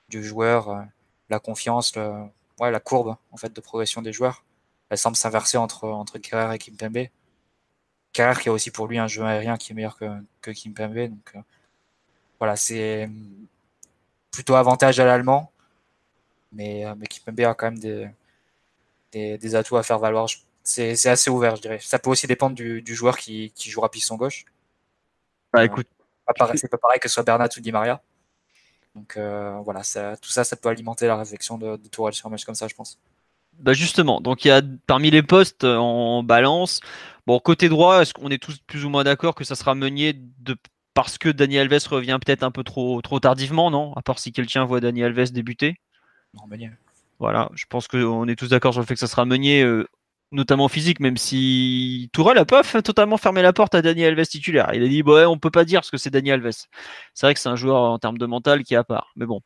du 0.09 0.25
joueur, 0.25 0.87
la 1.29 1.39
confiance, 1.41 1.95
ouais, 2.59 2.71
la 2.71 2.81
courbe 2.81 3.17
en 3.33 3.37
fait 3.37 3.53
de 3.53 3.61
progression 3.61 4.03
des 4.03 4.13
joueurs, 4.13 4.45
elle 4.91 4.99
semble 4.99 5.17
s'inverser 5.17 5.59
entre 5.59 5.89
entre 5.89 6.17
et 6.17 6.21
Kimpembe. 6.59 7.09
Kerrer 8.13 8.41
qui 8.41 8.49
a 8.49 8.53
aussi 8.53 8.73
pour 8.73 8.89
lui 8.89 8.99
un 8.99 9.07
jeu 9.07 9.25
aérien 9.25 9.57
qui 9.57 9.73
est 9.73 9.75
meilleur 9.77 9.97
que, 9.97 10.07
que 10.43 10.51
Kimpembe, 10.51 11.11
donc 11.11 11.37
voilà, 12.41 12.57
c'est 12.57 13.09
plutôt 14.33 14.57
avantage 14.57 14.99
à 15.01 15.05
l'allemand, 15.05 15.53
mais, 16.53 16.85
mais 16.97 17.07
Kimpembe 17.07 17.41
a 17.41 17.55
quand 17.55 17.71
même 17.71 17.79
des, 19.13 19.39
des 19.39 19.55
atouts 19.55 19.77
à 19.77 19.85
faire 19.85 20.01
valoir, 20.01 20.27
c'est 20.63 21.07
assez 21.07 21.31
ouvert, 21.31 21.57
je 21.57 21.63
dirais. 21.63 21.79
Ça 21.81 21.99
peut 21.99 22.11
aussi 22.11 22.27
dépendre 22.27 22.55
du, 22.55 22.95
joueur 22.95 23.19
qui, 23.19 23.53
qui 23.55 23.71
jouera 23.71 23.91
piston 23.91 24.17
gauche. 24.17 24.45
Bah, 25.53 25.61
euh, 25.61 25.65
écoute. 25.65 25.87
C'est 26.55 26.71
pas 26.71 26.79
pareil 26.79 27.01
que 27.01 27.09
ce 27.09 27.15
soit 27.15 27.25
Bernat 27.25 27.49
ou 27.57 27.61
Di 27.61 27.73
Maria. 27.73 28.01
Donc 28.95 29.17
euh, 29.17 29.59
voilà, 29.65 29.83
ça, 29.83 30.17
tout 30.17 30.31
ça, 30.31 30.45
ça 30.45 30.57
peut 30.57 30.69
alimenter 30.69 31.07
la 31.07 31.17
réflexion 31.17 31.59
de, 31.59 31.77
de 31.77 31.89
Tourelle 31.89 32.15
sur 32.15 32.27
un 32.27 32.31
match 32.31 32.45
comme 32.45 32.55
ça, 32.55 32.69
je 32.69 32.75
pense. 32.75 32.99
Bah 33.59 33.73
justement, 33.73 34.21
donc 34.21 34.45
il 34.45 34.49
y 34.49 34.51
a 34.53 34.63
parmi 34.87 35.11
les 35.11 35.23
postes 35.23 35.65
en 35.65 36.23
balance. 36.23 36.81
Bon, 37.27 37.39
côté 37.41 37.69
droit, 37.69 38.01
est-ce 38.01 38.15
qu'on 38.15 38.31
est 38.31 38.43
tous 38.43 38.59
plus 38.59 38.85
ou 38.85 38.89
moins 38.89 39.05
d'accord 39.05 39.35
que 39.35 39.45
ça 39.45 39.55
sera 39.55 39.75
Meunier 39.75 40.15
de 40.15 40.57
parce 40.95 41.19
que 41.19 41.29
Daniel 41.29 41.73
Alves 41.73 41.89
revient 41.89 42.19
peut-être 42.25 42.43
un 42.43 42.51
peu 42.51 42.65
trop 42.65 43.01
trop 43.03 43.21
tardivement, 43.21 43.71
non? 43.71 43.93
À 43.95 44.03
part 44.03 44.19
si 44.19 44.33
quelqu'un 44.33 44.65
voit 44.65 44.81
Daniel 44.81 45.19
Alves 45.19 45.33
débuter. 45.33 45.77
Non, 46.35 46.47
Meunier. 46.47 46.71
Voilà, 47.19 47.51
je 47.55 47.67
pense 47.69 47.87
qu'on 47.87 48.27
est 48.29 48.37
tous 48.37 48.49
d'accord 48.49 48.73
sur 48.73 48.81
le 48.81 48.87
fait 48.87 48.95
que 48.95 49.01
ça 49.01 49.07
sera 49.07 49.25
Meunier, 49.27 49.63
euh, 49.63 49.87
notamment 50.33 50.69
physique, 50.69 51.01
même 51.01 51.17
si 51.17 52.09
Tourelle 52.13 52.39
a 52.39 52.45
pas 52.45 52.63
fait- 52.63 52.83
totalement 52.83 53.17
fermé 53.17 53.43
la 53.43 53.53
porte 53.53 53.75
à 53.75 53.83
Daniel 53.83 54.13
Alves 54.19 54.27
titulaire. 54.27 54.71
Il 54.75 54.83
a 54.83 54.89
dit, 54.89 55.03
bah 55.03 55.13
ouais, 55.15 55.25
on 55.25 55.39
peut 55.39 55.51
pas 55.51 55.65
dire 55.65 55.85
ce 55.85 55.91
que 55.91 55.97
c'est 55.97 56.11
Daniel 56.11 56.41
Alves. 56.41 56.67
C'est 57.15 57.27
vrai 57.27 57.35
que 57.35 57.41
c'est 57.41 57.49
un 57.49 57.57
joueur 57.57 57.83
en 57.83 57.99
termes 57.99 58.19
de 58.19 58.27
mental 58.27 58.63
qui 58.63 58.75
est 58.75 58.77
à 58.79 58.85
part, 58.85 59.13
mais 59.17 59.27
bon. 59.27 59.41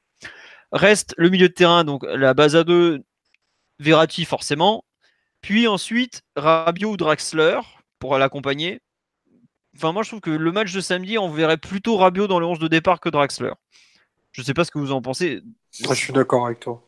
Reste 0.73 1.15
le 1.17 1.31
milieu 1.31 1.49
de 1.49 1.55
terrain, 1.55 1.85
donc 1.85 2.05
la 2.05 2.35
base 2.35 2.57
à 2.57 2.65
deux, 2.65 3.03
Verratti 3.79 4.25
forcément, 4.25 4.85
puis 5.41 5.67
ensuite 5.67 6.23
Rabiot 6.37 6.93
ou 6.93 6.97
Draxler 6.97 7.61
pour 7.99 8.19
l'accompagner. 8.19 8.81
Enfin, 9.77 9.93
moi 9.93 10.03
je 10.03 10.09
trouve 10.11 10.21
que 10.21 10.31
le 10.31 10.53
match 10.53 10.73
de 10.73 10.81
samedi, 10.81 11.19
on 11.19 11.29
verrait 11.29 11.57
plutôt 11.57 11.97
Rabiot 11.97 12.27
dans 12.27 12.39
le 12.41 12.47
11 12.47 12.59
de 12.59 12.69
départ 12.69 13.01
que 13.01 13.09
Draxler. 13.09 13.53
Je 14.33 14.43
sais 14.43 14.55
pas 14.55 14.65
ce 14.65 14.71
que 14.71 14.79
vous 14.79 14.93
en 14.93 15.01
pensez. 15.01 15.43
Je 15.73 15.93
suis 15.95 16.13
d'accord 16.13 16.47
avec 16.47 16.61
toi. 16.61 16.83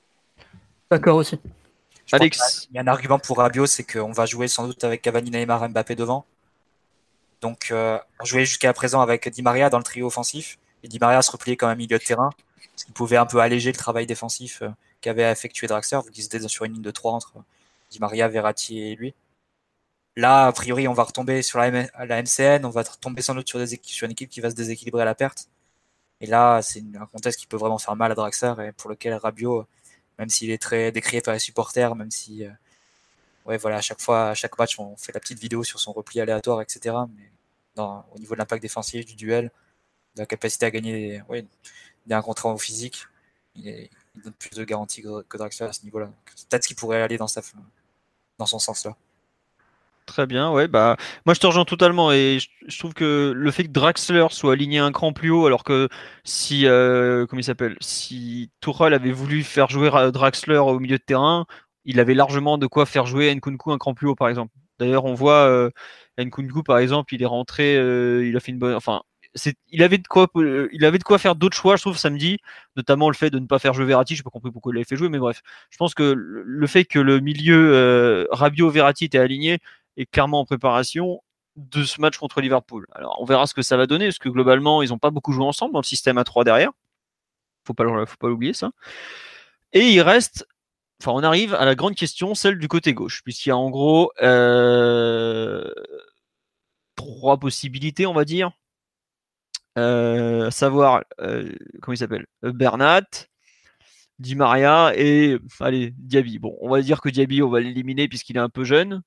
D'accord 0.90 1.16
aussi. 1.16 1.38
Je 2.07 2.12
pense 2.12 2.21
Alex, 2.21 2.61
qu'il 2.61 2.75
y 2.75 2.79
a 2.79 2.83
un 2.83 2.87
argument 2.87 3.19
pour 3.19 3.38
Rabiot, 3.38 3.66
c'est 3.66 3.85
qu'on 3.85 4.12
va 4.12 4.27
jouer 4.27 4.49
sans 4.49 4.66
doute 4.66 4.85
avec 4.85 5.03
Cavani, 5.03 5.31
Neymar, 5.31 5.69
Mbappé 5.69 5.95
devant. 5.97 6.25
Donc, 7.40 7.69
euh, 7.71 7.99
on 8.21 8.25
jouait 8.25 8.45
jusqu'à 8.45 8.73
présent 8.73 9.01
avec 9.01 9.29
Di 9.29 9.42
Maria 9.42 9.71
dans 9.71 9.79
le 9.79 9.85
trio 9.85 10.07
offensif. 10.07 10.59
Et 10.83 10.88
Di 10.88 10.99
Maria 10.99 11.21
se 11.23 11.31
repliait 11.31 11.57
comme 11.57 11.69
un 11.69 11.75
milieu 11.75 11.99
de 11.99 12.03
terrain, 12.05 12.31
ce 12.77 12.85
qui 12.85 12.92
pouvait 12.92 13.16
un 13.16 13.27
peu 13.27 13.40
alléger 13.40 13.73
le 13.73 13.77
travail 13.77 14.07
défensif 14.07 14.62
euh, 14.62 14.69
qu'avait 15.01 15.31
effectué 15.31 15.66
Draxler, 15.66 15.99
vu 16.05 16.11
qu'ils 16.12 16.25
étaient 16.25 16.47
sur 16.49 16.64
une 16.64 16.75
ligne 16.75 16.83
de 16.83 16.90
3 16.90 17.12
entre 17.12 17.33
Di 17.90 17.99
Maria, 17.99 18.29
Verratti 18.29 18.81
et 18.81 18.95
lui. 18.97 19.14
Là, 20.16 20.47
a 20.47 20.53
priori, 20.53 20.88
on 20.88 20.95
va 20.95 21.03
retomber 21.03 21.42
sur 21.42 21.59
la, 21.59 21.69
M- 21.69 21.88
la 22.07 22.23
MCN, 22.23 22.64
on 22.64 22.71
va 22.71 22.83
retomber 22.83 23.21
sans 23.21 23.35
doute 23.35 23.49
sur, 23.49 23.59
des 23.59 23.79
sur 23.83 24.07
une 24.07 24.12
équipe 24.12 24.31
qui 24.31 24.40
va 24.40 24.49
se 24.51 24.55
déséquilibrer 24.55 25.03
à 25.03 25.05
la 25.05 25.14
perte. 25.14 25.49
Et 26.23 26.27
là, 26.27 26.62
c'est 26.62 26.83
un 26.99 27.05
contexte 27.07 27.40
qui 27.40 27.47
peut 27.47 27.59
vraiment 27.59 27.77
faire 27.79 27.97
mal 27.97 28.11
à 28.12 28.14
Draxler 28.14 28.55
et 28.69 28.73
pour 28.73 28.88
lequel 28.88 29.12
Rabiot, 29.14 29.66
même 30.18 30.29
s'il 30.31 30.50
est 30.50 30.59
très 30.62 30.92
décrié 30.92 31.20
par 31.22 31.35
les 31.35 31.40
supporters, 31.40 31.94
même 31.96 32.11
si, 32.11 32.44
euh, 32.44 32.50
ouais, 33.46 33.57
voilà, 33.59 33.79
à 33.79 33.81
chaque 33.81 34.00
fois, 34.00 34.31
à 34.31 34.35
chaque 34.35 34.59
match, 34.59 34.79
on 34.79 34.96
fait 34.96 35.12
la 35.12 35.20
petite 35.20 35.38
vidéo 35.38 35.64
sur 35.64 35.81
son 35.81 35.92
repli 35.92 36.20
aléatoire, 36.20 36.61
etc. 36.62 36.96
Mais 37.16 37.31
au 38.14 38.18
niveau 38.18 38.35
de 38.35 38.38
l'impact 38.40 38.62
défensif, 38.62 39.05
du 39.07 39.14
duel, 39.16 39.50
de 40.16 40.20
la 40.22 40.26
capacité 40.26 40.66
à 40.66 40.70
gagner 40.72 41.22
ouais, 41.29 41.46
un 42.11 42.20
au 42.20 42.59
physique, 42.59 43.07
il, 43.57 43.68
est- 43.68 43.90
il 44.16 44.22
donne 44.22 44.35
plus 44.35 44.50
de 44.50 44.64
garanties 44.64 45.02
que, 45.02 45.22
que 45.24 45.38
Draxler 45.38 45.68
à 45.68 45.72
ce 45.74 45.85
niveau-là. 45.85 46.11
Peut-être 46.50 46.66
qu'il 46.66 46.76
pourrait 46.76 47.02
aller 47.02 47.18
dans, 47.18 47.29
sa, 47.29 47.42
dans 48.38 48.46
son 48.46 48.59
sens-là. 48.59 48.96
Très 50.07 50.27
bien, 50.27 50.53
ouais, 50.53 50.69
bah 50.69 50.97
moi 51.27 51.35
je 51.35 51.40
te 51.40 51.47
rejoins 51.49 51.64
totalement 51.64 52.12
et 52.12 52.38
je, 52.69 52.79
trouve 52.79 52.95
que 52.95 53.33
le 53.35 53.51
fait 53.51 53.64
que 53.64 53.71
Draxler 53.71 54.27
soit 54.31 54.53
aligné 54.53 54.79
un 54.79 54.92
cran 54.92 55.12
plus 55.12 55.31
haut, 55.31 55.47
alors 55.47 55.64
que 55.64 55.88
si 56.23 56.64
euh, 56.66 57.27
comment 57.27 57.40
il 57.40 57.45
s'appelle, 57.45 57.77
si 57.81 58.51
avait 58.92 59.11
voulu 59.12 59.42
faire 59.42 59.69
jouer 59.69 59.88
Ra- 59.88 60.12
Draxler 60.12 60.59
au 60.59 60.79
milieu 60.79 60.99
de 60.99 61.03
terrain, 61.03 61.47
il 61.85 61.99
avait 61.99 62.14
largement 62.14 62.57
de 62.57 62.66
quoi 62.69 62.87
faire 62.87 63.07
jouer 63.07 63.35
Nkunku 63.35 63.73
un 63.73 63.79
cran 63.79 63.95
plus 63.95 64.07
haut 64.07 64.14
par 64.14 64.29
exemple. 64.29 64.53
D'ailleurs, 64.79 65.05
on 65.07 65.14
voit 65.14 65.49
euh, 65.49 65.71
Nkunku 66.19 66.62
par 66.62 66.79
exemple, 66.79 67.12
il 67.14 67.23
est 67.23 67.27
rentré, 67.27 67.77
euh, 67.77 68.25
il 68.27 68.37
a 68.37 68.40
fait 68.40 68.53
une 68.53 68.59
bonne, 68.61 68.75
enfin 68.75 69.03
il 69.69 69.83
avait 69.83 69.99
de 69.99 70.07
quoi, 70.09 70.29
euh, 70.37 70.69
il 70.73 70.85
avait 70.85 70.99
de 70.99 71.05
quoi 71.05 71.19
faire 71.19 71.35
d'autres 71.37 71.57
choix, 71.57 71.77
je 71.77 71.83
trouve 71.83 71.97
samedi, 71.99 72.38
notamment 72.77 73.09
le 73.11 73.14
fait 73.14 73.31
de 73.31 73.38
ne 73.38 73.47
pas 73.47 73.59
faire 73.59 73.75
jouer 73.75 73.85
Verratti. 73.85 74.14
Je 74.16 74.21
n'ai 74.21 74.25
pas 74.25 74.31
compris 74.31 74.51
pourquoi 74.51 74.73
il 74.73 74.77
l'avait 74.77 74.85
fait 74.85 74.97
jouer, 74.97 75.09
mais 75.09 75.19
bref, 75.19 75.42
je 75.71 75.77
pense 75.77 75.95
que 75.95 76.03
le, 76.03 76.42
le 76.42 76.66
fait 76.66 76.85
que 76.85 76.99
le 76.99 77.21
milieu 77.21 77.73
euh, 77.75 78.27
Rabiot 78.31 78.71
Verratti 78.71 79.05
était 79.07 79.19
aligné 79.19 79.59
est 79.96 80.06
clairement 80.06 80.40
en 80.40 80.44
préparation 80.44 81.22
de 81.56 81.85
ce 81.85 82.00
match 82.00 82.18
contre 82.18 82.40
Liverpool. 82.40 82.87
Alors, 82.92 83.20
on 83.20 83.24
verra 83.24 83.46
ce 83.46 83.54
que 83.54 83.62
ça 83.62 83.76
va 83.76 83.87
donner, 83.87 84.06
parce 84.06 84.18
que 84.18 84.28
globalement, 84.28 84.82
ils 84.82 84.90
n'ont 84.90 84.98
pas 84.98 85.11
beaucoup 85.11 85.32
joué 85.32 85.44
ensemble 85.44 85.72
dans 85.72 85.80
le 85.80 85.85
système 85.85 86.18
à 86.18 86.24
3 86.24 86.44
derrière. 86.44 86.70
Faut 87.66 87.74
pas, 87.74 87.85
faut 88.06 88.16
pas 88.18 88.28
l'oublier, 88.28 88.52
ça. 88.52 88.70
Et 89.72 89.90
il 89.90 90.00
reste, 90.00 90.46
enfin, 91.00 91.12
on 91.12 91.22
arrive 91.22 91.54
à 91.54 91.64
la 91.64 91.74
grande 91.74 91.94
question, 91.94 92.35
celle 92.35 92.59
du 92.59 92.68
côté 92.68 92.94
gauche, 92.94 93.22
puisqu'il 93.24 93.48
y 93.48 93.52
a 93.52 93.56
en 93.56 93.70
gros 93.70 94.12
euh, 94.22 95.70
trois 96.94 97.38
possibilités, 97.38 98.06
on 98.06 98.14
va 98.14 98.24
dire. 98.24 98.52
Euh, 99.78 100.46
à 100.46 100.50
savoir, 100.50 101.04
euh, 101.20 101.52
comment 101.82 101.94
il 101.94 101.98
s'appelle? 101.98 102.26
Bernat, 102.42 103.04
Di 104.18 104.35
Maria 104.35 104.92
et 104.96 105.38
allez 105.61 105.92
Diaby. 105.98 106.38
Bon, 106.38 106.57
on 106.61 106.70
va 106.70 106.81
dire 106.81 107.00
que 107.00 107.09
Diaby, 107.09 107.42
on 107.42 107.50
va 107.50 107.61
l'éliminer 107.61 108.09
puisqu'il 108.09 108.37
est 108.37 108.40
un 108.40 108.48
peu 108.48 108.64
jeune. 108.64 109.02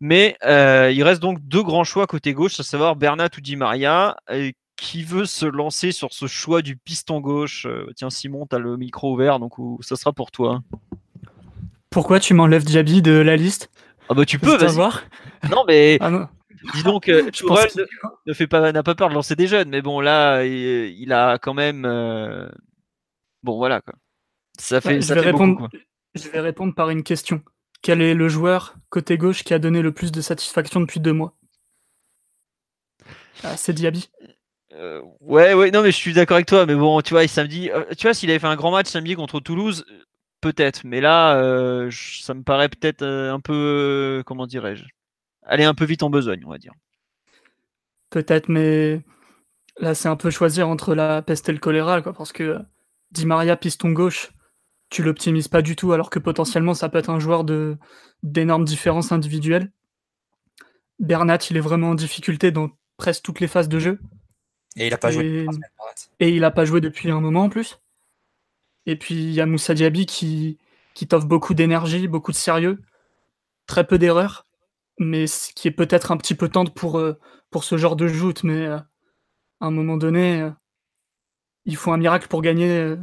Mais 0.00 0.36
euh, 0.44 0.90
il 0.92 1.02
reste 1.02 1.22
donc 1.22 1.38
deux 1.42 1.62
grands 1.62 1.84
choix 1.84 2.06
côté 2.06 2.32
gauche, 2.32 2.58
à 2.58 2.62
savoir 2.62 2.96
Bernat 2.96 3.28
ou 3.36 3.40
Di 3.40 3.56
Maria. 3.56 4.16
Et 4.32 4.54
qui 4.76 5.02
veut 5.04 5.24
se 5.24 5.46
lancer 5.46 5.90
sur 5.92 6.12
ce 6.12 6.26
choix 6.26 6.60
du 6.60 6.76
piston 6.76 7.20
gauche 7.20 7.64
Euh, 7.66 7.86
Tiens, 7.96 8.10
Simon, 8.10 8.46
tu 8.46 8.56
as 8.56 8.58
le 8.58 8.76
micro 8.76 9.12
ouvert, 9.14 9.38
donc 9.38 9.52
ça 9.80 9.96
sera 9.96 10.12
pour 10.12 10.30
toi. 10.30 10.60
Pourquoi 11.90 12.20
tu 12.20 12.34
m'enlèves 12.34 12.64
Diaby 12.64 13.00
de 13.02 13.12
la 13.12 13.36
liste? 13.36 13.70
Ah 14.08 14.14
bah 14.14 14.24
tu 14.26 14.38
peux, 14.38 14.56
vas-y. 14.56 14.74
voir. 14.74 15.02
Non 15.50 15.64
mais 15.66 15.96
Ah 16.02 16.10
non. 16.10 16.28
dis 16.74 16.82
donc, 16.82 17.08
euh, 17.08 17.30
Tourelle 17.30 17.70
ne 18.26 18.32
fait 18.34 18.46
pas, 18.46 18.70
n'a 18.72 18.82
pas 18.82 18.94
peur 18.94 19.08
de 19.08 19.14
lancer 19.14 19.34
des 19.34 19.46
jeunes, 19.46 19.70
mais 19.70 19.80
bon 19.82 20.00
là, 20.00 20.44
il, 20.44 20.52
il 21.00 21.12
a 21.12 21.38
quand 21.38 21.54
même, 21.54 21.84
euh, 21.86 22.46
bon 23.42 23.56
voilà 23.56 23.80
quoi. 23.80 23.94
Ça 24.58 24.80
fait, 24.80 25.00
Ouais, 25.00 25.00
je, 25.00 25.14
vais 25.14 25.20
fait 25.20 25.20
répondre, 25.20 25.56
quoi. 25.56 25.68
je 26.14 26.28
vais 26.28 26.40
répondre 26.40 26.74
par 26.74 26.90
une 26.90 27.02
question. 27.02 27.42
Quel 27.82 28.00
est 28.02 28.14
le 28.14 28.28
joueur 28.28 28.74
côté 28.90 29.18
gauche 29.18 29.44
qui 29.44 29.54
a 29.54 29.58
donné 29.58 29.82
le 29.82 29.92
plus 29.92 30.12
de 30.12 30.20
satisfaction 30.20 30.80
depuis 30.80 31.00
deux 31.00 31.12
mois? 31.12 31.36
Ah, 33.42 33.56
C'est 33.56 33.72
Diaby. 33.72 34.10
Euh, 34.72 35.02
ouais, 35.20 35.54
ouais, 35.54 35.70
non, 35.70 35.82
mais 35.82 35.90
je 35.90 35.96
suis 35.96 36.12
d'accord 36.12 36.36
avec 36.36 36.46
toi. 36.46 36.66
Mais 36.66 36.74
bon, 36.74 37.00
tu 37.00 37.14
vois, 37.14 37.26
samedi, 37.28 37.70
euh, 37.70 37.84
tu 37.96 38.06
vois, 38.06 38.14
s'il 38.14 38.30
avait 38.30 38.38
fait 38.38 38.46
un 38.46 38.56
grand 38.56 38.70
match 38.70 38.88
samedi 38.88 39.14
contre 39.14 39.40
Toulouse, 39.40 39.84
euh, 39.90 40.02
peut-être. 40.40 40.82
Mais 40.84 41.00
là, 41.00 41.36
euh, 41.36 41.90
ça 41.92 42.34
me 42.34 42.42
paraît 42.42 42.68
peut-être 42.68 43.02
un 43.04 43.40
peu, 43.40 44.22
comment 44.26 44.46
dirais-je, 44.46 44.84
aller 45.42 45.64
un 45.64 45.74
peu 45.74 45.84
vite 45.84 46.02
en 46.02 46.10
besogne, 46.10 46.42
on 46.46 46.50
va 46.50 46.58
dire. 46.58 46.72
Peut-être, 48.10 48.48
mais 48.48 49.00
là, 49.78 49.94
c'est 49.94 50.08
un 50.08 50.16
peu 50.16 50.30
choisir 50.30 50.68
entre 50.68 50.94
la 50.94 51.22
peste 51.22 51.48
et 51.48 51.52
le 51.52 51.58
choléra, 51.58 52.02
quoi, 52.02 52.12
parce 52.12 52.32
que 52.32 52.58
Di 53.10 53.26
Maria, 53.26 53.56
piston 53.56 53.90
gauche, 53.92 54.30
tu 54.90 55.02
l'optimises 55.02 55.48
pas 55.48 55.62
du 55.62 55.76
tout, 55.76 55.92
alors 55.92 56.10
que 56.10 56.18
potentiellement, 56.18 56.74
ça 56.74 56.88
peut 56.88 56.98
être 56.98 57.10
un 57.10 57.18
joueur 57.20 57.44
de 57.44 57.76
d'énormes 58.22 58.64
différences 58.64 59.12
individuelles. 59.12 59.70
Bernat, 60.98 61.38
il 61.50 61.56
est 61.56 61.60
vraiment 61.60 61.90
en 61.90 61.94
difficulté 61.94 62.50
dans 62.50 62.70
presque 62.96 63.22
toutes 63.22 63.40
les 63.40 63.48
phases 63.48 63.68
de 63.68 63.78
jeu, 63.78 64.00
Et 64.76 64.86
il 64.86 64.94
a 64.94 64.98
pas 64.98 65.10
joué. 65.10 65.24
Et- 65.24 65.28
depuis 65.28 65.42
trois 65.44 65.52
semaines, 65.54 65.70
Bernat. 65.76 65.94
et 66.20 66.30
il 66.36 66.44
a 66.44 66.50
pas 66.50 66.64
joué 66.64 66.80
depuis 66.80 67.10
un 67.10 67.20
moment 67.20 67.44
en 67.44 67.48
plus. 67.50 67.78
Et 68.86 68.96
puis, 68.96 69.14
il 69.14 69.32
y 69.32 69.40
a 69.40 69.46
Moussa 69.46 69.74
Diaby 69.74 70.06
qui, 70.06 70.58
qui 70.94 71.06
t'offre 71.08 71.26
beaucoup 71.26 71.54
d'énergie, 71.54 72.08
beaucoup 72.08 72.30
de 72.32 72.36
sérieux, 72.36 72.80
très 73.66 73.86
peu 73.86 73.98
d'erreurs, 73.98 74.46
mais 74.98 75.26
ce 75.26 75.52
qui 75.52 75.68
est 75.68 75.72
peut-être 75.72 76.12
un 76.12 76.16
petit 76.16 76.34
peu 76.34 76.48
tendre 76.48 76.72
pour, 76.72 76.98
euh, 76.98 77.18
pour 77.50 77.64
ce 77.64 77.76
genre 77.76 77.96
de 77.96 78.06
joute, 78.06 78.44
mais 78.44 78.64
euh, 78.66 78.76
à 79.60 79.66
un 79.66 79.70
moment 79.70 79.96
donné, 79.96 80.40
euh, 80.40 80.50
il 81.64 81.76
faut 81.76 81.92
un 81.92 81.96
miracle 81.98 82.28
pour 82.28 82.42
gagner 82.42 82.96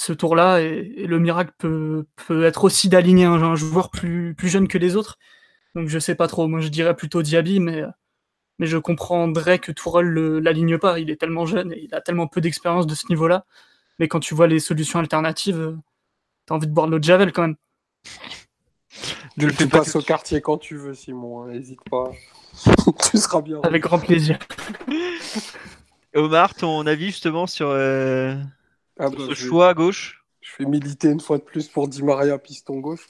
ce 0.00 0.12
tour-là, 0.14 0.60
et, 0.62 0.92
et 0.96 1.06
le 1.06 1.18
miracle 1.18 1.52
peut, 1.58 2.06
peut 2.26 2.44
être 2.44 2.64
aussi 2.64 2.88
d'aligner 2.88 3.26
un, 3.26 3.42
un 3.42 3.54
joueur 3.56 3.90
plus, 3.90 4.34
plus 4.34 4.48
jeune 4.48 4.68
que 4.68 4.78
les 4.78 4.96
autres. 4.96 5.18
Donc 5.74 5.88
je 5.88 5.98
sais 5.98 6.14
pas 6.14 6.26
trop, 6.28 6.48
moi 6.48 6.60
je 6.60 6.68
dirais 6.68 6.96
plutôt 6.96 7.22
Diaby, 7.22 7.60
mais, 7.60 7.82
mais 8.58 8.66
je 8.66 8.78
comprendrais 8.78 9.58
que 9.58 9.72
Tourelle 9.72 10.06
le- 10.06 10.40
l'aligne 10.40 10.78
pas, 10.78 10.98
il 11.00 11.10
est 11.10 11.16
tellement 11.20 11.46
jeune 11.46 11.72
et 11.72 11.80
il 11.84 11.94
a 11.94 12.00
tellement 12.00 12.26
peu 12.28 12.40
d'expérience 12.40 12.86
de 12.86 12.94
ce 12.94 13.06
niveau-là. 13.10 13.44
Mais 13.98 14.08
quand 14.08 14.20
tu 14.20 14.34
vois 14.34 14.46
les 14.48 14.60
solutions 14.60 14.98
alternatives, 15.00 15.76
t'as 16.46 16.54
envie 16.56 16.66
de 16.66 16.72
boire 16.72 16.86
de 16.86 16.92
l'eau 16.92 16.98
de 16.98 17.04
Javel 17.04 17.32
quand 17.32 17.42
même. 17.42 17.56
Ne 19.36 19.46
le 19.46 19.52
Tu 19.52 19.58
fais 19.58 19.66
pas 19.68 19.78
passes 19.78 19.96
au 19.96 20.02
quartier 20.02 20.40
quand 20.40 20.58
tu 20.58 20.76
veux, 20.76 20.94
Simon. 20.94 21.44
hein, 21.44 21.48
N'hésite 21.52 21.80
pas. 21.90 22.10
tu 23.10 23.16
seras 23.18 23.40
bien. 23.42 23.60
Avec 23.62 23.82
grand 23.82 23.98
plaisir. 23.98 24.38
Omar, 26.14 26.54
ton 26.54 26.86
avis 26.86 27.06
justement 27.06 27.46
sur, 27.46 27.68
euh, 27.68 28.34
Ah 29.00 29.10
bah, 29.10 29.26
ce 29.26 29.34
je- 29.34 29.48
choix 29.48 29.68
à 29.68 29.74
gauche 29.74 30.24
Je 30.40 30.56
vais 30.58 30.70
militer 30.70 31.08
une 31.10 31.20
fois 31.20 31.38
de 31.38 31.44
plus 31.44 31.68
pour 31.68 31.88
Di 31.88 32.02
Maria 32.02 32.38
piston 32.38 32.80
gauche, 32.80 33.08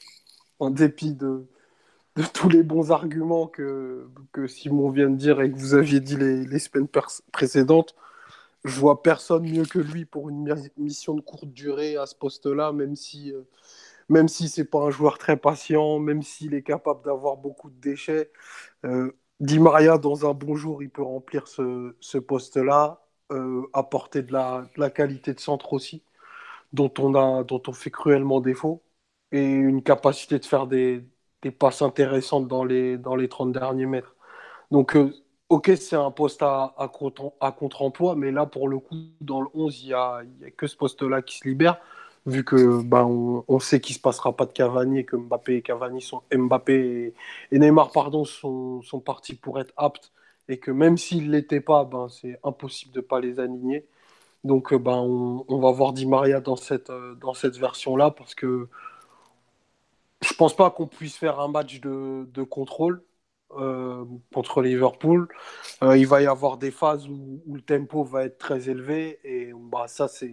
en 0.61 0.71
dépit 0.71 1.15
de, 1.15 1.47
de 2.17 2.25
tous 2.25 2.49
les 2.51 2.63
bons 2.65 2.93
arguments 2.93 3.49
que, 3.49 4.09
que 4.33 4.47
Simon 4.49 4.91
vient 4.91 5.11
de 5.11 5.17
dire 5.17 5.41
et 5.43 5.51
que 5.53 5.59
vous 5.59 5.75
aviez 5.75 6.01
dit 6.01 6.17
les, 6.17 6.45
les 6.47 6.59
semaines 6.61 6.89
précédentes. 7.33 7.95
Je 8.65 8.81
vois 8.81 9.03
personne 9.03 9.45
mieux 9.51 9.65
que 9.67 9.79
lui 9.81 10.05
pour 10.07 10.31
une 10.31 10.45
mi- 10.55 10.71
mission 10.79 11.15
de 11.15 11.23
courte 11.23 11.47
durée 11.53 11.97
à 11.97 12.07
ce 12.07 12.15
poste-là, 12.17 12.73
même 12.73 12.97
si, 12.97 13.33
euh, 13.33 13.43
même 14.09 14.29
si 14.29 14.49
c'est 14.49 14.65
pas 14.65 14.81
un 14.81 14.91
joueur 14.91 15.19
très 15.19 15.37
patient, 15.37 15.99
même 15.99 16.23
s'il 16.23 16.55
est 16.55 16.63
capable 16.63 17.05
d'avoir 17.05 17.37
beaucoup 17.37 17.71
de 17.71 17.81
déchets. 17.81 18.31
Euh, 18.87 19.13
Di 19.41 19.59
Maria, 19.61 19.99
dans 19.99 20.29
un 20.31 20.35
bon 20.35 20.57
jour, 20.57 20.83
il 20.83 20.91
peut 20.91 21.03
remplir 21.03 21.49
ce, 21.49 21.97
ce 22.01 22.19
poste-là, 22.19 23.03
euh, 23.31 23.63
apporter 23.73 24.23
de 24.23 24.33
la, 24.33 24.91
qualité 24.91 25.35
de 25.35 25.41
centre 25.41 25.73
aussi 25.73 26.03
dont 26.73 26.93
on, 26.99 27.15
a, 27.15 27.45
dont 27.45 27.63
on 27.69 27.73
fait 27.73 27.91
cruellement 27.91 28.41
défaut, 28.41 28.83
et 29.33 29.45
une 29.45 29.83
capacité 29.83 30.39
de 30.39 30.45
faire 30.45 30.67
des, 30.67 31.05
passes 31.59 31.83
intéressantes 31.83 32.49
dans 32.49 32.65
les, 32.65 32.99
dans 32.99 33.17
les 33.17 33.29
30 33.29 33.53
derniers 33.53 33.87
mètres. 33.87 34.17
Donc, 34.71 34.97
euh, 34.97 35.13
ok, 35.49 35.73
c'est 35.77 35.97
un 35.97 36.11
poste 36.11 36.43
à, 36.43 36.75
à, 36.79 36.89
contre, 36.89 37.33
à 37.41 37.53
contre-emploi, 37.53 38.15
mais 38.17 38.31
là, 38.33 38.47
pour 38.47 38.69
le 38.69 38.79
coup, 38.79 38.97
dans 39.21 39.41
le 39.41 39.49
11, 39.55 39.83
il 39.83 39.87
n'y 39.89 39.95
a, 39.95 40.23
y 40.41 40.45
a 40.47 40.51
que 40.51 40.67
ce 40.67 40.77
poste-là 40.77 41.23
qui 41.23 41.39
se 41.39 41.49
libère. 41.49 41.81
vu 42.27 42.45
que 42.45 42.83
ben, 42.83 43.05
on, 43.49 43.59
sait 43.61 43.81
qu'il 43.81 43.95
ne 43.95 43.99
se 43.99 44.03
passera 44.03 44.37
pas 44.37 44.47
de 44.47 44.53
Cavani 44.53 45.01
et 45.01 45.05
que 45.05 45.17
Mbappé 45.17 45.57
et 45.57 45.63
Cavani 45.63 46.03
sont 46.03 46.23
Mbappé 46.33 47.15
et, 47.53 47.59
Neymar 47.59 47.93
pardon 47.93 48.25
sont, 48.25 48.83
sont, 48.83 49.01
partis 49.01 49.35
pour 49.35 49.61
être 49.61 49.73
aptes 49.77 50.13
et 50.51 50.59
que 50.59 50.71
même 50.71 50.97
s'ils 50.99 51.27
ne 51.29 51.33
l'étaient 51.33 51.61
pas, 51.61 51.85
ben, 51.85 52.09
c'est 52.09 52.39
impossible 52.45 52.93
de 52.93 53.01
ne 53.01 53.05
pas 53.05 53.21
les 53.21 53.41
aligner. 53.41 53.87
Donc 54.45 54.75
ben, 54.75 54.99
on, 54.99 55.59
va 55.61 55.71
voir 55.73 55.93
Di 55.93 56.07
Maria 56.07 56.41
dans 56.41 56.57
cette, 56.57 56.91
dans 57.21 57.35
cette 57.35 57.57
version-là 57.59 58.11
parce 58.11 58.35
que 58.35 58.69
je 60.23 60.35
pense 60.35 60.55
pas 60.57 60.71
qu'on 60.71 60.87
puisse 60.87 61.17
faire 61.17 61.41
un 61.41 61.49
match 61.49 61.81
de, 61.81 62.27
de 62.33 62.43
contrôle. 62.43 63.03
Euh, 63.59 64.05
contre 64.33 64.63
Liverpool. 64.63 65.27
Euh, 65.83 65.97
il 65.97 66.07
va 66.07 66.23
y 66.23 66.27
avoir 66.27 66.57
des 66.57 66.71
phases 66.71 67.09
où, 67.09 67.43
le 67.53 67.61
tempo 67.61 68.05
va 68.05 68.25
être 68.25 68.39
très 68.39 68.71
élevé 68.71 69.19
et 69.25 69.53
bah, 69.53 69.89
ça, 69.89 70.07
c'est 70.07 70.33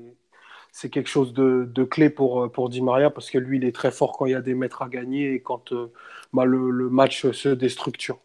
c'est 0.71 0.89
quelque 0.91 1.09
chose 1.09 1.33
de, 1.33 1.83
clé 1.85 2.11
pour, 2.11 2.43
euh, 2.43 2.49
pour 2.49 2.69
Di 2.69 2.81
Maria 2.81 3.09
parce 3.09 3.31
que 3.31 3.39
lui, 3.39 3.57
il 3.57 3.65
est 3.65 3.75
très 3.75 3.91
fort 3.91 4.15
quand 4.15 4.27
il 4.27 4.33
y 4.33 4.35
a 4.35 4.41
des 4.41 4.53
mètres 4.53 4.83
à 4.83 4.89
gagner 4.89 5.33
et 5.33 5.41
quand 5.41 5.71
euh, 5.71 5.91
bah, 6.33 6.45
le, 6.45 6.89
match 6.89 7.31
se 7.31 7.49
déstructure. 7.49 8.19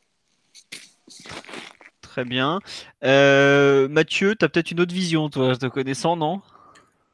Très 2.12 2.26
bien. 2.26 2.60
Euh, 3.04 3.88
Mathieu, 3.88 4.36
tu 4.36 4.44
as 4.44 4.50
peut-être 4.50 4.70
une 4.70 4.80
autre 4.80 4.92
vision, 4.92 5.30
toi, 5.30 5.56
te 5.56 5.64
connaissant, 5.64 6.14
non? 6.14 6.42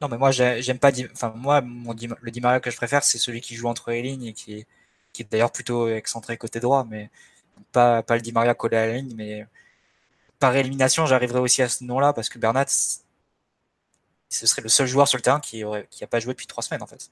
Non, 0.01 0.09
mais 0.09 0.17
moi, 0.17 0.31
j'aime 0.31 0.77
pas. 0.77 0.91
Enfin, 1.13 1.33
moi, 1.37 1.61
le 1.61 2.31
Di 2.31 2.41
Maria 2.41 2.59
que 2.59 2.69
je 2.69 2.75
préfère, 2.75 3.01
c'est 3.05 3.17
celui 3.17 3.39
qui 3.39 3.55
joue 3.55 3.69
entre 3.69 3.91
les 3.91 4.01
lignes 4.01 4.25
et 4.25 4.33
qui 4.33 4.55
est, 4.55 4.67
qui 5.13 5.21
est 5.21 5.31
d'ailleurs 5.31 5.53
plutôt 5.53 5.87
excentré 5.87 6.35
côté 6.35 6.59
droit, 6.59 6.83
mais 6.83 7.09
pas, 7.71 8.03
le 8.09 8.19
Di 8.19 8.33
Maria 8.33 8.53
collé 8.55 8.75
à 8.75 8.87
la 8.87 8.93
ligne. 8.95 9.13
Mais 9.15 9.47
par 10.39 10.53
élimination, 10.57 11.05
j'arriverai 11.05 11.39
aussi 11.39 11.61
à 11.61 11.69
ce 11.69 11.85
nom-là 11.85 12.11
parce 12.11 12.27
que 12.27 12.37
Bernat, 12.37 12.65
ce 14.29 14.47
serait 14.47 14.61
le 14.61 14.69
seul 14.69 14.87
joueur 14.87 15.07
sur 15.07 15.17
le 15.17 15.21
terrain 15.21 15.39
qui 15.39 15.63
n'a 15.63 16.07
pas 16.09 16.19
joué 16.19 16.33
depuis 16.33 16.47
trois 16.47 16.63
semaines 16.63 16.83
en 16.83 16.87
fait. 16.87 17.09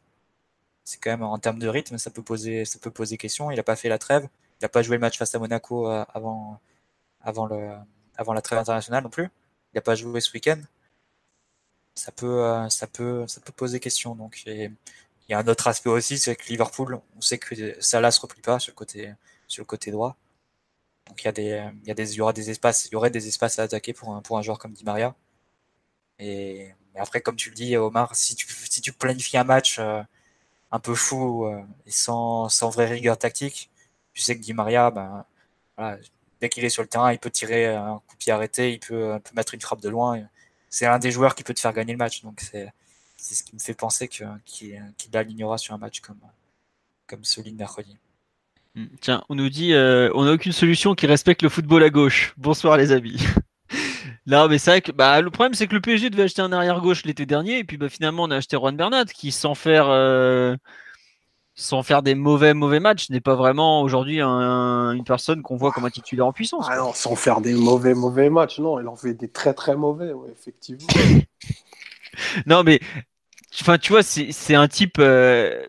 C'est 0.84 1.00
quand 1.02 1.12
même 1.12 1.24
en 1.24 1.38
termes 1.40 1.60
de 1.60 1.70
rythme, 1.70 1.98
ça 1.98 2.12
peut 2.12 2.24
poser, 2.24 2.66
ça 2.66 2.80
peut 2.80 2.92
poser 2.92 3.18
question. 3.18 3.50
Il 3.52 3.56
n'a 3.56 3.64
pas 3.64 3.78
fait 3.78 3.90
la 3.90 3.98
trêve, 3.98 4.28
il 4.60 4.66
n'a 4.66 4.70
pas 4.70 4.82
joué 4.84 4.98
le 4.98 5.02
match 5.02 5.18
face 5.18 5.34
à 5.36 5.40
Monaco 5.40 5.90
euh, 5.90 6.04
avant, 6.14 6.60
avant, 7.28 7.46
le, 7.46 7.74
avant 8.16 8.34
la 8.34 8.42
trêve 8.42 8.60
internationale 8.60 9.04
non 9.04 9.10
plus. 9.10 9.26
Il 9.74 9.76
n'a 9.76 9.82
pas 9.82 9.96
joué 9.96 10.22
ce 10.22 10.32
week-end. 10.34 10.62
Ça 11.96 12.12
peut, 12.12 12.44
euh, 12.44 12.70
ça 12.70 12.88
peut, 12.88 13.28
ça 13.28 13.42
peut 13.42 13.52
poser 13.52 13.80
question. 13.80 14.16
Donc 14.16 14.44
il 14.46 14.72
y 15.30 15.34
a 15.34 15.40
un 15.40 15.48
autre 15.48 15.68
aspect 15.68 15.90
aussi, 15.90 16.18
c'est 16.18 16.36
que 16.36 16.48
Liverpool, 16.48 17.00
on 17.18 17.22
sait 17.22 17.38
que 17.38 17.80
Salah 17.82 18.12
se 18.12 18.22
replie 18.22 18.42
pas 18.42 18.60
sur 18.60 18.72
le 18.72 18.76
côté, 18.76 19.14
sur 19.48 19.62
le 19.62 19.66
côté 19.66 19.92
droit. 19.92 20.16
Donc 21.08 21.24
il 21.24 21.26
y 21.26 21.30
a 21.30 21.32
des, 21.34 21.72
il 21.84 21.88
y 21.88 21.92
a 21.92 21.94
des, 21.94 22.14
il 22.14 22.18
y 22.18 22.22
aura 22.22 22.34
des 22.34 22.50
espaces, 22.50 22.86
il 22.86 22.94
y 22.94 22.96
aurait 22.96 23.10
des 23.12 23.28
espaces 23.28 23.60
à 23.60 23.64
attaquer 23.64 23.94
pour 23.94 24.14
un, 24.16 24.22
pour 24.22 24.38
un 24.38 24.42
joueur 24.42 24.60
comme 24.60 24.74
Di 24.74 24.84
Maria. 24.86 25.16
Et 26.20 26.74
après, 26.96 27.22
comme 27.22 27.36
tu 27.36 27.50
le 27.50 27.56
dis, 27.56 27.78
Omar, 27.78 28.16
si 28.16 28.36
tu, 28.36 28.48
si 28.70 28.82
tu 28.82 28.94
planifies 28.94 29.38
un 29.38 29.44
match 29.44 29.80
euh, 29.80 30.02
un 30.72 30.80
peu 30.80 30.96
fou 30.96 31.46
euh, 31.46 31.62
et 31.86 31.92
sans, 31.92 32.50
sans 32.50 32.70
vraie 32.70 32.88
rigueur 32.88 33.18
tactique, 33.18 33.70
tu 34.14 34.22
sais 34.22 34.36
que 34.38 34.42
Di 34.42 34.54
Maria, 34.54 34.92
ben, 34.92 35.26
dès 36.42 36.50
qu'il 36.50 36.64
est 36.66 36.70
sur 36.70 36.84
le 36.84 36.88
terrain, 36.88 37.12
il 37.12 37.20
peut 37.20 37.30
tirer 37.30 37.68
un 37.68 38.02
coup 38.08 38.16
de 38.26 38.32
arrêté, 38.32 38.74
il 38.74 38.80
peut, 38.80 39.20
peut 39.24 39.32
mettre 39.36 39.54
une 39.54 39.62
frappe 39.62 39.82
de 39.82 39.90
loin. 39.90 40.20
C'est 40.70 40.86
un 40.86 41.00
des 41.00 41.12
joueurs 41.12 41.36
qui 41.36 41.44
peut 41.44 41.54
te 41.54 41.60
faire 41.60 41.74
gagner 41.74 41.94
le 41.94 41.98
match. 41.98 42.24
Donc 42.24 42.42
c'est 42.42 42.72
ce 43.18 43.44
qui 43.44 43.56
me 43.56 43.60
fait 43.60 43.74
penser 43.74 44.08
qu'il 44.08 44.28
qu 44.46 45.10
l'alignera 45.14 45.58
sur 45.58 45.74
un 45.74 45.78
match 45.78 46.00
comme, 46.02 46.20
comme 47.08 47.24
celui 47.24 47.52
de 47.52 47.58
mercredi. 47.58 47.98
Hmm. 48.76 48.88
Tiens, 49.02 49.24
on 49.30 49.36
nous 49.36 49.50
dit 49.50 49.74
euh, 49.74 50.12
on 50.14 50.26
n'a 50.26 50.34
aucune 50.34 50.52
solution 50.52 50.94
qui 50.94 51.08
respecte 51.08 51.42
le 51.42 51.50
football 51.50 51.84
à 51.84 51.90
gauche. 51.90 52.34
Bonsoir 52.38 52.78
les 52.78 52.92
amis. 52.92 53.18
Non, 54.28 54.50
mais 54.50 54.58
c'est 54.58 54.72
vrai 54.72 54.82
que 54.82 54.92
bah, 54.92 55.22
le 55.22 55.32
problème, 55.32 55.54
c'est 55.54 55.68
que 55.68 55.74
le 55.74 55.80
PSG 55.80 56.10
devait 56.10 56.24
acheter 56.24 56.42
un 56.42 56.52
arrière-gauche 56.52 57.06
l'été 57.06 57.26
dernier, 57.26 57.60
et 57.60 57.64
puis 57.64 57.78
bah, 57.78 57.88
finalement, 57.88 58.24
on 58.24 58.32
a 58.32 58.36
acheté 58.36 58.58
Juan 58.58 58.76
Bernat, 58.76 59.06
qui, 59.06 59.32
sans 59.32 59.56
faire, 59.56 59.88
euh, 59.88 60.58
sans 61.60 61.82
faire 61.82 62.04
des 62.04 62.14
mauvais, 62.14 62.54
mauvais 62.54 62.80
matchs, 62.80 63.10
n'est 63.10 63.20
pas 63.20 63.34
vraiment 63.34 63.82
aujourd'hui 63.82 64.22
une 64.22 65.04
personne 65.04 65.42
qu'on 65.42 65.58
voit 65.58 65.72
comme 65.72 65.86
un 65.86 65.90
titulaire 65.90 66.28
en 66.28 66.32
puissance. 66.32 66.68
Ah 66.70 66.78
non, 66.78 66.94
sans 66.94 67.16
faire 67.16 67.42
des 67.42 67.56
mauvais, 67.56 67.96
mauvais 67.96 68.30
matchs, 68.30 68.60
non, 68.60 68.80
il 68.80 68.88
en 68.88 68.96
fait 68.96 69.16
des 69.16 69.28
très, 69.28 69.56
très 69.56 69.76
mauvais, 69.76 70.12
effectivement. 70.32 70.88
non, 72.46 72.62
mais 72.64 72.80
enfin, 73.60 73.80
tu 73.80 73.92
vois, 73.92 74.04
c'est 74.04 74.56
un 74.56 74.68
type. 74.68 74.98
Euh, 75.00 75.66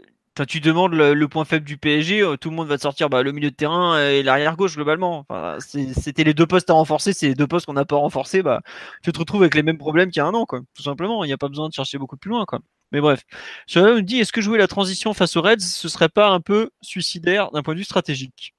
tu 0.47 0.61
demandes 0.61 0.93
le, 0.93 1.27
point 1.27 1.47
faible 1.47 1.65
du 1.65 1.79
PSG, 1.79 2.21
euh, 2.23 2.37
tout 2.37 2.51
le 2.51 2.57
monde 2.57 2.69
va 2.69 2.77
te 2.77 2.83
sortir 2.83 3.09
bah, 3.09 3.23
le 3.23 3.33
milieu 3.33 3.51
de 3.51 3.57
terrain 3.57 3.99
et 3.99 4.23
l'arrière 4.23 4.57
gauche 4.57 4.77
globalement. 4.77 5.27
C'était 5.59 6.23
les 6.23 6.35
deux 6.35 6.47
postes 6.47 6.69
à 6.69 6.75
renforcer, 6.75 7.15
c'est 7.15 7.29
les 7.29 7.35
deux 7.35 7.47
postes 7.47 7.65
qu'on 7.65 7.73
n'a 7.73 7.87
pas 7.87 7.97
renforcés. 7.97 8.43
Bah, 8.43 8.61
tu 9.03 9.11
te 9.11 9.19
retrouves 9.19 9.41
avec 9.41 9.55
les 9.55 9.63
mêmes 9.63 9.79
problèmes 9.79 10.11
qu'il 10.11 10.21
y 10.21 10.23
a 10.23 10.27
un 10.27 10.35
an, 10.35 10.45
quoi. 10.45 10.61
tout 10.77 10.83
simplement. 10.83 11.25
Il 11.25 11.29
n'y 11.29 11.33
a 11.33 11.39
pas 11.39 11.49
besoin 11.49 11.69
de 11.69 11.73
chercher 11.73 11.97
beaucoup 11.97 12.19
plus 12.19 12.29
loin. 12.29 12.45
Quoi. 12.45 12.61
Mais 12.93 13.01
bref, 13.01 13.23
cela 13.67 13.95
me 13.95 14.03
dit 14.03 14.19
est-ce 14.21 14.33
que 14.33 14.41
jouer 14.41 14.59
la 14.59 14.67
transition 14.67 15.13
face 15.15 15.37
aux 15.37 15.43
Reds, 15.43 15.61
ce 15.61 15.89
serait 15.89 16.09
pas 16.09 16.29
un 16.29 16.41
peu 16.41 16.71
suicidaire 16.81 17.51
d'un 17.51 17.63
point 17.63 17.75
de 17.75 17.79
vue 17.79 17.85
stratégique? 17.85 18.55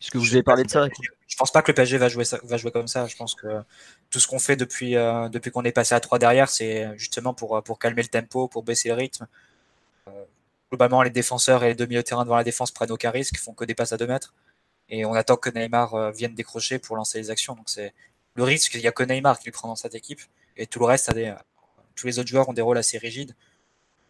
Est-ce 0.00 0.10
que 0.10 0.18
vous 0.18 0.34
avez 0.34 0.42
parlé 0.42 0.64
de 0.64 0.70
ça 0.70 0.86
Je 1.28 1.36
pense 1.36 1.52
pas 1.52 1.62
que 1.62 1.70
le 1.70 1.74
PSG 1.74 1.96
va 1.96 2.08
jouer, 2.08 2.24
va 2.42 2.56
jouer 2.56 2.72
comme 2.72 2.88
ça. 2.88 3.06
Je 3.06 3.16
pense 3.16 3.34
que 3.34 3.62
tout 4.10 4.20
ce 4.20 4.26
qu'on 4.26 4.38
fait 4.38 4.56
depuis, 4.56 4.96
euh, 4.96 5.28
depuis 5.28 5.50
qu'on 5.50 5.64
est 5.64 5.72
passé 5.72 5.94
à 5.94 6.00
3 6.00 6.18
derrière, 6.18 6.48
c'est 6.48 6.90
justement 6.98 7.32
pour, 7.32 7.62
pour 7.62 7.78
calmer 7.78 8.02
le 8.02 8.08
tempo, 8.08 8.48
pour 8.48 8.64
baisser 8.64 8.88
le 8.88 8.94
rythme 8.96 9.26
globalement, 10.74 11.02
les 11.02 11.10
défenseurs 11.10 11.62
et 11.64 11.74
les 11.74 11.86
milieux 11.86 12.02
de 12.02 12.06
terrain 12.06 12.24
devant 12.24 12.36
la 12.36 12.44
défense 12.44 12.72
prennent 12.72 12.90
aucun 12.90 13.10
risque, 13.10 13.38
font 13.38 13.54
que 13.54 13.64
des 13.64 13.74
passes 13.74 13.92
à 13.92 13.96
2 13.96 14.06
mètres. 14.06 14.34
Et 14.88 15.04
on 15.04 15.14
attend 15.14 15.36
que 15.36 15.50
Neymar 15.50 15.94
euh, 15.94 16.10
vienne 16.10 16.34
décrocher 16.34 16.78
pour 16.78 16.96
lancer 16.96 17.18
les 17.18 17.30
actions. 17.30 17.54
Donc 17.54 17.68
c'est 17.68 17.94
le 18.34 18.42
risque, 18.42 18.74
il 18.74 18.80
n'y 18.80 18.88
a 18.88 18.92
que 18.92 19.04
Neymar 19.04 19.38
qui 19.38 19.46
le 19.46 19.52
prend 19.52 19.68
dans 19.68 19.76
cette 19.76 19.94
équipe. 19.94 20.20
Et 20.56 20.66
tout 20.66 20.80
le 20.80 20.86
reste, 20.86 21.08
a 21.08 21.14
des, 21.14 21.32
tous 21.94 22.06
les 22.06 22.18
autres 22.18 22.28
joueurs 22.28 22.48
ont 22.48 22.52
des 22.52 22.62
rôles 22.62 22.78
assez 22.78 22.98
rigides. 22.98 23.34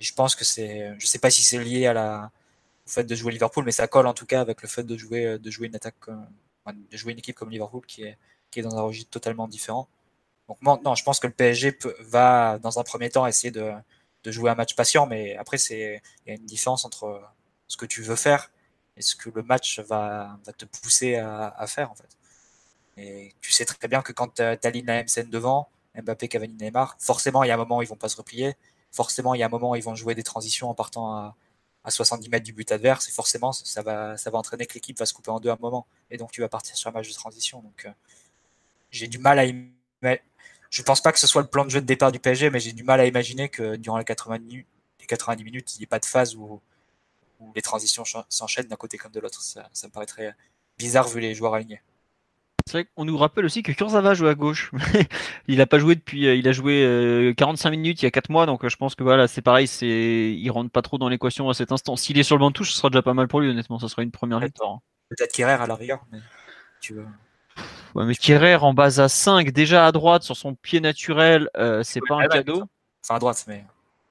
Je 0.00 0.12
pense 0.12 0.34
que 0.36 0.44
c'est, 0.44 0.92
je 0.98 1.06
sais 1.06 1.18
pas 1.18 1.30
si 1.30 1.42
c'est 1.42 1.62
lié 1.62 1.88
au 1.88 2.90
fait 2.90 3.04
de 3.04 3.14
jouer 3.14 3.32
Liverpool, 3.32 3.64
mais 3.64 3.72
ça 3.72 3.88
colle 3.88 4.06
en 4.06 4.14
tout 4.14 4.26
cas 4.26 4.40
avec 4.40 4.62
le 4.62 4.68
fait 4.68 4.82
de 4.84 4.96
jouer, 4.96 5.38
de 5.38 5.50
jouer 5.50 5.68
une 5.68 5.76
attaque, 5.76 5.96
de 6.08 6.96
jouer 6.96 7.12
une 7.12 7.18
équipe 7.18 7.36
comme 7.36 7.50
Liverpool 7.50 7.84
qui 7.86 8.04
est, 8.04 8.18
qui 8.50 8.60
est 8.60 8.62
dans 8.62 8.76
un 8.76 8.82
registre 8.82 9.10
totalement 9.10 9.48
différent. 9.48 9.88
Donc 10.48 10.58
non, 10.62 10.94
je 10.94 11.04
pense 11.04 11.20
que 11.20 11.26
le 11.26 11.32
PSG 11.32 11.78
va 12.00 12.58
dans 12.58 12.78
un 12.78 12.82
premier 12.82 13.08
temps 13.10 13.26
essayer 13.26 13.50
de, 13.50 13.72
de 14.24 14.30
jouer 14.32 14.50
un 14.50 14.54
match 14.54 14.74
patient, 14.74 15.06
mais 15.06 15.36
après, 15.36 15.58
c'est 15.58 16.02
il 16.26 16.30
y 16.30 16.32
a 16.32 16.34
une 16.34 16.46
différence 16.46 16.84
entre 16.84 17.22
ce 17.68 17.76
que 17.76 17.86
tu 17.86 18.02
veux 18.02 18.16
faire 18.16 18.50
et 18.96 19.02
ce 19.02 19.16
que 19.16 19.30
le 19.30 19.42
match 19.42 19.80
va, 19.80 20.38
te 20.56 20.64
pousser 20.64 21.16
à, 21.16 21.48
à, 21.48 21.66
faire, 21.66 21.90
en 21.90 21.94
fait. 21.94 22.08
Et 22.96 23.34
tu 23.40 23.52
sais 23.52 23.64
très 23.64 23.88
bien 23.88 24.02
que 24.02 24.12
quand 24.12 24.34
tu 24.34 24.42
alignes 24.42 24.86
la 24.86 25.02
MCN 25.02 25.30
devant, 25.30 25.68
Mbappé, 25.96 26.28
Cavani, 26.28 26.54
Neymar, 26.54 26.96
forcément, 26.98 27.44
il 27.44 27.48
y 27.48 27.50
a 27.50 27.54
un 27.54 27.58
moment 27.58 27.78
où 27.78 27.82
ils 27.82 27.88
vont 27.88 27.96
pas 27.96 28.08
se 28.08 28.16
replier. 28.16 28.54
Forcément, 28.90 29.34
il 29.34 29.40
y 29.40 29.42
a 29.42 29.46
un 29.46 29.50
moment 29.50 29.70
où 29.70 29.76
ils 29.76 29.82
vont 29.82 29.94
jouer 29.94 30.14
des 30.14 30.22
transitions 30.22 30.70
en 30.70 30.74
partant 30.74 31.14
à, 31.14 31.36
à 31.84 31.90
70 31.90 32.28
mètres 32.28 32.44
du 32.44 32.52
but 32.52 32.70
adverse. 32.72 33.08
Et 33.08 33.12
forcément, 33.12 33.52
ça 33.52 33.82
va, 33.82 34.16
ça 34.16 34.30
va 34.30 34.38
entraîner 34.38 34.66
que 34.66 34.74
l'équipe 34.74 34.98
va 34.98 35.06
se 35.06 35.14
couper 35.14 35.30
en 35.30 35.40
deux 35.40 35.50
à 35.50 35.54
un 35.54 35.58
moment. 35.60 35.86
Et 36.10 36.16
donc, 36.16 36.32
tu 36.32 36.40
vas 36.40 36.48
partir 36.48 36.76
sur 36.76 36.90
un 36.90 36.92
match 36.92 37.08
de 37.08 37.14
transition. 37.14 37.60
Donc, 37.62 37.86
euh, 37.86 37.90
j'ai 38.90 39.08
du 39.08 39.18
mal 39.18 39.38
à 39.38 39.44
je 40.74 40.82
pense 40.82 41.00
pas 41.00 41.12
que 41.12 41.20
ce 41.20 41.28
soit 41.28 41.42
le 41.42 41.46
plan 41.48 41.64
de 41.64 41.70
jeu 41.70 41.80
de 41.80 41.86
départ 41.86 42.10
du 42.10 42.18
PSG, 42.18 42.50
mais 42.50 42.58
j'ai 42.58 42.72
du 42.72 42.82
mal 42.82 42.98
à 42.98 43.06
imaginer 43.06 43.48
que 43.48 43.76
durant 43.76 43.96
les 43.96 44.04
90 44.04 44.44
minutes, 44.44 44.66
les 44.98 45.06
90 45.06 45.44
minutes 45.44 45.76
il 45.76 45.78
n'y 45.78 45.84
ait 45.84 45.86
pas 45.86 46.00
de 46.00 46.04
phase 46.04 46.34
où, 46.34 46.60
les 47.54 47.62
transitions 47.62 48.04
s'enchaînent 48.28 48.66
d'un 48.66 48.76
côté 48.76 48.96
comme 48.98 49.12
de 49.12 49.20
l'autre. 49.20 49.40
Ça, 49.42 49.68
me 49.84 49.88
paraîtrait 49.90 50.34
bizarre 50.78 51.06
vu 51.06 51.20
les 51.20 51.34
joueurs 51.34 51.54
alignés. 51.54 51.80
C'est 52.66 52.78
vrai 52.78 52.88
qu'on 52.94 53.04
nous 53.04 53.16
rappelle 53.18 53.44
aussi 53.44 53.62
que 53.62 53.72
Kurzawa 53.72 54.14
joue 54.14 54.26
à 54.26 54.34
gauche. 54.34 54.70
il 55.48 55.58
n'a 55.58 55.66
pas 55.66 55.78
joué 55.78 55.94
depuis, 55.94 56.26
euh, 56.26 56.34
il 56.34 56.48
a 56.48 56.52
joué 56.52 57.34
45 57.36 57.68
euh, 57.68 57.70
minutes 57.70 58.00
il 58.00 58.06
y 58.06 58.08
a 58.08 58.10
4 58.10 58.30
mois, 58.30 58.46
donc 58.46 58.64
euh, 58.64 58.70
je 58.70 58.76
pense 58.76 58.94
que 58.94 59.02
voilà, 59.02 59.28
c'est 59.28 59.42
pareil, 59.42 59.66
c'est, 59.66 60.34
il 60.34 60.50
rentre 60.50 60.70
pas 60.70 60.80
trop 60.80 60.96
dans 60.96 61.10
l'équation 61.10 61.50
à 61.50 61.54
cet 61.54 61.72
instant. 61.72 61.96
S'il 61.96 62.18
est 62.18 62.22
sur 62.22 62.36
le 62.36 62.40
banc 62.40 62.48
de 62.48 62.54
touche, 62.54 62.70
ce 62.70 62.78
sera 62.78 62.88
déjà 62.88 63.02
pas 63.02 63.12
mal 63.12 63.28
pour 63.28 63.40
lui, 63.40 63.50
honnêtement, 63.50 63.78
ça 63.78 63.88
sera 63.88 64.02
une 64.02 64.10
première 64.10 64.40
victoire. 64.40 64.72
Hein. 64.72 64.80
Peut-être 65.10 65.32
Kerrer 65.32 65.52
à 65.52 65.66
la 65.66 65.74
rigueur, 65.74 66.06
mais 66.10 66.20
tu 66.80 66.94
veux. 66.94 67.06
Ouais, 67.94 68.06
mais 68.06 68.14
Kerrer 68.14 68.56
en 68.56 68.72
base 68.72 68.98
à 68.98 69.08
5, 69.08 69.50
déjà 69.50 69.86
à 69.86 69.92
droite, 69.92 70.22
sur 70.22 70.36
son 70.36 70.54
pied 70.54 70.80
naturel, 70.80 71.50
euh, 71.58 71.82
c'est 71.82 72.00
pas 72.08 72.16
un 72.16 72.28
cadeau. 72.28 72.64
Enfin, 73.02 73.16
à 73.16 73.18
droite, 73.18 73.44
mais. 73.46 73.64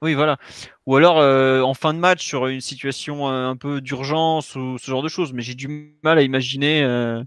Oui, 0.04 0.12
voilà. 0.12 0.36
Ou 0.84 0.96
alors 0.96 1.18
euh, 1.18 1.62
en 1.62 1.72
fin 1.72 1.94
de 1.94 1.98
match 1.98 2.26
sur 2.26 2.46
une 2.46 2.60
situation 2.60 3.30
euh, 3.30 3.48
un 3.48 3.56
peu 3.56 3.80
d'urgence 3.80 4.54
ou 4.54 4.76
ce 4.78 4.90
genre 4.90 5.02
de 5.02 5.08
choses. 5.08 5.32
Mais 5.32 5.40
j'ai 5.40 5.54
du 5.54 5.96
mal 6.02 6.18
à 6.18 6.22
imaginer 6.22 6.82
euh, 6.82 7.22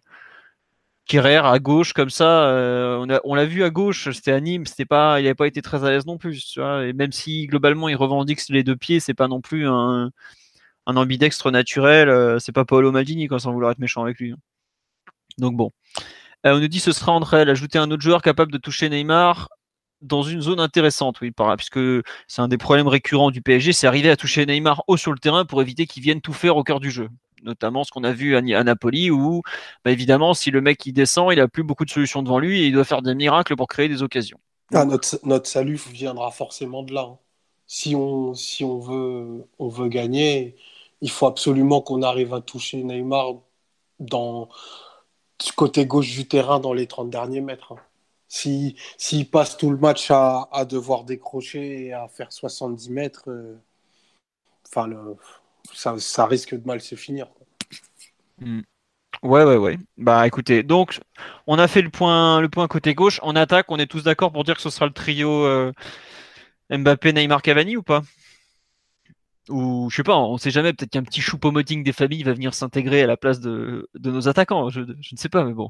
Kerrer 1.08 1.38
à 1.38 1.58
gauche 1.60 1.93
comme 1.93 2.10
ça. 2.10 2.51
on 3.24 3.36
l'a 3.36 3.45
vu 3.45 3.64
à 3.64 3.70
gauche, 3.70 4.12
c'était 4.12 4.34
à 4.34 4.41
Nîmes, 4.41 4.66
c'était 4.66 4.86
pas, 4.86 5.20
il 5.20 5.24
n'avait 5.24 5.36
pas 5.36 5.47
été 5.47 5.62
très 5.62 5.84
à 5.86 5.89
l'aise 5.89 6.05
non 6.05 6.18
plus. 6.18 6.58
Et 6.58 6.93
même 6.93 7.12
si 7.12 7.47
globalement 7.47 7.89
il 7.89 7.95
revendique 7.95 8.41
les 8.49 8.64
deux 8.64 8.76
pieds, 8.76 8.99
c'est 8.99 9.14
pas 9.14 9.28
non 9.28 9.41
plus 9.41 9.68
un, 9.68 10.12
ambidextre 10.86 11.51
naturel. 11.51 12.39
c'est 12.41 12.51
pas 12.51 12.66
Paolo 12.66 12.91
Maldini, 12.91 13.28
quand 13.28 13.39
sans 13.39 13.53
vouloir 13.53 13.72
être 13.72 13.80
méchant 13.80 14.03
avec 14.03 14.20
lui. 14.20 14.32
Hein. 14.32 14.38
Donc 15.38 15.55
bon. 15.55 15.72
Euh, 16.45 16.55
on 16.55 16.60
nous 16.60 16.68
dit 16.68 16.80
ce 16.80 16.91
sera 16.91 17.20
elles, 17.34 17.49
ajouter 17.49 17.80
un 17.80 17.89
autre 17.91 18.03
joueur 18.03 18.22
capable 18.22 18.51
de 18.51 18.58
toucher 18.58 18.89
Neymar 18.89 19.49
dans 20.01 20.22
une 20.22 20.41
zone 20.41 20.60
intéressante, 20.60 21.20
oui, 21.22 21.32
puisque 21.58 21.80
c'est 22.28 22.41
un 22.41 22.47
des 22.47 22.58
problèmes 22.58 22.88
récurrents 22.88 23.32
du 23.32 23.41
PSG, 23.41 23.74
c'est 23.74 23.88
arriver 23.88 24.12
à 24.12 24.16
toucher 24.16 24.45
Neymar 24.45 24.84
haut 24.88 24.97
sur 24.97 25.12
le 25.12 25.18
terrain 25.18 25.45
pour 25.45 25.62
éviter 25.62 25.88
qu'il 25.88 26.03
vienne 26.03 26.22
tout 26.22 26.34
faire 26.34 26.55
au 26.55 26.64
cœur 26.64 26.80
du 26.80 26.91
jeu. 26.91 27.10
Notamment 27.43 27.83
ce 27.83 27.91
qu'on 27.91 28.03
a 28.03 28.11
vu 28.11 28.35
à, 28.35 28.41
Napoli, 28.41 29.11
où 29.11 29.41
bah, 29.85 29.91
évidemment, 29.91 30.33
si 30.33 30.51
le 30.51 30.61
mec 30.61 30.85
il 30.85 30.93
descend, 30.93 31.31
il 31.31 31.39
a 31.39 31.47
plus 31.47 31.63
beaucoup 31.63 31.85
de 31.85 31.89
solutions 31.89 32.23
devant 32.23 32.39
lui 32.39 32.61
et 32.61 32.67
il 32.67 32.73
doit 32.73 32.83
faire 32.83 33.01
des 33.01 33.15
miracles 33.15 33.55
pour 33.55 33.67
créer 33.67 33.88
des 33.88 34.01
occasions. 34.01 34.39
Ah, 34.73 34.85
notre, 34.85 35.47
salut 35.47 35.79
viendra 35.91 36.31
forcément 36.31 36.83
de 36.83 36.93
là. 36.93 37.01
Hein. 37.01 37.17
si 37.67 37.95
on, 37.95 38.33
si 38.33 38.63
on, 38.65 38.79
veut, 38.79 39.47
on 39.59 39.69
veut 39.69 39.88
gagner, 39.88 40.55
il 41.01 41.09
faut 41.09 41.27
absolument 41.27 41.81
qu'on 41.81 42.01
arrive 42.01 42.33
à 42.33 42.41
toucher 42.41 42.83
Neymar 42.83 43.35
dans 43.99 44.49
du 45.43 45.51
côté 45.53 45.85
gauche 45.85 46.11
du 46.11 46.27
terrain 46.27 46.59
dans 46.59 46.73
les 46.73 46.88
30 46.88 47.09
derniers 47.09 47.41
mètres. 47.41 47.73
Hein. 47.73 47.81
S'il 48.27 49.29
passe 49.29 49.57
tout 49.57 49.69
le 49.69 49.77
match 49.77 50.11
à, 50.11 50.49
à, 50.51 50.65
devoir 50.65 51.03
décrocher 51.05 51.85
et 51.85 51.93
à 51.93 52.07
faire 52.07 52.31
70 52.33 52.89
mètres, 52.89 53.29
euh, 53.29 53.55
enfin, 54.67 54.88
le, 54.88 55.15
ça, 55.74 55.95
ça, 55.97 56.26
risque 56.26 56.55
de 56.55 56.65
mal 56.65 56.82
se 56.82 56.95
finir. 56.95 57.28
Hmm. 58.39 58.61
Ouais, 59.24 59.43
ouais, 59.43 59.57
ouais. 59.57 59.78
Bah 59.97 60.28
écoutez, 60.28 60.61
donc 60.63 60.99
on 61.47 61.57
a 61.57 61.68
fait 61.68 61.82
le 61.82 61.89
point, 61.89 62.39
le 62.39 62.49
point 62.49 62.68
côté 62.68 62.93
gauche. 62.93 63.20
En 63.24 63.36
attaque, 63.36 63.72
on 63.72 63.80
est 63.80 63.88
tous 63.88 64.03
d'accord 64.03 64.32
pour 64.32 64.43
dire 64.43 64.55
que 64.55 64.61
ce 64.61 64.70
sera 64.70 64.86
le 64.86 64.93
trio 64.93 65.45
euh, 65.45 65.72
Mbappé, 66.70 67.13
Neymar, 67.13 67.41
Cavani 67.41 67.78
ou 67.78 67.84
pas? 67.84 68.01
Ou 69.49 69.89
je 69.89 69.95
sais 69.95 70.03
pas, 70.03 70.18
on 70.18 70.38
sait 70.38 70.51
jamais, 70.51 70.74
peut-être 70.74 70.91
qu'un 70.91 71.03
petit 71.03 71.22
choupo-moting 71.22 71.84
des 71.84 71.93
familles 71.93 72.24
va 72.24 72.34
venir 72.34 72.53
s'intégrer 72.53 73.01
à 73.01 73.07
la 73.07 73.18
place 73.18 73.39
de, 73.39 73.89
de 73.95 74.11
nos 74.11 74.28
attaquants. 74.28 74.70
Je, 74.70 74.82
je, 74.82 75.15
ne 75.15 75.18
sais 75.18 75.30
pas, 75.30 75.43
mais 75.45 75.53
bon. 75.53 75.70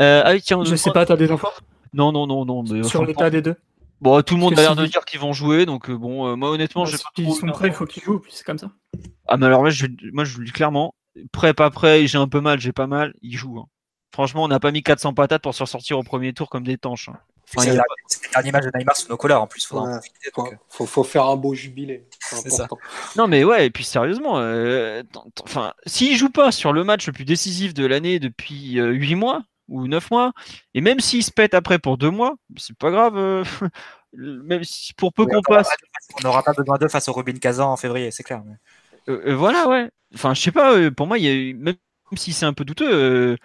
Euh, 0.00 0.22
ah, 0.24 0.38
tiens, 0.38 0.62
je 0.64 0.76
sais 0.76 0.92
pas, 0.92 1.04
t'as 1.04 1.16
des 1.16 1.30
infos? 1.30 1.48
Non, 1.92 2.12
non, 2.12 2.26
non, 2.26 2.44
non. 2.44 2.62
Mais, 2.62 2.84
Sur 2.84 3.04
l'état 3.04 3.28
des 3.30 3.42
deux? 3.42 3.56
Bon, 4.00 4.20
tout 4.22 4.34
le 4.34 4.40
monde 4.40 4.58
a 4.58 4.62
l'air 4.62 4.76
de 4.76 4.86
dire 4.86 5.04
qu'ils 5.04 5.20
vont 5.20 5.32
jouer, 5.32 5.64
donc 5.64 5.88
euh, 5.88 5.96
bon, 5.96 6.26
euh, 6.26 6.36
moi 6.36 6.50
honnêtement, 6.50 6.84
bah, 6.84 6.90
j'ai 6.90 6.98
pas 6.98 7.32
sont 7.32 7.46
prêts, 7.46 7.68
il 7.68 7.74
faut 7.74 7.86
qu'ils 7.86 8.02
jouent, 8.02 8.20
puis 8.20 8.32
c'est 8.34 8.44
comme 8.44 8.58
ça. 8.58 8.70
Ah, 9.26 9.36
mais 9.36 9.46
alors 9.46 9.60
moi, 9.60 9.70
je, 9.70 9.86
moi, 10.12 10.24
je 10.24 10.36
vous 10.36 10.44
dis 10.44 10.52
clairement, 10.52 10.94
prêt, 11.32 11.54
pas 11.54 11.70
prêt, 11.70 12.06
j'ai 12.06 12.18
un 12.18 12.28
peu 12.28 12.40
mal, 12.40 12.60
j'ai 12.60 12.72
pas 12.72 12.86
mal, 12.86 13.14
ils 13.22 13.36
jouent. 13.36 13.58
Hein. 13.58 13.68
Franchement, 14.16 14.44
on 14.44 14.48
n'a 14.48 14.60
pas 14.60 14.70
mis 14.70 14.82
400 14.82 15.14
patates 15.14 15.42
pour 15.42 15.54
se 15.54 15.64
sortir 15.66 15.98
au 15.98 16.02
premier 16.02 16.32
tour 16.32 16.48
comme 16.48 16.64
des 16.64 16.78
tanches. 16.78 17.10
Hein. 17.10 17.18
c'est 17.44 17.74
le 17.74 17.82
dernier 18.32 18.52
match 18.52 18.64
de 18.64 18.70
Neymar 18.78 18.96
sous 18.96 19.08
nos 19.08 19.16
couleurs 19.16 19.42
en 19.42 19.46
plus. 19.46 19.68
Euh. 19.72 19.98
faut, 20.70 20.86
faut, 20.86 21.04
faire 21.04 21.26
un 21.26 21.36
beau 21.36 21.54
jubilé. 21.54 22.06
C'est 22.20 22.50
ça. 22.50 22.66
Non 23.16 23.26
mais 23.28 23.44
ouais, 23.44 23.66
et 23.66 23.70
puis 23.70 23.84
sérieusement, 23.84 24.38
euh, 24.38 25.02
enfin, 25.42 25.74
s'il 25.84 26.16
joue 26.16 26.30
pas 26.30 26.50
sur 26.50 26.72
le 26.72 26.82
match 26.82 27.06
le 27.06 27.12
plus 27.12 27.26
décisif 27.26 27.74
de 27.74 27.84
l'année 27.84 28.18
depuis 28.18 28.80
euh, 28.80 28.88
8 28.88 29.16
mois 29.16 29.42
ou 29.68 29.88
9 29.88 30.10
mois, 30.10 30.32
et 30.74 30.80
même 30.80 31.00
s'il 31.00 31.22
se 31.22 31.30
pète 31.30 31.54
après 31.54 31.78
pour 31.78 31.98
2 31.98 32.10
mois, 32.10 32.36
c'est 32.56 32.76
pas 32.76 32.90
grave. 32.90 33.16
Euh, 33.16 33.44
même 34.12 34.64
si, 34.64 34.94
pour 34.94 35.12
peu 35.12 35.26
qu'on 35.26 35.42
passe. 35.42 35.68
On 36.18 36.26
n'aura 36.26 36.42
pas 36.42 36.52
besoin 36.52 36.78
d'eux 36.78 36.88
face 36.88 37.08
au 37.08 37.12
Rubin 37.12 37.38
Kazan 37.38 37.70
en 37.72 37.76
février, 37.76 38.10
c'est 38.10 38.22
clair. 38.22 38.42
voilà, 39.06 39.68
ouais. 39.68 39.90
Enfin, 40.14 40.34
je 40.34 40.40
sais 40.40 40.52
pas, 40.52 40.90
pour 40.90 41.06
moi, 41.06 41.18
il 41.18 41.24
y 41.24 41.50
a, 41.50 41.54
même 41.54 41.76
si 42.14 42.32
c'est 42.32 42.46
un 42.46 42.52
peu 42.52 42.64
douteux, 42.64 43.36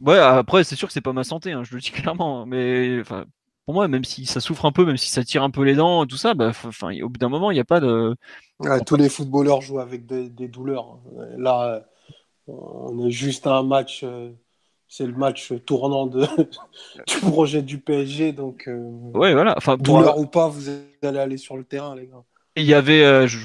Ouais, 0.00 0.18
après, 0.18 0.62
c'est 0.62 0.76
sûr 0.76 0.86
que 0.86 0.94
c'est 0.94 1.00
pas 1.00 1.12
ma 1.12 1.24
santé, 1.24 1.52
hein, 1.52 1.64
je 1.64 1.74
le 1.74 1.80
dis 1.80 1.90
clairement. 1.90 2.46
Mais 2.46 3.00
enfin, 3.00 3.24
pour 3.64 3.74
moi, 3.74 3.88
même 3.88 4.04
si 4.04 4.26
ça 4.26 4.40
souffre 4.40 4.64
un 4.64 4.72
peu, 4.72 4.84
même 4.84 4.96
si 4.96 5.10
ça 5.10 5.24
tire 5.24 5.42
un 5.42 5.50
peu 5.50 5.62
les 5.62 5.74
dents, 5.74 6.06
tout 6.06 6.16
ça, 6.16 6.34
bah, 6.34 6.48
enfin, 6.48 6.92
au 7.02 7.08
bout 7.08 7.18
d'un 7.18 7.28
moment, 7.28 7.50
il 7.50 7.54
n'y 7.54 7.60
a 7.60 7.64
pas 7.64 7.80
de. 7.80 8.16
tous 8.86 8.96
les 8.96 9.08
footballeurs 9.08 9.60
jouent 9.60 9.80
avec 9.80 10.06
des, 10.06 10.48
douleurs. 10.48 11.00
Hein. 11.18 11.26
Là, 11.36 11.86
on 12.46 13.06
est 13.06 13.10
juste 13.10 13.46
à 13.46 13.56
un 13.56 13.62
match. 13.64 14.04
C'est 14.88 15.04
le 15.04 15.12
match 15.12 15.52
tournant 15.66 16.06
de, 16.06 16.26
du 17.06 17.16
projet 17.20 17.62
du 17.62 17.78
PSG, 17.78 18.32
donc. 18.32 18.68
Euh, 18.68 18.78
ouais, 19.14 19.34
voilà. 19.34 19.54
Enfin, 19.56 19.76
douleur 19.76 20.18
ou 20.18 20.26
pas, 20.26 20.48
vous 20.48 20.70
allez 21.02 21.18
aller 21.18 21.36
sur 21.36 21.56
le 21.56 21.64
terrain, 21.64 21.94
les 21.94 22.06
gars. 22.06 22.24
Il 22.56 22.64
y 22.64 22.74
avait, 22.74 23.04
euh, 23.04 23.28
je, 23.28 23.38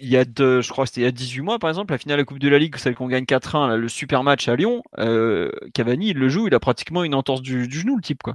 il 0.00 0.08
y 0.08 0.16
a 0.16 0.24
je 0.24 0.68
crois 0.68 0.84
que 0.84 0.90
c'était 0.90 1.00
il 1.02 1.04
y 1.04 1.06
a 1.06 1.12
18 1.12 1.40
mois 1.40 1.58
par 1.58 1.70
exemple, 1.70 1.94
la 1.94 1.98
finale 1.98 2.18
de 2.18 2.22
la 2.22 2.24
Coupe 2.26 2.38
de 2.38 2.48
la 2.48 2.58
Ligue, 2.58 2.76
celle 2.76 2.94
qu'on 2.94 3.06
gagne 3.06 3.24
4-1, 3.24 3.76
le 3.76 3.88
super 3.88 4.22
match 4.24 4.46
à 4.46 4.56
Lyon, 4.56 4.82
euh, 4.98 5.50
Cavani 5.72 6.10
il 6.10 6.18
le 6.18 6.28
joue, 6.28 6.48
il 6.48 6.54
a 6.54 6.60
pratiquement 6.60 7.02
une 7.02 7.14
entorse 7.14 7.40
du, 7.40 7.70
genou 7.70 7.96
le 7.96 8.02
type 8.02 8.22
quoi. 8.22 8.34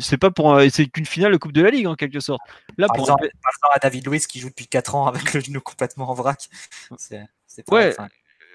C'est 0.00 0.18
pas 0.18 0.32
pour, 0.32 0.60
c'est 0.70 0.86
qu'une 0.86 1.06
finale 1.06 1.32
de 1.32 1.36
Coupe 1.36 1.52
de 1.52 1.62
la 1.62 1.70
Ligue 1.70 1.86
en 1.86 1.94
quelque 1.94 2.18
sorte. 2.18 2.40
Là, 2.76 2.88
par, 2.88 2.98
exemple, 2.98 3.28
à 3.72 3.78
David 3.78 4.06
Luiz 4.08 4.26
qui 4.26 4.40
joue 4.40 4.48
depuis 4.48 4.66
4 4.66 4.94
ans 4.96 5.06
avec 5.06 5.32
le 5.32 5.40
genou 5.40 5.60
complètement 5.60 6.10
en 6.10 6.14
vrac. 6.14 6.48
C'est, 6.96 7.28
ouais. 7.70 7.94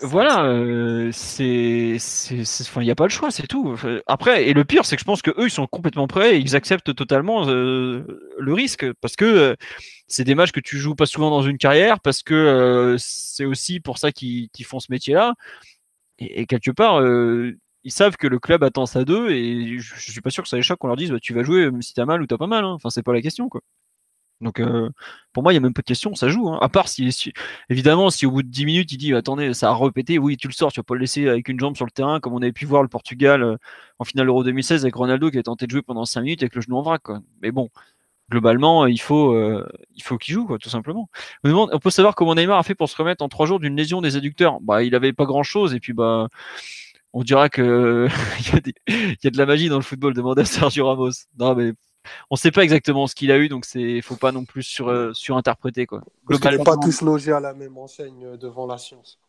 Voilà, 0.01 0.43
euh, 0.45 1.09
c'est, 1.13 1.95
il 1.95 2.81
n'y 2.81 2.91
a 2.91 2.95
pas 2.95 3.05
le 3.05 3.09
choix, 3.09 3.31
c'est 3.31 3.47
tout. 3.47 3.77
Après, 4.07 4.47
et 4.47 4.53
le 4.53 4.65
pire, 4.65 4.83
c'est 4.83 4.97
que 4.97 4.99
je 4.99 5.05
pense 5.05 5.21
que 5.21 5.31
eux, 5.31 5.45
ils 5.45 5.51
sont 5.51 5.67
complètement 5.67 6.07
prêts, 6.07 6.35
et 6.35 6.39
ils 6.39 6.55
acceptent 6.55 6.93
totalement 6.93 7.47
euh, 7.47 8.05
le 8.37 8.53
risque, 8.53 8.85
parce 8.99 9.15
que 9.15 9.25
euh, 9.25 9.55
c'est 10.07 10.25
des 10.25 10.35
matchs 10.35 10.51
que 10.51 10.59
tu 10.59 10.77
joues 10.79 10.95
pas 10.95 11.05
souvent 11.05 11.29
dans 11.29 11.43
une 11.43 11.57
carrière, 11.57 12.01
parce 12.01 12.23
que 12.23 12.95
c'est 12.99 13.45
aussi 13.45 13.79
pour 13.79 13.97
ça 13.97 14.11
qu'ils, 14.11 14.49
font 14.65 14.81
ce 14.81 14.91
métier-là. 14.91 15.33
Et, 16.19 16.45
quelque 16.45 16.71
part, 16.71 17.01
ils 17.83 17.91
savent 17.91 18.17
que 18.17 18.27
le 18.27 18.39
club 18.39 18.63
attend 18.63 18.85
ça 18.85 19.05
d'eux, 19.05 19.31
et 19.31 19.79
je, 19.79 19.95
je 19.95 20.11
suis 20.11 20.21
pas 20.21 20.29
sûr 20.29 20.43
que 20.43 20.49
ça 20.49 20.57
les 20.57 20.63
choque 20.63 20.79
qu'on 20.79 20.87
leur 20.87 20.97
dise, 20.97 21.11
bah, 21.11 21.19
tu 21.21 21.33
vas 21.33 21.43
jouer 21.43 21.69
si 21.81 21.93
t'as 21.93 22.05
mal 22.05 22.21
ou 22.21 22.27
t'as 22.27 22.37
pas 22.37 22.47
mal. 22.47 22.65
Hein. 22.65 22.73
Enfin, 22.73 22.89
c'est 22.89 23.03
pas 23.03 23.13
la 23.13 23.21
question, 23.21 23.49
quoi. 23.49 23.61
Donc 24.45 24.59
euh, 24.59 24.89
pour 25.33 25.43
moi, 25.43 25.51
il 25.51 25.55
n'y 25.55 25.57
a 25.57 25.61
même 25.61 25.73
pas 25.73 25.81
de 25.81 25.87
question, 25.87 26.13
ça 26.15 26.29
joue. 26.29 26.47
Hein. 26.49 26.59
À 26.61 26.69
part 26.69 26.87
si, 26.87 27.33
évidemment, 27.69 28.11
si 28.11 28.25
au 28.25 28.31
bout 28.31 28.43
de 28.43 28.47
10 28.47 28.65
minutes, 28.65 28.91
il 28.91 28.97
dit 28.97 29.13
attendez, 29.13 29.53
ça 29.53 29.69
a 29.69 29.73
repété, 29.73 30.19
oui, 30.19 30.37
tu 30.37 30.47
le 30.47 30.53
sors, 30.53 30.71
tu 30.71 30.79
vas 30.79 30.83
pas 30.83 30.93
le 30.93 31.01
laisser 31.01 31.27
avec 31.27 31.49
une 31.49 31.59
jambe 31.59 31.75
sur 31.75 31.85
le 31.85 31.91
terrain, 31.91 32.19
comme 32.19 32.33
on 32.33 32.41
avait 32.41 32.53
pu 32.53 32.65
voir 32.65 32.83
le 32.83 32.87
Portugal 32.87 33.43
euh, 33.43 33.57
en 33.99 34.05
finale 34.05 34.27
Euro 34.27 34.43
2016 34.43 34.83
avec 34.85 34.95
Ronaldo 34.95 35.31
qui 35.31 35.39
a 35.39 35.43
tenté 35.43 35.65
de 35.65 35.71
jouer 35.71 35.81
pendant 35.81 36.05
5 36.05 36.21
minutes 36.21 36.43
avec 36.43 36.55
le 36.55 36.61
genou 36.61 36.77
en 36.77 36.83
vrac. 36.83 37.01
Quoi. 37.01 37.21
Mais 37.41 37.51
bon, 37.51 37.69
globalement, 38.29 38.85
il 38.85 39.01
faut, 39.01 39.33
euh, 39.33 39.67
qu'il 40.21 40.33
joue, 40.33 40.45
quoi, 40.45 40.59
tout 40.59 40.69
simplement. 40.69 41.09
On 41.43 41.79
peut 41.79 41.89
savoir 41.89 42.15
comment 42.15 42.35
Neymar 42.35 42.59
a 42.59 42.63
fait 42.63 42.75
pour 42.75 42.89
se 42.89 42.95
remettre 42.95 43.23
en 43.23 43.29
3 43.29 43.47
jours 43.47 43.59
d'une 43.59 43.75
lésion 43.75 44.01
des 44.01 44.15
adducteurs? 44.17 44.59
Bah, 44.61 44.83
il 44.83 44.93
avait 44.95 45.13
pas 45.13 45.25
grand 45.25 45.43
chose, 45.43 45.73
et 45.73 45.79
puis 45.79 45.93
bah. 45.93 46.27
On 47.17 47.23
dira 47.23 47.47
que 47.47 48.09
il 48.87 49.15
y, 49.23 49.27
a 49.27 49.29
de 49.29 49.37
la 49.37 49.45
magie 49.45 49.69
dans 49.69 49.77
le 49.77 49.83
football, 49.83 50.13
demandait 50.13 50.41
à 50.41 50.45
Sergio 50.45 50.85
Ramos. 50.85 51.11
Non, 51.39 51.55
mais 51.55 51.71
on 52.29 52.35
sait 52.35 52.51
pas 52.51 52.63
exactement 52.63 53.07
ce 53.07 53.15
qu'il 53.15 53.31
a 53.31 53.37
eu, 53.37 53.49
donc 53.49 53.65
c'est 53.65 54.01
faut 54.01 54.15
pas 54.15 54.31
non 54.31 54.45
plus 54.45 54.63
sur, 54.63 54.89
euh, 54.89 55.11
surinterpréter 55.13 55.85
quoi. 55.85 56.01
Globalement, 56.27 56.63
pas 56.63 56.77
tous 56.77 57.01
logés 57.01 57.31
à 57.31 57.39
la 57.39 57.53
même 57.53 57.77
enseigne 57.77 58.25
euh, 58.25 58.37
devant 58.37 58.67
la 58.67 58.77
science. 58.77 59.19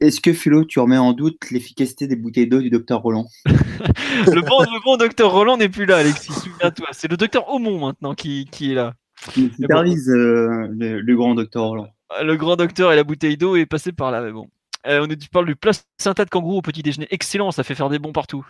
Est-ce 0.00 0.20
que 0.20 0.32
Philo, 0.32 0.64
tu 0.64 0.78
remets 0.80 0.96
en 0.96 1.12
doute 1.12 1.50
l'efficacité 1.50 2.06
des 2.06 2.16
bouteilles 2.16 2.46
d'eau 2.46 2.60
du 2.60 2.70
docteur 2.70 3.02
Roland? 3.02 3.26
Le, 3.46 4.40
bon, 4.40 4.60
le 4.60 4.82
bon 4.82 4.96
docteur 4.96 5.32
Roland 5.32 5.56
n'est 5.56 5.68
plus 5.68 5.84
là, 5.84 5.98
Alexis. 5.98 6.32
Souviens-toi, 6.32 6.86
c'est 6.92 7.10
le 7.10 7.16
docteur 7.16 7.52
Aumont 7.52 7.78
maintenant 7.78 8.14
qui, 8.14 8.46
qui 8.50 8.70
est 8.70 8.74
là. 8.74 8.94
Il 9.36 9.52
supervise 9.52 10.08
euh, 10.08 10.68
le, 10.70 11.00
le, 11.00 11.16
grand 11.16 11.34
docteur 11.34 11.64
Roland. 11.64 11.88
Le 12.22 12.36
grand 12.36 12.56
docteur 12.56 12.92
et 12.92 12.96
la 12.96 13.04
bouteille 13.04 13.36
d'eau 13.36 13.56
est 13.56 13.66
passé 13.66 13.92
par 13.92 14.12
là, 14.12 14.22
mais 14.22 14.30
bon. 14.30 14.48
Euh, 14.86 15.02
on 15.02 15.06
nous 15.06 15.16
parle 15.32 15.46
du 15.46 15.56
placenta 15.56 16.24
de 16.24 16.30
kangourou 16.30 16.58
au 16.58 16.62
petit 16.62 16.82
déjeuner. 16.82 17.06
Excellent, 17.10 17.50
ça 17.52 17.64
fait 17.64 17.74
faire 17.74 17.88
des 17.88 17.98
bons 17.98 18.12
partout. 18.12 18.44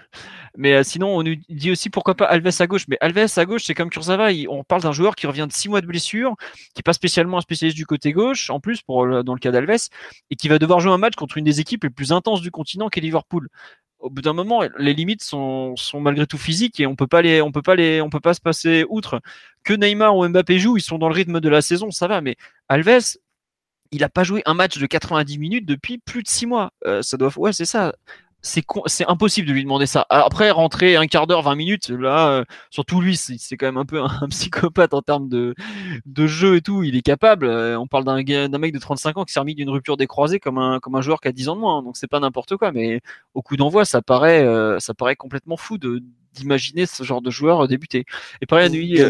Mais 0.57 0.73
euh, 0.75 0.83
sinon, 0.83 1.17
on 1.17 1.23
nous 1.23 1.37
dit 1.49 1.71
aussi 1.71 1.91
pourquoi 1.91 2.15
pas 2.15 2.25
Alves 2.25 2.51
à 2.59 2.67
gauche. 2.67 2.87
Mais 2.89 2.99
Alves 3.01 3.31
à 3.37 3.45
gauche, 3.45 3.65
c'est 3.65 3.75
comme 3.75 3.91
Kurzawa. 3.91 4.31
on 4.49 4.65
parle 4.65 4.83
d'un 4.83 4.93
joueur 4.93 5.15
qui 5.15 5.27
revient 5.27 5.47
de 5.49 5.53
6 5.53 5.69
mois 5.69 5.81
de 5.81 5.87
blessure, 5.87 6.35
qui 6.55 6.79
n'est 6.79 6.83
pas 6.83 6.93
spécialement 6.93 7.39
un 7.39 7.43
spécialiste 7.43 7.77
du 7.77 7.87
côté 7.87 8.13
gauche, 8.13 8.51
en 8.51 8.59
plus, 8.61 8.83
pour, 8.83 9.23
dans 9.23 9.35
le 9.35 9.39
cas 9.39 9.53
d'Alves, 9.53 9.89
et 10.31 10.37
qui 10.37 10.49
va 10.49 10.59
devoir 10.59 10.81
jouer 10.81 10.93
un 10.93 10.99
match 10.99 11.15
contre 11.15 11.39
une 11.39 11.45
des 11.45 11.61
équipes 11.61 11.85
les 11.85 11.91
plus 11.91 12.13
intenses 12.13 12.41
du 12.41 12.51
continent, 12.51 12.89
qui 12.89 12.99
est 12.99 13.03
Liverpool. 13.03 13.49
Au 14.01 14.11
bout 14.11 14.21
d'un 14.21 14.35
moment, 14.35 14.63
les 14.77 14.93
limites 14.93 15.23
sont, 15.23 15.75
malgré 15.95 16.27
tout 16.27 16.37
physiques 16.37 16.79
et 16.79 16.87
on 16.87 16.95
peut 16.95 17.07
on 17.11 17.53
peut 17.53 18.01
on 18.03 18.11
peut 18.11 18.21
pas 18.21 18.35
se 18.35 18.41
passer 18.41 18.85
outre. 18.91 19.23
Que 19.63 19.73
Neymar 19.73 20.15
ou 20.15 20.29
Mbappé 20.29 20.59
jouent, 20.59 20.77
ils 20.77 20.83
sont 20.83 20.99
dans 20.99 21.09
le 21.09 21.15
rythme 21.15 21.41
de 21.41 21.49
la 21.49 21.63
saison, 21.63 21.91
ça 21.91 22.07
va. 22.07 22.21
Mais 22.21 22.37
Alves, 22.69 23.17
il 23.95 24.01
n'a 24.01 24.09
pas 24.09 24.25
joué 24.25 24.43
un 24.45 24.55
match 24.55 24.79
de 24.79 24.87
90 24.87 25.39
minutes 25.39 25.67
depuis 25.67 25.99
plus 25.99 26.25
de 26.25 26.29
6 26.29 26.47
mois. 26.47 26.73
Euh, 26.85 27.01
ça 27.03 27.17
doit, 27.17 27.31
ouais, 27.39 27.53
c'est 27.53 27.65
ça. 27.65 27.95
C'est, 28.43 28.65
c'est 28.87 29.07
impossible 29.07 29.47
de 29.49 29.53
lui 29.53 29.63
demander 29.63 29.87
ça. 29.87 30.05
Après, 30.11 30.51
rentrer 30.51 30.97
un 30.97 31.07
quart 31.07 31.29
d'heure, 31.29 31.43
20 31.43 31.55
minutes, 31.55 31.89
là, 31.91 32.29
euh, 32.29 32.45
surtout 32.71 33.01
lui, 33.01 33.17
c'est, 33.17 33.57
quand 33.57 33.67
même 33.67 33.77
un 33.77 33.87
peu 33.87 34.03
un, 34.03 34.29
psychopathe 34.29 34.95
en 34.95 35.01
termes 35.01 35.29
de, 35.29 35.55
de 36.07 36.27
jeu 36.27 36.57
et 36.57 36.61
tout. 36.61 36.83
Il 36.83 36.97
est 36.97 37.03
capable. 37.03 37.47
Euh, 37.47 37.79
on 37.79 37.87
parle 37.87 38.05
d'un, 38.05 38.49
d'un 38.49 38.59
mec 38.59 38.75
de 38.75 38.79
35 38.81 39.17
ans 39.17 39.25
qui 39.25 39.33
s'est 39.33 39.39
remis 39.41 39.55
d'une 39.55 39.71
rupture 39.71 39.97
des 39.97 40.09
croisés 40.09 40.41
comme 40.41 40.59
un, 40.59 40.81
comme 40.81 40.97
un 40.97 41.01
joueur 41.01 41.21
qui 41.21 41.29
a 41.29 41.33
10 41.33 41.49
ans 41.51 41.55
de 41.55 41.61
moins. 41.61 41.79
Hein. 41.79 41.83
donc 41.85 41.97
c'est 41.97 42.11
pas 42.11 42.21
n'importe 42.21 42.57
quoi. 42.57 42.73
Mais 42.73 43.01
au 43.33 43.43
coup 43.43 43.57
d'envoi, 43.57 43.85
ça 43.85 44.03
paraît, 44.03 44.45
ça 44.81 44.93
paraît 44.93 45.17
complètement 45.17 45.57
fou 45.57 45.79
de, 45.79 46.03
d'imaginer 46.33 46.87
ce 46.87 47.05
genre 47.05 47.23
de 47.23 47.31
joueur 47.31 47.69
débuter. 47.69 48.05
Et 48.43 48.47
pareil, 48.47 48.67
à 48.67 48.69
nuit. 48.71 49.01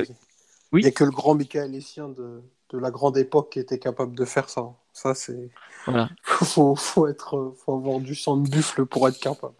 oui. 0.73 0.83
Il 0.83 0.85
n'y 0.85 0.89
a 0.89 0.93
que 0.93 1.05
le 1.05 1.11
grand 1.11 1.35
Michael 1.35 1.75
Essien 1.75 2.11
de, 2.11 2.43
de 2.71 2.79
la 2.79 2.91
grande 2.91 3.17
époque 3.17 3.53
qui 3.53 3.59
était 3.59 3.79
capable 3.79 4.17
de 4.17 4.25
faire 4.25 4.49
ça. 4.49 4.67
Ça, 4.93 5.15
c'est. 5.15 5.51
Voilà. 5.87 6.09
faut, 6.23 6.75
faut, 6.77 7.07
être, 7.07 7.55
faut 7.65 7.75
avoir 7.75 8.01
du 8.01 8.15
sang 8.15 8.37
de 8.37 8.49
buffle 8.49 8.87
pour 8.87 9.09
être 9.09 9.19
capable. 9.19 9.55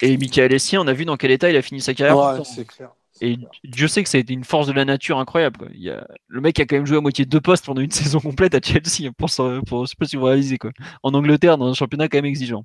Et 0.00 0.16
Michael 0.16 0.52
Essien, 0.52 0.80
on 0.80 0.86
a 0.86 0.92
vu 0.92 1.04
dans 1.04 1.16
quel 1.16 1.30
état 1.30 1.50
il 1.50 1.56
a 1.56 1.62
fini 1.62 1.80
sa 1.80 1.94
carrière. 1.94 2.16
Ouais, 2.16 2.44
c'est 2.44 2.66
clair. 2.66 2.90
Et 3.20 3.36
Dieu 3.64 3.88
sait 3.88 4.04
que 4.04 4.16
été 4.16 4.32
une 4.32 4.44
force 4.44 4.66
de 4.68 4.72
la 4.72 4.84
nature 4.84 5.18
incroyable. 5.18 5.70
Il 5.74 5.82
y 5.82 5.90
a... 5.90 6.06
Le 6.28 6.40
mec 6.40 6.60
a 6.60 6.66
quand 6.66 6.76
même 6.76 6.86
joué 6.86 6.98
à 6.98 7.00
moitié 7.00 7.24
deux 7.24 7.40
postes 7.40 7.66
pendant 7.66 7.80
une 7.80 7.90
saison 7.90 8.20
complète 8.20 8.54
à 8.54 8.60
Chelsea, 8.62 9.10
pour, 9.16 9.28
pour, 9.66 9.86
je 9.86 9.90
sais 9.90 9.96
pas 9.98 10.06
si 10.06 10.16
vous 10.16 10.24
réalisez 10.24 10.58
quoi. 10.58 10.70
En 11.02 11.14
Angleterre, 11.14 11.58
dans 11.58 11.66
un 11.66 11.74
championnat 11.74 12.08
quand 12.08 12.18
même 12.18 12.26
exigeant. 12.26 12.64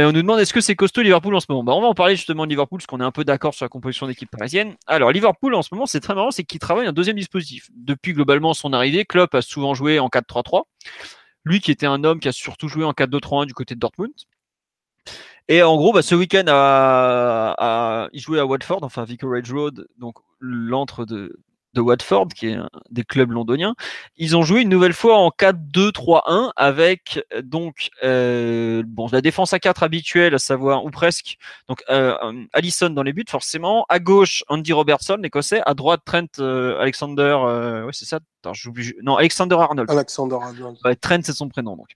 On 0.00 0.12
nous 0.12 0.22
demande 0.22 0.38
est-ce 0.38 0.52
que 0.52 0.60
c'est 0.60 0.76
costaud 0.76 1.02
Liverpool 1.02 1.34
en 1.34 1.40
ce 1.40 1.46
moment? 1.48 1.64
Bah, 1.64 1.72
On 1.74 1.80
va 1.80 1.88
en 1.88 1.94
parler 1.94 2.14
justement 2.14 2.44
de 2.44 2.50
Liverpool, 2.50 2.78
parce 2.78 2.86
qu'on 2.86 3.00
est 3.00 3.04
un 3.04 3.10
peu 3.10 3.24
d'accord 3.24 3.52
sur 3.52 3.64
la 3.64 3.68
composition 3.68 4.06
d'équipe 4.06 4.30
parisienne. 4.30 4.76
Alors, 4.86 5.10
Liverpool 5.10 5.54
en 5.56 5.62
ce 5.62 5.70
moment, 5.72 5.86
c'est 5.86 5.98
très 5.98 6.14
marrant, 6.14 6.30
c'est 6.30 6.44
qu'il 6.44 6.60
travaille 6.60 6.86
un 6.86 6.92
deuxième 6.92 7.16
dispositif. 7.16 7.68
Depuis 7.74 8.12
globalement 8.12 8.54
son 8.54 8.72
arrivée, 8.72 9.04
Klopp 9.04 9.34
a 9.34 9.42
souvent 9.42 9.74
joué 9.74 9.98
en 9.98 10.06
4-3-3. 10.06 10.62
Lui 11.44 11.60
qui 11.60 11.72
était 11.72 11.86
un 11.86 12.04
homme 12.04 12.20
qui 12.20 12.28
a 12.28 12.32
surtout 12.32 12.68
joué 12.68 12.84
en 12.84 12.92
4-2-3-1 12.92 13.46
du 13.46 13.54
côté 13.54 13.74
de 13.74 13.80
Dortmund. 13.80 14.12
Et 15.48 15.62
en 15.62 15.76
gros, 15.76 15.92
bah, 15.92 16.02
ce 16.02 16.14
week-end, 16.14 16.44
il 18.12 18.20
jouait 18.20 18.38
à 18.38 18.46
Watford, 18.46 18.82
enfin 18.82 19.04
Vicarage 19.04 19.52
Road, 19.52 19.88
donc 19.98 20.18
l'antre 20.38 21.06
de, 21.06 21.40
de 21.74 21.80
Watford, 21.80 22.28
qui 22.28 22.48
est 22.48 22.54
un 22.54 22.68
des 22.90 23.04
clubs 23.04 23.30
londoniens. 23.30 23.74
Ils 24.16 24.36
ont 24.36 24.42
joué 24.42 24.62
une 24.62 24.68
nouvelle 24.68 24.92
fois 24.92 25.18
en 25.18 25.28
4-2-3-1 25.30 26.50
avec 26.56 27.20
donc 27.42 27.90
euh, 28.02 28.82
bon 28.86 29.08
la 29.12 29.20
défense 29.20 29.52
à 29.52 29.58
4 29.58 29.82
habituelle, 29.82 30.34
à 30.34 30.38
savoir 30.38 30.84
ou 30.84 30.90
presque. 30.90 31.36
Donc 31.68 31.82
euh, 31.90 32.16
Allison 32.52 32.90
dans 32.90 33.02
les 33.02 33.12
buts 33.12 33.24
forcément. 33.28 33.84
À 33.88 33.98
gauche 33.98 34.44
Andy 34.48 34.72
Robertson, 34.72 35.18
l'écossais. 35.20 35.60
À 35.66 35.74
droite 35.74 36.00
Trent 36.04 36.26
euh, 36.38 36.78
Alexander. 36.80 37.36
Euh, 37.40 37.84
ouais 37.84 37.92
c'est 37.92 38.06
ça. 38.06 38.20
Non 39.02 39.16
Alexander 39.16 39.56
Arnold. 39.58 39.90
Alexander 39.90 40.36
Arnold. 40.40 40.78
Trent 41.00 41.20
c'est 41.22 41.32
son 41.32 41.48
prénom 41.48 41.76
donc. 41.76 41.88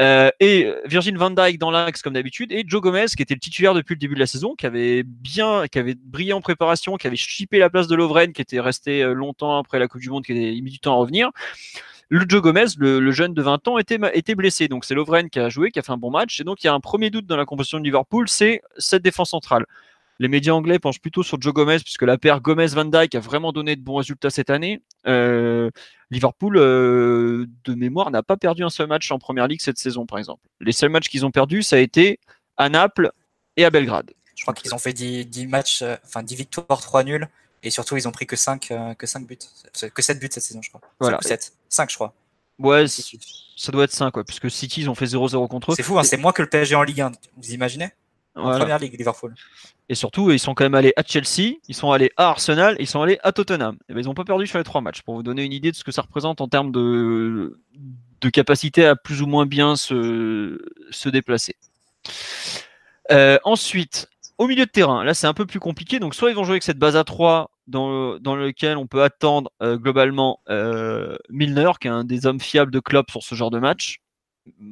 Euh, 0.00 0.30
et 0.40 0.72
Virgin 0.86 1.16
Van 1.16 1.30
Dyke 1.30 1.58
dans 1.58 1.70
l'axe 1.70 2.02
comme 2.02 2.14
d'habitude 2.14 2.52
et 2.52 2.64
Joe 2.66 2.80
Gomez 2.80 3.06
qui 3.16 3.22
était 3.22 3.34
le 3.34 3.40
titulaire 3.40 3.74
depuis 3.74 3.94
le 3.94 3.98
début 3.98 4.14
de 4.14 4.20
la 4.20 4.26
saison, 4.26 4.54
qui 4.54 4.66
avait 4.66 5.02
bien, 5.02 5.66
qui 5.68 5.78
avait 5.78 5.94
brillé 5.94 6.32
en 6.32 6.40
préparation, 6.40 6.96
qui 6.96 7.06
avait 7.06 7.16
chippé 7.16 7.58
la 7.58 7.70
place 7.70 7.86
de 7.86 7.94
Lovren, 7.94 8.32
qui 8.32 8.42
était 8.42 8.60
resté 8.60 9.04
longtemps 9.14 9.58
après 9.58 9.78
la 9.78 9.88
Coupe 9.88 10.00
du 10.00 10.10
Monde, 10.10 10.24
qui 10.24 10.32
a 10.32 10.34
mis 10.34 10.70
du 10.70 10.78
temps 10.78 10.92
à 10.92 10.96
revenir. 10.96 11.30
Le 12.08 12.24
Joe 12.28 12.40
Gomez, 12.40 12.66
le, 12.78 13.10
jeune 13.10 13.34
de 13.34 13.42
20 13.42 13.66
ans, 13.66 13.78
était, 13.78 13.98
était 14.14 14.36
blessé. 14.36 14.68
Donc 14.68 14.84
c'est 14.84 14.94
Lovren 14.94 15.28
qui 15.28 15.40
a 15.40 15.48
joué, 15.48 15.70
qui 15.70 15.78
a 15.78 15.82
fait 15.82 15.92
un 15.92 15.96
bon 15.96 16.10
match. 16.10 16.40
Et 16.40 16.44
donc 16.44 16.62
il 16.62 16.66
y 16.66 16.70
a 16.70 16.74
un 16.74 16.80
premier 16.80 17.10
doute 17.10 17.26
dans 17.26 17.36
la 17.36 17.44
composition 17.44 17.78
de 17.78 17.84
Liverpool, 17.84 18.28
c'est 18.28 18.62
cette 18.78 19.02
défense 19.02 19.30
centrale. 19.30 19.66
Les 20.18 20.28
médias 20.28 20.52
anglais 20.52 20.78
pensent 20.78 20.98
plutôt 20.98 21.22
sur 21.22 21.40
Joe 21.40 21.52
Gomez, 21.52 21.78
puisque 21.78 22.02
la 22.02 22.16
paire 22.16 22.40
Gomez-Van 22.40 22.86
Dyke 22.86 23.14
a 23.14 23.20
vraiment 23.20 23.52
donné 23.52 23.76
de 23.76 23.82
bons 23.82 23.96
résultats 23.96 24.30
cette 24.30 24.50
année. 24.50 24.82
Euh, 25.06 25.70
Liverpool, 26.10 26.56
euh, 26.56 27.46
de 27.64 27.74
mémoire, 27.74 28.10
n'a 28.10 28.22
pas 28.22 28.36
perdu 28.36 28.64
un 28.64 28.70
seul 28.70 28.86
match 28.86 29.10
en 29.10 29.18
Première 29.18 29.46
Ligue 29.46 29.60
cette 29.60 29.78
saison, 29.78 30.06
par 30.06 30.18
exemple. 30.18 30.46
Les 30.60 30.72
seuls 30.72 30.90
matchs 30.90 31.08
qu'ils 31.08 31.26
ont 31.26 31.30
perdus, 31.30 31.62
ça 31.62 31.76
a 31.76 31.80
été 31.80 32.18
à 32.56 32.68
Naples 32.68 33.10
et 33.56 33.64
à 33.64 33.70
Belgrade. 33.70 34.12
Je 34.36 34.42
crois 34.42 34.54
qu'ils 34.54 34.74
ont 34.74 34.78
fait 34.78 34.92
10, 34.92 35.46
matchs, 35.46 35.82
euh, 35.82 35.96
enfin 36.04 36.22
10 36.22 36.34
victoires, 36.36 36.80
3 36.80 37.04
nuls. 37.04 37.28
Et 37.62 37.70
surtout, 37.70 37.96
ils 37.96 38.06
ont 38.06 38.12
pris 38.12 38.26
que 38.26 38.36
5, 38.36 38.70
euh, 38.70 38.94
que 38.94 39.06
5 39.06 39.26
buts. 39.26 39.38
Que 39.94 40.02
7 40.02 40.20
buts 40.20 40.28
cette 40.30 40.42
saison, 40.42 40.60
je 40.62 40.68
crois. 40.68 40.80
Voilà. 41.00 41.18
7. 41.20 41.52
5, 41.68 41.90
je 41.90 41.94
crois. 41.96 42.14
Ouais, 42.58 42.86
ça 42.86 43.72
doit 43.72 43.84
être 43.84 43.92
5, 43.92 44.10
quoi, 44.10 44.24
puisque 44.24 44.50
City, 44.50 44.82
ils 44.82 44.90
ont 44.90 44.94
fait 44.94 45.06
0-0 45.06 45.48
contre 45.48 45.72
eux. 45.72 45.74
C'est 45.74 45.82
fou, 45.82 45.98
hein, 45.98 46.04
c'est 46.04 46.16
moins 46.16 46.32
que 46.32 46.42
le 46.42 46.48
PSG 46.48 46.74
en 46.74 46.82
Ligue 46.82 47.00
1. 47.00 47.12
Vous 47.36 47.52
imaginez? 47.52 47.90
En 48.36 48.58
première 48.58 48.78
ligue, 48.78 48.96
Liverpool. 48.98 49.34
Et 49.88 49.94
surtout, 49.94 50.30
ils 50.30 50.38
sont 50.38 50.54
quand 50.54 50.64
même 50.64 50.74
allés 50.74 50.92
à 50.96 51.02
Chelsea, 51.02 51.54
ils 51.68 51.74
sont 51.74 51.90
allés 51.90 52.10
à 52.16 52.28
Arsenal, 52.28 52.76
ils 52.78 52.86
sont 52.86 53.00
allés 53.00 53.18
à 53.22 53.32
Tottenham. 53.32 53.76
Et 53.76 53.84
eh 53.88 53.94
ben, 53.94 54.00
ils 54.00 54.06
n'ont 54.06 54.14
pas 54.14 54.24
perdu 54.24 54.46
sur 54.46 54.58
les 54.58 54.64
trois 54.64 54.80
matchs, 54.80 55.02
pour 55.02 55.14
vous 55.14 55.22
donner 55.22 55.44
une 55.44 55.52
idée 55.52 55.70
de 55.70 55.76
ce 55.76 55.84
que 55.84 55.92
ça 55.92 56.02
représente 56.02 56.40
en 56.40 56.48
termes 56.48 56.70
de, 56.70 57.58
de 58.20 58.28
capacité 58.28 58.84
à 58.84 58.96
plus 58.96 59.22
ou 59.22 59.26
moins 59.26 59.46
bien 59.46 59.76
se, 59.76 60.58
se 60.90 61.08
déplacer. 61.08 61.56
Euh, 63.10 63.38
ensuite, 63.44 64.08
au 64.38 64.46
milieu 64.46 64.66
de 64.66 64.70
terrain, 64.70 65.04
là 65.04 65.14
c'est 65.14 65.26
un 65.26 65.34
peu 65.34 65.46
plus 65.46 65.60
compliqué. 65.60 65.98
Donc 65.98 66.14
soit 66.14 66.30
ils 66.30 66.36
vont 66.36 66.44
jouer 66.44 66.54
avec 66.54 66.62
cette 66.62 66.78
base 66.78 66.96
à 66.96 67.04
3 67.04 67.50
dans, 67.66 68.18
dans 68.18 68.36
lequel 68.36 68.76
on 68.76 68.86
peut 68.86 69.02
attendre 69.02 69.50
euh, 69.62 69.76
globalement 69.76 70.40
euh, 70.48 71.16
Milner, 71.30 71.72
qui 71.80 71.88
est 71.88 71.90
un 71.90 72.04
des 72.04 72.26
hommes 72.26 72.40
fiables 72.40 72.72
de 72.72 72.80
club 72.80 73.06
sur 73.10 73.22
ce 73.22 73.34
genre 73.34 73.50
de 73.50 73.58
match. 73.58 74.00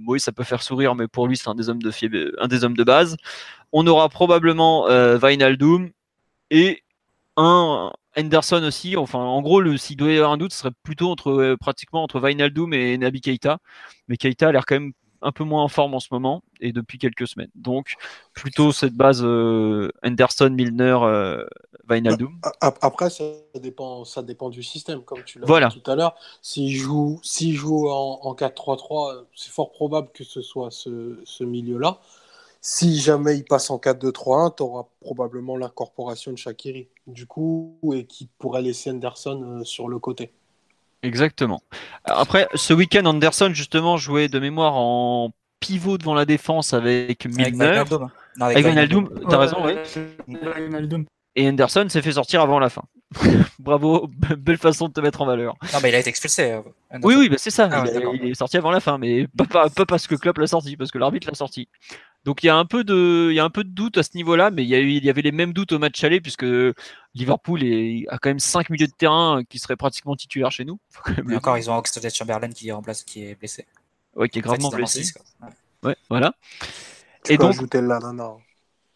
Oui, 0.06 0.20
ça 0.20 0.32
peut 0.32 0.44
faire 0.44 0.62
sourire, 0.62 0.94
mais 0.94 1.08
pour 1.08 1.26
lui 1.26 1.36
c'est 1.36 1.48
un 1.48 1.54
des 1.54 1.68
hommes 1.68 1.78
de 2.76 2.84
base. 2.84 3.16
On 3.72 3.86
aura 3.86 4.08
probablement 4.08 4.88
euh, 4.88 5.18
et 6.50 6.82
un 7.36 7.92
Henderson 8.16 8.62
aussi. 8.64 8.96
Enfin, 8.96 9.18
en 9.18 9.42
gros, 9.42 9.76
s'il 9.76 9.96
doit 9.96 10.12
y 10.12 10.16
avoir 10.16 10.32
un 10.32 10.36
doute, 10.36 10.52
ce 10.52 10.60
serait 10.60 10.74
plutôt 10.82 11.10
entre 11.10 11.30
euh, 11.32 11.56
pratiquement 11.56 12.02
entre 12.02 12.20
Vinaldoom 12.20 12.72
et 12.72 12.98
Nabi 12.98 13.20
Keita. 13.20 13.58
Mais 14.08 14.16
Keita 14.16 14.48
a 14.48 14.52
l'air 14.52 14.66
quand 14.66 14.76
même 14.76 14.92
un 15.24 15.32
peu 15.32 15.42
moins 15.42 15.64
en 15.64 15.68
forme 15.68 15.94
en 15.94 16.00
ce 16.00 16.08
moment 16.12 16.42
et 16.60 16.72
depuis 16.72 16.98
quelques 16.98 17.26
semaines. 17.26 17.50
Donc 17.54 17.94
plutôt 18.32 18.72
cette 18.72 18.94
base 18.94 19.22
euh, 19.24 19.90
Henderson, 20.04 20.50
Milner, 20.50 20.98
euh, 21.02 21.44
Wijnaldum. 21.88 22.38
Après, 22.60 23.10
ça 23.10 23.24
dépend, 23.54 24.04
ça 24.04 24.22
dépend 24.22 24.50
du 24.50 24.62
système, 24.62 25.02
comme 25.02 25.24
tu 25.24 25.38
l'as 25.38 25.46
voilà. 25.46 25.68
dit 25.68 25.80
tout 25.80 25.90
à 25.90 25.96
l'heure. 25.96 26.14
S'il 26.42 26.74
joue, 26.76 27.18
s'il 27.22 27.54
joue 27.54 27.88
en, 27.88 28.34
4-3-3, 28.34 29.24
c'est 29.34 29.50
fort 29.50 29.72
probable 29.72 30.08
que 30.12 30.24
ce 30.24 30.42
soit 30.42 30.70
ce, 30.70 31.18
ce 31.24 31.44
milieu-là. 31.44 32.00
Si 32.60 32.98
jamais 32.98 33.36
il 33.36 33.44
passe 33.44 33.70
en 33.70 33.76
4-2-3-1, 33.76 34.56
tu 34.56 34.62
auras 34.62 34.86
probablement 35.00 35.56
l'incorporation 35.56 36.32
de 36.32 36.38
Shakiri, 36.38 36.88
du 37.06 37.26
coup, 37.26 37.78
et 37.92 38.06
qui 38.06 38.26
pourrait 38.38 38.62
laisser 38.62 38.90
Henderson 38.90 39.42
euh, 39.60 39.64
sur 39.64 39.88
le 39.88 39.98
côté. 39.98 40.32
Exactement. 41.04 41.62
Après, 42.04 42.48
ce 42.54 42.72
week-end, 42.72 43.04
Anderson, 43.04 43.50
justement, 43.52 43.96
jouait 43.96 44.28
de 44.28 44.38
mémoire 44.38 44.74
en 44.76 45.30
pivot 45.60 45.98
devant 45.98 46.14
la 46.14 46.24
défense 46.24 46.72
avec 46.72 47.26
Milner. 47.26 47.84
Avec 48.40 48.64
Wijnaldum. 48.64 49.08
t'as 49.28 49.38
raison, 49.38 49.58
oui. 49.64 49.74
Et 51.36 51.48
Anderson 51.48 51.86
s'est 51.88 52.02
fait 52.02 52.12
sortir 52.12 52.40
avant 52.40 52.58
la 52.58 52.70
fin. 52.70 52.82
Bravo, 53.58 54.08
belle 54.38 54.56
façon 54.56 54.88
de 54.88 54.92
te 54.92 55.00
mettre 55.00 55.20
en 55.20 55.26
valeur. 55.26 55.56
Non, 55.72 55.80
mais 55.82 55.90
il 55.90 55.94
a 55.94 55.98
été 55.98 56.08
expulsé. 56.08 56.52
Euh, 56.52 56.60
oui, 57.02 57.16
oui, 57.18 57.28
bah 57.28 57.36
c'est 57.38 57.50
ça. 57.50 57.68
Ah 57.70 57.84
il, 58.14 58.30
est 58.30 58.34
sorti 58.34 58.56
avant 58.56 58.70
la 58.70 58.80
fin, 58.80 58.98
mais 58.98 59.26
pas, 59.36 59.68
pas, 59.68 59.86
parce 59.86 60.06
que 60.06 60.14
Klopp 60.14 60.38
l'a 60.38 60.46
sorti, 60.46 60.76
parce 60.76 60.90
que 60.90 60.98
l'arbitre 60.98 61.28
l'a 61.28 61.34
sorti. 61.34 61.68
Donc 62.24 62.42
il 62.42 62.46
y 62.46 62.50
a 62.50 62.56
un 62.56 62.64
peu 62.64 62.84
de, 62.84 63.28
il 63.30 63.34
y 63.34 63.40
a 63.40 63.44
un 63.44 63.50
peu 63.50 63.64
de 63.64 63.68
doute 63.68 63.98
à 63.98 64.02
ce 64.02 64.10
niveau-là, 64.14 64.50
mais 64.50 64.62
il 64.64 64.68
y, 64.68 64.74
a 64.74 64.78
il 64.78 65.04
y 65.04 65.10
avait 65.10 65.22
les 65.22 65.32
mêmes 65.32 65.52
doutes 65.52 65.72
au 65.72 65.78
match 65.78 66.02
aller 66.04 66.20
puisque 66.20 66.46
Liverpool 67.14 67.62
est, 67.62 68.06
a 68.08 68.18
quand 68.18 68.30
même 68.30 68.38
5 68.38 68.70
milieux 68.70 68.86
de 68.86 68.92
terrain 68.92 69.42
qui 69.48 69.58
seraient 69.58 69.76
pratiquement 69.76 70.16
titulaires 70.16 70.50
chez 70.50 70.64
nous. 70.64 70.78
Mais 71.24 71.36
encore, 71.36 71.58
ils 71.58 71.70
ont 71.70 71.76
Oxlade 71.76 72.12
Chamberlain 72.12 72.48
qui 72.48 72.72
remplace, 72.72 73.02
qui 73.02 73.24
est 73.24 73.34
blessé. 73.34 73.66
Oui, 74.16 74.30
qui 74.30 74.38
est 74.38 74.42
gravement 74.42 74.70
blessé. 74.70 75.04
ouais. 75.82 75.96
voilà. 76.08 76.34
et 77.28 77.36
donc, 77.36 77.56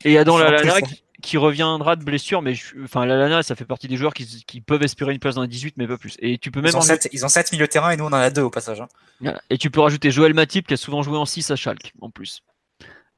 et 0.05 0.11
il 0.11 0.12
y 0.12 0.18
a 0.18 0.24
dans 0.24 0.39
la 0.39 0.51
Lana 0.51 0.81
qui, 1.20 1.37
reviendra 1.37 1.97
de 1.97 2.05
blessure, 2.05 2.41
mais 2.41 2.55
enfin 2.85 3.05
la 3.05 3.16
Lana, 3.16 3.43
ça 3.43 3.57
fait 3.57 3.64
partie 3.64 3.89
des 3.89 3.97
joueurs 3.97 4.14
qui, 4.14 4.61
peuvent 4.61 4.83
espérer 4.85 5.12
une 5.12 5.18
place 5.18 5.35
dans 5.35 5.43
les 5.43 5.49
18, 5.49 5.74
mais 5.76 5.89
pas 5.89 5.99
plus. 5.99 6.16
Et 6.20 6.39
tu 6.39 6.51
peux 6.51 6.61
même 6.61 6.70
ils 6.72 6.76
ont, 6.76 6.81
7, 6.81 7.09
ils 7.12 7.24
ont 7.24 7.29
7 7.29 7.53
milieux 7.53 7.66
de 7.66 7.70
terrain 7.70 7.91
et 7.91 7.97
nous 7.97 8.05
on 8.05 8.09
en 8.09 8.12
a 8.14 8.31
2 8.31 8.43
au 8.43 8.51
passage. 8.51 8.81
Hein. 8.81 9.35
Et 9.51 9.59
tu 9.59 9.70
peux 9.70 9.81
rajouter 9.81 10.12
Joël 10.12 10.35
Matip 10.35 10.68
qui 10.68 10.74
a 10.74 10.76
souvent 10.76 11.03
joué 11.03 11.18
en 11.18 11.26
6 11.26 11.51
à 11.51 11.57
Schalke 11.57 11.93
en 12.01 12.11
plus. 12.11 12.43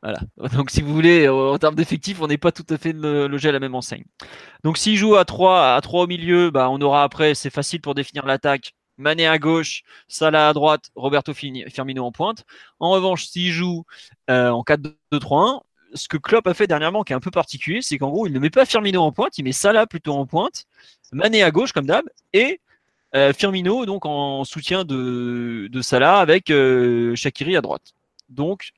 Voilà. 0.03 0.21
Donc 0.55 0.71
si 0.71 0.83
vous 0.83 0.93
voulez, 0.93 1.29
en 1.29 1.59
termes 1.59 1.75
d'effectifs, 1.75 2.21
on 2.21 2.27
n'est 2.27 2.39
pas 2.39 2.53
tout 2.53 2.67
à 2.71 2.79
fait 2.79 2.93
logé 2.93 3.49
à 3.49 3.53
la 3.53 3.61
même 3.61 3.75
enseigne. 3.75 4.05
Donc 4.65 4.79
s'il 4.79 4.97
joue 4.97 5.17
à 5.17 5.25
3, 5.25 5.75
à 5.75 5.81
3 5.81 6.05
au 6.05 6.07
milieu, 6.07 6.51
bah, 6.51 6.69
on 6.71 6.81
aura 6.81 7.03
après, 7.03 7.35
c'est 7.35 7.51
facile 7.51 7.81
pour 7.81 7.95
définir 7.95 8.27
l'attaque. 8.27 8.75
Mané 9.01 9.27
à 9.27 9.39
gauche, 9.39 9.83
Salah 10.09 10.51
à 10.51 10.53
droite, 10.53 10.91
Roberto 10.95 11.33
Firmino 11.33 12.05
en 12.05 12.13
pointe. 12.13 12.45
En 12.81 12.91
revanche, 12.91 13.25
s'il 13.27 13.51
joue 13.51 13.85
euh, 14.29 14.51
en 14.51 14.63
4-2-3-1, 14.63 15.63
ce 15.95 16.07
que 16.07 16.19
Klopp 16.19 16.47
a 16.47 16.55
fait 16.55 16.67
dernièrement 16.67 17.03
qui 17.03 17.15
est 17.15 17.17
un 17.17 17.21
peu 17.21 17.31
particulier, 17.31 17.81
c'est 17.83 17.99
qu'en 17.99 18.11
gros, 18.11 18.27
il 18.27 18.33
ne 18.33 18.39
met 18.39 18.51
pas 18.51 18.67
Firmino 18.67 19.01
en 19.01 19.11
pointe, 19.11 19.39
il 19.39 19.45
met 19.45 19.53
Salah 19.53 19.87
plutôt 19.87 20.13
en 20.13 20.27
pointe, 20.27 20.67
Mané 21.13 21.43
à 21.43 21.51
gauche 21.51 21.73
comme 21.73 21.87
d'hab, 21.87 22.05
et 22.33 22.61
euh, 23.17 23.33
Firmino 23.33 23.87
donc 23.87 24.07
en 24.07 24.45
soutien 24.45 24.85
de, 24.85 25.69
Salah 25.81 26.19
avec 26.19 26.51
euh, 26.51 27.17
Shakiri 27.17 27.57
à 27.57 27.63
droite. 27.63 27.95
Donc, 28.29 28.71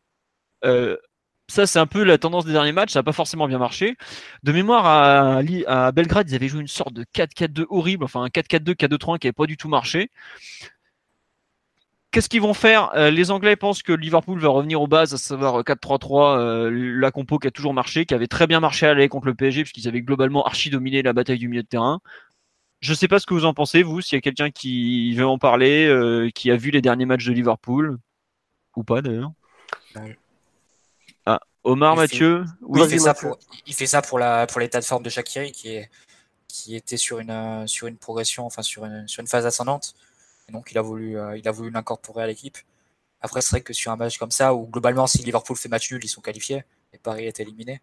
ça, 1.52 1.66
c'est 1.66 1.78
un 1.78 1.86
peu 1.86 2.02
la 2.02 2.16
tendance 2.16 2.46
des 2.46 2.52
derniers 2.52 2.72
matchs. 2.72 2.92
Ça 2.92 3.00
n'a 3.00 3.02
pas 3.02 3.12
forcément 3.12 3.46
bien 3.46 3.58
marché. 3.58 3.96
De 4.42 4.52
mémoire, 4.52 4.86
à, 4.86 5.92
Belgrade, 5.92 6.30
ils 6.30 6.34
avaient 6.34 6.48
joué 6.48 6.60
une 6.60 6.66
sorte 6.66 6.94
de 6.94 7.04
4-4-2 7.14 7.66
horrible, 7.68 8.04
enfin 8.04 8.22
un 8.22 8.28
4-4-2, 8.28 8.74
4-2-3-1 8.74 9.18
qui 9.18 9.26
n'avait 9.26 9.32
pas 9.32 9.46
du 9.46 9.56
tout 9.56 9.68
marché. 9.68 10.10
Qu'est-ce 12.10 12.28
qu'ils 12.28 12.40
vont 12.42 12.54
faire? 12.54 12.90
Euh, 12.94 13.10
Les 13.10 13.30
Anglais 13.30 13.56
pensent 13.56 13.82
que 13.82 13.92
Liverpool 13.92 14.38
va 14.38 14.48
revenir 14.48 14.80
aux 14.80 14.86
bases, 14.86 15.14
à 15.14 15.18
savoir 15.18 15.62
4-3-3, 15.62 16.38
euh, 16.38 16.70
la 16.70 17.10
compo 17.10 17.38
qui 17.38 17.48
a 17.48 17.50
toujours 17.50 17.74
marché, 17.74 18.06
qui 18.06 18.14
avait 18.14 18.26
très 18.26 18.46
bien 18.46 18.60
marché 18.60 18.86
à 18.86 18.94
l'aller 18.94 19.08
contre 19.08 19.26
le 19.26 19.34
PSG, 19.34 19.62
puisqu'ils 19.62 19.88
avaient 19.88 20.02
globalement 20.02 20.44
archi 20.44 20.70
dominé 20.70 21.02
la 21.02 21.12
bataille 21.12 21.38
du 21.38 21.48
milieu 21.48 21.62
de 21.62 21.68
terrain. 21.68 22.00
Je 22.80 22.92
ne 22.92 22.96
sais 22.96 23.08
pas 23.08 23.18
ce 23.18 23.26
que 23.26 23.34
vous 23.34 23.44
en 23.44 23.54
pensez, 23.54 23.82
vous, 23.82 24.00
s'il 24.00 24.16
y 24.16 24.18
a 24.18 24.20
quelqu'un 24.22 24.50
qui 24.50 25.14
veut 25.14 25.26
en 25.26 25.38
parler, 25.38 25.86
euh, 25.86 26.30
qui 26.34 26.50
a 26.50 26.56
vu 26.56 26.70
les 26.70 26.82
derniers 26.82 27.06
matchs 27.06 27.26
de 27.26 27.32
Liverpool, 27.32 27.98
ou 28.76 28.84
pas 28.84 29.02
d'ailleurs. 29.02 29.32
Omar 31.64 31.94
Mathieu, 31.94 32.44
oui, 32.62 32.80
il, 32.82 32.88
fait 32.88 32.98
ça 32.98 33.14
pour, 33.14 33.38
il 33.66 33.74
fait 33.74 33.86
ça 33.86 34.02
pour 34.02 34.18
la 34.18 34.46
pour 34.48 34.60
l'état 34.60 34.80
de 34.80 34.84
forme 34.84 35.04
de 35.04 35.10
Shakiri 35.10 35.52
qui 35.52 35.68
est 35.76 35.90
qui 36.48 36.74
était 36.76 36.96
sur 36.96 37.20
une 37.20 37.66
sur 37.68 37.86
une 37.86 37.96
progression, 37.96 38.44
enfin 38.44 38.62
sur 38.62 38.84
une 38.84 39.06
sur 39.08 39.20
une 39.20 39.28
phase 39.28 39.46
ascendante. 39.46 39.94
Et 40.48 40.52
donc 40.52 40.72
il 40.72 40.78
a 40.78 40.82
voulu 40.82 41.16
euh, 41.18 41.36
il 41.38 41.46
a 41.48 41.52
voulu 41.52 41.70
l'incorporer 41.70 42.24
à 42.24 42.26
l'équipe. 42.26 42.58
Après 43.20 43.42
c'est 43.42 43.50
vrai 43.50 43.60
que 43.62 43.72
sur 43.72 43.92
un 43.92 43.96
match 43.96 44.18
comme 44.18 44.32
ça 44.32 44.54
où 44.54 44.66
globalement 44.66 45.06
si 45.06 45.18
Liverpool 45.22 45.56
fait 45.56 45.68
match 45.68 45.90
nul 45.92 46.04
ils 46.04 46.08
sont 46.08 46.20
qualifiés 46.20 46.64
et 46.92 46.98
Paris 46.98 47.26
est 47.26 47.40
éliminé. 47.40 47.80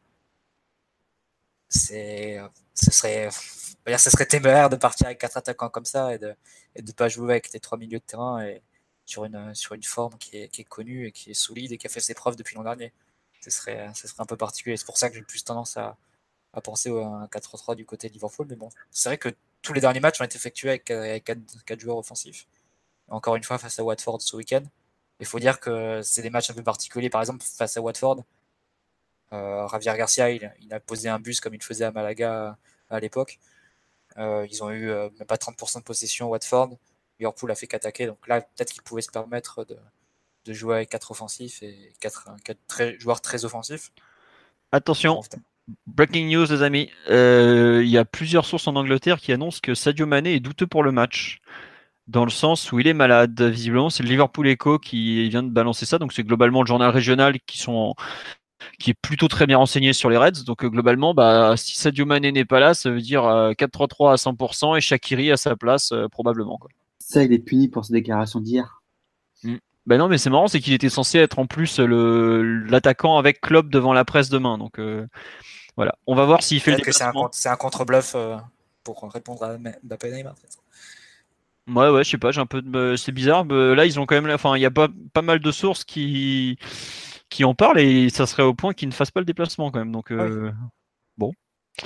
C'est 1.69 2.38
ce 2.73 2.91
serait 2.91 3.30
ce 3.32 4.09
serait 4.09 4.25
téméraire 4.25 4.69
de 4.69 4.75
partir 4.75 5.07
avec 5.07 5.19
quatre 5.19 5.38
attaquants 5.38 5.69
comme 5.69 5.86
ça 5.86 6.13
et 6.13 6.17
de 6.17 6.36
et 6.75 6.82
de 6.82 6.91
pas 6.91 7.07
jouer 7.09 7.32
avec 7.32 7.49
tes 7.49 7.59
trois 7.59 7.77
milieux 7.77 7.99
de 7.99 8.03
terrain 8.03 8.41
et 8.43 8.61
sur 9.05 9.25
une 9.25 9.55
sur 9.55 9.75
une 9.75 9.84
forme 9.84 10.17
qui 10.17 10.38
est, 10.38 10.49
qui 10.49 10.61
est 10.61 10.65
connue 10.65 11.07
et 11.07 11.11
qui 11.11 11.32
est 11.32 11.34
solide 11.34 11.71
et 11.71 11.77
qui 11.77 11.88
a 11.88 11.89
fait 11.89 11.99
ses 12.01 12.13
preuves 12.13 12.36
depuis 12.36 12.55
l'an 12.55 12.63
dernier 12.63 12.93
ce 13.42 13.50
serait, 13.50 13.94
serait 13.94 14.14
un 14.20 14.26
peu 14.26 14.38
particulier. 14.38 14.78
C'est 14.78 14.86
pour 14.86 14.98
ça 14.98 15.10
que 15.10 15.16
j'ai 15.16 15.22
plus 15.22 15.44
tendance 15.44 15.78
à, 15.78 15.98
à 16.54 16.62
penser 16.62 16.90
à 16.90 17.06
un 17.06 17.26
4-3 17.28 17.76
du 17.76 17.86
côté 17.86 18.10
de 18.10 18.14
Liverpool. 18.14 18.48
Mais 18.50 18.56
bon, 18.56 18.70
c'est 18.92 19.10
vrai 19.10 19.18
que 19.18 19.30
tous 19.62 19.74
les 19.74 19.82
derniers 19.82 20.00
matchs 20.00 20.22
ont 20.22 20.24
été 20.24 20.38
effectués 20.38 20.70
avec, 20.90 21.26
4, 21.66 21.80
joueurs 21.80 21.98
offensifs. 21.98 22.48
encore 23.10 23.36
une 23.36 23.44
fois, 23.44 23.58
face 23.58 23.80
à 23.80 23.84
Watford 23.84 24.22
ce 24.22 24.36
week-end. 24.36 24.64
Il 25.20 25.26
faut 25.26 25.40
dire 25.40 25.60
que 25.60 26.02
c'est 26.04 26.22
des 26.22 26.30
matchs 26.30 26.50
un 26.52 26.54
peu 26.54 26.64
particuliers. 26.64 27.10
Par 27.10 27.22
exemple, 27.22 27.44
face 27.44 27.78
à 27.78 27.82
Watford, 27.82 28.24
euh, 29.34 29.68
Javier 29.68 29.98
Garcia, 29.98 30.30
il, 30.32 30.74
a 30.74 30.80
posé 30.80 31.10
un 31.10 31.20
bus 31.20 31.40
comme 31.42 31.54
il 31.54 31.64
faisait 31.64 31.86
à 31.86 31.92
Malaga 31.92 32.58
à 32.90 33.00
l'époque. 33.00 33.40
ils 34.18 34.64
ont 34.64 34.72
eu 34.72 34.88
même 34.88 35.28
pas 35.28 35.36
30% 35.36 35.80
de 35.80 35.84
possession 35.84 36.30
Watford. 36.30 36.78
Liverpool 37.20 37.52
a 37.52 37.56
fait 37.56 37.68
qu'attaquer. 37.68 38.06
Donc 38.08 38.28
là, 38.28 38.42
peut-être 38.42 38.72
qu'ils 38.72 38.84
pouvaient 38.84 39.02
se 39.02 39.12
permettre 39.12 39.66
de, 39.66 39.78
de, 40.50 40.54
jouer 40.54 40.76
avec 40.76 40.89
quatre 40.89 41.12
offensifs 41.12 41.62
et 41.64 41.93
quatre, 42.00 42.28
joueurs 43.00 43.22
très 43.22 43.45
offensifs. 43.45 43.91
Attention, 44.72 45.22
breaking 45.88 46.30
news 46.30 46.45
les 46.50 46.64
amis. 46.64 46.89
Il 47.08 47.89
y 47.89 47.97
a 47.97 48.06
plusieurs 48.06 48.45
sources 48.45 48.68
en 48.68 48.76
Angleterre 48.76 49.20
qui 49.20 49.32
annoncent 49.32 49.60
que 49.62 49.74
Sadio 49.74 50.06
Mané 50.06 50.36
est 50.36 50.39
douteux 50.39 50.68
pour 50.68 50.84
le 50.84 50.91
match 50.91 51.41
dans 52.08 52.26
le 52.26 52.32
sens 52.32 52.72
où 52.72 52.80
il 52.80 52.88
est 52.88 52.93
malade. 52.93 53.39
Visiblement, 53.41 53.89
c'est 53.89 54.04
le 54.04 54.10
Liverpool 54.10 54.47
Echo 54.47 54.80
qui 54.80 55.30
vient 55.30 55.43
de 55.43 55.50
balancer 55.50 55.86
ça. 55.86 56.00
Donc, 56.00 56.12
c'est 56.12 56.24
globalement 56.24 56.62
le 56.62 56.68
journal 56.68 56.89
régional 56.89 57.39
qui 57.45 57.60
sont 57.60 57.95
qui 58.78 58.91
est 58.91 59.00
plutôt 59.02 59.28
très 59.28 59.45
bien 59.45 59.58
renseigné 59.58 59.93
sur 59.93 60.10
les 60.10 60.18
Reds. 60.18 60.43
Donc, 60.45 60.64
euh, 60.64 60.70
globalement, 60.70 61.14
bah, 61.14 61.56
si 61.56 61.78
Sadio 61.78 62.06
Mané 62.06 62.32
n'est 62.32 62.45
pas 62.45 62.60
là, 62.60 62.74
ça 62.74 62.89
veut 62.89 63.02
dire 63.02 63.24
4-3-3 63.58 64.10
euh, 64.10 64.14
à 64.14 64.16
100% 64.16 64.78
et 64.78 64.82
Shakiri 64.82 65.32
à 65.32 65.38
sa 65.38 65.56
place, 65.56 65.91
euh, 65.91 66.08
probablement. 66.08 66.58
Quoi. 66.58 66.70
Ça, 67.00 67.24
il 67.24 67.32
est 67.34 67.39
puni 67.39 67.68
pour 67.68 67.86
ses 67.86 67.93
déclarations 67.93 68.39
d'hier. 68.39 68.78
Ben 69.90 69.98
non, 69.98 70.08
mais 70.08 70.18
c'est 70.18 70.30
marrant, 70.30 70.48
c'est 70.48 70.62
qu'il 70.62 70.74
était 70.74 70.90
censé 70.90 71.18
être 71.18 71.40
en 71.40 71.48
plus 71.48 71.80
l'attaquant 71.80 73.18
avec 73.18 73.42
Klopp 73.42 73.70
devant 73.70 73.92
la 73.92 74.06
presse 74.06 74.30
demain. 74.30 74.58
Donc, 74.58 74.80
voilà. 75.76 75.96
On 76.08 76.16
va 76.16 76.26
voir 76.26 76.44
s'il 76.44 76.62
fait 76.62 76.72
le. 76.72 76.92
C'est 77.32 77.50
un, 77.50 77.56
contre-bluff 77.56 78.16
pour 78.84 79.12
répondre 79.12 79.44
à 79.44 79.58
Mbappé 79.58 80.12
Neymar. 80.12 80.36
Ouais, 81.68 81.90
ouais, 81.90 82.04
je 82.04 82.10
sais 82.12 82.18
pas, 82.18 82.32
j'ai 82.32 82.42
un 82.42 82.46
peu 82.46 82.62
de... 82.62 82.96
c'est 82.96 83.12
bizarre. 83.12 83.46
Là, 83.46 83.86
ils 83.86 84.00
ont 84.00 84.06
quand 84.06 84.22
même, 84.22 84.32
enfin, 84.32 84.56
il 84.56 84.62
y 84.62 84.66
a 84.66 84.72
pas, 84.72 84.88
pas 85.14 85.22
mal 85.22 85.40
de 85.40 85.52
sources 85.52 85.84
qui 85.84 86.58
qui 87.30 87.44
en 87.44 87.54
parlent 87.54 87.80
et 87.80 88.10
ça 88.10 88.26
serait 88.26 88.44
au 88.44 88.54
point 88.54 88.74
qu'ils 88.74 88.90
ne 88.90 88.94
fassent 88.94 89.12
pas 89.12 89.22
le 89.22 89.26
déplacement 89.26 89.72
quand 89.72 89.80
même. 89.80 89.92
Donc 89.92 90.12
euh, 90.12 90.52
bon, 91.18 91.32
euh, 91.84 91.86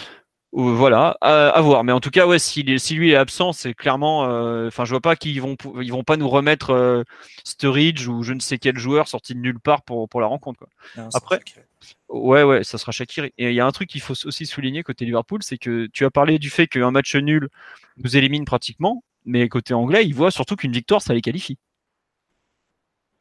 voilà, 0.55 1.17
à, 1.21 1.59
voir. 1.61 1.83
Mais 1.83 1.91
en 1.91 1.99
tout 1.99 2.11
cas, 2.11 2.27
ouais, 2.27 2.39
si, 2.39 2.63
si 2.79 2.93
lui 2.93 3.11
est 3.11 3.15
absent, 3.15 3.53
c'est 3.53 3.73
clairement, 3.73 4.25
euh, 4.25 4.67
enfin, 4.67 4.85
je 4.85 4.91
vois 4.91 5.01
pas 5.01 5.15
qu'ils 5.15 5.41
vont, 5.41 5.57
ils 5.81 5.91
vont 5.91 6.03
pas 6.03 6.15
nous 6.15 6.29
remettre 6.29 7.03
Sturridge 7.43 8.07
ou 8.07 8.21
je 8.23 8.33
ne 8.33 8.39
sais 8.39 8.59
quel 8.59 8.77
joueur 8.77 9.07
sorti 9.07 9.33
de 9.33 9.39
nulle 9.39 9.59
part 9.59 9.81
pour, 9.81 10.07
pour 10.07 10.21
la 10.21 10.27
rencontre. 10.27 10.59
Quoi. 10.59 11.07
Après, 11.13 11.39
ouais, 12.09 12.43
ouais, 12.43 12.63
ça 12.63 12.77
sera 12.77 12.91
Shakiri. 12.91 13.33
Et 13.37 13.49
il 13.49 13.55
y 13.55 13.59
a 13.59 13.65
un 13.65 13.71
truc 13.71 13.89
qu'il 13.89 14.01
faut 14.01 14.13
aussi 14.25 14.45
souligner 14.45 14.83
côté 14.83 15.05
Liverpool, 15.05 15.41
c'est 15.41 15.57
que 15.57 15.87
tu 15.91 16.05
as 16.05 16.11
parlé 16.11 16.37
du 16.37 16.49
fait 16.51 16.67
qu'un 16.67 16.91
match 16.91 17.15
nul 17.15 17.49
nous 17.97 18.15
élimine 18.15 18.45
pratiquement 18.45 19.03
mais 19.25 19.49
côté 19.49 19.73
anglais, 19.73 20.05
ils 20.05 20.15
voient 20.15 20.31
surtout 20.31 20.55
qu'une 20.55 20.71
victoire, 20.71 21.01
ça 21.01 21.13
les 21.13 21.21
qualifie. 21.21 21.57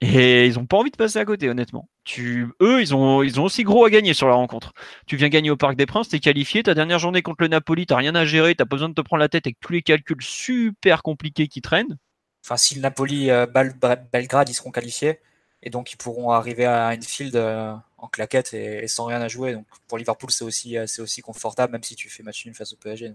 Et 0.00 0.46
ils 0.46 0.54
n'ont 0.54 0.66
pas 0.66 0.76
envie 0.78 0.90
de 0.90 0.96
passer 0.96 1.18
à 1.18 1.24
côté, 1.24 1.48
honnêtement. 1.48 1.88
Tu, 2.04 2.48
eux, 2.60 2.80
ils 2.80 2.94
ont, 2.94 3.22
ils 3.22 3.38
ont 3.38 3.44
aussi 3.44 3.62
gros 3.62 3.84
à 3.84 3.90
gagner 3.90 4.12
sur 4.12 4.26
la 4.26 4.34
rencontre. 4.34 4.72
Tu 5.06 5.16
viens 5.16 5.28
gagner 5.28 5.50
au 5.50 5.56
Parc 5.56 5.76
des 5.76 5.86
Princes, 5.86 6.08
tu 6.08 6.16
es 6.16 6.20
qualifié, 6.20 6.62
ta 6.62 6.74
dernière 6.74 6.98
journée 6.98 7.22
contre 7.22 7.42
le 7.42 7.48
Napoli, 7.48 7.86
tu 7.86 7.94
rien 7.94 8.14
à 8.14 8.24
gérer, 8.24 8.54
tu 8.54 8.56
pas 8.56 8.64
besoin 8.64 8.88
de 8.88 8.94
te 8.94 9.00
prendre 9.00 9.20
la 9.20 9.28
tête 9.28 9.46
avec 9.46 9.60
tous 9.60 9.72
les 9.72 9.82
calculs 9.82 10.20
super 10.20 11.02
compliqués 11.02 11.46
qui 11.46 11.60
traînent. 11.60 11.96
Enfin, 12.44 12.56
si 12.56 12.74
le 12.74 12.80
Napoli 12.80 13.30
euh, 13.30 13.46
Belgrade, 13.46 14.48
ils 14.48 14.54
seront 14.54 14.72
qualifiés, 14.72 15.20
et 15.62 15.70
donc 15.70 15.92
ils 15.92 15.96
pourront 15.96 16.30
arriver 16.32 16.64
à 16.64 16.88
Enfield 16.88 17.36
euh, 17.36 17.72
en 17.98 18.08
claquette 18.08 18.52
et, 18.52 18.88
sans 18.88 19.04
rien 19.04 19.20
à 19.20 19.28
jouer. 19.28 19.52
Donc 19.52 19.66
pour 19.86 19.96
Liverpool, 19.96 20.32
c'est 20.32 20.44
aussi, 20.44 20.76
euh, 20.76 20.88
c'est 20.88 21.02
aussi 21.02 21.20
confortable, 21.20 21.72
même 21.72 21.84
si 21.84 21.94
tu 21.94 22.08
fais 22.08 22.24
match 22.24 22.44
nul 22.44 22.54
face 22.54 22.72
au 22.72 22.76
PSG 22.76 23.14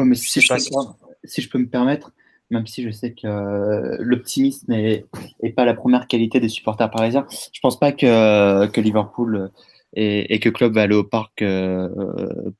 mais 0.00 0.14
si 0.14 0.40
je, 0.40 1.48
peux, 1.48 1.58
me 1.58 1.66
permettre, 1.66 2.12
même 2.52 2.66
si 2.66 2.82
je 2.82 2.90
sais 2.90 3.12
que 3.12 3.26
euh, 3.26 3.96
l'optimisme 3.98 4.70
n'est 4.72 5.52
pas 5.56 5.64
la 5.64 5.74
première 5.74 6.06
qualité 6.06 6.38
des 6.38 6.48
supporters 6.48 6.90
parisiens, 6.90 7.26
je 7.52 7.60
pense 7.60 7.78
pas 7.78 7.92
que, 7.92 8.80
Liverpool 8.80 9.50
et, 9.94 10.34
et, 10.34 10.38
que 10.38 10.50
Club 10.50 10.74
va 10.74 10.82
aller 10.82 10.94
au 10.94 11.04
parc 11.04 11.42
euh, 11.42 11.88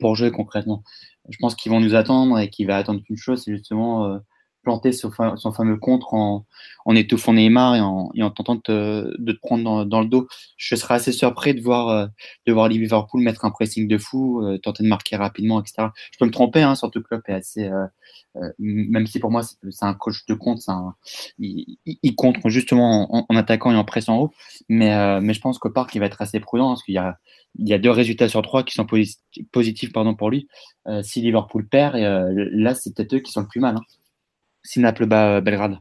pour 0.00 0.16
jouer 0.16 0.30
concrètement. 0.30 0.82
Je 1.28 1.36
pense 1.38 1.54
qu'ils 1.54 1.70
vont 1.70 1.80
nous 1.80 1.94
attendre 1.94 2.38
et 2.38 2.48
qu'ils 2.48 2.66
vont 2.66 2.74
attendre 2.74 3.02
qu'une 3.02 3.16
chose, 3.16 3.42
c'est 3.44 3.52
justement 3.52 4.06
euh, 4.06 4.18
planter 4.62 4.92
son, 4.92 5.10
fameux 5.10 5.76
contre 5.76 6.14
en, 6.14 6.44
étouffant 6.94 7.32
Neymar 7.32 7.76
et 7.76 7.80
en, 7.80 8.30
tentant 8.30 8.54
de 8.56 8.60
te, 8.60 9.32
prendre 9.40 9.84
dans, 9.84 10.00
le 10.00 10.06
dos. 10.06 10.28
Je 10.56 10.76
serais 10.76 10.94
assez 10.94 11.12
surpris 11.12 11.54
de 11.54 11.60
voir, 11.60 11.88
euh, 11.88 12.06
de 12.46 12.52
voir 12.52 12.68
Liverpool 12.68 13.22
mettre 13.22 13.44
un 13.44 13.50
pressing 13.50 13.88
de 13.88 13.98
fou, 13.98 14.42
euh, 14.42 14.58
tenter 14.58 14.84
de 14.84 14.88
marquer 14.88 15.16
rapidement, 15.16 15.60
etc. 15.60 15.88
Je 16.12 16.18
peux 16.18 16.26
me 16.26 16.30
tromper, 16.30 16.62
hein, 16.62 16.74
surtout 16.74 17.02
que 17.02 17.08
Klopp 17.08 17.28
est 17.28 17.34
assez, 17.34 17.68
euh, 17.68 18.50
même 18.58 19.06
si 19.06 19.18
pour 19.18 19.30
moi 19.30 19.42
c'est 19.42 19.84
un 19.84 19.94
coach 19.94 20.24
de 20.26 20.38
un, 20.68 20.94
il, 21.38 21.78
il, 21.84 22.14
contre 22.14 22.48
justement 22.48 23.26
en, 23.28 23.36
attaquant 23.36 23.72
et 23.72 23.76
en 23.76 23.84
pressant 23.84 24.18
haut, 24.18 24.32
mais, 24.68 24.90
je 25.32 25.40
pense 25.40 25.58
qu'au 25.58 25.70
parc 25.70 25.94
il 25.94 25.98
va 25.98 26.06
être 26.06 26.22
assez 26.22 26.40
prudent 26.40 26.68
parce 26.68 26.82
qu'il 26.82 26.94
y 26.94 26.98
a, 26.98 27.18
il 27.58 27.68
y 27.68 27.74
a 27.74 27.78
deux 27.78 27.90
résultats 27.90 28.28
sur 28.28 28.42
trois 28.42 28.62
qui 28.62 28.74
sont 28.74 28.86
positifs 29.50 29.92
pardon, 29.92 30.14
pour 30.14 30.30
lui. 30.30 30.48
si 31.02 31.20
Liverpool 31.20 31.68
perd, 31.68 31.96
là 31.96 32.74
c'est 32.74 32.94
peut-être 32.94 33.14
eux 33.14 33.20
qui 33.20 33.32
sont 33.32 33.42
le 33.42 33.48
plus 33.48 33.60
mal. 33.60 33.76
Hein 33.76 33.82
si 34.62 34.80
Naples 34.80 35.06
bat 35.06 35.36
euh, 35.36 35.40
Belgrade. 35.40 35.78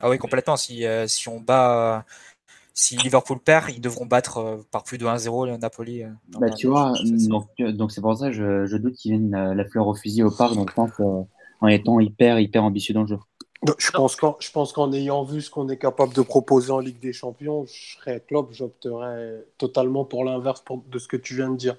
Ah 0.00 0.10
oui, 0.10 0.18
complètement. 0.18 0.56
Si, 0.56 0.86
euh, 0.86 1.06
si 1.06 1.28
on 1.28 1.40
bat. 1.40 2.04
Si 2.76 2.96
Liverpool 2.96 3.38
perd, 3.38 3.70
ils 3.70 3.80
devront 3.80 4.04
battre 4.04 4.38
euh, 4.38 4.56
par 4.72 4.82
plus 4.82 4.98
de 4.98 5.06
1-0 5.06 5.60
Napoli. 5.60 6.02
Bah, 6.30 6.50
tu 6.50 6.66
vois, 6.66 6.92
donc 7.58 7.92
c'est 7.92 8.00
pour 8.00 8.16
ça 8.16 8.30
que 8.30 8.32
je, 8.32 8.66
je 8.66 8.76
doute 8.76 8.94
qu'ils 8.94 9.12
viennent 9.12 9.54
la 9.54 9.64
fleur 9.64 9.86
au 9.86 9.94
fusil 9.94 10.24
au 10.24 10.30
parc. 10.32 10.54
Donc 10.54 10.70
je 10.70 10.74
pense 10.74 10.90
qu'en 10.92 11.68
étant 11.68 12.00
hyper, 12.00 12.40
hyper 12.40 12.64
ambitieux 12.64 12.92
dans 12.92 13.02
le 13.02 13.06
jeu. 13.06 13.18
Je 13.78 13.90
pense 13.92 14.16
qu'en, 14.16 14.36
je 14.40 14.50
pense 14.50 14.72
qu'en 14.72 14.92
ayant 14.92 15.22
vu 15.22 15.40
ce 15.40 15.50
qu'on 15.50 15.68
est 15.68 15.78
capable 15.78 16.12
de 16.14 16.20
proposer 16.20 16.72
en 16.72 16.80
Ligue 16.80 16.98
des 16.98 17.12
Champions, 17.12 17.64
je 17.64 17.96
serais 17.96 18.20
club, 18.20 18.46
j'opterais 18.50 19.44
totalement 19.56 20.04
pour 20.04 20.24
l'inverse 20.24 20.62
de 20.88 20.98
ce 20.98 21.06
que 21.06 21.16
tu 21.16 21.36
viens 21.36 21.50
de 21.50 21.56
dire. 21.56 21.76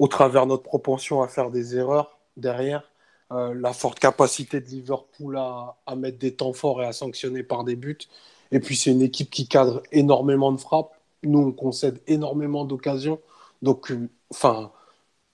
Au 0.00 0.08
travers 0.08 0.44
de 0.44 0.50
notre 0.50 0.64
propension 0.64 1.22
à 1.22 1.28
faire 1.28 1.50
des 1.50 1.76
erreurs 1.76 2.18
derrière, 2.36 2.82
euh, 3.34 3.54
la 3.54 3.72
forte 3.72 3.98
capacité 3.98 4.60
de 4.60 4.66
Liverpool 4.68 5.36
à, 5.36 5.76
mettre 5.96 6.18
des 6.18 6.34
temps 6.34 6.52
forts 6.52 6.82
et 6.82 6.86
à 6.86 6.92
sanctionner 6.92 7.42
par 7.42 7.64
des 7.64 7.76
buts. 7.76 7.98
Et 8.52 8.60
puis 8.60 8.76
c'est 8.76 8.92
une 8.92 9.02
équipe 9.02 9.30
qui 9.30 9.48
cadre 9.48 9.82
énormément 9.92 10.52
de 10.52 10.58
frappes. 10.58 10.92
Nous, 11.24 11.38
on 11.40 11.52
concède 11.52 12.00
énormément 12.06 12.64
d'occasions. 12.64 13.20
Donc, 13.62 13.90
euh, 13.90 14.08
enfin, 14.30 14.72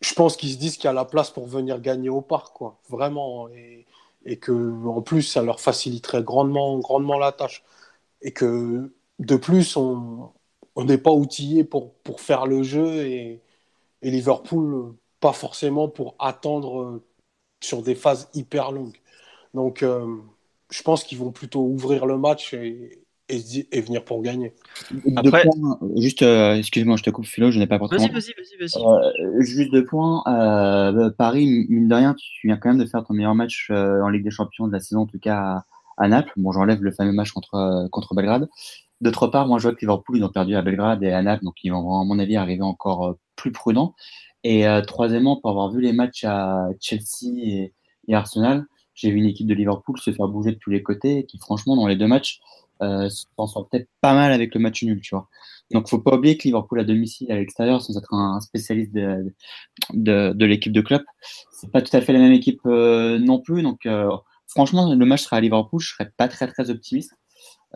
je 0.01 0.15
pense 0.15 0.37
qu'ils 0.37 0.53
se 0.53 0.59
disent 0.59 0.77
qu'il 0.77 0.87
y 0.87 0.89
a 0.89 0.93
la 0.93 1.05
place 1.05 1.31
pour 1.31 1.47
venir 1.47 1.81
gagner 1.81 2.09
au 2.11 2.23
parc, 2.23 2.55
quoi. 2.57 2.79
Vraiment. 2.89 3.49
Et, 3.51 3.87
et 4.25 4.39
que, 4.39 4.53
en 4.87 5.03
plus, 5.03 5.23
ça 5.23 5.43
leur 5.43 5.61
faciliterait 5.61 6.23
grandement, 6.23 6.79
grandement 6.79 7.19
la 7.19 7.33
tâche. 7.33 7.65
Et 8.23 8.33
que, 8.33 8.93
de 9.19 9.37
plus, 9.37 9.77
on 9.77 10.33
n'est 10.77 10.99
pas 10.99 11.13
outillé 11.13 11.65
pour, 11.65 11.95
pour 12.05 12.21
faire 12.21 12.47
le 12.47 12.63
jeu 12.63 13.07
et, 13.07 13.43
et 14.03 14.11
Liverpool, 14.11 14.95
pas 15.21 15.33
forcément 15.33 15.89
pour 15.89 16.15
attendre 16.19 17.03
sur 17.61 17.83
des 17.83 17.95
phases 17.95 18.29
hyper 18.35 18.73
longues. 18.73 18.97
Donc, 19.55 19.83
euh, 19.83 20.17
je 20.71 20.83
pense 20.83 21.05
qu'ils 21.05 21.19
vont 21.19 21.33
plutôt 21.33 21.61
ouvrir 21.61 22.07
le 22.07 22.19
match 22.19 22.55
et, 22.55 23.03
et, 23.29 23.81
venir 23.81 24.05
pour 24.05 24.23
gagner. 24.23 24.55
Après... 25.17 25.45
juste, 25.97 26.23
euh, 26.23 26.55
excuse-moi, 26.55 26.97
je 26.97 27.03
te 27.03 27.11
coupe, 27.11 27.27
Philo, 27.27 27.51
je 27.51 27.59
n'ai 27.59 27.67
pas 27.67 27.79
Vas-y, 27.79 28.11
vas-y, 28.11 28.33
vas-y. 28.35 28.83
Vas 28.83 29.13
euh, 29.21 29.41
juste 29.41 29.73
deux 29.73 29.85
points. 29.85 30.23
Paris, 31.19 31.67
mine 31.69 31.89
de 31.89 31.95
rien, 31.95 32.15
tu 32.15 32.47
viens 32.47 32.57
quand 32.57 32.71
même 32.71 32.79
de 32.79 32.87
faire 32.87 33.05
ton 33.05 33.15
meilleur 33.15 33.35
match 33.35 33.71
en 33.71 34.09
Ligue 34.09 34.25
des 34.25 34.31
Champions 34.31 34.67
de 34.67 34.73
la 34.73 34.81
saison, 34.81 35.03
en 35.03 35.07
tout 35.07 35.19
cas 35.19 35.65
à, 35.97 36.09
Naples. 36.09 36.33
Bon, 36.37 36.53
j'enlève 36.53 36.83
le 36.83 36.93
fameux 36.93 37.13
match 37.13 37.33
contre, 37.33 37.89
contre 37.91 38.15
Belgrade. 38.15 38.49
D'autre 39.01 39.29
part, 39.29 39.47
moi, 39.47 39.59
je 39.59 39.63
vois 39.63 39.75
que 39.75 39.81
Liverpool, 39.81 40.19
ils 40.19 40.25
ont 40.25 40.29
perdu 40.29 40.55
à 40.57 40.63
Belgrade 40.63 41.03
et 41.03 41.11
à 41.11 41.23
Naples, 41.23 41.45
donc 41.45 41.55
ils 41.65 41.71
vont, 41.71 42.01
à 42.01 42.05
mon 42.05 42.19
avis, 42.19 42.37
arriver 42.37 42.63
encore 42.63 43.17
plus 43.35 43.51
prudents. 43.51 43.95
Et 44.45 44.67
euh, 44.67 44.81
troisièmement, 44.83 45.37
pour 45.41 45.51
avoir 45.51 45.71
vu 45.71 45.81
les 45.81 45.93
matchs 45.93 46.25
à 46.25 46.69
Chelsea 46.81 47.29
et, 47.35 47.75
Arsenal, 48.13 48.67
j'ai 48.95 49.11
vu 49.11 49.19
une 49.19 49.27
équipe 49.27 49.47
de 49.47 49.55
Liverpool 49.55 49.97
se 49.99 50.13
faire 50.13 50.27
bouger 50.27 50.51
de 50.51 50.59
tous 50.59 50.71
les 50.71 50.83
côtés, 50.83 51.25
qui 51.27 51.39
franchement, 51.39 51.77
dans 51.77 51.87
les 51.87 51.95
deux 51.95 52.09
matchs, 52.09 52.41
euh, 52.83 53.09
s'en 53.37 53.47
sortait 53.47 53.87
pas 54.01 54.15
mal 54.15 54.33
avec 54.33 54.55
le 54.55 54.61
match 54.61 54.83
nul, 54.83 55.01
tu 55.01 55.15
vois. 55.15 55.29
Donc, 55.73 55.89
faut 55.89 56.01
pas 56.01 56.17
oublier 56.17 56.37
que 56.37 56.45
Liverpool 56.45 56.81
à 56.81 56.85
domicile, 56.85 57.31
à 57.31 57.37
l'extérieur, 57.37 57.81
sans 57.81 57.97
être 57.97 58.13
un 58.13 58.41
spécialiste 58.41 58.93
de, 58.93 59.33
de, 59.93 60.33
de 60.35 60.45
l'équipe 60.45 60.73
de 60.73 60.81
club, 60.81 61.03
c'est 61.53 61.71
pas 61.71 61.83
tout 61.83 61.97
à 61.97 62.01
fait 62.01 62.13
la 62.13 62.19
même 62.19 62.33
équipe 62.33 62.61
euh, 62.67 63.19
non 63.19 63.39
plus. 63.41 63.63
Donc, 63.63 63.87
euh, 63.87 64.11
franchement, 64.49 64.93
le 64.93 65.07
match 65.07 65.23
sera 65.23 65.37
à 65.37 65.41
Liverpool, 65.41 65.81
je 65.81 65.91
serais 65.93 66.11
pas 66.17 66.27
très 66.27 66.49
très 66.49 66.71
optimiste. 66.71 67.13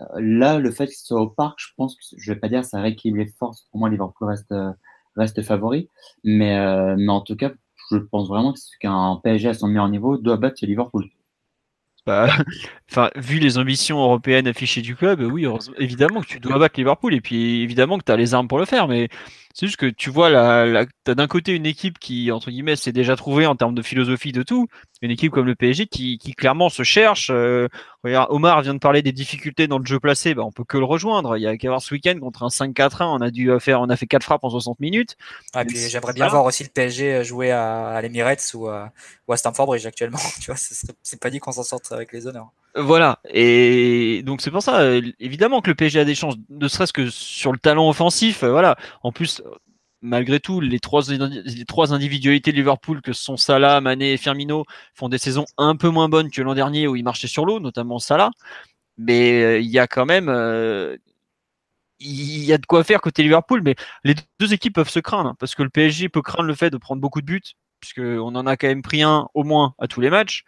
Euh, 0.00 0.04
là, 0.16 0.58
le 0.58 0.70
fait 0.72 0.88
ce 0.88 1.06
soit 1.06 1.20
au 1.20 1.28
parc, 1.28 1.58
je 1.60 1.68
pense 1.76 1.94
que 1.94 2.02
je 2.16 2.32
vais 2.32 2.38
pas 2.38 2.48
dire 2.48 2.64
ça 2.64 2.80
rééquilibre 2.80 3.18
les 3.18 3.26
forces. 3.38 3.68
Pour 3.70 3.78
moi, 3.78 3.88
Liverpool 3.88 4.28
reste 4.28 4.52
reste 5.16 5.42
favori. 5.42 5.88
Mais, 6.24 6.58
euh, 6.58 6.94
mais 6.98 7.10
en 7.10 7.20
tout 7.20 7.36
cas, 7.36 7.52
je 7.90 7.98
pense 7.98 8.28
vraiment 8.28 8.54
qu'un 8.80 9.20
PSG 9.22 9.48
à 9.48 9.54
son 9.54 9.68
meilleur 9.68 9.88
niveau 9.88 10.18
doit 10.18 10.36
battre 10.36 10.64
Liverpool. 10.64 11.08
Bah, 12.06 12.28
vu 13.16 13.38
les 13.38 13.56
ambitions 13.56 13.98
européennes 14.02 14.46
affichées 14.46 14.82
du 14.82 14.94
club, 14.94 15.20
oui, 15.20 15.46
évidemment 15.78 16.20
que 16.20 16.26
tu 16.26 16.38
dois 16.38 16.58
battre 16.58 16.78
Liverpool 16.78 17.14
et 17.14 17.22
puis 17.22 17.62
évidemment 17.62 17.96
que 17.96 18.04
tu 18.04 18.12
as 18.12 18.16
les 18.16 18.34
armes 18.34 18.46
pour 18.46 18.58
le 18.58 18.66
faire. 18.66 18.88
Mais 18.88 19.08
C'est 19.54 19.66
juste 19.66 19.78
que 19.78 19.86
tu 19.86 20.10
vois, 20.10 20.28
la, 20.28 20.84
tu 20.84 21.10
as 21.10 21.14
d'un 21.14 21.26
côté 21.26 21.52
une 21.52 21.64
équipe 21.64 21.98
qui, 21.98 22.30
entre 22.30 22.50
guillemets, 22.50 22.76
s'est 22.76 22.92
déjà 22.92 23.16
trouvée 23.16 23.46
en 23.46 23.56
termes 23.56 23.74
de 23.74 23.80
philosophie 23.80 24.32
de 24.32 24.42
tout. 24.42 24.66
Une 25.00 25.10
équipe 25.10 25.32
comme 25.32 25.46
le 25.46 25.54
PSG 25.54 25.86
qui, 25.86 26.18
qui 26.18 26.34
clairement 26.34 26.68
se 26.68 26.82
cherche. 26.82 27.30
Euh, 27.32 27.68
Omar 28.04 28.62
vient 28.62 28.74
de 28.74 28.78
parler 28.78 29.02
des 29.02 29.12
difficultés 29.12 29.66
dans 29.66 29.78
le 29.78 29.86
jeu 29.86 30.00
placé. 30.00 30.34
Bah, 30.34 30.42
on 30.44 30.52
peut 30.52 30.64
que 30.64 30.78
le 30.78 30.84
rejoindre. 30.84 31.36
Il 31.36 31.42
y 31.42 31.46
a 31.46 31.56
qu'à 31.56 31.68
voir 31.68 31.82
ce 31.82 31.94
week-end 31.94 32.18
contre 32.20 32.42
un 32.42 32.48
5-4-1. 32.48 33.04
On 33.04 33.20
a 33.20 33.30
dû 33.30 33.50
faire, 33.60 33.80
on 33.80 33.88
a 33.88 33.96
fait 33.96 34.06
4 34.06 34.22
frappes 34.22 34.44
en 34.44 34.50
60 34.50 34.80
minutes. 34.80 35.16
Ah, 35.54 35.64
puis 35.64 35.76
j'aimerais 35.76 36.12
bien 36.12 36.28
voir 36.28 36.44
aussi 36.44 36.62
le 36.62 36.70
PSG 36.70 37.24
jouer 37.24 37.50
à, 37.50 37.88
à 37.88 38.02
l'Emirates 38.02 38.52
ou 38.54 38.68
à, 38.68 38.92
ou 39.28 39.32
à 39.32 39.36
Stamford 39.36 39.66
Bridge 39.66 39.86
actuellement. 39.86 40.18
tu 40.40 40.46
vois, 40.46 40.56
c'est 40.56 41.20
pas 41.20 41.30
dit 41.30 41.38
qu'on 41.38 41.52
s'en 41.52 41.62
sorte 41.62 41.92
avec 41.92 42.12
les 42.12 42.26
honneurs. 42.26 42.50
Voilà. 42.76 43.20
Et 43.30 44.22
donc 44.24 44.40
c'est 44.40 44.50
pour 44.50 44.62
ça, 44.62 44.80
euh, 44.80 45.00
évidemment 45.20 45.60
que 45.60 45.70
le 45.70 45.76
PSG 45.76 46.00
a 46.00 46.04
des 46.04 46.14
chances, 46.14 46.34
ne 46.50 46.66
serait-ce 46.66 46.92
que 46.92 47.08
sur 47.08 47.52
le 47.52 47.58
talent 47.58 47.88
offensif. 47.88 48.42
Euh, 48.42 48.50
voilà. 48.50 48.76
En 49.02 49.12
plus, 49.12 49.42
malgré 50.04 50.40
tout, 50.40 50.60
les 50.60 50.80
trois, 50.80 51.02
les 51.08 51.92
individualités 51.92 52.52
de 52.52 52.56
Liverpool, 52.56 53.02
que 53.02 53.12
sont 53.12 53.36
Salah, 53.36 53.80
Mané 53.80 54.12
et 54.12 54.16
Firmino, 54.16 54.64
font 54.94 55.08
des 55.08 55.18
saisons 55.18 55.46
un 55.58 55.76
peu 55.76 55.88
moins 55.88 56.08
bonnes 56.08 56.30
que 56.30 56.42
l'an 56.42 56.54
dernier 56.54 56.86
où 56.86 56.96
ils 56.96 57.04
marchaient 57.04 57.28
sur 57.28 57.46
l'eau, 57.46 57.60
notamment 57.60 57.98
Salah. 57.98 58.30
Mais 58.98 59.42
euh, 59.42 59.60
il 59.60 59.70
y 59.70 59.78
a 59.78 59.86
quand 59.88 60.06
même, 60.06 60.28
il 61.98 62.44
y 62.44 62.52
a 62.52 62.58
de 62.58 62.66
quoi 62.66 62.84
faire 62.84 63.00
côté 63.00 63.22
Liverpool. 63.22 63.62
Mais 63.62 63.74
les 64.04 64.14
deux 64.38 64.52
équipes 64.52 64.74
peuvent 64.74 64.88
se 64.90 65.00
craindre 65.00 65.30
hein, 65.30 65.36
parce 65.38 65.54
que 65.54 65.62
le 65.62 65.70
PSG 65.70 66.08
peut 66.08 66.22
craindre 66.22 66.48
le 66.48 66.54
fait 66.54 66.70
de 66.70 66.76
prendre 66.76 67.00
beaucoup 67.00 67.20
de 67.20 67.26
buts, 67.26 67.54
puisqu'on 67.80 68.34
en 68.34 68.46
a 68.46 68.56
quand 68.56 68.68
même 68.68 68.82
pris 68.82 69.02
un 69.02 69.28
au 69.34 69.44
moins 69.44 69.74
à 69.78 69.88
tous 69.88 70.00
les 70.00 70.10
matchs. 70.10 70.44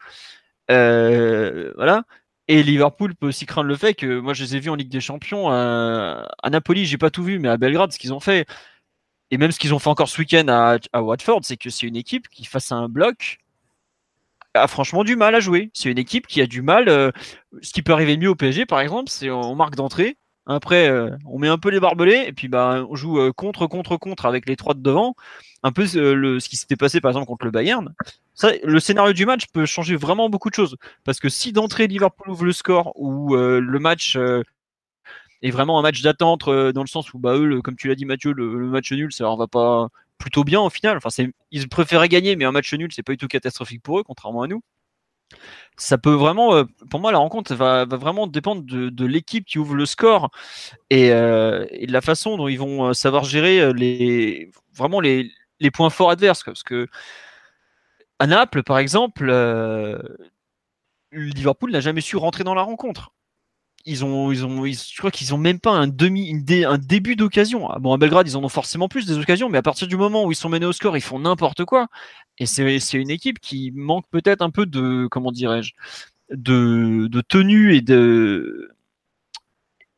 Euh, 0.70 1.72
voilà. 1.76 2.04
Et 2.48 2.62
Liverpool 2.62 3.14
peut 3.16 3.26
aussi 3.26 3.46
craindre 3.46 3.68
le 3.68 3.76
fait 3.76 3.94
que 3.94 4.20
moi 4.20 4.32
je 4.32 4.44
les 4.44 4.56
ai 4.56 4.60
vus 4.60 4.70
en 4.70 4.76
Ligue 4.76 4.90
des 4.90 5.00
Champions 5.00 5.50
à, 5.50 6.28
Napoli, 6.48 6.86
j'ai 6.86 6.98
pas 6.98 7.10
tout 7.10 7.24
vu, 7.24 7.40
mais 7.40 7.48
à 7.48 7.56
Belgrade, 7.56 7.92
ce 7.92 7.98
qu'ils 7.98 8.14
ont 8.14 8.20
fait, 8.20 8.46
et 9.30 9.38
même 9.38 9.50
ce 9.52 9.58
qu'ils 9.58 9.74
ont 9.74 9.78
fait 9.78 9.90
encore 9.90 10.08
ce 10.08 10.18
week-end 10.20 10.46
à, 10.48 11.02
Watford, 11.02 11.40
c'est 11.42 11.56
que 11.56 11.70
c'est 11.70 11.86
une 11.86 11.96
équipe 11.96 12.28
qui 12.28 12.44
face 12.44 12.72
à 12.72 12.76
un 12.76 12.88
bloc 12.88 13.38
a 14.54 14.68
franchement 14.68 15.04
du 15.04 15.16
mal 15.16 15.34
à 15.34 15.40
jouer. 15.40 15.70
C'est 15.74 15.90
une 15.90 15.98
équipe 15.98 16.26
qui 16.26 16.40
a 16.40 16.46
du 16.46 16.62
mal. 16.62 16.88
Euh, 16.88 17.10
ce 17.60 17.72
qui 17.74 17.82
peut 17.82 17.92
arriver 17.92 18.16
mieux 18.16 18.30
au 18.30 18.34
PSG, 18.34 18.64
par 18.64 18.80
exemple, 18.80 19.10
c'est 19.10 19.30
on 19.30 19.54
marque 19.54 19.74
d'entrée. 19.74 20.16
Après, 20.46 20.88
euh, 20.88 21.10
on 21.26 21.38
met 21.38 21.48
un 21.48 21.58
peu 21.58 21.68
les 21.68 21.80
barbelés 21.80 22.24
et 22.26 22.32
puis 22.32 22.48
bah, 22.48 22.86
on 22.88 22.94
joue 22.94 23.32
contre, 23.34 23.66
contre, 23.66 23.98
contre 23.98 24.24
avec 24.24 24.48
les 24.48 24.56
trois 24.56 24.72
de 24.72 24.80
devant. 24.80 25.14
Un 25.62 25.72
peu 25.72 25.86
le, 25.94 26.40
ce 26.40 26.48
qui 26.48 26.56
s'était 26.56 26.76
passé 26.76 27.00
par 27.00 27.10
exemple 27.10 27.26
contre 27.26 27.44
le 27.44 27.50
Bayern 27.50 27.92
le 28.62 28.80
scénario 28.80 29.12
du 29.12 29.26
match 29.26 29.46
peut 29.52 29.66
changer 29.66 29.96
vraiment 29.96 30.28
beaucoup 30.28 30.50
de 30.50 30.54
choses. 30.54 30.76
Parce 31.04 31.20
que 31.20 31.28
si 31.28 31.52
d'entrée 31.52 31.86
Liverpool 31.86 32.30
ouvre 32.30 32.44
le 32.44 32.52
score 32.52 32.92
ou 32.96 33.34
euh, 33.34 33.60
le 33.60 33.78
match 33.78 34.16
euh, 35.42 35.48
est 35.48 35.50
vraiment 35.50 35.78
un 35.78 35.82
match 35.82 36.02
d'attente 36.02 36.48
euh, 36.48 36.72
dans 36.72 36.82
le 36.82 36.88
sens 36.88 37.12
où, 37.14 37.18
bah, 37.18 37.34
comme 37.62 37.76
tu 37.76 37.88
l'as 37.88 37.94
dit 37.94 38.04
Mathieu, 38.04 38.32
le, 38.32 38.46
match 38.68 38.92
nul, 38.92 39.12
ça 39.12 39.24
leur 39.24 39.36
va 39.36 39.46
pas 39.46 39.88
plutôt 40.18 40.44
bien 40.44 40.60
au 40.60 40.70
final. 40.70 40.96
Enfin, 40.96 41.10
ils 41.50 41.68
préféraient 41.68 42.08
gagner, 42.08 42.36
mais 42.36 42.44
un 42.44 42.52
match 42.52 42.72
nul, 42.74 42.90
c'est 42.92 43.02
pas 43.02 43.12
du 43.12 43.18
tout 43.18 43.28
catastrophique 43.28 43.82
pour 43.82 43.98
eux, 43.98 44.02
contrairement 44.02 44.42
à 44.42 44.46
nous. 44.46 44.62
Ça 45.76 45.98
peut 45.98 46.14
vraiment, 46.14 46.64
pour 46.88 47.00
moi, 47.00 47.12
la 47.12 47.18
rencontre 47.18 47.54
va, 47.54 47.84
vraiment 47.84 48.26
dépendre 48.26 48.62
de, 48.64 49.04
l'équipe 49.04 49.44
qui 49.44 49.58
ouvre 49.58 49.74
le 49.74 49.84
score 49.84 50.30
et, 50.90 51.10
de 51.10 51.92
la 51.92 52.00
façon 52.00 52.36
dont 52.36 52.48
ils 52.48 52.58
vont 52.58 52.94
savoir 52.94 53.24
gérer 53.24 53.72
les, 53.74 54.50
points 55.72 55.90
forts 55.90 56.10
adverses. 56.10 56.44
Parce 56.44 56.62
que 56.62 56.88
à 58.18 58.26
Naples, 58.26 58.62
par 58.62 58.78
exemple, 58.78 59.28
euh, 59.28 59.98
Liverpool 61.12 61.70
n'a 61.70 61.80
jamais 61.80 62.00
su 62.00 62.16
rentrer 62.16 62.44
dans 62.44 62.54
la 62.54 62.62
rencontre. 62.62 63.12
Ils 63.88 64.04
ont, 64.04 64.32
ils 64.32 64.44
ont, 64.44 64.64
je 64.66 64.98
crois 64.98 65.12
qu'ils 65.12 65.32
ont 65.32 65.38
même 65.38 65.60
pas 65.60 65.70
un 65.70 65.86
demi, 65.86 66.34
un 66.66 66.76
début 66.76 67.14
d'occasion. 67.14 67.70
Ah, 67.70 67.78
bon, 67.78 67.92
à 67.92 67.98
Belgrade, 67.98 68.26
ils 68.28 68.36
en 68.36 68.42
ont 68.42 68.48
forcément 68.48 68.88
plus 68.88 69.06
des 69.06 69.16
occasions, 69.16 69.48
mais 69.48 69.58
à 69.58 69.62
partir 69.62 69.86
du 69.86 69.96
moment 69.96 70.24
où 70.24 70.32
ils 70.32 70.36
sont 70.36 70.48
menés 70.48 70.66
au 70.66 70.72
score, 70.72 70.96
ils 70.96 71.02
font 71.02 71.20
n'importe 71.20 71.64
quoi. 71.64 71.86
Et 72.38 72.46
c'est, 72.46 72.80
une 72.94 73.10
équipe 73.10 73.38
qui 73.38 73.72
manque 73.74 74.04
peut-être 74.10 74.42
un 74.42 74.50
peu 74.50 74.66
de, 74.66 75.06
comment 75.08 75.30
dirais-je, 75.30 75.72
de, 76.30 77.20
tenue 77.28 77.76
et 77.76 77.80
de, 77.80 78.72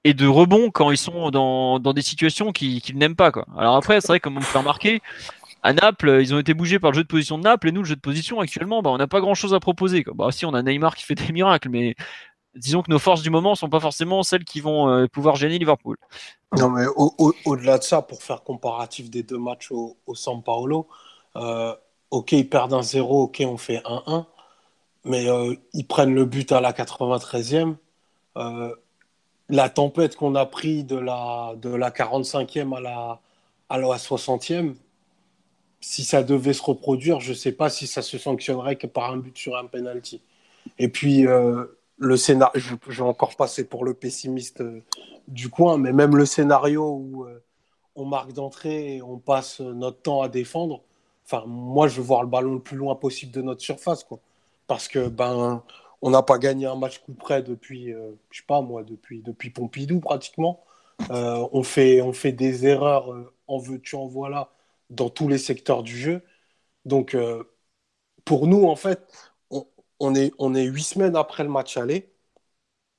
et 0.04 0.12
de 0.12 0.26
rebond 0.26 0.70
quand 0.70 0.90
ils 0.90 0.98
sont 0.98 1.30
dans, 1.30 1.78
des 1.78 2.02
situations 2.02 2.52
qu'ils, 2.52 2.82
n'aiment 2.94 3.16
pas. 3.16 3.32
Quoi. 3.32 3.46
Alors 3.56 3.76
après, 3.76 4.02
c'est 4.02 4.08
vrai, 4.08 4.20
comme 4.20 4.36
on 4.36 4.40
peut 4.40 4.58
remarquer, 4.58 5.00
à 5.62 5.72
Naples, 5.72 6.18
ils 6.20 6.34
ont 6.34 6.38
été 6.38 6.54
bougés 6.54 6.78
par 6.78 6.90
le 6.90 6.96
jeu 6.96 7.02
de 7.04 7.08
position 7.08 7.38
de 7.38 7.44
Naples, 7.44 7.68
et 7.68 7.72
nous, 7.72 7.82
le 7.82 7.88
jeu 7.88 7.96
de 7.96 8.00
position, 8.00 8.40
actuellement, 8.40 8.82
bah, 8.82 8.90
on 8.90 8.98
n'a 8.98 9.08
pas 9.08 9.20
grand 9.20 9.34
chose 9.34 9.54
à 9.54 9.60
proposer. 9.60 10.04
Quoi. 10.04 10.14
Bah, 10.14 10.30
si, 10.30 10.46
on 10.46 10.54
a 10.54 10.62
Neymar 10.62 10.94
qui 10.94 11.04
fait 11.04 11.14
des 11.14 11.32
miracles, 11.32 11.70
mais 11.70 11.96
disons 12.58 12.82
que 12.82 12.90
nos 12.90 12.98
forces 12.98 13.22
du 13.22 13.30
moment 13.30 13.50
ne 13.50 13.56
sont 13.56 13.68
pas 13.68 13.80
forcément 13.80 14.22
celles 14.22 14.44
qui 14.44 14.60
vont 14.60 14.88
euh, 14.88 15.06
pouvoir 15.06 15.36
gêner 15.36 15.58
Liverpool. 15.58 15.96
Non, 16.56 16.70
mais 16.70 16.86
au-delà 17.44 17.78
de 17.78 17.82
ça, 17.82 18.02
pour 18.02 18.22
faire 18.22 18.42
comparatif 18.42 19.10
des 19.10 19.22
deux 19.22 19.38
matchs 19.38 19.70
au, 19.70 19.96
San 20.14 20.42
Paolo, 20.42 20.88
euh, 21.36 21.74
ok, 22.10 22.32
ils 22.32 22.48
perdent 22.48 22.74
un 22.74 22.82
0, 22.82 23.24
ok, 23.24 23.42
on 23.46 23.56
fait 23.56 23.82
1-1, 23.84 24.24
mais 25.04 25.28
euh, 25.28 25.54
ils 25.74 25.86
prennent 25.86 26.14
le 26.14 26.24
but 26.24 26.50
à 26.52 26.60
la 26.60 26.72
93e. 26.72 27.76
la 29.50 29.68
tempête 29.70 30.16
qu'on 30.16 30.34
a 30.34 30.46
pris 30.46 30.84
de 30.84 30.96
la, 30.96 31.54
de 31.56 31.70
la 31.70 31.90
45e 31.90 32.76
à 32.76 32.80
la, 32.80 33.20
à 33.68 33.78
la 33.78 33.96
60e, 33.96 34.74
si 35.80 36.02
ça 36.02 36.22
devait 36.22 36.54
se 36.54 36.62
reproduire, 36.62 37.20
je 37.20 37.30
ne 37.30 37.36
sais 37.36 37.52
pas 37.52 37.70
si 37.70 37.86
ça 37.86 38.02
se 38.02 38.18
sanctionnerait 38.18 38.76
que 38.76 38.86
par 38.86 39.12
un 39.12 39.18
but 39.18 39.36
sur 39.36 39.56
un 39.56 39.66
penalty. 39.66 40.20
Et 40.78 40.88
puis, 40.88 41.26
le 41.98 42.16
scénario, 42.16 42.60
je, 42.60 43.02
vais 43.02 43.08
encore 43.08 43.36
passer 43.36 43.64
pour 43.68 43.84
le 43.84 43.94
pessimiste 43.94 44.60
euh, 44.60 44.82
du 45.28 45.48
coin, 45.50 45.78
mais 45.78 45.92
même 45.92 46.16
le 46.16 46.26
scénario 46.26 46.84
où 46.88 47.24
euh, 47.24 47.42
on 47.96 48.04
marque 48.06 48.32
d'entrée 48.32 48.96
et 48.96 49.02
on 49.02 49.18
passe 49.18 49.60
notre 49.60 50.00
temps 50.02 50.22
à 50.22 50.28
défendre, 50.28 50.82
enfin, 51.26 51.44
moi, 51.46 51.88
je 51.88 52.00
veux 52.00 52.06
voir 52.06 52.22
le 52.22 52.28
ballon 52.28 52.54
le 52.54 52.62
plus 52.62 52.76
loin 52.76 52.94
possible 52.94 53.32
de 53.32 53.42
notre 53.42 53.62
surface, 53.62 54.04
quoi. 54.04 54.20
Parce 54.66 54.88
que, 54.88 55.08
ben, 55.08 55.62
on 56.02 56.10
n'a 56.10 56.22
pas 56.22 56.38
gagné 56.38 56.66
un 56.66 56.76
match 56.76 56.98
coup 57.00 57.14
près 57.14 57.42
depuis, 57.42 57.92
je 58.30 58.38
sais 58.38 58.44
pas 58.46 58.60
moi, 58.60 58.84
depuis, 58.84 59.22
depuis 59.22 59.50
Pompidou 59.50 60.00
pratiquement. 60.00 60.62
on, 61.10 61.62
fait, 61.62 62.02
on 62.02 62.12
fait 62.12 62.32
des 62.32 62.66
erreurs 62.66 63.14
en 63.48 63.58
veux-tu, 63.58 63.96
en 63.96 64.06
voilà 64.06 64.50
dans 64.90 65.10
tous 65.10 65.28
les 65.28 65.38
secteurs 65.38 65.82
du 65.82 65.96
jeu. 65.96 66.22
Donc, 66.84 67.14
euh, 67.14 67.44
pour 68.24 68.46
nous, 68.46 68.64
en 68.66 68.76
fait, 68.76 69.32
on, 70.00 70.14
est, 70.14 70.32
on 70.38 70.54
est 70.54 70.64
huit 70.64 70.82
semaines 70.82 71.16
après 71.16 71.42
le 71.42 71.48
match 71.48 71.76
aller. 71.76 72.10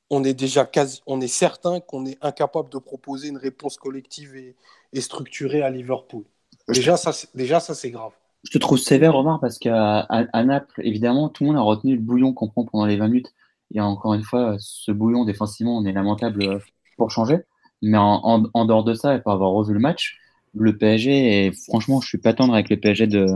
On 0.09 0.23
est 0.23 0.33
déjà 0.33 0.65
quasi, 0.65 1.01
on 1.05 1.21
est 1.21 1.27
certain 1.27 1.79
qu'on 1.79 2.05
est 2.05 2.17
incapable 2.21 2.69
de 2.69 2.79
proposer 2.79 3.27
une 3.27 3.37
réponse 3.37 3.77
collective 3.77 4.35
et, 4.35 5.01
structurée 5.01 5.61
à 5.61 5.69
Liverpool. 5.69 6.23
Déjà, 6.67 6.97
ça, 6.97 7.11
déjà, 7.35 7.59
ça 7.59 7.75
c'est 7.75 7.91
grave. 7.91 8.11
Je 8.43 8.51
te 8.51 8.57
trouve 8.57 8.79
sévère, 8.79 9.15
Omar, 9.15 9.39
parce 9.39 9.59
qu'à 9.59 9.99
à, 9.99 10.43
Naples, 10.43 10.81
évidemment, 10.83 11.29
tout 11.29 11.43
le 11.43 11.49
monde 11.49 11.57
a 11.57 11.61
retenu 11.61 11.95
le 11.95 12.01
bouillon 12.01 12.33
qu'on 12.33 12.47
prend 12.47 12.65
pendant 12.65 12.85
les 12.85 12.97
20 12.97 13.07
minutes. 13.07 13.33
Et 13.73 13.81
encore 13.81 14.15
une 14.15 14.23
fois, 14.23 14.55
ce 14.57 14.91
bouillon, 14.91 15.25
défensivement, 15.25 15.77
on 15.77 15.85
est 15.85 15.91
lamentable 15.91 16.59
pour 16.97 17.11
changer. 17.11 17.39
Mais 17.81 17.97
en, 17.97 18.45
en 18.51 18.65
dehors 18.65 18.83
de 18.83 18.93
ça, 18.93 19.15
et 19.15 19.21
pour 19.21 19.31
avoir 19.31 19.51
revu 19.51 19.73
le 19.73 19.79
match, 19.79 20.17
le 20.55 20.77
PSG, 20.77 21.45
et 21.47 21.51
franchement, 21.51 22.01
je 22.01 22.07
suis 22.07 22.17
pas 22.17 22.33
tendre 22.33 22.53
avec 22.53 22.69
le 22.69 22.79
PSG 22.79 23.07
de, 23.07 23.27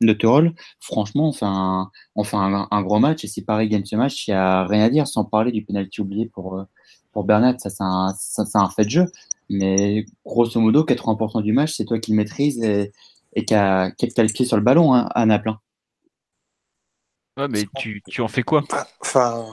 de 0.00 0.12
Terol. 0.12 0.54
Franchement, 0.80 1.28
on 1.28 1.32
fait, 1.32 1.46
un, 1.46 1.90
on 2.14 2.24
fait 2.24 2.36
un, 2.36 2.82
gros 2.82 2.98
match, 2.98 3.24
et 3.24 3.28
si 3.28 3.42
Paris 3.44 3.68
gagne 3.68 3.84
ce 3.84 3.96
match, 3.96 4.26
il 4.28 4.32
n'y 4.32 4.36
a 4.36 4.64
rien 4.66 4.84
à 4.84 4.90
dire, 4.90 5.06
sans 5.06 5.24
parler 5.24 5.52
du 5.52 5.64
penalty 5.64 6.00
oublié 6.00 6.26
pour, 6.26 6.64
pour 7.12 7.24
Bernat, 7.24 7.58
ça 7.58 7.70
c'est 7.70 7.82
un, 7.82 8.14
ça, 8.16 8.44
un 8.54 8.68
fait 8.70 8.84
de 8.84 8.90
jeu. 8.90 9.06
Mais 9.50 10.04
grosso 10.26 10.60
modo, 10.60 10.84
80% 10.84 11.42
du 11.42 11.52
match, 11.52 11.72
c'est 11.74 11.84
toi 11.84 11.98
qui 11.98 12.10
le 12.12 12.16
maîtrises 12.18 12.62
et, 12.62 12.92
et 13.34 13.44
qui 13.44 13.54
a, 13.54 13.90
qui 13.92 14.06
a 14.16 14.22
le 14.22 14.28
pied 14.28 14.44
sur 14.44 14.56
le 14.56 14.62
ballon 14.62 14.94
hein, 14.94 15.08
à 15.14 15.26
Naples. 15.26 15.52
Ouais, 17.38 17.46
mais 17.48 17.66
tu, 17.76 18.02
tu, 18.08 18.20
en 18.20 18.26
fais 18.26 18.42
quoi? 18.42 18.64
Enfin, 19.00 19.46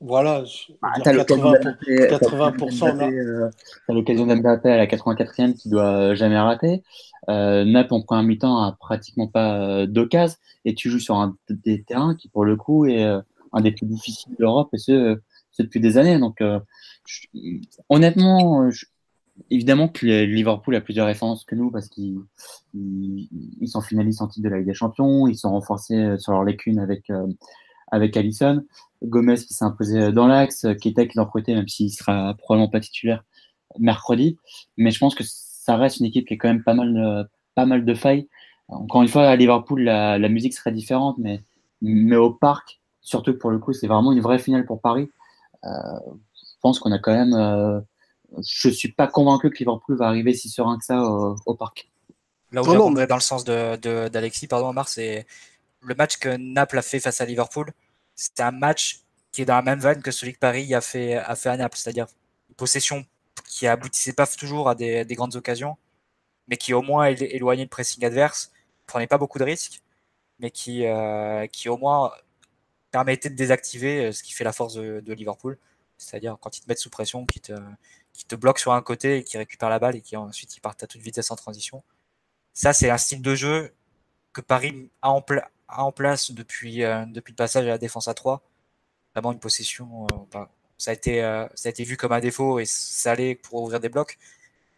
voilà. 0.00 0.42
Bah, 0.82 0.88
t'as 1.04 1.12
l'occasion 1.12 1.52
d'Mbappé 4.26 4.72
à 4.72 4.76
la 4.76 4.88
84e 4.88 5.54
qui 5.54 5.68
doit 5.68 6.16
jamais 6.16 6.36
rater. 6.36 6.82
Euh, 7.30 7.64
Naples 7.64 7.94
en 7.94 8.02
première 8.02 8.24
mi-temps 8.24 8.58
a 8.58 8.72
pratiquement 8.72 9.28
pas 9.28 9.60
euh, 9.60 9.86
d'occasion 9.86 10.36
et 10.64 10.74
tu 10.74 10.90
joues 10.90 10.98
sur 10.98 11.14
un 11.14 11.36
des 11.48 11.84
terrains 11.84 12.16
qui 12.16 12.28
pour 12.28 12.44
le 12.44 12.56
coup 12.56 12.86
est 12.86 13.04
euh, 13.04 13.20
un 13.52 13.60
des 13.60 13.70
plus 13.70 13.86
difficiles 13.86 14.34
d'Europe 14.38 14.70
et 14.72 14.78
ce, 14.78 15.20
depuis 15.60 15.78
des 15.78 15.96
années. 15.96 16.18
Donc 16.18 16.40
euh, 16.40 16.58
honnêtement, 17.88 18.68
je, 18.68 18.84
évidemment 19.50 19.88
que 19.88 20.06
Liverpool 20.06 20.74
a 20.74 20.80
plus 20.80 20.94
de 20.94 21.00
références 21.00 21.44
que 21.44 21.54
nous 21.54 21.70
parce 21.70 21.88
qu'ils 21.88 22.20
ils, 22.74 23.68
sont 23.68 23.80
finalistes 23.80 24.22
en 24.22 24.28
titre 24.28 24.44
de 24.44 24.50
la 24.50 24.58
Ligue 24.58 24.66
des 24.66 24.74
Champions, 24.74 25.26
ils 25.26 25.36
sont 25.36 25.50
renforcés 25.50 25.96
euh, 25.96 26.18
sur 26.18 26.32
leur 26.32 26.44
lécune 26.44 26.78
avec 26.78 27.10
euh, 27.10 27.26
avec 27.90 28.16
Allison, 28.16 28.64
Gomez 29.02 29.36
qui 29.36 29.54
s'est 29.54 29.64
imposé 29.64 30.12
dans 30.12 30.26
l'axe, 30.26 30.66
Keita 30.80 31.06
qui 31.06 31.16
l'a 31.16 31.28
même 31.48 31.68
s'il 31.68 31.90
sera 31.90 32.34
probablement 32.34 32.68
pas 32.68 32.80
titulaire 32.80 33.24
mercredi. 33.78 34.36
Mais 34.76 34.90
je 34.90 34.98
pense 34.98 35.14
que 35.14 35.24
ça 35.24 35.76
reste 35.76 36.00
une 36.00 36.06
équipe 36.06 36.26
qui 36.26 36.34
a 36.34 36.36
quand 36.36 36.48
même 36.48 36.62
pas 36.62 36.74
mal 36.74 37.28
pas 37.54 37.64
mal 37.64 37.86
de 37.86 37.94
failles. 37.94 38.28
Encore 38.68 39.00
une 39.00 39.08
fois, 39.08 39.26
à 39.26 39.36
Liverpool, 39.36 39.82
la, 39.84 40.28
musique 40.28 40.52
serait 40.52 40.72
différente, 40.72 41.16
mais 41.18 41.40
mais 41.80 42.16
au 42.16 42.30
parc, 42.30 42.80
surtout 43.00 43.38
pour 43.38 43.50
le 43.50 43.58
coup, 43.58 43.72
c'est 43.72 43.86
vraiment 43.86 44.12
une 44.12 44.20
vraie 44.20 44.38
finale 44.38 44.66
pour 44.66 44.82
Paris. 44.82 45.08
Euh, 45.64 45.70
je 46.34 46.60
pense 46.60 46.78
qu'on 46.78 46.92
a 46.92 46.98
quand 46.98 47.14
même 47.14 47.82
je 48.36 48.68
suis 48.68 48.92
pas 48.92 49.06
convaincu 49.06 49.50
que 49.50 49.58
Liverpool 49.58 49.96
va 49.96 50.08
arriver 50.08 50.34
si 50.34 50.48
serein 50.48 50.78
que 50.78 50.84
ça 50.84 51.02
au, 51.02 51.54
parc. 51.54 51.90
là 52.52 52.62
où 52.62 52.66
Non, 52.66 52.90
non, 52.90 53.06
dans 53.06 53.14
le 53.16 53.20
sens 53.20 53.44
d'Alexis, 53.44 53.80
de, 53.88 54.08
d'Alexis, 54.08 54.46
pardon, 54.46 54.68
Omar, 54.68 54.88
c'est 54.88 55.26
le 55.82 55.94
match 55.94 56.18
que 56.18 56.36
Naples 56.36 56.78
a 56.78 56.82
fait 56.82 57.00
face 57.00 57.20
à 57.20 57.24
Liverpool. 57.24 57.72
C'était 58.14 58.42
un 58.42 58.50
match 58.50 59.00
qui 59.32 59.42
est 59.42 59.44
dans 59.44 59.54
la 59.54 59.62
même 59.62 59.80
veine 59.80 60.02
que 60.02 60.10
celui 60.10 60.32
que 60.34 60.38
Paris 60.38 60.74
a 60.74 60.80
fait, 60.80 61.14
a 61.14 61.36
fait 61.36 61.48
à 61.48 61.56
Naples, 61.56 61.78
c'est-à-dire 61.78 62.06
une 62.48 62.56
possession 62.56 63.04
qui 63.46 63.66
aboutissait 63.66 64.12
pas 64.12 64.26
toujours 64.26 64.68
à 64.68 64.74
des, 64.74 65.04
des 65.04 65.14
grandes 65.14 65.36
occasions, 65.36 65.76
mais 66.48 66.56
qui 66.56 66.74
au 66.74 66.82
moins 66.82 67.08
élo- 67.08 67.28
éloignait 67.30 67.64
le 67.64 67.68
pressing 67.68 68.04
adverse, 68.04 68.52
prenait 68.86 69.06
pas 69.06 69.18
beaucoup 69.18 69.38
de 69.38 69.44
risques, 69.44 69.82
mais 70.38 70.50
qui, 70.50 70.86
euh, 70.86 71.46
qui 71.46 71.68
au 71.68 71.76
moins 71.76 72.12
permettait 72.90 73.30
de 73.30 73.36
désactiver 73.36 74.06
euh, 74.06 74.12
ce 74.12 74.22
qui 74.22 74.32
fait 74.32 74.44
la 74.44 74.52
force 74.52 74.74
de, 74.74 75.00
de 75.00 75.12
Liverpool, 75.12 75.58
c'est-à-dire 75.98 76.36
quand 76.40 76.56
ils 76.56 76.62
te 76.62 76.68
mettent 76.68 76.78
sous 76.78 76.90
pression, 76.90 77.26
qui 77.26 77.40
te, 77.40 77.52
qui 78.18 78.26
te 78.26 78.34
bloquent 78.34 78.58
sur 78.58 78.72
un 78.72 78.82
côté 78.82 79.18
et 79.18 79.24
qui 79.24 79.38
récupèrent 79.38 79.70
la 79.70 79.78
balle 79.78 79.94
et 79.94 80.02
qui 80.02 80.16
ensuite 80.16 80.56
ils 80.56 80.60
partent 80.60 80.82
à 80.82 80.88
toute 80.88 81.00
vitesse 81.00 81.30
en 81.30 81.36
transition. 81.36 81.84
Ça, 82.52 82.72
c'est 82.72 82.90
un 82.90 82.98
style 82.98 83.22
de 83.22 83.36
jeu 83.36 83.72
que 84.32 84.40
Paris 84.40 84.90
a 85.02 85.12
en, 85.12 85.92
place 85.92 86.32
depuis, 86.32 86.82
euh, 86.82 87.06
depuis 87.06 87.30
le 87.32 87.36
passage 87.36 87.64
à 87.66 87.68
la 87.68 87.78
défense 87.78 88.08
à 88.08 88.14
3. 88.14 88.42
Vraiment 89.14 89.32
une 89.32 89.38
possession. 89.38 90.06
euh, 90.06 90.16
enfin, 90.16 90.48
ça, 90.78 90.90
a 90.90 90.94
été, 90.94 91.22
euh, 91.22 91.46
ça 91.54 91.68
a 91.68 91.70
été 91.70 91.84
vu 91.84 91.96
comme 91.96 92.10
un 92.12 92.18
défaut 92.18 92.58
et 92.58 92.64
ça 92.66 93.12
allait 93.12 93.36
pour 93.36 93.62
ouvrir 93.62 93.78
des 93.78 93.88
blocs. 93.88 94.18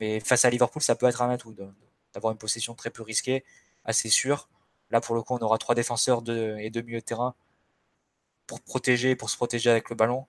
Mais 0.00 0.20
face 0.20 0.44
à 0.44 0.50
Liverpool, 0.50 0.82
ça 0.82 0.94
peut 0.94 1.06
être 1.06 1.22
un 1.22 1.30
atout 1.30 1.56
d'avoir 2.12 2.32
une 2.32 2.38
possession 2.38 2.74
très 2.74 2.90
peu 2.90 3.02
risquée, 3.02 3.44
assez 3.86 4.10
sûre. 4.10 4.50
Là, 4.90 5.00
pour 5.00 5.14
le 5.14 5.22
coup, 5.22 5.34
on 5.34 5.38
aura 5.38 5.56
trois 5.56 5.74
défenseurs 5.74 6.22
et 6.28 6.68
deux 6.70 6.82
milieux 6.82 7.00
de 7.00 7.04
terrain 7.04 7.34
pour 8.46 8.60
protéger, 8.60 9.16
pour 9.16 9.30
se 9.30 9.36
protéger 9.36 9.70
avec 9.70 9.88
le 9.88 9.96
ballon. 9.96 10.26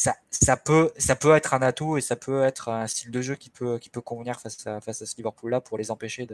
Ça, 0.00 0.16
ça, 0.30 0.56
peut, 0.56 0.90
ça 0.96 1.14
peut 1.14 1.34
être 1.36 1.52
un 1.52 1.60
atout 1.60 1.98
et 1.98 2.00
ça 2.00 2.16
peut 2.16 2.42
être 2.42 2.70
un 2.70 2.86
style 2.86 3.10
de 3.10 3.20
jeu 3.20 3.34
qui 3.36 3.50
peut, 3.50 3.78
qui 3.78 3.90
peut 3.90 4.00
convenir 4.00 4.40
face 4.40 4.66
à, 4.66 4.80
face 4.80 5.02
à 5.02 5.06
ce 5.06 5.14
Liverpool-là 5.18 5.60
pour 5.60 5.76
les 5.76 5.90
empêcher 5.90 6.26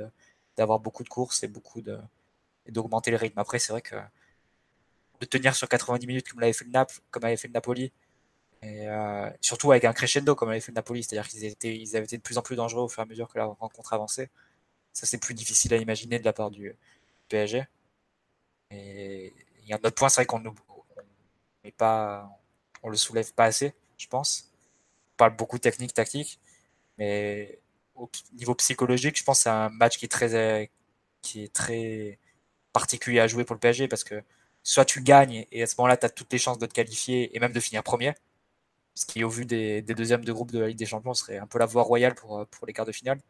d'avoir 0.57 0.79
beaucoup 0.79 1.03
de 1.03 1.09
courses 1.09 1.43
et 1.43 1.49
beaucoup 1.49 1.81
de 1.83 1.99
d'augmenter 2.69 3.11
le 3.11 3.17
rythme. 3.17 3.41
Après, 3.41 3.59
c'est 3.59 3.73
vrai 3.73 3.83
que 3.83 3.97
de 5.21 5.27
tenir 5.27 5.57
sur 5.57 5.69
90 5.69 6.07
minutes 6.07 6.29
comme 6.29 6.39
l'avait 6.39 6.53
fait 6.53 6.65
le 6.65 6.71
Naples, 6.71 7.01
comme 7.11 7.25
avait 7.25 7.37
fait 7.37 7.49
le 7.49 7.55
Napoli, 7.55 7.93
et 8.63 8.89
euh, 8.89 9.29
surtout 9.41 9.73
avec 9.73 9.85
un 9.85 9.93
crescendo 9.93 10.37
comme 10.37 10.51
avait 10.51 10.61
fait 10.61 10.71
le 10.73 10.77
Napoli, 10.77 11.03
c'est-à-dire 11.03 11.29
qu'ils 11.29 11.45
étaient, 11.45 11.77
ils 11.77 11.97
avaient 11.97 12.05
été 12.07 12.19
de 12.19 12.23
plus 12.23 12.39
en 12.39 12.43
plus 12.43 12.55
dangereux 12.55 12.85
au 12.85 12.89
fur 12.89 13.01
et 13.01 13.03
à 13.03 13.07
mesure 13.07 13.29
que 13.29 13.39
la 13.39 13.47
rencontre 13.47 13.93
avançait. 13.95 14.31
Ça, 14.93 15.07
c'est 15.07 15.19
plus 15.19 15.35
difficile 15.35 15.75
à 15.75 15.79
imaginer 15.79 16.21
de 16.21 16.25
la 16.25 16.33
part 16.33 16.53
du 16.53 16.77
PSG. 17.29 17.67
Et 18.71 19.35
il 19.63 19.69
y 19.69 19.73
a 19.73 19.77
un 19.77 19.81
autre 19.81 19.97
point, 19.97 20.09
c'est 20.09 20.21
vrai 20.23 20.27
qu'on 20.27 20.45
on 20.47 20.55
n'est 21.65 21.73
pas, 21.73 22.31
on 22.87 22.91
le 22.91 22.97
soulève 22.97 23.33
pas 23.35 23.47
assez, 23.47 23.75
je 23.99 24.07
pense. 24.07 24.51
On 25.15 25.17
parle 25.19 25.37
beaucoup 25.37 25.59
technique, 25.59 25.93
tactique, 25.93 26.41
mais 26.99 27.61
au 27.97 28.09
niveau 28.35 28.55
psychologique, 28.55 29.19
je 29.19 29.25
pense 29.25 29.41
que 29.41 29.43
c'est 29.45 29.51
un 29.51 29.71
match 29.71 29.99
qui 29.99 30.05
est 30.07 30.09
très, 30.09 30.71
qui 31.21 31.45
est 31.45 31.53
très 31.53 32.19
particulier 32.73 33.21
à 33.21 33.27
jouer 33.27 33.45
pour 33.45 33.55
le 33.55 33.61
PSG 33.61 33.89
parce 33.89 34.05
que 34.05 34.23
soit 34.63 34.85
tu 34.85 35.03
gagnes 35.03 35.47
et 35.51 35.63
à 35.63 35.67
ce 35.67 35.75
moment-là, 35.79 35.97
tu 35.97 36.07
as 36.07 36.11
toutes 36.11 36.33
les 36.33 36.39
chances 36.39 36.59
de 36.59 36.67
te 36.67 36.75
qualifier 36.75 37.37
et 37.37 37.41
même 37.41 37.53
de 37.53 37.61
finir 37.61 37.83
premier. 37.83 38.15
Ce 38.95 39.07
qui, 39.07 39.25
au 39.25 39.31
vu 39.31 39.47
des, 39.47 39.83
deuxièmes 39.83 40.25
de 40.25 40.33
groupe 40.33 40.53
de 40.53 40.61
la 40.61 40.69
Ligue 40.69 40.79
des 40.79 40.87
Champions, 40.87 41.15
serait 41.15 41.39
un 41.39 41.47
peu 41.47 41.59
la 41.59 41.67
voie 41.67 41.83
royale 41.83 42.15
pour, 42.15 42.39
euh, 42.39 42.45
pour 42.47 42.67
les 42.67 42.73
quarts 42.73 42.87
de 42.87 42.93
finale. 42.93 43.21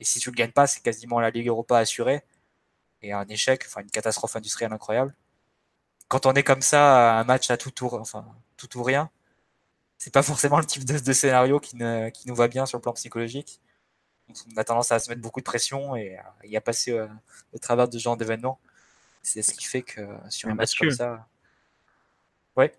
Et 0.00 0.04
si 0.04 0.20
tu 0.20 0.30
le 0.30 0.34
gagnes 0.36 0.52
pas, 0.52 0.66
c'est 0.66 0.82
quasiment 0.82 1.20
la 1.20 1.30
Ligue 1.30 1.48
Europa 1.48 1.78
assurée 1.78 2.22
et 3.02 3.12
un 3.12 3.26
échec, 3.28 3.64
enfin 3.66 3.82
une 3.82 3.90
catastrophe 3.90 4.36
industrielle 4.36 4.72
incroyable. 4.72 5.14
Quand 6.08 6.26
on 6.26 6.32
est 6.34 6.42
comme 6.42 6.62
ça, 6.62 7.18
un 7.18 7.24
match 7.24 7.50
à 7.50 7.56
tout 7.56 7.70
tour, 7.70 7.94
enfin 7.94 8.24
tout 8.56 8.78
ou 8.78 8.82
rien, 8.82 9.10
c'est 9.98 10.12
pas 10.12 10.22
forcément 10.22 10.58
le 10.58 10.64
type 10.64 10.84
de, 10.84 10.98
de 10.98 11.12
scénario 11.12 11.58
qui, 11.60 11.76
ne, 11.76 12.10
qui 12.10 12.28
nous 12.28 12.34
va 12.34 12.48
bien 12.48 12.66
sur 12.66 12.78
le 12.78 12.82
plan 12.82 12.92
psychologique. 12.92 13.60
Donc, 14.28 14.36
on 14.52 14.56
a 14.56 14.64
tendance 14.64 14.92
à 14.92 14.98
se 14.98 15.08
mettre 15.08 15.22
beaucoup 15.22 15.40
de 15.40 15.44
pression 15.44 15.96
et 15.96 16.16
à 16.16 16.34
y 16.44 16.56
a 16.56 16.60
passé 16.60 16.92
euh, 16.92 17.06
au 17.52 17.58
travers 17.58 17.88
de 17.88 17.98
ce 17.98 18.02
genre 18.02 18.16
d'événements. 18.16 18.58
C'est 19.22 19.42
ce 19.42 19.54
qui 19.54 19.64
fait 19.64 19.82
que 19.82 20.00
sur 20.28 20.48
un 20.48 20.54
match 20.54 20.80
Mathieu. 20.80 20.88
comme 20.88 20.96
ça. 20.96 21.26
Ouais. 22.56 22.72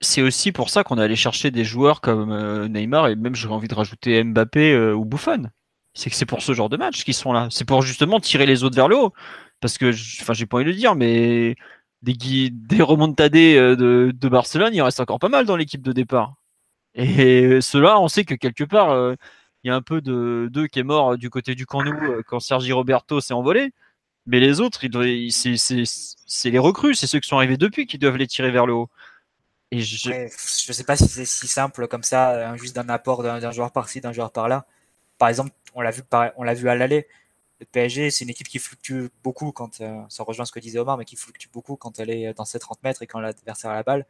C'est 0.00 0.22
aussi 0.22 0.50
pour 0.50 0.70
ça 0.70 0.82
qu'on 0.82 0.98
est 0.98 1.02
allé 1.02 1.14
chercher 1.16 1.50
des 1.50 1.64
joueurs 1.64 2.00
comme 2.00 2.32
euh, 2.32 2.66
Neymar 2.68 3.08
et 3.08 3.14
même 3.14 3.36
j'aurais 3.36 3.54
envie 3.54 3.68
de 3.68 3.74
rajouter 3.74 4.22
Mbappé 4.24 4.72
euh, 4.72 4.94
ou 4.94 5.04
Buffon. 5.04 5.50
C'est 5.94 6.10
que 6.10 6.16
c'est 6.16 6.26
pour 6.26 6.42
ce 6.42 6.54
genre 6.54 6.68
de 6.68 6.76
match 6.76 7.04
qu'ils 7.04 7.14
sont 7.14 7.32
là. 7.32 7.48
C'est 7.50 7.64
pour 7.64 7.82
justement 7.82 8.18
tirer 8.18 8.46
les 8.46 8.64
autres 8.64 8.76
vers 8.76 8.88
le 8.88 8.96
haut. 8.96 9.12
Parce 9.60 9.78
que, 9.78 9.90
enfin, 10.22 10.32
j'ai 10.32 10.46
pas 10.46 10.56
envie 10.56 10.64
de 10.64 10.70
le 10.70 10.76
dire, 10.76 10.96
mais 10.96 11.54
des, 12.02 12.50
des 12.50 12.82
remontadés 12.82 13.56
euh, 13.56 13.76
de, 13.76 14.12
de 14.14 14.28
Barcelone, 14.28 14.74
il 14.74 14.82
reste 14.82 15.00
encore 15.00 15.18
pas 15.18 15.28
mal 15.28 15.46
dans 15.46 15.56
l'équipe 15.56 15.82
de 15.82 15.92
départ. 15.92 16.34
Et 16.94 17.60
ceux-là, 17.60 18.00
on 18.00 18.08
sait 18.08 18.24
que 18.24 18.34
quelque 18.34 18.64
part, 18.64 18.90
euh, 18.90 19.14
il 19.64 19.68
y 19.68 19.70
a 19.70 19.74
un 19.74 19.82
peu 19.82 20.00
de 20.00 20.48
d'eux 20.52 20.66
qui 20.66 20.78
est 20.80 20.82
mort 20.82 21.12
euh, 21.12 21.16
du 21.16 21.30
côté 21.30 21.54
du 21.54 21.66
Camp 21.66 21.82
Nou 21.82 21.92
euh, 21.92 22.22
quand 22.26 22.40
Sergi 22.40 22.72
Roberto 22.72 23.20
s'est 23.20 23.34
envolé. 23.34 23.72
Mais 24.26 24.40
les 24.40 24.60
autres, 24.60 24.80
c'est 25.30 26.50
les 26.50 26.58
recrues, 26.58 26.94
c'est 26.94 27.06
ceux 27.08 27.18
qui 27.18 27.28
sont 27.28 27.36
arrivés 27.36 27.56
depuis 27.56 27.86
qui 27.86 27.98
doivent 27.98 28.16
les 28.18 28.26
tirer 28.28 28.50
vers 28.50 28.66
le 28.66 28.74
haut. 28.74 28.90
Et 29.72 29.80
je, 29.80 29.96
je 29.96 30.72
sais 30.72 30.84
pas 30.84 30.96
si 30.96 31.08
c'est 31.08 31.24
si 31.24 31.48
simple 31.48 31.88
comme 31.88 32.02
ça, 32.04 32.54
juste 32.56 32.76
d'un 32.76 32.88
apport 32.88 33.22
d'un 33.22 33.50
joueur 33.50 33.72
par-ci, 33.72 34.00
d'un 34.00 34.12
joueur 34.12 34.30
par-là. 34.30 34.66
Par 35.18 35.28
exemple, 35.28 35.50
on 35.74 35.80
l'a 35.80 35.90
vu, 35.90 36.02
on 36.36 36.44
l'a 36.44 36.54
vu 36.54 36.68
à 36.68 36.76
l'aller. 36.76 37.08
Le 37.62 37.66
PSG, 37.66 38.10
c'est 38.10 38.24
une 38.24 38.30
équipe 38.30 38.48
qui 38.48 38.58
fluctue 38.58 39.06
beaucoup 39.22 39.52
quand, 39.52 39.80
euh, 39.80 40.02
ça 40.08 40.24
rejoint 40.24 40.44
ce 40.44 40.50
que 40.50 40.58
disait 40.58 40.80
Omar, 40.80 40.98
mais 40.98 41.04
qui 41.04 41.14
fluctue 41.14 41.46
beaucoup 41.52 41.76
quand 41.76 42.00
elle 42.00 42.10
est 42.10 42.34
dans 42.34 42.44
ses 42.44 42.58
30 42.58 42.82
mètres 42.82 43.02
et 43.02 43.06
quand 43.06 43.20
l'adversaire 43.20 43.70
a 43.70 43.74
la 43.74 43.84
balle. 43.84 44.04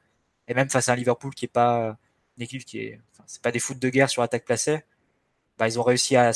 Et 0.49 0.55
même 0.55 0.71
face 0.71 0.89
à 0.89 0.93
un 0.93 0.97
Liverpool 0.97 1.35
qui 1.35 1.45
est 1.45 1.49
pas 1.49 1.99
une 2.39 2.45
équipe 2.45 2.65
qui 2.65 2.79
est, 2.79 3.01
c'est 3.27 3.43
pas 3.43 3.53
des 3.53 3.59
foot 3.59 3.79
de 3.79 3.91
guerre 3.91 4.09
sur 4.09 4.23
attaque 4.23 4.47
placée. 4.47 4.85
Bah, 5.59 5.69
ils 5.69 5.79
ont 5.79 5.83
réussi 5.83 6.17
à, 6.17 6.33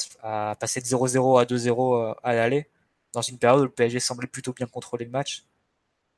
passer 0.61 0.83
de 0.83 0.87
0-0 0.87 1.41
à 1.41 1.47
2-0 1.47 2.11
euh, 2.11 2.15
à 2.23 2.35
l'aller 2.35 2.69
dans 3.15 3.23
une 3.23 3.39
période 3.39 3.61
où 3.61 3.65
le 3.65 3.71
PSG 3.71 3.99
semblait 3.99 4.27
plutôt 4.27 4.53
bien 4.53 4.67
contrôler 4.67 5.07
le 5.07 5.11
match 5.11 5.47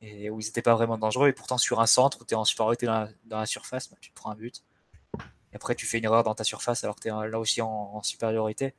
et 0.01 0.29
où 0.29 0.41
ils 0.41 0.45
n'étaient 0.47 0.61
pas 0.61 0.75
vraiment 0.75 0.97
dangereux. 0.97 1.29
Et 1.29 1.33
pourtant, 1.33 1.57
sur 1.57 1.79
un 1.79 1.87
centre 1.87 2.19
où 2.21 2.25
tu 2.25 2.33
es 2.33 2.37
en 2.37 2.43
supériorité 2.43 2.87
dans 2.87 3.07
la, 3.29 3.45
surface, 3.45 3.89
bah, 3.89 3.95
tu 4.01 4.11
prends 4.11 4.31
un 4.31 4.35
but. 4.35 4.65
Et 5.53 5.55
après, 5.55 5.75
tu 5.75 5.85
fais 5.85 5.99
une 5.99 6.03
erreur 6.03 6.23
dans 6.23 6.35
ta 6.35 6.43
surface 6.43 6.83
alors 6.83 6.97
que 6.97 7.03
tu 7.03 7.07
es 7.07 7.11
là 7.11 7.39
aussi 7.39 7.61
en 7.61 8.03
supériorité. 8.03 8.73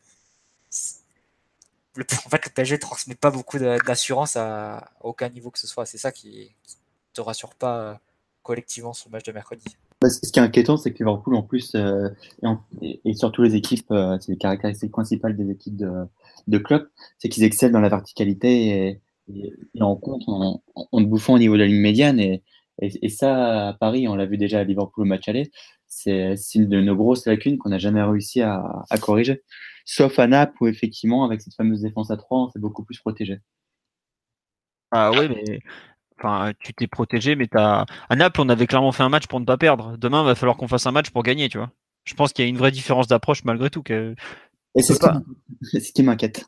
Le, 2.01 2.07
en 2.24 2.30
fait, 2.30 2.46
le 2.46 2.51
PSG 2.51 2.78
transmet 2.78 3.14
pas 3.14 3.30
beaucoup 3.30 3.59
d'assurance 3.59 4.34
à, 4.36 4.90
aucun 5.03 5.28
niveau 5.28 5.51
que 5.51 5.59
ce 5.59 5.66
soit. 5.66 5.84
C'est 5.84 5.98
ça 5.98 6.11
qui, 6.11 6.55
qui 6.64 6.76
te 7.12 7.20
rassure 7.20 7.55
pas 7.55 7.78
euh, 7.78 7.94
collectivement 8.42 8.94
sur 8.94 9.11
le 9.11 9.12
match 9.12 9.24
de 9.24 9.32
mercredi. 9.32 9.76
Bah, 10.01 10.09
ce 10.09 10.32
qui 10.32 10.38
est 10.38 10.42
inquiétant, 10.42 10.78
c'est 10.78 10.94
que 10.94 10.98
Liverpool, 11.01 11.34
en 11.34 11.42
plus, 11.42 11.74
euh, 11.74 12.09
et, 12.80 13.12
surtout 13.12 13.42
les 13.42 13.55
équipes, 13.55 13.90
euh, 13.90 14.16
c'est 14.18 14.32
les 14.32 14.38
caractéristiques 14.38 14.92
principales 14.92 15.36
des 15.36 15.51
équipes 15.51 15.76
de, 15.76 15.90
de 16.48 16.59
club, 16.59 16.88
c'est 17.18 17.28
qu'ils 17.28 17.44
excellent 17.44 17.74
dans 17.74 17.80
la 17.80 17.90
verticalité 17.90 18.98
et, 19.28 19.53
en 19.78 19.94
contre, 19.96 20.30
en, 20.30 20.62
en, 20.74 21.01
bouffant 21.03 21.34
au 21.34 21.38
niveau 21.38 21.55
de 21.55 21.61
la 21.61 21.66
ligne 21.66 21.82
médiane. 21.82 22.18
Et, 22.18 22.42
ça, 23.11 23.68
à 23.68 23.72
Paris, 23.74 24.09
on 24.09 24.14
l'a 24.14 24.24
vu 24.24 24.38
déjà 24.38 24.61
à 24.61 24.64
Liverpool 24.64 25.05
au 25.05 25.07
match 25.07 25.28
aller, 25.28 25.51
c'est 25.86 26.34
une 26.55 26.66
de 26.66 26.80
nos 26.80 26.96
grosses 26.96 27.26
lacunes 27.26 27.59
qu'on 27.59 27.68
n'a 27.68 27.78
jamais 27.78 28.03
réussi 28.03 28.40
à 28.40 28.86
corriger. 29.03 29.42
Sauf 29.93 30.20
à 30.20 30.28
Naples, 30.28 30.57
où 30.61 30.68
effectivement, 30.68 31.24
avec 31.24 31.41
cette 31.41 31.55
fameuse 31.57 31.80
défense 31.82 32.12
à 32.12 32.16
3, 32.16 32.45
on 32.45 32.49
s'est 32.49 32.61
beaucoup 32.61 32.84
plus 32.84 33.01
protégé. 33.01 33.41
Ah 34.93 35.11
ouais, 35.11 35.28
mais 35.28 35.59
enfin, 36.16 36.53
tu 36.61 36.72
t'es 36.74 36.86
protégé, 36.86 37.34
mais 37.34 37.49
t'as. 37.49 37.86
À 38.09 38.14
Naples, 38.14 38.41
on 38.41 38.49
avait 38.51 38.68
clairement 38.68 38.93
fait 38.93 39.03
un 39.03 39.09
match 39.09 39.26
pour 39.26 39.41
ne 39.41 39.45
pas 39.45 39.57
perdre. 39.59 39.97
Demain, 39.99 40.22
il 40.22 40.26
va 40.26 40.36
falloir 40.36 40.57
qu'on 40.57 40.68
fasse 40.68 40.86
un 40.86 40.93
match 40.93 41.11
pour 41.11 41.24
gagner, 41.24 41.49
tu 41.49 41.59
vois. 41.59 41.72
Je 42.05 42.14
pense 42.14 42.32
qu'il 42.32 42.45
y 42.45 42.47
a 42.47 42.49
une 42.49 42.57
vraie 42.57 42.70
différence 42.70 43.09
d'approche 43.09 43.43
malgré 43.43 43.68
tout. 43.68 43.82
que- 43.82 44.14
Et 44.76 44.82
c'est 44.82 44.93
peut 44.93 44.95
ce 44.95 45.01
qui 45.01 45.07
pas. 45.07 45.12
m'inquiète. 45.14 45.61
Ce 45.84 45.93
qui 45.93 46.03
m'inquiète. 46.05 46.45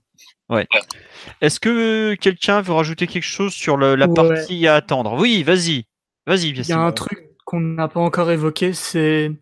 Est-ce 1.41 1.59
que 1.59 2.15
quelqu'un 2.15 2.61
veut 2.61 2.75
rajouter 2.75 3.09
quelque 3.09 3.25
chose 3.25 3.53
sur 3.53 3.77
le- 3.77 3.97
la 3.97 4.07
Ouais. 4.07 4.15
partie 4.15 4.69
à 4.69 4.77
attendre? 4.77 5.15
Oui, 5.19 5.43
vas-y. 5.43 5.87
Vas-y, 6.29 6.51
Il 6.51 6.69
y 6.69 6.73
a 6.73 6.79
un 6.81 6.93
truc 6.93 7.31
qu'on 7.45 7.59
n'a 7.59 7.89
pas 7.89 7.99
encore 7.99 8.31
évoqué, 8.31 8.73
c'est 8.73 9.33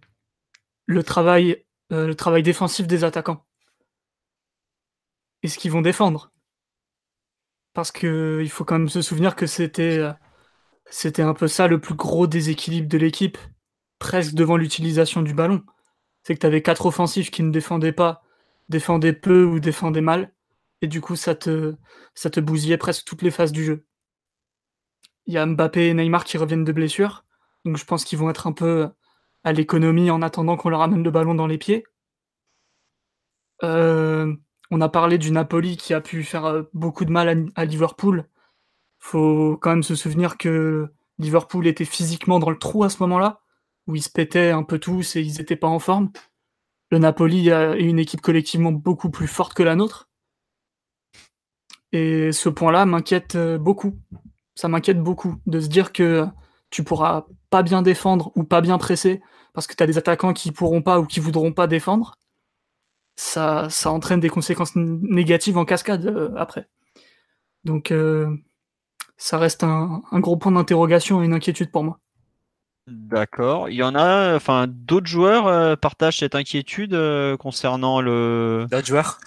le 0.87 1.03
travail, 1.03 1.65
euh, 1.93 2.07
le 2.07 2.15
travail 2.15 2.43
défensif 2.43 2.87
des 2.87 3.05
attaquants. 3.05 3.45
Est-ce 5.43 5.59
qu'ils 5.59 5.71
vont 5.71 5.83
défendre 5.83 6.33
Parce 7.73 7.93
que 7.93 8.41
il 8.43 8.51
faut 8.51 8.65
quand 8.65 8.79
même 8.79 8.89
se 8.89 9.03
souvenir 9.03 9.37
que 9.37 9.47
c'était 9.47 9.99
euh, 9.99 10.13
c'était 10.91 11.23
un 11.23 11.35
peu 11.35 11.49
ça 11.49 11.69
le 11.69 11.81
plus 11.81 11.95
gros 11.95 12.27
déséquilibre 12.27 12.89
de 12.89 12.99
l'équipe, 12.99 13.39
presque 13.99 14.35
devant 14.35 14.57
l'utilisation 14.57 15.23
du 15.23 15.35
ballon. 15.35 15.63
C'est 16.23 16.35
que 16.35 16.41
tu 16.41 16.47
avais 16.47 16.63
quatre 16.63 16.87
offensifs 16.87 17.31
qui 17.31 17.43
ne 17.43 17.51
défendaient 17.51 17.93
pas, 17.93 18.23
défendaient 18.69 19.13
peu 19.15 19.45
ou 19.45 19.61
défendaient 19.61 20.01
mal, 20.01 20.33
et 20.83 20.89
du 20.89 21.01
coup 21.01 21.17
ça 21.17 21.35
te 21.35 21.77
ça 22.15 22.31
te 22.31 22.41
bousillait 22.41 22.79
presque 22.79 23.05
toutes 23.05 23.23
les 23.23 23.31
phases 23.31 23.53
du 23.53 23.65
jeu. 23.65 23.87
Il 25.27 25.35
y 25.35 25.39
a 25.39 25.47
Mbappé 25.47 25.89
et 25.89 25.95
Neymar 25.95 26.25
qui 26.25 26.39
reviennent 26.39 26.65
de 26.65 26.73
blessure, 26.73 27.25
donc 27.65 27.77
je 27.77 27.85
pense 27.85 28.05
qu'ils 28.05 28.19
vont 28.19 28.31
être 28.31 28.47
un 28.47 28.53
peu 28.53 28.89
à 29.45 29.53
l'économie 29.53 30.11
en 30.11 30.23
attendant 30.23 30.57
qu'on 30.57 30.71
leur 30.71 30.83
amène 30.83 31.03
le 31.05 31.11
ballon 31.11 31.35
dans 31.35 31.47
les 31.47 31.59
pieds. 31.59 31.85
Euh, 33.63 34.35
on 34.71 34.81
a 34.81 34.89
parlé 34.89 35.19
du 35.19 35.31
Napoli 35.31 35.77
qui 35.77 35.95
a 35.95 36.01
pu 36.01 36.23
faire 36.23 36.45
euh, 36.47 36.63
beaucoup 36.73 37.05
de 37.05 37.11
mal 37.11 37.49
à, 37.55 37.65
Liverpool. 37.65 38.27
Faut 38.99 39.57
quand 39.61 39.71
même 39.71 39.83
se 39.83 39.95
souvenir 39.95 40.39
que 40.39 40.89
Liverpool 41.19 41.67
était 41.67 41.85
physiquement 41.85 42.39
dans 42.39 42.51
le 42.51 42.59
trou 42.59 42.85
à 42.85 42.91
ce 42.91 42.99
moment-là, 43.01 43.41
où 43.87 43.97
ils 43.97 44.03
se 44.03 44.11
pétaient 44.11 44.51
un 44.51 44.63
peu 44.63 44.79
tous 44.79 45.17
et 45.17 45.23
ils 45.23 45.39
n'étaient 45.39 45.57
pas 45.57 45.69
en 45.69 45.79
forme. 45.79 46.11
Le 46.91 46.99
Napoli 46.99 47.49
est 47.49 47.81
une 47.81 47.99
équipe 47.99 48.21
collectivement 48.21 48.73
beaucoup 48.73 49.11
plus 49.11 49.29
forte 49.29 49.55
que 49.55 49.63
la 49.63 49.77
nôtre. 49.77 50.09
Et 51.93 52.33
ce 52.33 52.49
point-là 52.49 52.85
m'inquiète 52.87 53.37
beaucoup. 53.59 53.99
Ça 54.55 54.69
m'inquiète 54.69 55.03
beaucoup 55.03 55.37
de 55.47 55.61
se 55.61 55.69
dire 55.69 55.93
que 55.93 56.27
tu 56.71 56.85
pourras 56.85 57.27
pas 57.49 57.63
bien 57.63 57.83
défendre 57.83 58.33
ou 58.37 58.45
pas 58.45 58.61
bien 58.61 58.79
presser 58.79 59.21
parce 59.53 59.67
que 59.67 59.75
tu 59.75 59.83
as 59.83 59.87
des 59.87 59.99
attaquants 59.99 60.33
qui 60.33 60.53
pourront 60.53 60.83
pas 60.83 61.01
ou 61.01 61.07
qui 61.07 61.21
voudront 61.21 61.53
pas 61.53 61.67
défendre. 61.67 62.17
Ça, 63.23 63.69
ça 63.69 63.91
entraîne 63.91 64.21
des 64.21 64.31
conséquences 64.31 64.75
négatives 64.77 65.59
en 65.59 65.67
cascade 65.67 66.33
après. 66.37 66.69
Donc, 67.65 67.93
ça 69.19 69.37
reste 69.37 69.63
un, 69.63 70.03
un 70.11 70.21
gros 70.21 70.39
point 70.39 70.53
d'interrogation 70.53 71.23
et 71.23 71.27
une 71.27 71.35
inquiétude 71.35 71.71
pour 71.71 71.85
moi. 71.85 71.99
D'accord. 72.91 73.69
Il 73.69 73.77
y 73.77 73.83
en 73.85 73.95
a, 73.95 74.35
enfin, 74.35 74.67
d'autres 74.69 75.07
joueurs 75.07 75.47
euh, 75.47 75.77
partagent 75.77 76.19
cette 76.19 76.35
inquiétude 76.35 76.93
euh, 76.95 77.37
concernant 77.37 78.01
le. 78.01 78.67
D'autres 78.69 78.87
joueurs? 78.87 79.21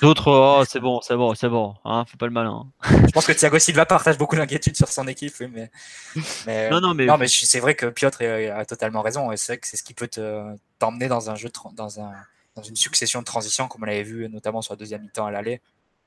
D'autres, 0.00 0.30
oh, 0.30 0.64
c'est 0.66 0.80
bon, 0.80 1.00
c'est 1.02 1.16
bon, 1.16 1.34
c'est 1.34 1.48
bon, 1.48 1.74
hein, 1.84 2.04
fais 2.06 2.16
pas 2.16 2.26
le 2.26 2.32
malin. 2.32 2.72
Je 2.84 3.10
pense 3.12 3.26
que 3.26 3.32
Thiago 3.32 3.58
Silva 3.58 3.84
partage 3.84 4.16
beaucoup 4.16 4.36
d'inquiétude 4.36 4.76
sur 4.76 4.88
son 4.88 5.06
équipe, 5.08 5.34
mais. 5.40 5.70
mais 6.46 6.70
non, 6.70 6.80
non, 6.80 6.94
mais. 6.94 7.04
Non, 7.04 7.18
mais 7.18 7.28
c'est 7.28 7.60
vrai 7.60 7.74
que 7.74 7.86
Piotr 7.86 8.22
a 8.22 8.64
totalement 8.64 9.02
raison, 9.02 9.30
et 9.30 9.36
c'est 9.36 9.52
vrai 9.52 9.58
que 9.58 9.66
c'est 9.66 9.76
ce 9.76 9.82
qui 9.82 9.92
peut 9.92 10.08
t'emmener 10.78 11.08
dans 11.08 11.28
un 11.28 11.34
jeu, 11.34 11.50
dans, 11.74 12.00
un, 12.00 12.12
dans 12.54 12.62
une 12.62 12.76
succession 12.76 13.20
de 13.20 13.24
transitions, 13.24 13.68
comme 13.68 13.82
on 13.82 13.86
l'avait 13.86 14.02
vu 14.02 14.28
notamment 14.28 14.62
sur 14.62 14.74
la 14.74 14.76
deuxième 14.76 15.02
mi-temps 15.02 15.26
à 15.26 15.30
l'aller. 15.30 15.60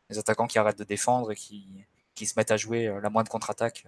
Les 0.09 0.19
attaquants 0.19 0.47
qui 0.47 0.59
arrêtent 0.59 0.77
de 0.77 0.83
défendre 0.83 1.31
et 1.31 1.35
qui, 1.35 1.67
qui 2.13 2.25
se 2.25 2.33
mettent 2.37 2.51
à 2.51 2.57
jouer 2.57 2.87
euh, 2.87 3.01
la 3.01 3.09
moindre 3.09 3.29
contre-attaque 3.29 3.85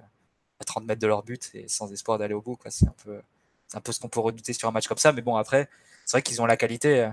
à 0.60 0.64
30 0.64 0.86
mètres 0.86 1.02
de 1.02 1.08
leur 1.08 1.24
but 1.24 1.52
et 1.54 1.68
sans 1.68 1.92
espoir 1.92 2.18
d'aller 2.18 2.34
au 2.34 2.42
bout. 2.42 2.58
C'est 2.70 2.88
un 2.88 2.96
peu, 3.04 3.22
un 3.74 3.82
peu 3.82 3.92
ce 3.92 4.00
qu'on 4.00 4.10
peut 4.10 4.20
redouter 4.20 4.54
sur 4.54 4.68
un 4.68 4.72
match 4.72 4.88
comme 4.88 4.98
ça. 4.98 5.12
Mais 5.12 5.22
bon, 5.22 5.36
après, 5.36 5.70
c'est 6.06 6.14
vrai 6.14 6.22
qu'ils 6.22 6.42
ont 6.42 6.46
la 6.46 6.58
qualité. 6.58 7.02
Euh, 7.02 7.10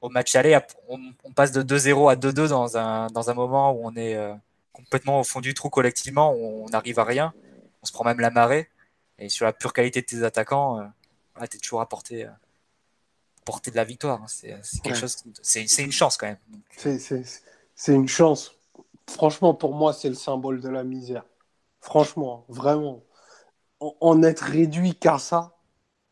au 0.00 0.10
match 0.10 0.36
aller, 0.36 0.58
on, 0.88 1.32
passe 1.32 1.50
de 1.52 1.62
2-0 1.62 2.10
à 2.10 2.16
2-2 2.16 2.48
dans 2.48 2.76
un, 2.76 3.06
dans 3.06 3.30
un 3.30 3.34
moment 3.34 3.72
où 3.72 3.86
on 3.86 3.96
est 3.96 4.14
euh, 4.16 4.34
complètement 4.72 5.20
au 5.20 5.24
fond 5.24 5.40
du 5.40 5.54
trou 5.54 5.70
collectivement, 5.70 6.34
où 6.34 6.64
on 6.66 6.68
n'arrive 6.68 6.98
à 6.98 7.04
rien. 7.04 7.32
On 7.82 7.86
se 7.86 7.92
prend 7.92 8.04
même 8.04 8.20
la 8.20 8.30
marée. 8.30 8.68
Et 9.18 9.28
sur 9.28 9.46
la 9.46 9.52
pure 9.52 9.72
qualité 9.72 10.02
de 10.02 10.06
tes 10.06 10.22
attaquants, 10.22 10.80
euh, 10.80 11.46
tu 11.50 11.56
es 11.56 11.60
toujours 11.60 11.80
à 11.80 11.88
portée, 13.44 13.70
de 13.70 13.76
la 13.76 13.84
victoire. 13.84 14.22
Hein. 14.22 14.26
C'est 14.28 14.82
quelque 14.82 14.98
chose. 14.98 15.16
C'est 15.42 15.82
une 15.82 15.92
chance 15.92 16.16
quand 16.16 16.26
même. 16.26 16.38
C'est 17.74 17.94
une 17.94 18.08
chance. 18.08 18.56
Franchement, 19.08 19.54
pour 19.54 19.74
moi, 19.74 19.92
c'est 19.92 20.08
le 20.08 20.14
symbole 20.14 20.60
de 20.60 20.68
la 20.68 20.84
misère. 20.84 21.24
Franchement, 21.80 22.44
vraiment. 22.48 23.02
En, 23.80 24.22
être 24.22 24.40
réduit 24.40 24.94
qu'à 24.94 25.18
ça, 25.18 25.56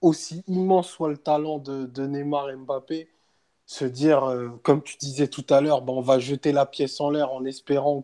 aussi 0.02 0.44
immense 0.46 0.90
soit 0.90 1.08
le 1.08 1.16
talent 1.16 1.58
de, 1.58 2.06
Neymar 2.06 2.50
et 2.50 2.56
Mbappé, 2.56 3.08
se 3.66 3.84
dire, 3.86 4.24
euh, 4.24 4.50
comme 4.62 4.82
tu 4.82 4.96
disais 4.98 5.28
tout 5.28 5.46
à 5.48 5.60
l'heure, 5.60 5.82
ben, 5.82 5.94
on 5.94 6.02
va 6.02 6.18
jeter 6.18 6.52
la 6.52 6.66
pièce 6.66 7.00
en 7.00 7.08
l'air 7.10 7.32
en 7.32 7.44
espérant 7.44 8.02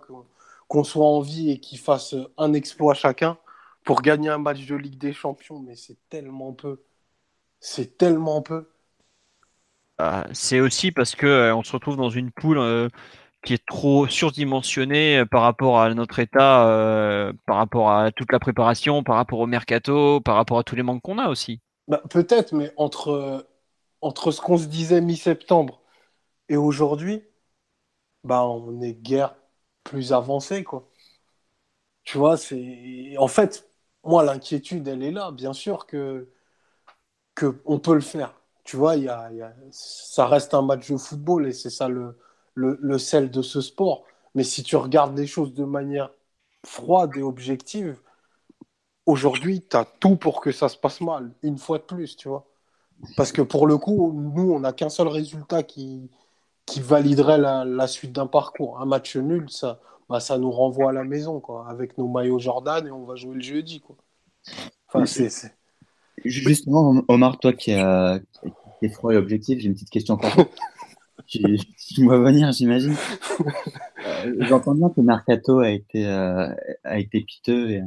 qu'on 0.68 0.84
soit 0.84 1.06
en 1.06 1.20
vie 1.20 1.50
et 1.50 1.60
qu'ils 1.60 1.78
fassent 1.78 2.14
un 2.38 2.54
exploit 2.54 2.94
chacun 2.94 3.36
pour 3.84 4.00
gagner 4.02 4.30
un 4.30 4.38
match 4.38 4.64
de 4.66 4.76
Ligue 4.76 4.98
des 4.98 5.12
Champions. 5.12 5.58
Mais 5.60 5.76
c'est 5.76 5.98
tellement 6.08 6.52
peu. 6.52 6.82
C'est 7.60 7.98
tellement 7.98 8.42
peu. 8.42 8.68
Ah, 9.98 10.26
c'est 10.32 10.60
aussi 10.60 10.92
parce 10.92 11.14
que 11.16 11.26
euh, 11.26 11.54
on 11.56 11.62
se 11.64 11.72
retrouve 11.72 11.96
dans 11.96 12.10
une 12.10 12.30
poule 12.30 12.58
euh, 12.58 12.88
qui 13.44 13.54
est 13.54 13.66
trop 13.66 14.06
surdimensionné 14.08 15.18
euh, 15.20 15.26
par 15.26 15.42
rapport 15.42 15.80
à 15.80 15.92
notre 15.94 16.18
état, 16.20 17.32
par 17.46 17.56
rapport 17.56 17.90
à 17.92 18.12
toute 18.12 18.32
la 18.32 18.38
préparation, 18.40 19.02
par 19.02 19.16
rapport 19.16 19.40
au 19.40 19.46
mercato, 19.46 20.20
par 20.20 20.36
rapport 20.36 20.58
à 20.58 20.64
tous 20.64 20.76
les 20.76 20.82
manques 20.84 21.02
qu'on 21.02 21.18
a 21.18 21.28
aussi. 21.28 21.60
Bah, 21.88 22.02
Peut-être, 22.10 22.52
mais 22.54 22.72
entre, 22.76 23.46
entre 24.00 24.32
ce 24.32 24.40
qu'on 24.40 24.58
se 24.58 24.66
disait 24.66 25.00
mi-septembre 25.00 25.82
et 26.48 26.56
aujourd'hui, 26.56 27.24
bah, 28.24 28.44
on 28.46 28.80
est 28.82 28.94
guère 28.94 29.36
plus 29.84 30.12
avancé. 30.12 30.64
Quoi. 30.64 30.88
Tu 32.04 32.18
vois, 32.18 32.36
c'est. 32.36 33.14
En 33.18 33.28
fait, 33.28 33.68
moi, 34.04 34.24
l'inquiétude, 34.24 34.88
elle 34.88 35.02
est 35.02 35.10
là. 35.12 35.30
Bien 35.32 35.52
sûr 35.52 35.86
que, 35.86 36.28
que 37.34 37.60
on 37.64 37.78
peut 37.78 37.94
le 37.94 38.00
faire. 38.00 38.37
Tu 38.68 38.76
vois, 38.76 38.96
y 38.96 39.08
a, 39.08 39.32
y 39.32 39.40
a... 39.40 39.54
ça 39.70 40.26
reste 40.26 40.52
un 40.52 40.60
match 40.60 40.90
de 40.90 40.98
football 40.98 41.46
et 41.46 41.52
c'est 41.52 41.70
ça 41.70 41.88
le, 41.88 42.18
le, 42.54 42.98
sel 42.98 43.30
de 43.30 43.40
ce 43.40 43.62
sport. 43.62 44.04
Mais 44.34 44.44
si 44.44 44.62
tu 44.62 44.76
regardes 44.76 45.16
les 45.16 45.26
choses 45.26 45.54
de 45.54 45.64
manière 45.64 46.10
froide 46.66 47.12
et 47.16 47.22
objective, 47.22 47.98
aujourd'hui, 49.06 49.64
tu 49.66 49.74
as 49.74 49.86
tout 50.00 50.16
pour 50.16 50.42
que 50.42 50.52
ça 50.52 50.68
se 50.68 50.76
passe 50.76 51.00
mal, 51.00 51.32
une 51.42 51.56
fois 51.56 51.78
de 51.78 51.84
plus, 51.84 52.14
tu 52.18 52.28
vois. 52.28 52.46
Parce 53.16 53.32
que 53.32 53.40
pour 53.40 53.66
le 53.66 53.78
coup, 53.78 54.12
nous, 54.12 54.52
on 54.52 54.60
n'a 54.60 54.74
qu'un 54.74 54.90
seul 54.90 55.08
résultat 55.08 55.62
qui, 55.62 56.10
qui 56.66 56.80
validerait 56.80 57.38
la, 57.38 57.86
suite 57.86 58.12
d'un 58.12 58.26
parcours. 58.26 58.82
Un 58.82 58.84
match 58.84 59.16
nul, 59.16 59.48
ça, 59.48 59.80
bah, 60.10 60.20
ça 60.20 60.36
nous 60.36 60.50
renvoie 60.50 60.90
à 60.90 60.92
la 60.92 61.04
maison, 61.04 61.40
quoi, 61.40 61.66
avec 61.70 61.96
nos 61.96 62.06
maillots 62.06 62.38
Jordan 62.38 62.86
et 62.86 62.90
on 62.90 63.06
va 63.06 63.16
jouer 63.16 63.36
le 63.36 63.40
jeudi, 63.40 63.80
quoi. 63.80 63.96
Enfin, 64.88 65.06
c'est, 65.06 65.30
Justement, 66.24 67.02
Omar, 67.08 67.38
toi 67.38 67.52
qui, 67.52 67.72
es 68.86 68.88
froid 68.88 69.12
et 69.12 69.16
objectif, 69.16 69.58
j'ai 69.58 69.66
une 69.66 69.74
petite 69.74 69.90
question 69.90 70.16
pour 70.16 70.30
toi. 70.32 70.48
tu, 71.26 71.40
tu 71.94 72.04
vois 72.04 72.18
venir, 72.18 72.52
j'imagine. 72.52 72.96
Euh, 74.06 74.34
j'entends 74.40 74.74
bien 74.74 74.88
que 74.90 75.00
Mercato 75.00 75.60
a 75.60 75.70
été, 75.70 76.06
euh, 76.06 76.48
a 76.84 76.98
été 76.98 77.20
piteux 77.20 77.70
et 77.70 77.82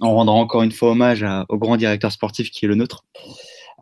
on 0.00 0.14
rendra 0.14 0.34
encore 0.34 0.62
une 0.62 0.72
fois 0.72 0.90
hommage 0.92 1.24
au 1.48 1.58
grand 1.58 1.76
directeur 1.76 2.12
sportif 2.12 2.50
qui 2.50 2.64
est 2.64 2.68
le 2.68 2.74
nôtre. 2.74 3.04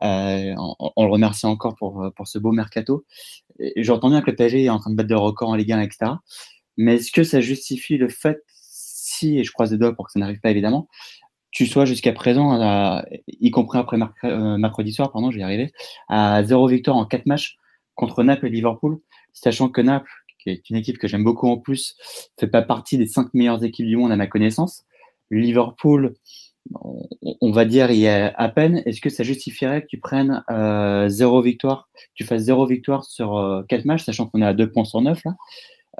Euh, 0.02 0.54
on, 0.56 1.04
le 1.04 1.10
remercie 1.10 1.46
encore 1.46 1.76
pour, 1.76 2.10
pour 2.16 2.26
ce 2.26 2.38
beau 2.38 2.52
Mercato. 2.52 3.04
J'entends 3.76 4.10
bien 4.10 4.20
que 4.20 4.30
le 4.30 4.36
PSG 4.36 4.64
est 4.64 4.68
en 4.68 4.78
train 4.78 4.90
de 4.90 4.96
battre 4.96 5.08
des 5.08 5.14
records 5.14 5.50
en 5.50 5.54
Ligue 5.54 5.72
1, 5.72 5.80
etc. 5.80 6.12
Mais 6.76 6.96
est-ce 6.96 7.12
que 7.12 7.22
ça 7.22 7.40
justifie 7.40 7.98
le 7.98 8.08
fait, 8.08 8.42
si, 8.50 9.38
et 9.38 9.44
je 9.44 9.52
croise 9.52 9.70
les 9.72 9.78
doigts 9.78 9.94
pour 9.94 10.06
que 10.06 10.12
ça 10.12 10.20
n'arrive 10.20 10.40
pas 10.40 10.50
évidemment, 10.50 10.88
tu 11.52 11.66
sois 11.66 11.84
jusqu'à 11.84 12.12
présent, 12.12 13.02
y 13.28 13.50
compris 13.50 13.78
après 13.78 13.98
mercredi 14.58 14.92
soir, 14.92 15.12
pardon, 15.12 15.30
je 15.30 15.36
vais 15.36 15.42
y 15.42 15.44
arriver, 15.44 15.72
à 16.08 16.42
zéro 16.42 16.66
victoire 16.66 16.96
en 16.96 17.06
quatre 17.06 17.26
matchs 17.26 17.58
contre 17.94 18.24
Naples 18.24 18.46
et 18.46 18.50
Liverpool, 18.50 18.98
sachant 19.32 19.68
que 19.68 19.80
Naples, 19.80 20.10
qui 20.42 20.50
est 20.50 20.68
une 20.70 20.76
équipe 20.76 20.98
que 20.98 21.06
j'aime 21.06 21.22
beaucoup 21.22 21.48
en 21.48 21.58
plus, 21.58 21.94
fait 22.40 22.48
pas 22.48 22.62
partie 22.62 22.98
des 22.98 23.06
cinq 23.06 23.32
meilleures 23.34 23.62
équipes 23.62 23.86
du 23.86 23.96
monde 23.96 24.10
à 24.10 24.16
ma 24.16 24.26
connaissance. 24.26 24.84
Liverpool, 25.30 26.14
on 27.40 27.52
va 27.52 27.64
dire 27.64 27.90
il 27.90 27.98
y 27.98 28.08
a 28.08 28.32
à 28.36 28.48
peine. 28.48 28.82
Est-ce 28.86 29.00
que 29.00 29.10
ça 29.10 29.22
justifierait 29.22 29.82
que 29.82 29.86
tu 29.86 30.00
prennes 30.00 30.42
euh, 30.50 31.08
zéro 31.08 31.42
victoire, 31.42 31.88
tu 32.14 32.24
fasses 32.24 32.42
zéro 32.42 32.66
victoire 32.66 33.04
sur 33.04 33.36
euh, 33.36 33.62
quatre 33.68 33.84
matchs, 33.84 34.04
sachant 34.04 34.26
qu'on 34.26 34.42
est 34.42 34.46
à 34.46 34.54
deux 34.54 34.70
points 34.70 34.84
sur 34.84 35.00
neuf 35.00 35.22
là? 35.24 35.34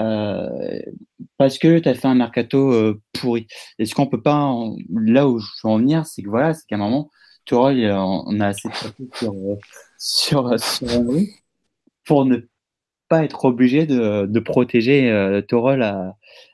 Euh, 0.01 0.80
parce 1.36 1.59
que 1.59 1.78
tu 1.78 1.88
as 1.88 1.95
fait 1.95 2.09
un 2.09 2.14
mercato 2.14 2.72
euh, 2.72 3.01
pourri. 3.12 3.47
Est-ce 3.78 3.95
qu'on 3.95 4.07
peut 4.07 4.22
pas, 4.22 4.55
là 4.90 5.28
où 5.28 5.38
je 5.38 5.47
veux 5.64 5.70
en 5.70 5.78
venir, 5.78 6.07
c'est 6.07 6.22
que 6.22 6.28
voilà, 6.28 6.55
c'est 6.55 6.66
qu'à 6.66 6.76
un 6.76 6.78
moment, 6.78 7.11
vois, 7.51 7.72
on 7.72 8.40
a 8.40 8.49
assez 8.49 8.68
de 8.68 8.74
sur, 9.12 9.34
sur, 9.99 10.61
sur 10.61 11.03
pour 12.05 12.24
ne 12.24 12.38
pas 13.09 13.24
être 13.24 13.45
obligé 13.45 13.86
de, 13.86 14.26
de 14.26 14.40
protéger 14.40 15.11
euh, 15.11 15.43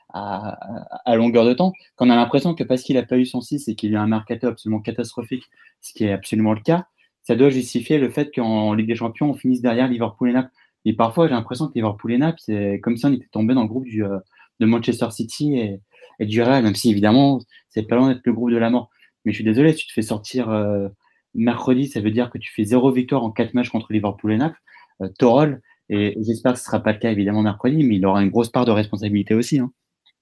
à, 0.09 0.57
à, 1.05 1.15
longueur 1.15 1.45
de 1.45 1.53
temps. 1.53 1.71
Quand 1.95 2.07
on 2.07 2.09
a 2.09 2.15
l'impression 2.15 2.53
que 2.53 2.63
parce 2.63 2.81
qu'il 2.81 2.95
n'a 2.95 3.03
pas 3.03 3.17
eu 3.17 3.25
son 3.25 3.41
6 3.41 3.67
et 3.67 3.75
qu'il 3.75 3.91
y 3.91 3.95
a 3.95 4.01
un 4.01 4.07
mercato 4.07 4.47
absolument 4.47 4.81
catastrophique, 4.81 5.45
ce 5.81 5.93
qui 5.93 6.05
est 6.05 6.11
absolument 6.11 6.53
le 6.53 6.61
cas, 6.61 6.85
ça 7.21 7.35
doit 7.35 7.49
justifier 7.49 7.99
le 7.99 8.09
fait 8.09 8.33
qu'en 8.33 8.73
Ligue 8.73 8.87
des 8.87 8.95
Champions, 8.95 9.29
on 9.29 9.35
finisse 9.35 9.61
derrière 9.61 9.87
Liverpool 9.87 10.29
et 10.29 10.33
Naples. 10.33 10.51
Et 10.85 10.93
parfois, 10.93 11.27
j'ai 11.27 11.33
l'impression 11.33 11.67
que 11.67 11.73
Liverpool 11.75 12.13
et 12.13 12.17
Naples, 12.17 12.39
c'est 12.41 12.79
comme 12.81 12.97
si 12.97 13.05
on 13.05 13.13
était 13.13 13.27
tombé 13.31 13.53
dans 13.53 13.63
le 13.63 13.67
groupe 13.67 13.85
du, 13.85 14.03
euh, 14.03 14.19
de 14.59 14.65
Manchester 14.65 15.11
City 15.11 15.57
et, 15.57 15.79
du 16.25 16.41
Real, 16.41 16.63
même 16.63 16.75
si 16.75 16.89
évidemment, 16.89 17.39
c'est 17.69 17.83
pas 17.83 17.95
loin 17.95 18.09
d'être 18.09 18.25
le 18.25 18.33
groupe 18.33 18.51
de 18.51 18.57
la 18.57 18.69
mort. 18.69 18.89
Mais 19.23 19.31
je 19.31 19.37
suis 19.37 19.43
désolé, 19.43 19.71
si 19.71 19.79
tu 19.79 19.87
te 19.87 19.93
fais 19.93 20.01
sortir 20.01 20.49
euh, 20.49 20.89
mercredi, 21.33 21.87
ça 21.87 22.01
veut 22.01 22.11
dire 22.11 22.29
que 22.29 22.37
tu 22.37 22.51
fais 22.53 22.65
zéro 22.65 22.91
victoire 22.91 23.23
en 23.23 23.31
quatre 23.31 23.53
matchs 23.53 23.69
contre 23.69 23.93
Liverpool 23.93 24.33
et 24.33 24.37
Naples. 24.37 24.59
Euh, 25.01 25.07
Torol. 25.17 25.61
Et 25.87 26.17
j'espère 26.21 26.53
que 26.53 26.59
ce 26.59 26.63
ne 26.63 26.65
sera 26.65 26.79
pas 26.81 26.91
le 26.91 26.99
cas 26.99 27.09
évidemment 27.09 27.41
mercredi, 27.41 27.83
mais 27.83 27.95
il 27.95 28.05
aura 28.05 28.21
une 28.21 28.29
grosse 28.29 28.49
part 28.49 28.65
de 28.65 28.71
responsabilité 28.71 29.33
aussi. 29.33 29.59
Hein. 29.59 29.71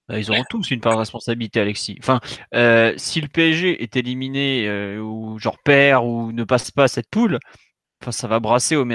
Bah, 0.07 0.19
ils 0.19 0.31
auront 0.31 0.43
tous 0.49 0.71
une 0.71 0.79
part 0.79 0.93
de 0.93 0.99
responsabilité, 0.99 1.59
Alexis. 1.59 1.97
Enfin, 1.99 2.21
euh, 2.53 2.93
si 2.95 3.19
le 3.19 3.27
PSG 3.27 3.81
est 3.81 3.95
éliminé 3.97 4.69
ou 4.99 5.37
genre 5.39 5.57
perd 5.65 6.05
ou 6.05 6.31
ne 6.31 6.43
passe 6.43 6.71
pas 6.71 6.87
cette 6.87 7.09
poule, 7.09 7.39
enfin, 8.01 8.11
ça 8.11 8.27
va 8.27 8.39
brasser 8.39 8.75
au 8.75 8.85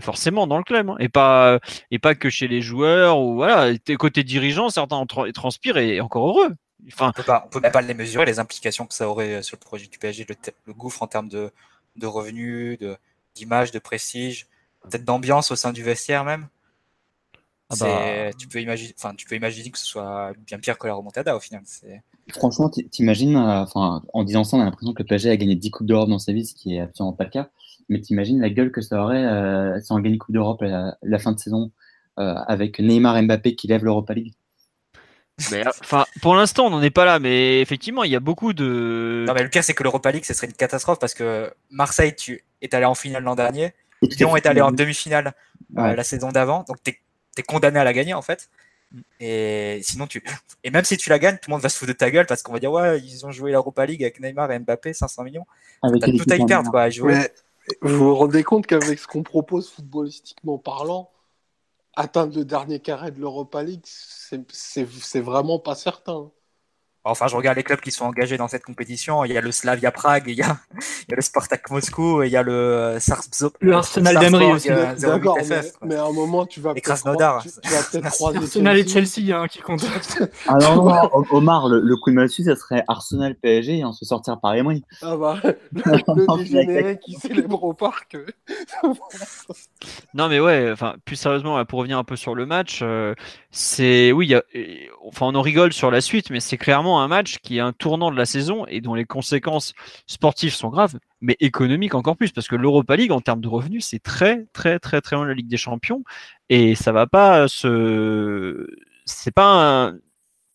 forcément 0.00 0.46
dans 0.46 0.58
le 0.58 0.64
club 0.64 0.90
hein. 0.90 0.96
et 0.98 1.08
pas 1.08 1.58
et 1.90 1.98
pas 1.98 2.14
que 2.14 2.30
chez 2.30 2.48
les 2.48 2.60
joueurs 2.60 3.18
ou 3.18 3.34
voilà. 3.34 3.72
Côté 3.98 4.24
dirigeants, 4.24 4.70
certains 4.70 5.04
transpirent 5.06 5.78
et 5.78 6.00
encore 6.00 6.28
heureux. 6.28 6.54
Enfin, 6.88 7.08
on 7.08 7.12
peut 7.12 7.22
pas, 7.22 7.48
peut 7.50 7.60
pas 7.60 7.80
les 7.80 7.94
mesurer 7.94 8.26
les 8.26 8.38
implications 8.38 8.86
que 8.86 8.92
ça 8.92 9.08
aurait 9.08 9.42
sur 9.42 9.56
le 9.56 9.64
projet 9.64 9.86
du 9.86 9.98
PSG, 9.98 10.26
le, 10.66 10.72
gouffre 10.74 11.02
en 11.02 11.06
termes 11.06 11.28
de, 11.28 11.50
de 11.96 12.06
revenus, 12.06 12.78
d'image, 13.34 13.70
de 13.70 13.78
prestige 13.78 14.46
peut-être 14.88 15.04
d'ambiance 15.04 15.50
au 15.50 15.56
sein 15.56 15.72
du 15.72 15.82
vestiaire 15.82 16.24
même. 16.24 16.48
Ah 17.70 17.76
bah... 17.80 18.32
tu, 18.38 18.46
peux 18.46 18.60
imaginer, 18.60 18.94
enfin, 18.96 19.14
tu 19.14 19.26
peux 19.26 19.34
imaginer 19.34 19.70
que 19.70 19.78
ce 19.78 19.86
soit 19.86 20.32
bien 20.46 20.58
pire 20.58 20.78
que 20.78 20.86
la 20.86 20.94
remontada 20.94 21.34
au 21.34 21.40
final. 21.40 21.62
Franchement, 22.30 22.70
t'imagines, 22.70 23.36
euh, 23.36 23.64
en 23.74 24.24
disant 24.24 24.44
ça, 24.44 24.56
on 24.56 24.60
a 24.60 24.64
l'impression 24.64 24.92
que 24.92 25.02
le 25.02 25.06
PSG 25.06 25.30
a 25.30 25.36
gagné 25.36 25.54
10 25.54 25.70
Coupes 25.70 25.86
d'Europe 25.86 26.08
dans 26.08 26.18
sa 26.18 26.32
vie, 26.32 26.46
ce 26.46 26.54
qui 26.54 26.76
est 26.76 26.80
absolument 26.80 27.14
pas 27.14 27.24
le 27.24 27.30
cas. 27.30 27.50
Mais 27.88 28.00
t'imagines 28.00 28.40
la 28.40 28.50
gueule 28.50 28.72
que 28.72 28.80
ça 28.80 29.02
aurait 29.02 29.24
euh, 29.24 29.80
si 29.80 29.92
on 29.92 29.98
gagne 29.98 30.12
une 30.12 30.18
Coupe 30.18 30.34
d'Europe 30.34 30.62
à 30.62 30.96
la, 31.02 31.18
fin 31.18 31.32
de 31.32 31.38
saison 31.38 31.70
euh, 32.18 32.34
avec 32.46 32.78
Neymar 32.78 33.16
et 33.16 33.22
Mbappé 33.22 33.54
qui 33.54 33.66
lèvent 33.66 33.84
l'Europa 33.84 34.14
League. 34.14 34.34
Mais, 35.50 35.64
enfin, 35.66 36.04
pour 36.22 36.36
l'instant, 36.36 36.66
on 36.66 36.70
n'en 36.70 36.82
est 36.82 36.90
pas 36.90 37.04
là, 37.04 37.18
mais 37.18 37.60
effectivement, 37.60 38.04
il 38.04 38.12
y 38.12 38.16
a 38.16 38.20
beaucoup 38.20 38.52
de. 38.52 39.24
Non, 39.26 39.34
mais 39.34 39.42
le 39.42 39.48
cas, 39.48 39.62
c'est 39.62 39.74
que 39.74 39.82
l'Europa 39.82 40.12
League, 40.12 40.24
ce 40.24 40.32
serait 40.32 40.46
une 40.46 40.52
catastrophe 40.52 41.00
parce 41.00 41.12
que 41.12 41.52
Marseille, 41.70 42.14
tu 42.14 42.44
es 42.62 42.72
allé 42.72 42.84
en 42.84 42.94
finale 42.94 43.24
l'an 43.24 43.34
dernier, 43.34 43.74
Lyon 44.02 44.36
est 44.36 44.46
allé 44.46 44.60
en 44.60 44.70
demi-finale 44.70 45.32
euh, 45.78 45.94
la 45.94 46.04
saison 46.04 46.30
d'avant, 46.30 46.64
donc 46.68 46.76
tu 46.84 46.92
es, 47.36 47.42
condamné 47.42 47.80
à 47.80 47.84
la 47.84 47.92
gagner 47.92 48.14
en 48.14 48.22
fait. 48.22 48.48
Et 49.18 49.80
sinon, 49.82 50.06
tu. 50.06 50.22
Et 50.62 50.70
même 50.70 50.84
si 50.84 50.96
tu 50.96 51.10
la 51.10 51.18
gagnes, 51.18 51.36
tout 51.36 51.50
le 51.50 51.54
monde 51.54 51.62
va 51.62 51.68
se 51.68 51.76
foutre 51.76 51.92
de 51.92 51.96
ta 51.96 52.12
gueule 52.12 52.26
parce 52.26 52.42
qu'on 52.42 52.52
va 52.52 52.60
dire, 52.60 52.70
ouais, 52.70 53.00
ils 53.00 53.26
ont 53.26 53.32
joué 53.32 53.50
l'Europa 53.50 53.84
League 53.86 54.04
avec 54.04 54.20
Neymar 54.20 54.52
et 54.52 54.58
Mbappé, 54.60 54.92
500 54.92 55.24
millions. 55.24 55.46
T'as 55.82 56.12
tout 56.12 56.24
à 56.30 56.36
y 56.36 56.46
perdre, 56.46 56.70
quoi, 56.70 56.82
à 56.82 56.90
jouer. 56.90 57.18
Vous 57.82 57.96
vous 57.98 58.14
rendez 58.14 58.42
compte 58.44 58.66
qu'avec 58.66 58.98
ce 58.98 59.06
qu'on 59.06 59.22
propose 59.22 59.70
footballistiquement 59.70 60.58
parlant, 60.58 61.10
atteindre 61.94 62.36
le 62.36 62.44
dernier 62.44 62.80
carré 62.80 63.10
de 63.12 63.20
l'Europa 63.20 63.62
League, 63.62 63.84
c'est- 63.86 65.20
vraiment 65.20 65.58
pas 65.58 65.74
certain. 65.74 66.32
Enfin, 67.06 67.26
je 67.26 67.36
regarde 67.36 67.56
les 67.58 67.62
clubs 67.62 67.80
qui 67.80 67.90
sont 67.90 68.06
engagés 68.06 68.36
dans 68.38 68.48
cette 68.48 68.64
compétition. 68.64 69.24
Il 69.24 69.32
y 69.32 69.36
a 69.36 69.40
le 69.42 69.52
Slavia 69.52 69.90
Prague, 69.92 70.24
il 70.26 70.34
y 70.36 70.42
a, 70.42 70.56
il 71.06 71.10
y 71.10 71.12
a 71.12 71.16
le 71.16 71.22
Spartak 71.22 71.68
Moscou, 71.70 72.22
et 72.22 72.26
il 72.26 72.32
y 72.32 72.36
a 72.36 72.42
le 72.42 72.52
euh, 72.52 73.00
Sarpsborg. 73.00 73.52
Le 73.60 73.74
Arsenal 73.74 74.18
d'Emery 74.18 74.52
aussi. 74.52 74.70
euh, 74.70 74.94
08 74.94 75.00
D'accord, 75.00 75.38
mais, 75.82 75.94
à 75.96 76.04
un 76.04 76.12
moment, 76.12 76.46
tu 76.46 76.60
vas 76.60 76.72
peut-être 76.72 76.84
Krasnodar. 76.84 77.38
croiser- 77.44 77.60
tu, 77.62 77.68
tu 77.68 77.74
vas 77.74 77.82
peut-être 77.82 78.10
croiser 78.14 78.38
Arsenal 78.38 78.78
et 78.78 78.86
Chelsea 78.88 79.36
hein, 79.36 79.46
qui 79.48 79.58
comptent. 79.60 79.84
Ah 80.46 80.56
non, 80.60 80.76
non, 80.76 80.84
non, 80.84 81.10
Omar, 81.30 81.68
le, 81.68 81.80
le 81.80 81.96
coup 81.96 82.10
de 82.10 82.14
massue, 82.16 82.44
ça 82.44 82.56
serait 82.56 82.84
Arsenal 82.88 83.34
PSG 83.34 83.78
et 83.78 83.84
on 83.84 83.92
se 83.92 84.04
sortir 84.04 84.38
par 84.40 84.54
Emery. 84.54 84.82
Ah 85.02 85.16
bah, 85.16 85.38
le, 85.72 86.94
qui 86.94 87.14
célèbre 87.14 87.62
au 87.64 87.72
parc. 87.72 88.16
Non, 90.14 90.28
mais 90.28 90.40
ouais, 90.40 90.70
enfin, 90.72 90.94
plus 91.04 91.16
sérieusement, 91.16 91.62
pour 91.64 91.80
revenir 91.80 91.98
un 91.98 92.04
peu 92.04 92.16
sur 92.16 92.34
le 92.34 92.46
match, 92.46 92.80
euh, 92.82 93.14
c'est. 93.50 94.12
Oui, 94.12 94.26
il 94.26 94.30
y 94.30 94.34
a- 94.34 94.42
et- 94.52 94.88
enfin, 95.06 95.26
on 95.26 95.34
en 95.34 95.42
rigole 95.42 95.72
sur 95.72 95.90
la 95.90 96.00
suite, 96.00 96.30
mais 96.30 96.40
c'est 96.40 96.56
clairement 96.56 96.93
un 97.00 97.08
match 97.08 97.38
qui 97.38 97.58
est 97.58 97.60
un 97.60 97.72
tournant 97.72 98.10
de 98.10 98.16
la 98.16 98.26
saison 98.26 98.66
et 98.66 98.80
dont 98.80 98.94
les 98.94 99.04
conséquences 99.04 99.74
sportives 100.06 100.54
sont 100.54 100.68
graves, 100.68 100.98
mais 101.20 101.36
économiques 101.40 101.94
encore 101.94 102.16
plus, 102.16 102.32
parce 102.32 102.48
que 102.48 102.56
l'Europa 102.56 102.96
League, 102.96 103.12
en 103.12 103.20
termes 103.20 103.40
de 103.40 103.48
revenus, 103.48 103.86
c'est 103.86 104.02
très, 104.02 104.46
très, 104.52 104.78
très, 104.78 105.00
très 105.00 105.16
loin 105.16 105.24
de 105.24 105.30
la 105.30 105.34
Ligue 105.34 105.48
des 105.48 105.56
Champions 105.56 106.04
et 106.48 106.74
ça 106.74 106.92
va 106.92 107.06
pas 107.06 107.48
se. 107.48 108.66
C'est 109.06 109.34
pas 109.34 109.86
un. 109.88 109.98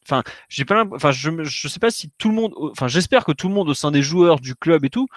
Enfin, 0.05 0.23
j'ai 0.49 0.65
pas 0.65 0.85
enfin, 0.91 1.11
je, 1.11 1.43
je 1.43 1.67
sais 1.67 1.79
pas 1.79 1.91
si 1.91 2.11
tout 2.17 2.29
le 2.29 2.35
monde, 2.35 2.53
enfin, 2.71 2.87
j'espère 2.87 3.25
que 3.25 3.31
tout 3.31 3.47
le 3.47 3.53
monde 3.53 3.69
au 3.69 3.75
sein 3.75 3.91
des 3.91 4.01
joueurs, 4.01 4.39
du 4.39 4.55
club 4.55 4.83
et 4.85 4.89
tout, 4.89 5.07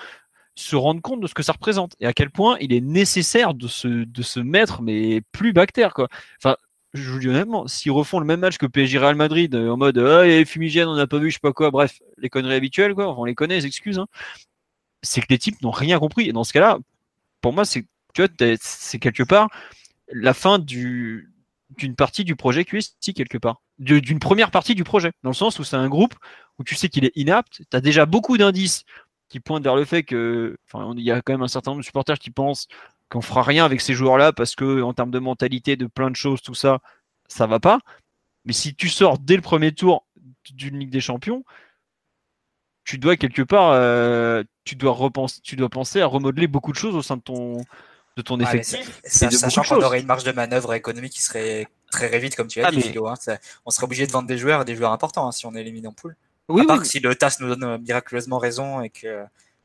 se 0.54 0.76
rendre 0.76 1.00
compte 1.00 1.20
de 1.20 1.26
ce 1.26 1.34
que 1.34 1.42
ça 1.42 1.52
représente 1.52 1.94
et 2.00 2.06
à 2.06 2.12
quel 2.12 2.30
point 2.30 2.56
il 2.60 2.72
est 2.72 2.80
nécessaire 2.80 3.54
de 3.54 3.68
se, 3.68 3.88
de 3.88 4.22
se 4.22 4.40
mettre, 4.40 4.82
mais 4.82 5.22
plus 5.32 5.52
bactère, 5.52 5.94
quoi. 5.94 6.08
Enfin, 6.38 6.56
je 6.94 7.10
vous 7.10 7.18
dis 7.18 7.28
honnêtement, 7.28 7.66
s'ils 7.66 7.92
refont 7.92 8.18
le 8.18 8.26
même 8.26 8.40
match 8.40 8.58
que 8.58 8.66
PSG 8.66 8.98
Real 8.98 9.14
Madrid 9.14 9.54
euh, 9.54 9.70
en 9.70 9.76
mode 9.76 9.98
ah, 9.98 10.26
il 10.26 10.30
y 10.30 10.34
a 10.34 10.38
les 10.38 10.44
fumigènes, 10.44 10.88
on 10.88 10.96
n'a 10.96 11.06
pas 11.06 11.18
vu, 11.18 11.30
je 11.30 11.34
sais 11.34 11.40
pas 11.40 11.52
quoi, 11.52 11.70
bref, 11.70 12.00
les 12.18 12.28
conneries 12.28 12.54
habituelles, 12.54 12.94
quoi, 12.94 13.18
on 13.18 13.24
les 13.24 13.34
connaît, 13.34 13.56
les 13.56 13.66
excuses, 13.66 13.98
hein. 13.98 14.06
c'est 15.02 15.20
que 15.20 15.26
les 15.30 15.38
types 15.38 15.60
n'ont 15.62 15.70
rien 15.70 15.98
compris. 15.98 16.28
Et 16.28 16.32
dans 16.32 16.44
ce 16.44 16.52
cas-là, 16.52 16.78
pour 17.40 17.52
moi, 17.52 17.64
c'est, 17.64 17.86
quelque 19.00 19.22
part 19.22 19.48
la 20.12 20.34
fin 20.34 20.58
du, 20.58 21.32
d'une 21.76 21.96
partie 21.96 22.24
du 22.24 22.36
projet 22.36 22.64
QST, 22.64 23.14
quelque 23.14 23.38
part. 23.38 23.62
D'une 23.78 24.18
première 24.18 24.50
partie 24.50 24.74
du 24.74 24.84
projet, 24.84 25.12
dans 25.22 25.30
le 25.30 25.34
sens 25.34 25.58
où 25.58 25.64
c'est 25.64 25.76
un 25.76 25.88
groupe 25.88 26.14
où 26.58 26.64
tu 26.64 26.74
sais 26.74 26.88
qu'il 26.88 27.04
est 27.04 27.12
inapte, 27.16 27.62
tu 27.70 27.76
as 27.76 27.80
déjà 27.80 28.06
beaucoup 28.06 28.36
d'indices 28.36 28.84
qui 29.28 29.40
pointent 29.40 29.64
vers 29.64 29.76
le 29.76 29.84
fait 29.86 30.02
que, 30.02 30.56
enfin, 30.66 30.92
il 30.96 31.02
y 31.02 31.10
a 31.10 31.22
quand 31.22 31.32
même 31.32 31.42
un 31.42 31.48
certain 31.48 31.70
nombre 31.70 31.80
de 31.80 31.86
supporters 31.86 32.18
qui 32.18 32.30
pensent 32.30 32.68
qu'on 33.12 33.20
fera 33.20 33.42
rien 33.42 33.64
avec 33.66 33.82
ces 33.82 33.92
joueurs-là 33.92 34.32
parce 34.32 34.54
que 34.56 34.80
en 34.80 34.94
termes 34.94 35.10
de 35.10 35.18
mentalité, 35.18 35.76
de 35.76 35.86
plein 35.86 36.10
de 36.10 36.16
choses, 36.16 36.40
tout 36.40 36.54
ça, 36.54 36.78
ça 37.28 37.46
va 37.46 37.60
pas. 37.60 37.78
Mais 38.46 38.54
si 38.54 38.74
tu 38.74 38.88
sors 38.88 39.18
dès 39.18 39.36
le 39.36 39.42
premier 39.42 39.72
tour 39.72 40.06
d'une 40.50 40.78
Ligue 40.78 40.90
des 40.90 41.00
Champions, 41.02 41.44
tu 42.84 42.98
dois 42.98 43.16
quelque 43.16 43.42
part, 43.42 43.70
euh, 43.72 44.42
tu 44.64 44.74
dois 44.76 44.92
repenser, 44.92 45.40
tu 45.42 45.56
dois 45.56 45.68
penser 45.68 46.00
à 46.00 46.06
remodeler 46.06 46.46
beaucoup 46.46 46.72
de 46.72 46.76
choses 46.78 46.96
au 46.96 47.02
sein 47.02 47.16
de 47.18 47.22
ton 47.22 47.62
de 48.16 48.22
ton 48.22 48.40
effectif. 48.40 49.00
ça- 49.04 49.30
sachant 49.30 49.62
qu'on 49.62 49.82
aurait 49.82 50.00
une 50.00 50.06
marge 50.06 50.24
de 50.24 50.32
manœuvre 50.32 50.74
économique 50.74 51.12
qui 51.12 51.22
serait 51.22 51.66
très 51.90 52.08
réduite, 52.08 52.34
comme 52.36 52.48
tu 52.48 52.60
as 52.62 52.66
Ah, 52.66 52.70
dit, 52.70 52.76
mais- 52.78 52.82
Philo, 52.82 53.06
hein. 53.08 53.14
Ça- 53.16 53.38
on 53.64 53.70
serait 53.70 53.84
obligé 53.84 54.06
de 54.06 54.12
vendre 54.12 54.26
des 54.28 54.36
joueurs 54.38 54.64
des 54.64 54.74
joueurs 54.76 54.92
importants 54.92 55.26
hein, 55.28 55.32
si 55.32 55.46
on 55.46 55.54
est 55.54 55.60
éliminé 55.60 55.86
en 55.88 55.92
poule. 55.92 56.16
Oui, 56.48 56.62
à 56.62 56.64
part 56.66 56.76
oui, 56.78 56.82
que 56.82 56.88
si 56.88 56.98
le 57.00 57.14
TAS 57.14 57.36
nous 57.40 57.48
donne 57.48 57.64
euh, 57.64 57.78
miraculeusement 57.78 58.38
raison 58.38 58.82
et 58.82 58.90
que 58.90 59.24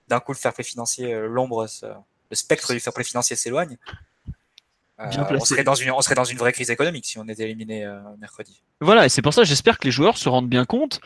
d'un 0.10 0.19
coup 0.19 0.32
le 0.34 0.38
fair 0.38 0.53
play 0.53 0.64
financier, 0.64 1.14
euh, 1.14 1.28
l'ombre, 1.28 1.68
se- 1.68 1.86
le 2.30 2.36
spectre 2.36 2.74
du 2.74 2.80
fair 2.80 2.94
play 2.94 3.04
financier 3.04 3.36
s'éloigne, 3.36 3.78
euh, 4.99 5.06
on, 5.30 5.45
serait 5.45 5.64
dans 5.64 5.76
une, 5.76 5.91
on 5.91 6.02
serait 6.02 6.16
dans 6.16 6.24
une 6.24 6.40
vraie 6.40 6.52
crise 6.52 6.72
économique 6.72 7.06
si 7.06 7.20
on 7.20 7.28
était 7.28 7.44
éliminé 7.44 7.86
euh, 7.86 7.99
mercredi. 8.20 8.64
Voilà, 8.82 9.06
et 9.06 9.10
c'est 9.10 9.22
pour 9.22 9.34
ça 9.34 9.44
j'espère 9.44 9.78
que 9.78 9.86
les 9.86 9.91
joueurs 9.91 10.18
se 10.18 10.28
rendent 10.28 10.49
bien 10.49 10.66
compte 10.66 10.99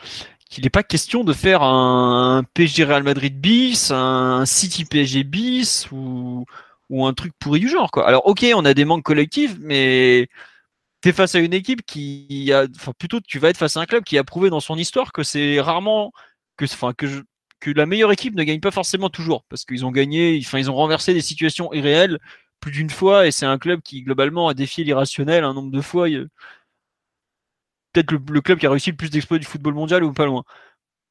qu'il 0.48 0.64
n'est 0.64 0.70
pas 0.70 0.82
question 0.82 1.24
de 1.24 1.32
faire 1.32 1.62
un 1.62 2.42
PSG 2.54 2.84
Real 2.84 3.02
Madrid 3.02 3.38
bis, 3.38 3.90
un 3.90 4.44
City 4.46 4.84
PSG 4.84 5.24
bis 5.24 5.88
ou, 5.92 6.44
ou 6.90 7.06
un 7.06 7.14
truc 7.14 7.32
pourri 7.38 7.60
du 7.60 7.68
genre. 7.68 7.90
Quoi. 7.90 8.06
Alors 8.06 8.26
ok, 8.26 8.46
on 8.54 8.64
a 8.64 8.74
des 8.74 8.84
manques 8.84 9.04
collectifs, 9.04 9.56
mais 9.60 10.28
tu 11.02 11.08
es 11.08 11.12
face 11.12 11.34
à 11.34 11.38
une 11.38 11.54
équipe 11.54 11.84
qui 11.84 12.50
a, 12.52 12.66
enfin 12.76 12.92
plutôt 12.98 13.20
tu 13.20 13.38
vas 13.38 13.48
être 13.50 13.56
face 13.56 13.76
à 13.76 13.80
un 13.80 13.86
club 13.86 14.04
qui 14.04 14.16
a 14.18 14.24
prouvé 14.24 14.50
dans 14.50 14.60
son 14.60 14.76
histoire 14.76 15.12
que 15.12 15.22
c'est 15.22 15.60
rarement 15.60 16.12
que, 16.56 16.64
enfin 16.64 16.92
que 16.92 17.06
je- 17.06 17.20
que 17.62 17.70
la 17.70 17.86
meilleure 17.86 18.12
équipe 18.12 18.34
ne 18.34 18.42
gagne 18.42 18.60
pas 18.60 18.72
forcément 18.72 19.08
toujours 19.08 19.44
parce 19.44 19.64
qu'ils 19.64 19.86
ont 19.86 19.92
gagné, 19.92 20.40
enfin 20.44 20.58
ils 20.58 20.70
ont 20.70 20.74
renversé 20.74 21.14
des 21.14 21.20
situations 21.22 21.72
irréelles 21.72 22.18
plus 22.60 22.72
d'une 22.72 22.90
fois 22.90 23.26
et 23.26 23.30
c'est 23.30 23.46
un 23.46 23.58
club 23.58 23.82
qui 23.82 24.02
globalement 24.02 24.48
a 24.48 24.54
défié 24.54 24.84
l'irrationnel 24.84 25.44
un 25.44 25.54
nombre 25.54 25.70
de 25.70 25.80
fois. 25.80 26.08
peut-être 27.92 28.10
le, 28.12 28.20
le 28.30 28.40
club 28.40 28.58
qui 28.58 28.66
a 28.66 28.70
réussi 28.70 28.90
le 28.90 28.96
plus 28.96 29.10
d'exploits 29.10 29.38
du 29.38 29.46
football 29.46 29.74
mondial 29.74 30.04
ou 30.04 30.12
pas 30.12 30.26
loin. 30.26 30.44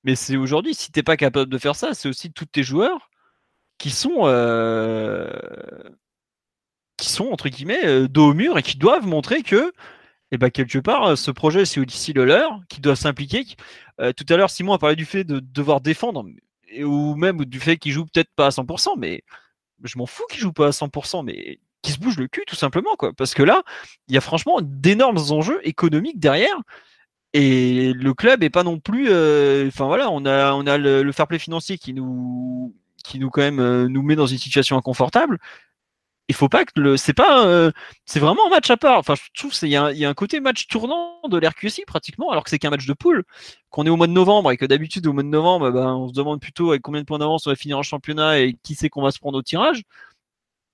Mais 0.03 0.15
c'est 0.15 0.37
aujourd'hui, 0.37 0.75
si 0.75 0.91
t'es 0.91 1.03
pas 1.03 1.17
capable 1.17 1.51
de 1.51 1.57
faire 1.57 1.75
ça, 1.75 1.93
c'est 1.93 2.09
aussi 2.09 2.31
tous 2.33 2.45
tes 2.45 2.63
joueurs 2.63 3.09
qui 3.77 3.91
sont 3.91 4.21
euh, 4.25 5.29
qui 6.97 7.09
sont 7.09 7.29
entre 7.31 7.49
guillemets 7.49 7.85
euh, 7.85 8.07
dos 8.07 8.29
au 8.31 8.33
mur 8.33 8.57
et 8.57 8.63
qui 8.63 8.77
doivent 8.77 9.07
montrer 9.07 9.43
que 9.43 9.73
et 10.31 10.37
ben 10.37 10.49
quelque 10.49 10.79
part 10.79 11.03
euh, 11.05 11.15
ce 11.15 11.31
projet 11.31 11.65
c'est 11.65 11.79
aussi 11.79 12.13
le 12.13 12.25
leur, 12.25 12.59
qui 12.69 12.81
doivent 12.81 12.97
s'impliquer. 12.97 13.45
Euh, 13.99 14.13
tout 14.13 14.25
à 14.29 14.37
l'heure 14.37 14.49
Simon 14.49 14.73
a 14.73 14.79
parlé 14.79 14.95
du 14.95 15.05
fait 15.05 15.23
de 15.23 15.39
devoir 15.39 15.81
défendre 15.81 16.25
ou 16.83 17.15
même 17.15 17.45
du 17.45 17.59
fait 17.59 17.77
qu'ils 17.77 17.91
jouent 17.91 18.05
peut-être 18.05 18.31
pas 18.35 18.47
à 18.47 18.49
100%, 18.51 18.97
mais 18.97 19.23
je 19.83 19.97
m'en 19.97 20.05
fous 20.05 20.23
qu'ils 20.31 20.39
jouent 20.39 20.53
pas 20.53 20.67
à 20.67 20.71
100%, 20.71 21.23
mais 21.23 21.59
qu'ils 21.81 21.93
se 21.95 21.99
bougent 21.99 22.17
le 22.17 22.27
cul 22.27 22.43
tout 22.47 22.55
simplement 22.55 22.95
quoi. 22.97 23.13
Parce 23.13 23.33
que 23.33 23.43
là, 23.43 23.63
il 24.07 24.15
y 24.15 24.17
a 24.17 24.21
franchement 24.21 24.59
d'énormes 24.61 25.19
enjeux 25.31 25.59
économiques 25.67 26.19
derrière. 26.19 26.61
Et 27.33 27.93
le 27.93 28.13
club 28.13 28.43
est 28.43 28.49
pas 28.49 28.63
non 28.63 28.79
plus. 28.79 29.07
euh, 29.09 29.67
Enfin 29.67 29.85
voilà, 29.87 30.09
on 30.11 30.25
a 30.25 30.53
on 30.53 30.67
a 30.67 30.77
le, 30.77 31.11
fair 31.13 31.27
play 31.27 31.39
financier 31.39 31.77
qui 31.77 31.93
nous 31.93 32.75
qui 33.03 33.19
nous 33.19 33.29
quand 33.29 33.41
même 33.41 33.87
nous 33.87 34.01
met 34.03 34.15
dans 34.15 34.27
une 34.27 34.37
situation 34.37 34.77
inconfortable. 34.77 35.39
Il 36.27 36.35
faut 36.35 36.47
pas 36.49 36.63
que 36.65 36.71
le 36.79 36.95
c'est 36.97 37.13
pas 37.13 37.45
euh, 37.45 37.71
c'est 38.05 38.19
vraiment 38.19 38.47
un 38.47 38.49
match 38.49 38.69
à 38.69 38.77
part. 38.77 38.97
Enfin 38.99 39.15
je 39.15 39.21
trouve 39.37 39.53
c'est 39.53 39.67
il 39.67 39.71
y, 39.71 39.75
a 39.75 39.85
un- 40.09 40.13
côté 40.13 40.39
match 40.39 40.67
tournant 40.67 41.19
de 41.27 41.37
l'RQSI 41.37 41.83
pratiquement 41.85 42.29
alors 42.31 42.43
que 42.43 42.49
c'est 42.49 42.59
qu'un 42.59 42.69
match 42.69 42.85
de 42.85 42.93
poule 42.93 43.23
qu'on 43.69 43.85
est 43.85 43.89
au 43.89 43.97
mois 43.97 44.07
de 44.07 44.13
novembre 44.13 44.51
et 44.51 44.57
que 44.57 44.65
d'habitude 44.65 45.05
au 45.07 45.13
mois 45.13 45.23
de 45.23 45.27
novembre 45.27 45.71
ben, 45.71 45.93
on 45.95 46.07
se 46.07 46.13
demande 46.13 46.39
plutôt 46.39 46.69
avec 46.71 46.81
combien 46.81 47.01
de 47.01 47.05
points 47.05 47.19
d'avance 47.19 47.47
on 47.47 47.49
va 47.49 47.55
finir 47.57 47.77
en 47.77 47.83
championnat 47.83 48.39
et 48.39 48.53
qui 48.63 48.75
c'est 48.75 48.89
qu'on 48.89 49.01
va 49.01 49.11
se 49.11 49.19
prendre 49.19 49.37
au 49.37 49.41
tirage. 49.43 49.83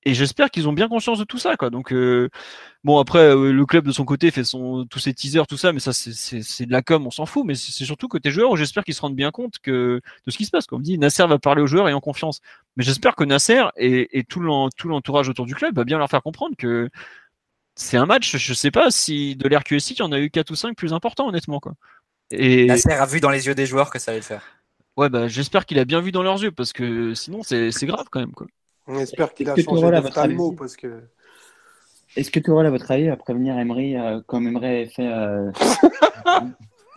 Et 0.07 0.13
j'espère 0.13 0.49
qu'ils 0.51 0.67
ont 0.69 0.73
bien 0.73 0.87
conscience 0.87 1.19
de 1.19 1.23
tout 1.25 1.37
ça 1.39 1.57
quoi. 1.57 1.69
Donc 1.69 1.91
euh, 1.93 2.29
Bon, 2.85 2.99
après, 2.99 3.19
euh, 3.35 3.53
le 3.53 3.67
club 3.67 3.85
de 3.87 3.91
son 3.93 4.05
côté 4.05 4.31
fait 4.31 4.45
son, 4.45 4.85
tous 4.89 4.99
ses 4.99 5.13
teasers, 5.13 5.47
tout 5.47 5.57
ça, 5.57 5.73
mais 5.73 5.79
ça, 5.81 5.93
c'est- 5.93 6.65
de 6.67 6.71
la 6.73 6.81
com, 6.83 7.07
on 7.07 7.11
s'en 7.11 7.27
fout. 7.27 7.45
Mais 7.45 7.55
c'est 7.55 7.85
surtout 7.85 8.07
côté 8.09 8.31
joueur 8.31 8.51
où 8.51 8.57
j'espère 8.57 8.85
qu'ils 8.85 8.95
se 8.95 9.01
rendent 9.01 9.15
bien 9.17 9.31
compte 9.31 9.59
que, 9.59 10.01
de 10.27 10.31
ce 10.31 10.37
qui 10.37 10.45
se 10.45 10.51
passe. 10.51 10.67
Comme 10.67 10.83
dit, 10.83 10.97
Nasser 10.99 11.27
va 11.27 11.39
parler 11.39 11.61
aux 11.63 11.67
joueurs 11.67 11.89
et 11.89 11.93
en 11.93 12.01
confiance. 12.01 12.41
Mais 12.77 12.83
j'espère 12.85 13.15
que 13.15 13.25
Nasser 13.25 13.63
et, 13.77 14.19
et 14.19 14.23
tout 14.25 14.41
l'en- 14.41 14.69
tout 14.71 14.89
l'entourage 14.89 15.29
autour 15.29 15.45
du 15.47 15.55
club 15.55 15.75
va 15.77 15.85
bien 15.85 15.99
leur 15.99 16.09
faire 16.09 16.23
comprendre 16.23 16.55
que 16.57 16.89
c'est 17.75 17.97
un 17.97 18.05
match, 18.07 18.37
je 18.37 18.53
sais 18.53 18.71
pas 18.71 18.91
si 18.91 19.35
de 19.35 19.47
l'RQSI, 19.49 19.93
il 19.95 19.99
y 19.99 20.03
en 20.03 20.11
a 20.13 20.19
eu 20.19 20.29
4 20.31 20.51
ou 20.51 20.55
5 20.55 20.75
plus 20.75 20.93
importants, 20.93 21.27
honnêtement. 21.29 21.59
Quoi. 21.59 21.73
Et 22.31 22.65
Nasser 22.67 22.91
a 22.93 23.05
vu 23.05 23.19
dans 23.19 23.29
les 23.29 23.47
yeux 23.47 23.55
des 23.55 23.65
joueurs 23.65 23.89
que 23.89 23.99
ça 23.99 24.11
allait 24.11 24.19
le 24.19 24.25
faire. 24.25 24.43
ouais, 24.97 25.09
bah, 25.09 25.27
j'espère 25.27 25.65
qu'il 25.65 25.79
a 25.79 25.85
bien 25.85 26.01
vu 26.01 26.11
dans 26.11 26.23
leurs 26.23 26.41
yeux, 26.41 26.51
parce 26.51 26.73
que 26.73 27.13
sinon, 27.13 27.43
c'est 27.43 27.71
c'est 27.71 27.85
grave 27.85 28.07
quand 28.11 28.19
même. 28.19 28.33
Quoi. 28.33 28.47
On 28.87 28.97
espère 28.99 29.33
qu'il 29.33 29.49
a 29.49 29.53
Est-ce 29.53 29.61
que 29.61 29.69
changé 29.69 29.81
Tourelle, 29.81 29.95
à 29.95 30.01
votre 30.01 30.13
d'ophtalmo 30.15 30.47
avis 30.47 30.55
parce 30.55 30.75
que. 30.75 31.01
Est-ce 32.15 32.31
que 32.31 32.39
Tourelle, 32.39 32.67
à 32.67 32.69
votre 32.71 32.89
avis, 32.91 33.07
va 33.07 33.17
prévenir 33.17 33.57
Emery 33.59 33.95
euh, 33.97 34.21
comme 34.25 34.47
Emery 34.47 34.65
avait 34.65 34.85
fait 34.87 35.07
euh, 35.07 35.51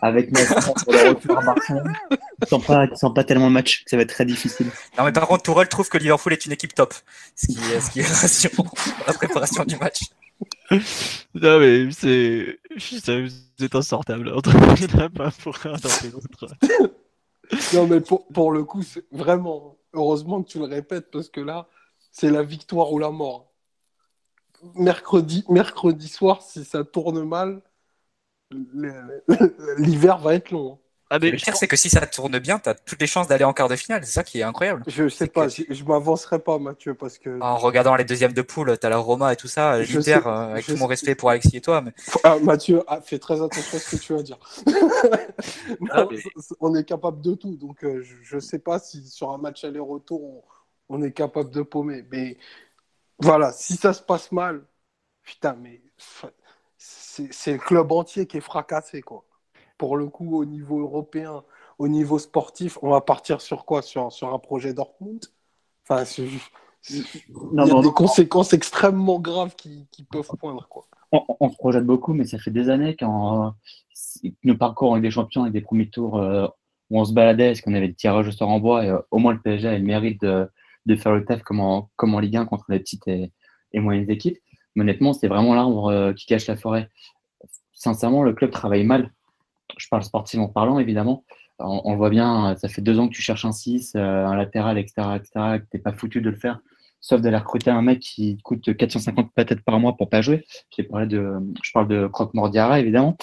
avec 0.01 0.31
Nasser 0.31 0.55
pour 0.83 0.93
le 0.93 1.09
retour 1.09 1.37
à 1.37 1.41
Barcelone? 1.45 1.93
Il 2.41 2.47
sent 2.97 3.07
pas, 3.13 3.23
tellement 3.23 3.47
le 3.47 3.53
match, 3.53 3.83
que 3.83 3.89
ça 3.89 3.97
va 3.97 4.03
être 4.03 4.09
très 4.09 4.25
difficile. 4.25 4.67
Non, 4.97 5.03
mais 5.05 5.11
par 5.11 5.27
contre, 5.27 5.43
Tourelle 5.43 5.67
trouve 5.67 5.89
que 5.89 5.97
Liverpool 5.97 6.33
est 6.33 6.45
une 6.45 6.53
équipe 6.53 6.73
top, 6.73 6.93
ce 7.35 7.47
qui, 7.47 7.59
est- 7.71 7.79
ce 7.81 7.91
qui 7.91 7.99
est 7.99 8.07
rassurant 8.07 8.63
pour 8.63 9.05
la 9.05 9.13
préparation 9.13 9.63
du 9.65 9.75
match. 9.77 10.01
Non, 11.35 11.59
mais 11.59 11.91
c'est. 11.91 12.57
c'est- 12.79 13.75
insortable. 13.75 14.33
En 14.35 14.39
a 14.39 15.09
pas 15.09 15.29
pour 15.43 15.55
un 15.65 15.73
dans 15.73 15.89
l'autre. 16.13 16.47
Non, 17.73 17.85
mais 17.85 17.99
pour, 18.01 18.25
pour 18.27 18.51
le 18.51 18.63
coup, 18.63 18.81
c'est 18.81 19.03
vraiment. 19.11 19.77
Heureusement 19.93 20.41
que 20.41 20.49
tu 20.49 20.57
le 20.57 20.65
répètes 20.65 21.11
parce 21.11 21.29
que 21.29 21.41
là, 21.41 21.67
c'est 22.11 22.29
la 22.29 22.43
victoire 22.43 22.91
ou 22.91 22.99
la 22.99 23.11
mort. 23.11 23.51
Mercredi, 24.75 25.43
mercredi 25.49 26.07
soir, 26.07 26.41
si 26.41 26.63
ça 26.63 26.83
tourne 26.83 27.23
mal, 27.23 27.61
l'hiver 29.77 30.19
va 30.19 30.35
être 30.35 30.51
long. 30.51 30.79
Ah, 31.13 31.19
mais 31.19 31.29
le 31.29 31.35
pire, 31.35 31.57
c'est 31.57 31.67
que 31.67 31.75
si 31.75 31.89
ça 31.89 32.07
tourne 32.07 32.39
bien, 32.39 32.57
tu 32.57 32.69
as 32.69 32.73
toutes 32.73 33.01
les 33.01 33.07
chances 33.07 33.27
d'aller 33.27 33.43
en 33.43 33.51
quart 33.51 33.67
de 33.67 33.75
finale. 33.75 34.05
C'est 34.05 34.13
ça 34.13 34.23
qui 34.23 34.39
est 34.39 34.43
incroyable. 34.43 34.81
Je 34.87 35.09
sais 35.09 35.27
pas, 35.27 35.49
je, 35.49 35.63
je 35.69 35.83
m'avancerai 35.83 36.39
pas, 36.39 36.57
Mathieu, 36.57 36.93
parce 36.93 37.17
que. 37.17 37.37
En 37.41 37.57
regardant 37.57 37.97
les 37.97 38.05
deuxièmes 38.05 38.31
de 38.31 38.41
poule, 38.41 38.77
tu 38.79 38.85
as 38.85 38.89
la 38.89 38.97
Roma 38.97 39.33
et 39.33 39.35
tout 39.35 39.49
ça. 39.49 39.77
l'Inter, 39.79 40.19
euh, 40.25 40.51
avec 40.51 40.65
tout 40.65 40.77
mon 40.77 40.87
respect 40.87 41.15
pour 41.15 41.29
Alexis 41.29 41.57
et 41.57 41.61
toi. 41.61 41.81
Mais... 41.81 41.91
Ah, 42.23 42.37
Mathieu, 42.41 42.81
ah, 42.87 43.01
fais 43.01 43.19
très 43.19 43.41
attention 43.41 43.77
à 43.77 43.81
ce 43.81 43.95
que 43.97 44.01
tu 44.01 44.13
vas 44.13 44.23
dire. 44.23 44.39
Ah, 45.91 46.05
on 46.59 46.75
est 46.75 46.83
capable 46.83 47.21
de 47.21 47.33
tout. 47.33 47.55
Donc, 47.55 47.83
euh, 47.83 48.03
je, 48.23 48.35
ne 48.35 48.39
sais 48.39 48.59
pas 48.59 48.79
si 48.79 49.05
sur 49.07 49.31
un 49.31 49.37
match 49.37 49.63
aller-retour, 49.65 50.23
on, 50.23 50.43
est 51.01 51.11
capable 51.11 51.51
de 51.51 51.61
paumer. 51.61 52.03
Mais 52.11 52.37
voilà, 53.19 53.51
si 53.51 53.75
ça 53.75 53.93
se 53.93 54.01
passe 54.01 54.31
mal, 54.31 54.65
putain, 55.23 55.53
mais 55.53 55.81
c'est 56.77 57.53
le 57.53 57.59
club 57.59 57.91
entier 57.91 58.25
qui 58.25 58.37
est 58.37 58.41
fracassé, 58.41 59.01
quoi 59.01 59.25
pour 59.81 59.97
le 59.97 60.05
coup, 60.05 60.37
au 60.37 60.45
niveau 60.45 60.79
européen, 60.81 61.43
au 61.79 61.87
niveau 61.87 62.19
sportif, 62.19 62.77
on 62.83 62.91
va 62.91 63.01
partir 63.01 63.41
sur 63.41 63.65
quoi? 63.65 63.81
Sur, 63.81 64.11
sur 64.11 64.31
un 64.31 64.37
projet 64.37 64.75
Dortmund? 64.75 65.25
Enfin, 65.89 66.03
il 66.87 66.99
y 66.99 67.59
a 67.59 67.81
des 67.81 67.89
conséquences 67.89 68.53
extrêmement 68.53 69.19
graves 69.19 69.55
qui, 69.55 69.87
qui 69.89 70.03
peuvent 70.03 70.29
poindre. 70.39 70.67
Quoi. 70.69 70.85
On, 71.11 71.49
se 71.49 71.55
projette 71.55 71.83
beaucoup, 71.83 72.13
mais 72.13 72.25
ça 72.25 72.37
fait 72.37 72.51
des 72.51 72.69
années 72.69 72.95
qu'en 72.95 73.55
nos 74.43 74.55
parcours 74.55 74.91
avec 74.91 75.01
des 75.01 75.09
champions 75.09 75.47
et 75.47 75.49
des 75.49 75.61
premiers 75.61 75.89
tours 75.89 76.19
euh, 76.19 76.45
où 76.91 76.99
on 76.99 77.03
se 77.03 77.13
baladait, 77.13 77.49
est-ce 77.49 77.63
qu'on 77.63 77.73
avait 77.73 77.87
des 77.87 77.95
tirages 77.95 78.27
au 78.27 78.31
sort 78.31 78.49
en 78.49 78.59
bois, 78.59 78.85
et 78.85 78.89
euh, 78.89 78.99
au 79.09 79.17
moins 79.17 79.33
le 79.33 79.41
PSG 79.41 79.67
a 79.67 79.79
le 79.79 79.83
mérite 79.83 80.21
de, 80.21 80.47
de 80.85 80.95
faire 80.95 81.13
le 81.13 81.25
taf 81.25 81.41
comme 81.43 81.59
en, 81.59 81.89
comme 81.95 82.19
Ligue 82.19 82.37
1 82.37 82.45
contre 82.45 82.65
les 82.69 82.79
petites 82.79 83.07
et, 83.07 83.31
moyennes 83.73 84.09
équipes. 84.09 84.37
Mais 84.75 84.83
honnêtement, 84.83 85.13
c'est 85.13 85.27
vraiment 85.27 85.53
l'arbre 85.53 85.87
euh, 85.87 86.13
qui 86.13 86.25
cache 86.25 86.47
la 86.47 86.55
forêt. 86.55 86.89
Sincèrement, 87.73 88.23
le 88.23 88.33
club 88.33 88.51
travaille 88.51 88.85
mal 88.85 89.11
je 89.77 89.87
parle 89.89 90.03
sportivement 90.03 90.47
parlant, 90.47 90.79
évidemment. 90.79 91.23
On, 91.59 91.95
voit 91.95 92.09
bien, 92.09 92.55
ça 92.57 92.69
fait 92.69 92.81
deux 92.81 92.97
ans 92.97 93.07
que 93.07 93.13
tu 93.13 93.21
cherches 93.21 93.45
un 93.45 93.51
6, 93.51 93.93
euh, 93.95 94.25
un 94.25 94.35
latéral, 94.35 94.79
etc., 94.79 94.93
etc., 95.15 95.31
que 95.35 95.65
tu 95.69 95.77
n'es 95.77 95.79
pas 95.79 95.93
foutu 95.93 96.19
de 96.19 96.31
le 96.31 96.35
faire, 96.35 96.59
sauf 97.01 97.21
d'aller 97.21 97.37
recruter 97.37 97.69
un 97.69 97.83
mec 97.83 97.99
qui 97.99 98.39
coûte 98.39 98.75
450 98.75 99.31
patates 99.35 99.61
par 99.61 99.79
mois 99.79 99.95
pour 99.95 100.09
pas 100.09 100.21
jouer. 100.21 100.43
Je 100.75 100.81
parle 100.81 101.07
de, 101.07 101.35
je 101.61 101.71
parle 101.71 101.87
de 101.87 102.07
Croque 102.07 102.33
Mordiara, 102.33 102.79
évidemment. 102.79 103.15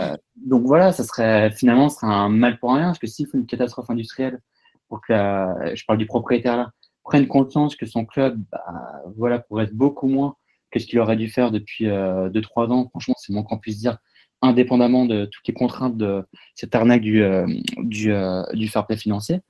Euh, 0.00 0.16
donc 0.34 0.64
voilà, 0.64 0.90
ça 0.90 1.04
serait 1.04 1.52
finalement 1.52 1.88
ce 1.88 2.00
serait 2.00 2.12
un 2.12 2.28
mal 2.28 2.58
pour 2.58 2.74
rien, 2.74 2.86
parce 2.86 2.98
que 2.98 3.06
s'il 3.06 3.28
faut 3.28 3.38
une 3.38 3.46
catastrophe 3.46 3.90
industrielle 3.90 4.40
pour 4.88 5.00
que 5.00 5.12
je 5.12 5.84
parle 5.86 5.98
du 5.98 6.06
propriétaire 6.06 6.56
là, 6.56 6.72
prenne 7.04 7.28
conscience 7.28 7.76
que 7.76 7.86
son 7.86 8.04
club 8.04 8.42
bah, 8.50 9.02
voilà, 9.16 9.38
pourrait 9.38 9.64
être 9.64 9.74
beaucoup 9.74 10.08
moins 10.08 10.36
que 10.70 10.80
ce 10.80 10.86
qu'il 10.86 10.98
aurait 10.98 11.16
dû 11.16 11.28
faire 11.28 11.52
depuis 11.52 11.86
2-3 11.86 11.88
euh, 11.88 12.68
ans, 12.70 12.88
franchement, 12.88 13.14
c'est 13.16 13.32
moins 13.32 13.44
qu'on 13.44 13.58
puisse 13.58 13.78
dire 13.78 13.98
indépendamment 14.42 15.06
de 15.06 15.26
toutes 15.26 15.46
les 15.46 15.54
contraintes 15.54 15.96
de 15.96 16.24
cette 16.54 16.74
arnaque 16.74 17.00
du, 17.00 17.22
euh, 17.22 17.46
du, 17.78 18.12
euh, 18.12 18.42
du 18.52 18.68
fair 18.68 18.86
play 18.86 18.96
financier, 18.96 19.40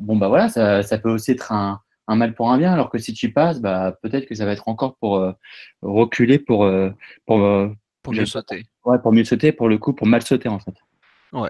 bon, 0.00 0.16
bah 0.16 0.28
voilà, 0.28 0.48
ça, 0.48 0.82
ça 0.82 0.98
peut 0.98 1.10
aussi 1.10 1.30
être 1.30 1.52
un, 1.52 1.80
un, 2.08 2.16
mal 2.16 2.34
pour 2.34 2.50
un 2.50 2.58
bien, 2.58 2.72
alors 2.72 2.90
que 2.90 2.98
si 2.98 3.14
tu 3.14 3.32
passes, 3.32 3.60
bah, 3.60 3.96
peut-être 4.02 4.26
que 4.26 4.34
ça 4.34 4.44
va 4.44 4.52
être 4.52 4.68
encore 4.68 4.96
pour 4.96 5.32
reculer, 5.82 6.38
pour, 6.38 6.68
pour, 7.26 7.70
pour 8.02 8.12
mieux 8.12 8.26
sauter. 8.26 8.64
Ouais, 8.84 8.98
pour 8.98 9.12
mieux 9.12 9.24
sauter, 9.24 9.52
pour 9.52 9.68
le 9.68 9.78
coup, 9.78 9.92
pour 9.92 10.06
mal 10.06 10.22
sauter 10.22 10.48
en 10.48 10.58
fait. 10.58 10.74
Ouais. 11.32 11.48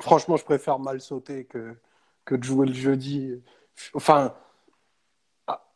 Franchement, 0.00 0.36
je 0.36 0.44
préfère 0.44 0.78
mal 0.78 1.00
sauter 1.00 1.44
que, 1.44 1.76
que 2.24 2.34
de 2.34 2.42
jouer 2.42 2.66
le 2.66 2.74
jeudi. 2.74 3.34
Enfin, 3.94 4.34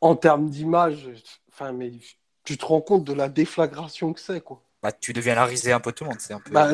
en 0.01 0.17
termes 0.17 0.51
d'image, 0.51 1.09
enfin, 1.53 1.73
mais 1.73 1.93
tu 2.45 2.57
te 2.57 2.65
rends 2.65 2.81
compte 2.81 3.05
de 3.05 3.13
la 3.13 3.29
déflagration 3.29 4.13
que 4.13 4.21
c'est, 4.21 4.41
quoi 4.41 4.63
bah, 4.83 4.91
tu 4.91 5.13
deviens 5.13 5.37
la 5.37 5.45
risée 5.45 5.71
un 5.71 5.79
peu 5.79 5.93
tout 5.93 6.03
le 6.03 6.11
monde. 6.11 6.19
C'est 6.19 6.35
un 6.35 6.41
peu... 6.41 6.51
Bah, 6.51 6.71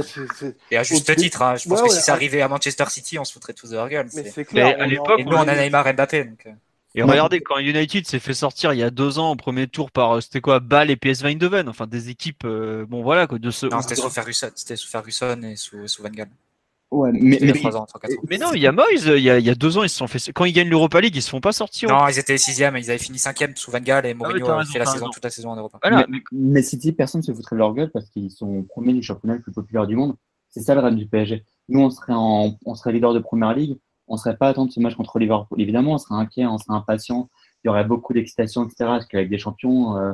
Et 0.71 0.79
à 0.79 0.83
juste 0.83 1.15
titre, 1.15 1.43
hein, 1.43 1.57
je 1.57 1.69
pense 1.69 1.83
que 1.83 1.91
si 1.91 2.01
ça 2.01 2.15
arrivait 2.15 2.41
à 2.41 2.49
Manchester 2.49 2.87
City, 2.89 3.19
on 3.19 3.25
se 3.25 3.35
foutrait 3.35 3.53
tous 3.53 3.71
de 3.71 3.77
leur 3.77 3.89
gueule. 3.89 4.09
Mais 4.15 4.31
c'est 4.31 4.47
clair. 4.47 4.81
à 4.81 4.87
l'époque, 4.87 5.21
et 5.21 5.25
nous, 5.25 5.37
on 5.37 5.47
a 5.47 5.55
Neymar 5.55 5.87
et 5.89 5.93
Mbappé. 5.93 6.25
Donc... 6.25 6.47
Euh. 6.47 6.53
Et 6.95 7.03
regardez, 7.03 7.41
quand 7.41 7.59
United 7.59 8.07
s'est 8.07 8.19
fait 8.19 8.33
sortir 8.33 8.73
il 8.73 8.79
y 8.79 8.83
a 8.83 8.91
deux 8.91 9.19
ans 9.19 9.33
au 9.33 9.37
premier 9.37 9.69
tour 9.69 9.91
par, 9.91 10.17
euh, 10.17 10.21
c'était 10.23 10.41
quoi, 10.41 10.59
Bâle 10.59 10.91
et 10.91 10.97
PS 10.97 11.23
Eindhoven, 11.23 11.69
enfin 11.69 11.87
des 11.87 12.09
équipes, 12.09 12.45
euh, 12.45 12.87
bon 12.87 13.03
voilà 13.03 13.27
quoi, 13.27 13.39
de 13.39 13.51
ce. 13.51 13.67
Non, 13.67 13.83
c'était 13.83 13.95
sous 13.95 14.09
Ferguson, 14.09 14.51
c'était 14.55 14.75
sous 14.75 14.89
Ferguson 14.89 15.43
et 15.43 15.55
sous, 15.55 15.87
sous 15.87 16.03
Van 16.03 16.09
Gaal. 16.09 16.29
Ouais, 16.91 17.11
mais, 17.13 17.39
mais, 17.43 17.77
ans, 17.77 17.87
mais, 18.31 18.39
non, 18.39 18.53
il 18.55 18.63
y 18.63 18.67
a 18.67 18.73
Moyes, 18.73 19.05
il 19.05 19.23
y 19.23 19.29
a, 19.29 19.39
il 19.39 19.45
y 19.45 19.51
a 19.51 19.55
deux 19.55 19.77
ans, 19.77 19.83
ils 19.83 19.91
se 19.91 19.99
sont 19.99 20.07
fait. 20.07 20.33
Quand 20.33 20.47
ils 20.47 20.53
gagnent 20.53 20.71
l'Europa 20.71 21.03
League, 21.03 21.15
ils 21.15 21.21
se 21.21 21.29
font 21.29 21.41
pas 21.41 21.53
sortir. 21.53 21.91
Non, 21.91 22.09
ils 22.09 22.19
étaient 22.19 22.39
sixième, 22.39 22.79
ils 22.79 22.89
avaient 22.89 22.99
fini 22.99 23.19
cinquième 23.19 23.55
sous 23.57 23.71
Van 23.71 23.81
Gaal 23.81 24.07
et 24.07 24.13
ah 24.13 24.15
Mourinho 24.15 24.49
a 24.49 24.65
fait 24.65 24.79
la 24.79 24.87
saison, 24.87 25.11
toute 25.11 25.23
la 25.23 25.29
saison 25.29 25.51
en 25.51 25.57
Europe. 25.57 25.77
mais, 26.33 26.63
City, 26.63 26.93
personne 26.93 27.21
ne 27.21 27.27
se 27.27 27.33
foutrait 27.33 27.57
de 27.57 27.59
leur 27.59 27.75
gueule 27.75 27.91
parce 27.91 28.09
qu'ils 28.09 28.31
sont 28.31 28.63
premiers 28.63 28.95
du 28.95 29.03
championnat 29.03 29.35
le 29.35 29.43
plus 29.43 29.53
populaire 29.53 29.87
du 29.87 29.97
monde. 29.97 30.17
C'est 30.49 30.61
ça 30.61 30.75
le 30.75 30.81
rêve 30.81 30.95
du 30.95 31.07
PSG. 31.07 31.45
Nous, 31.69 31.81
on 31.81 31.91
serait, 31.91 32.15
en, 32.15 32.57
on 32.65 32.75
serait 32.75 32.93
leader 32.93 33.13
de 33.13 33.19
première 33.19 33.53
ligue, 33.53 33.77
on 34.07 34.17
serait 34.17 34.39
pas 34.39 34.47
à 34.47 34.51
attendre 34.51 34.73
ce 34.73 34.81
match 34.81 34.95
contre 34.95 35.19
Liverpool. 35.19 35.61
Évidemment, 35.61 35.93
on 35.93 35.99
serait 35.99 36.15
inquiet, 36.15 36.47
on 36.47 36.57
serait 36.57 36.75
impatient, 36.75 37.29
il 37.63 37.69
y 37.69 37.71
aurait 37.71 37.85
beaucoup 37.85 38.15
d'excitation, 38.15 38.65
etc. 38.65 38.77
Parce 38.79 39.07
qu'avec 39.07 39.29
des 39.29 39.37
champions, 39.37 39.99
euh, 39.99 40.13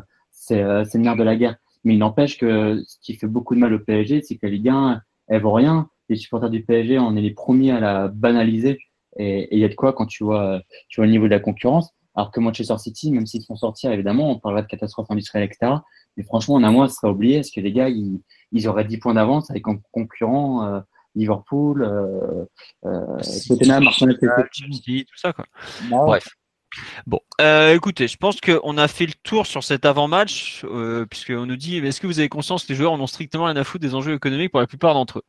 euh, 0.51 0.85
c'est 0.85 0.99
le 0.99 1.05
nerf 1.05 1.15
de 1.15 1.23
la 1.23 1.37
guerre. 1.37 1.57
Mais 1.85 1.95
il 1.95 1.99
n'empêche 1.99 2.37
que 2.37 2.83
ce 2.85 2.97
qui 3.01 3.15
fait 3.15 3.29
beaucoup 3.29 3.55
de 3.55 3.61
mal 3.61 3.73
au 3.73 3.79
PSG, 3.79 4.23
c'est 4.23 4.35
que 4.35 4.47
la 4.47 4.51
Ligue 4.53 4.71
1, 4.71 5.01
elle 5.29 5.41
vaut 5.41 5.53
rien 5.53 5.89
les 6.09 6.17
supporters 6.17 6.51
du 6.51 6.63
PSG, 6.63 6.99
on 6.99 7.17
est 7.17 7.21
les 7.21 7.33
premiers 7.33 7.73
à 7.73 7.81
la 7.81 8.09
banaliser. 8.09 8.79
Et 9.17 9.49
il 9.55 9.61
y 9.61 9.65
a 9.65 9.69
de 9.69 9.75
quoi 9.75 9.93
quand 9.93 10.07
tu 10.07 10.25
vois, 10.25 10.61
tu 10.89 11.01
vois 11.01 11.07
le 11.07 11.13
niveau 11.13 11.27
de 11.27 11.31
la 11.31 11.41
concurrence. 11.41 11.91
Alors 12.17 12.31
que 12.31 12.41
Manchester 12.41 12.79
City, 12.79 13.11
même 13.11 13.27
s'ils 13.27 13.45
font 13.45 13.57
sortir, 13.57 13.91
évidemment, 13.91 14.31
on 14.31 14.39
parlera 14.39 14.63
de 14.63 14.69
catastrophe 14.69 15.11
industrielle, 15.11 15.45
etc. 15.45 15.73
Mais 16.17 16.23
franchement, 16.23 16.55
en 16.55 16.65
un 16.65 16.71
mois, 16.71 16.89
ce 16.89 16.97
serait 16.97 17.09
oublié. 17.09 17.39
Parce 17.39 17.51
que 17.51 17.61
les 17.61 17.73
gars, 17.73 17.89
ils, 17.89 18.21
ils 18.53 18.69
auraient 18.69 18.85
10 18.85 18.99
points 18.99 19.15
d'avance 19.15 19.51
avec 19.51 19.67
un 19.67 19.79
concurrent 19.93 20.65
euh, 20.65 20.81
Liverpool, 21.15 21.83
euh, 21.83 22.45
euh, 22.87 23.19
Tottenham, 23.49 23.87
Arsenal, 23.87 24.19
tout 24.19 25.17
ça. 25.17 25.33
Quoi. 25.33 25.47
Bref. 25.91 26.27
Bon, 27.07 27.21
euh, 27.41 27.75
écoutez, 27.75 28.09
je 28.09 28.17
pense 28.17 28.41
qu'on 28.41 28.79
a 28.79 28.89
fait 28.89 29.07
le 29.07 29.13
tour 29.23 29.47
sur 29.47 29.63
cet 29.63 29.85
avant-match, 29.85 30.63
euh, 30.65 31.07
puisqu'on 31.07 31.47
nous 31.47 31.57
dit 31.57 31.77
est-ce 31.79 32.01
que 32.01 32.07
vous 32.07 32.19
avez 32.19 32.29
conscience 32.29 32.65
que 32.65 32.73
les 32.73 32.77
joueurs 32.77 32.93
en 32.93 33.01
ont 33.01 33.07
strictement 33.07 33.45
rien 33.45 33.57
à 33.57 33.65
foutre 33.65 33.83
des 33.83 33.95
enjeux 33.95 34.15
économiques 34.15 34.51
pour 34.51 34.61
la 34.61 34.67
plupart 34.67 34.95
d'entre 34.95 35.19
eux? 35.19 35.25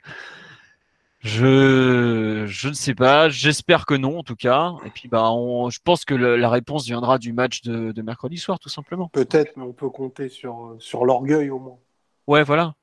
Je, 1.26 2.45
je 2.47 2.69
ne 2.69 2.73
sais 2.73 2.93
pas. 2.93 3.30
J'espère 3.30 3.85
que 3.85 3.95
non, 3.95 4.19
en 4.19 4.23
tout 4.23 4.35
cas. 4.35 4.73
Et 4.85 4.91
puis, 4.91 5.10
bah, 5.10 5.31
je 5.69 5.80
pense 5.84 6.06
que 6.06 6.14
la 6.14 6.49
réponse 6.49 6.85
viendra 6.85 7.18
du 7.18 7.34
match 7.34 7.64
de, 7.64 8.02
mercredi 8.02 8.38
soir, 8.38 8.60
tout 8.60 8.69
simplement. 8.69 9.10
Peut-être, 9.10 9.57
mais 9.57 9.64
on 9.64 9.73
peut 9.73 9.89
compter 9.89 10.30
sur, 10.30 10.76
sur 10.80 11.03
l'orgueil 11.06 11.49
au 11.49 11.60
moins. 11.60 11.80
Ouais, 12.27 12.43
voilà. 12.43 12.76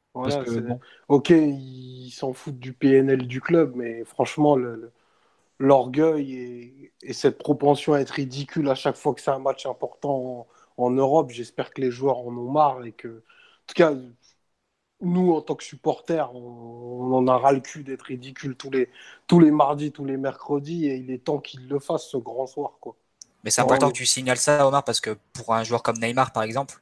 Ok, 1.08 1.30
ils 1.30 2.10
s'en 2.10 2.32
foutent 2.32 2.58
du 2.58 2.72
PNL 2.72 3.26
du 3.26 3.40
club, 3.40 3.74
mais 3.76 4.04
franchement, 4.04 4.58
l'orgueil 5.58 6.34
et, 6.34 6.92
et, 7.02 7.12
cette 7.12 7.38
propension 7.38 7.94
à 7.94 8.00
être 8.00 8.10
ridicule 8.10 8.68
à 8.68 8.74
chaque 8.74 8.96
fois 8.96 9.14
que 9.14 9.20
c'est 9.22 9.30
un 9.30 9.38
match 9.38 9.64
important 9.64 10.46
en, 10.76 10.84
en 10.84 10.90
Europe, 10.90 11.30
j'espère 11.30 11.72
que 11.72 11.80
les 11.80 11.90
joueurs 11.90 12.18
en 12.18 12.36
ont 12.36 12.50
marre 12.50 12.84
et 12.84 12.92
que, 12.92 13.08
en 13.08 13.66
tout 13.66 13.74
cas, 13.74 13.92
nous, 15.02 15.32
en 15.32 15.40
tant 15.40 15.54
que 15.54 15.64
supporters, 15.64 16.34
on, 16.34 17.12
en 17.12 17.26
a 17.26 17.36
ras 17.36 17.52
le 17.52 17.60
cul 17.60 17.82
d'être 17.82 18.02
ridicule 18.02 18.56
tous 18.56 18.70
les, 18.70 18.88
tous 19.26 19.40
les 19.40 19.50
mardis, 19.50 19.92
tous 19.92 20.04
les 20.04 20.16
mercredis, 20.16 20.86
et 20.86 20.96
il 20.96 21.10
est 21.10 21.24
temps 21.24 21.38
qu'il 21.38 21.68
le 21.68 21.78
fasse 21.78 22.06
ce 22.06 22.16
grand 22.16 22.46
soir. 22.46 22.72
Quoi. 22.80 22.96
Mais 23.44 23.50
c'est 23.50 23.60
important 23.60 23.88
que 23.88 23.96
tu 23.96 24.06
signales 24.06 24.38
ça, 24.38 24.66
Omar, 24.66 24.84
parce 24.84 25.00
que 25.00 25.18
pour 25.32 25.54
un 25.54 25.64
joueur 25.64 25.82
comme 25.82 25.98
Neymar, 25.98 26.32
par 26.32 26.44
exemple, 26.44 26.80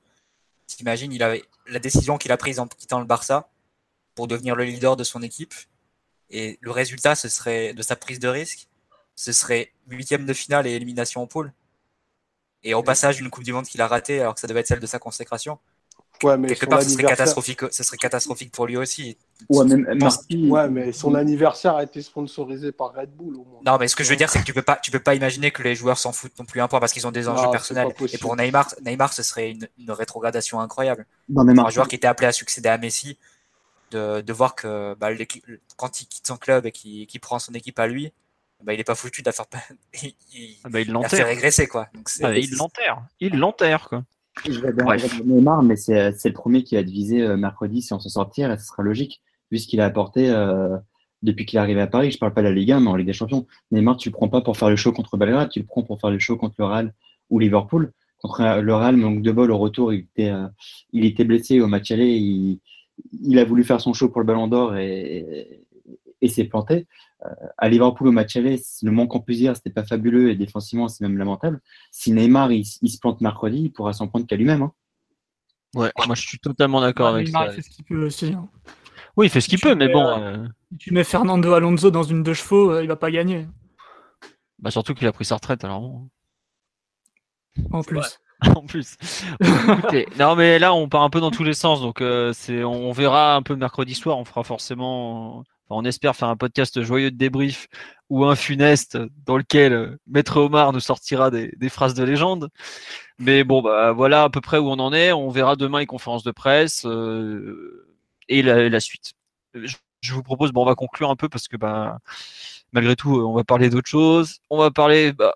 t'imagines, 0.67 1.13
il 1.13 1.23
avait 1.23 1.43
la 1.67 1.79
décision 1.79 2.19
qu'il 2.19 2.33
a 2.33 2.37
prise 2.37 2.61
en 2.61 2.67
quittant 2.67 3.01
le 3.01 3.07
Barça 3.07 3.49
pour 4.15 4.29
devenir 4.29 4.55
le 4.55 4.65
leader 4.65 4.97
de 4.97 5.05
son 5.05 5.23
équipe, 5.23 5.55
et 6.31 6.59
le 6.61 6.71
résultat, 6.71 7.15
ce 7.15 7.29
serait 7.29 7.75
de 7.75 7.83
sa 7.83 7.97
prise 7.97 8.21
de 8.21 8.29
risque, 8.29 8.69
ce 9.17 9.33
serait 9.33 9.73
huitième 9.89 10.27
de 10.27 10.33
finale 10.33 10.67
et 10.67 10.71
élimination 10.71 11.23
en 11.23 11.27
poule. 11.27 11.53
Et 12.63 12.75
au 12.75 12.83
passage, 12.83 13.21
une 13.21 13.31
Coupe 13.31 13.45
du 13.45 13.53
Monde 13.53 13.65
qu'il 13.65 13.81
a 13.81 13.89
ratée 13.89 14.21
alors 14.21 14.35
que 14.35 14.41
ça 14.41 14.47
devait 14.47 14.61
être 14.61 14.67
celle 14.67 14.81
de 14.81 14.87
sa 14.87 14.99
consécration. 14.99 15.59
Ouais, 16.23 16.37
mais 16.37 16.49
Quelque 16.49 16.67
part, 16.67 16.83
ce 16.83 16.91
serait, 16.91 17.05
catastrophique, 17.05 17.61
ce 17.71 17.83
serait 17.83 17.97
catastrophique 17.97 18.53
pour 18.53 18.67
lui 18.67 18.77
aussi. 18.77 19.17
Ouais, 19.49 19.65
ouais, 19.65 20.69
mais 20.69 20.93
son 20.93 21.15
anniversaire 21.15 21.77
a 21.77 21.83
été 21.83 22.03
sponsorisé 22.03 22.73
par 22.73 22.93
Red 22.93 23.11
Bull 23.11 23.37
au 23.37 23.45
moins. 23.45 23.61
Non, 23.65 23.79
mais 23.79 23.89
ce 23.89 23.97
que 23.97 24.05
je 24.05 24.11
veux 24.11 24.17
dire, 24.17 24.29
c'est 24.29 24.41
que 24.41 24.45
tu 24.45 24.53
peux 24.53 24.63
pas, 24.63 24.77
tu 24.77 24.91
peux 24.91 25.01
pas 25.01 25.15
imaginer 25.15 25.51
que 25.51 25.63
les 25.63 25.75
joueurs 25.75 25.99
s'en 25.99 26.13
foutent 26.13 26.39
non 26.39 26.45
plus 26.45 26.61
un 26.61 26.69
point 26.69 26.81
parce 26.81 26.93
qu'ils 26.93 27.07
ont 27.07 27.13
des 27.13 27.29
enjeux 27.29 27.51
personnels. 27.51 27.89
Et 28.13 28.19
pour 28.19 28.37
Neymar, 28.37 28.75
Neymar, 28.85 29.13
ce 29.13 29.23
serait 29.23 29.51
une, 29.51 29.69
une 29.79 29.91
rétrogradation 29.91 30.61
incroyable. 30.61 31.07
Non, 31.29 31.45
mais 31.45 31.59
un 31.59 31.71
joueur 31.71 31.89
qui 31.89 31.97
était 31.97 32.09
appelé 32.09 32.27
à 32.27 32.33
succéder 32.33 32.69
à 32.69 32.79
Messi, 32.79 33.17
de, 33.91 34.21
de 34.21 34.33
voir 34.33 34.55
que 34.55 34.95
bah, 34.95 35.09
quand 35.77 36.01
il 36.01 36.07
quitte 36.07 36.27
son 36.27 36.37
club 36.37 36.67
et 36.67 36.73
qu'il 36.73 37.21
prend 37.21 37.39
son 37.39 37.53
équipe 37.55 37.79
à 37.79 37.87
lui, 37.87 38.13
bah, 38.63 38.75
il 38.75 38.81
est 38.81 38.85
pas 38.85 38.95
foutu 38.95 39.23
de 39.23 39.27
la 39.27 39.33
faire, 39.33 39.47
il, 40.03 40.57
ah 40.65 40.69
bah, 40.69 40.81
il, 40.81 40.89
il 40.89 41.23
régresser 41.23 41.67
quoi. 41.67 41.89
Donc, 41.95 42.09
ah, 42.23 42.37
il 42.37 42.55
l'enterre, 42.57 43.03
il 43.21 43.39
l'enterre 43.39 43.89
quoi. 43.89 44.05
Je 44.45 44.61
vais 44.61 44.73
Neymar, 45.25 45.63
mais 45.63 45.77
c'est 45.77 46.25
le 46.25 46.33
premier 46.33 46.63
qui 46.63 46.75
va 46.75 46.83
diviser 46.83 47.23
euh, 47.23 47.37
mercredi 47.37 47.83
si 47.83 47.93
on 47.93 48.01
se 48.01 48.09
sortir, 48.09 48.51
et 48.51 48.59
ce 48.59 48.65
sera 48.65 48.83
logique, 48.83 49.23
vu 49.51 49.59
ce 49.59 49.67
qu'il 49.67 49.81
a 49.81 49.85
apporté 49.85 50.31
euh, 50.31 50.77
depuis 51.23 51.45
qu'il 51.45 51.59
est 51.59 51.63
arrivé 51.63 51.81
à 51.81 51.87
Paris. 51.87 52.11
Je 52.11 52.19
parle 52.19 52.33
pas 52.33 52.43
de 52.43 52.49
la 52.49 52.55
Ligue 52.55 52.73
1, 52.73 52.81
mais 52.81 52.89
en 52.89 52.97
Ligue 52.97 53.07
des 53.07 53.13
Champions. 53.13 53.47
Neymar, 53.71 53.97
tu 53.97 54.09
le 54.09 54.15
prends 54.15 54.29
pas 54.29 54.41
pour 54.41 54.57
faire 54.57 54.71
le 54.71 54.77
show 54.77 54.93
contre 54.93 55.17
Belgrade, 55.17 55.51
tu 55.51 55.61
le 55.61 55.67
prends 55.67 55.83
pour 55.83 56.01
faire 56.01 56.11
le 56.11 56.19
show 56.19 56.37
contre 56.37 56.55
le 56.59 56.65
Real 56.65 56.95
ou 57.29 57.39
Liverpool. 57.39 57.93
Contre 58.19 58.61
le 58.61 58.75
Real, 58.75 58.97
manque 58.97 59.23
de 59.23 59.33
bol 59.33 59.51
au 59.51 59.59
retour, 59.59 59.93
il 59.93 60.01
était, 60.01 60.31
euh, 60.31 60.47
il 60.93 61.05
était 61.05 61.25
blessé 61.25 61.61
au 61.61 61.67
match 61.67 61.91
aller, 61.91 62.17
il, 62.17 62.61
il 63.23 63.39
a 63.39 63.45
voulu 63.45 63.65
faire 63.65 63.81
son 63.81 63.93
show 63.93 64.09
pour 64.09 64.21
le 64.21 64.27
Ballon 64.27 64.47
d'Or 64.47 64.77
et, 64.77 65.65
et, 66.21 66.29
s'est 66.29 66.45
planté. 66.45 66.87
Euh, 67.25 67.29
à 67.59 67.69
Liverpool 67.69 68.09
au 68.09 68.13
match 68.13 68.37
aller, 68.37 68.61
le 68.83 68.91
manque 68.91 69.15
en 69.15 69.21
plusieurs, 69.21 69.57
c'était 69.57 69.71
pas 69.71 69.85
fabuleux 69.85 70.31
et 70.31 70.37
défensivement, 70.37 70.89
c'est 70.89 71.03
même 71.03 71.19
lamentable. 71.19 71.61
Si 71.91 72.13
Neymar 72.13 72.53
il, 72.53 72.65
se 72.65 72.99
plante 72.99 73.21
mercredi, 73.21 73.65
il 73.65 73.73
pourra 73.73 73.93
s'en 73.93 74.09
prendre 74.09 74.27
qu'à 74.27 74.37
lui-même. 74.37 74.63
Hein. 74.63 74.73
Ouais, 75.75 75.93
moi 76.07 76.15
je 76.15 76.27
suis 76.27 76.39
totalement 76.39 76.81
d'accord 76.81 77.09
avec 77.09 77.27
Neymar, 77.27 77.47
ça. 77.47 77.53
Il 77.53 77.57
fait 77.57 77.63
ce 77.63 77.71
qu'il 77.71 77.85
peut 77.85 78.05
aussi. 78.05 78.33
Hein. 78.33 78.49
Oui, 79.17 79.27
il 79.27 79.31
fait 79.31 79.41
ce 79.41 79.49
qu'il 79.49 79.61
peut, 79.61 79.75
mais 79.75 79.89
bon. 79.89 80.07
Euh, 80.07 80.47
tu 80.79 80.93
mets 80.93 81.05
Fernando 81.05 81.53
Alonso 81.53 81.91
dans 81.91 82.03
une 82.03 82.23
deux 82.23 82.35
chevaux, 82.35 82.81
il 82.81 82.89
va 82.89 82.97
pas 82.97 83.11
gagner. 83.11 83.47
Bah 84.59 84.71
surtout 84.71 84.95
qu'il 84.95 85.07
a 85.07 85.13
pris 85.13 85.25
sa 85.25 85.37
retraite, 85.37 85.65
alors 85.65 85.81
bon. 85.81 86.09
En 87.73 87.83
plus. 87.83 88.21
en 88.57 88.67
plus. 88.67 88.97
non, 90.19 90.35
mais 90.37 90.59
là, 90.59 90.73
on 90.75 90.89
part 90.89 91.03
un 91.03 91.11
peu 91.11 91.21
dans 91.21 91.31
tous 91.31 91.45
les 91.45 91.55
sens. 91.55 91.81
Donc, 91.81 92.01
euh, 92.01 92.33
c'est, 92.33 92.65
on 92.65 92.93
verra 92.93 93.35
un 93.35 93.43
peu 93.43 93.55
mercredi 93.55 93.95
soir. 93.95 94.19
On 94.19 94.25
fera 94.25 94.45
forcément. 94.45 95.45
On 95.71 95.85
espère 95.85 96.17
faire 96.17 96.29
un 96.29 96.37
podcast 96.37 96.83
joyeux 96.83 97.11
de 97.11 97.17
débrief 97.17 97.69
ou 98.09 98.25
un 98.25 98.35
funeste 98.35 98.99
dans 99.25 99.37
lequel 99.37 99.73
euh, 99.73 99.97
Maître 100.07 100.39
Omar 100.39 100.73
nous 100.73 100.81
sortira 100.81 101.31
des, 101.31 101.53
phrases 101.69 101.95
de 101.95 102.05
légende. 102.05 102.51
Mais 103.19 103.45
bon, 103.45 103.63
bah 103.63 103.93
voilà 103.93 104.25
à 104.25 104.31
peu 104.31 104.41
près 104.41 104.59
où 104.59 104.69
on 104.69 104.79
en 104.79 104.93
est. 104.93 105.13
On 105.13 105.31
verra 105.31 105.57
demain 105.57 105.81
les 105.81 105.87
conférences 105.87 106.25
de 106.25 106.33
presse 106.33 106.85
euh, 106.87 107.87
et 108.29 108.43
la, 108.43 108.81
suite. 108.81 109.13
Je, 109.55 109.77
vous 110.13 110.23
propose, 110.23 110.53
bon, 110.53 110.63
on 110.63 110.67
va 110.67 110.75
conclure 110.75 111.11
un 111.11 111.17
peu 111.17 111.29
parce 111.29 111.49
que 111.49 111.57
bah, 111.57 111.99
malgré 112.73 112.97
tout, 112.97 113.15
on 113.15 113.35
va 113.35 113.45
parler 113.45 113.71
d'autres 113.71 113.89
choses. 113.89 114.39
On 114.51 114.59
va 114.59 114.71
parler. 114.71 115.13
Bah, 115.13 115.35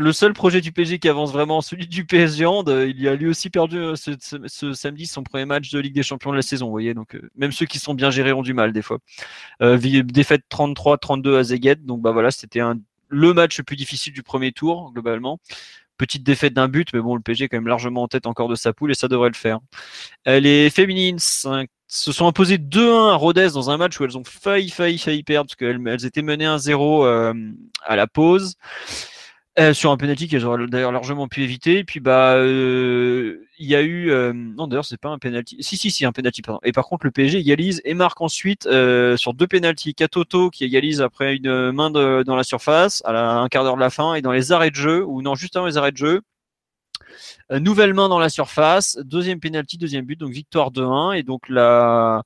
le 0.00 0.12
seul 0.12 0.32
projet 0.32 0.60
du 0.60 0.72
PSG 0.72 0.98
qui 0.98 1.08
avance 1.08 1.32
vraiment, 1.32 1.60
celui 1.60 1.86
du 1.86 2.04
PSG 2.04 2.46
euh, 2.46 2.88
il 2.88 3.00
y 3.00 3.06
a 3.06 3.14
lui 3.14 3.28
aussi 3.28 3.50
perdu 3.50 3.76
euh, 3.76 3.94
ce, 3.96 4.72
samedi 4.72 5.06
son 5.06 5.22
premier 5.22 5.44
match 5.44 5.70
de 5.70 5.78
Ligue 5.78 5.94
des 5.94 6.02
Champions 6.02 6.30
de 6.30 6.36
la 6.36 6.42
saison, 6.42 6.66
vous 6.66 6.72
voyez. 6.72 6.94
Donc 6.94 7.14
euh, 7.14 7.30
même 7.36 7.52
ceux 7.52 7.66
qui 7.66 7.78
sont 7.78 7.94
bien 7.94 8.10
gérés 8.10 8.32
ont 8.32 8.42
du 8.42 8.54
mal 8.54 8.72
des 8.72 8.82
fois. 8.82 8.98
défaite 9.60 10.42
33-32 10.50 11.36
à 11.36 11.42
Zeguet, 11.44 11.76
donc 11.76 12.00
bah 12.00 12.12
voilà, 12.12 12.30
c'était 12.30 12.60
le 13.08 13.34
match 13.34 13.58
le 13.58 13.64
plus 13.64 13.76
difficile 13.76 14.12
du 14.12 14.22
premier 14.22 14.52
tour 14.52 14.90
globalement. 14.92 15.38
Petite 15.98 16.22
défaite 16.22 16.54
d'un 16.54 16.68
but, 16.68 16.88
mais 16.94 17.00
bon, 17.00 17.14
le 17.14 17.20
PSG 17.20 17.44
est 17.44 17.48
quand 17.48 17.58
même 17.58 17.68
largement 17.68 18.04
en 18.04 18.08
tête 18.08 18.26
encore 18.26 18.48
de 18.48 18.54
sa 18.54 18.72
poule 18.72 18.90
et 18.90 18.94
ça 18.94 19.06
devrait 19.06 19.28
le 19.28 19.34
faire. 19.34 19.58
Les 20.24 20.70
féminines 20.70 21.18
se 21.18 22.12
sont 22.12 22.26
imposées 22.26 22.56
2-1 22.56 23.10
à 23.10 23.14
Rodez 23.16 23.48
dans 23.52 23.68
un 23.68 23.76
match 23.76 24.00
où 24.00 24.04
elles 24.04 24.16
ont 24.16 24.24
failli, 24.24 24.70
failli, 24.70 24.96
failli 24.96 25.22
perdre 25.24 25.48
parce 25.50 25.56
qu'elles 25.56 25.80
elles 25.86 26.06
étaient 26.06 26.22
menées 26.22 26.46
1-0 26.46 27.34
à 27.82 27.96
la 27.96 28.06
pause. 28.06 28.56
Euh, 29.60 29.74
sur 29.74 29.90
un 29.90 29.98
penalty 29.98 30.26
qu'elles 30.26 30.46
auraient 30.46 30.66
d'ailleurs 30.68 30.92
largement 30.92 31.28
pu 31.28 31.42
éviter. 31.42 31.78
Et 31.78 31.84
puis 31.84 32.00
bah 32.00 32.34
euh, 32.34 33.44
il 33.58 33.66
y 33.68 33.74
a 33.76 33.82
eu 33.82 34.10
euh, 34.10 34.32
non 34.32 34.66
d'ailleurs 34.66 34.86
c'est 34.86 34.96
pas 34.96 35.10
un 35.10 35.18
penalty. 35.18 35.58
Si 35.60 35.76
si 35.76 35.90
si 35.90 36.06
un 36.06 36.12
penalty 36.12 36.40
pardon. 36.40 36.60
Et 36.64 36.72
par 36.72 36.86
contre 36.86 37.04
le 37.04 37.10
PSG 37.10 37.38
égalise 37.38 37.82
et 37.84 37.92
marque 37.92 38.22
ensuite 38.22 38.62
sur 39.16 39.34
deux 39.34 39.46
penalties. 39.46 39.94
Katoto 39.94 40.48
qui 40.50 40.64
égalise 40.64 41.02
après 41.02 41.36
une 41.36 41.72
main 41.72 41.90
dans 41.90 42.36
la 42.36 42.44
surface 42.44 43.02
à 43.04 43.12
un 43.12 43.48
quart 43.48 43.64
d'heure 43.64 43.76
de 43.76 43.80
la 43.80 43.90
fin 43.90 44.14
et 44.14 44.22
dans 44.22 44.32
les 44.32 44.52
arrêts 44.52 44.70
de 44.70 44.76
jeu 44.76 45.04
ou 45.04 45.20
non 45.20 45.34
juste 45.34 45.56
avant 45.56 45.66
les 45.66 45.76
arrêts 45.76 45.92
de 45.92 45.98
jeu. 45.98 46.22
nouvelle 47.50 47.92
main 47.92 48.08
dans 48.08 48.18
la 48.18 48.30
surface, 48.30 48.98
deuxième 49.04 49.40
penalty, 49.40 49.76
deuxième 49.76 50.06
but, 50.06 50.18
donc 50.18 50.32
victoire 50.32 50.70
2-1 50.72 51.18
et 51.18 51.22
donc 51.22 51.48
la 51.48 52.22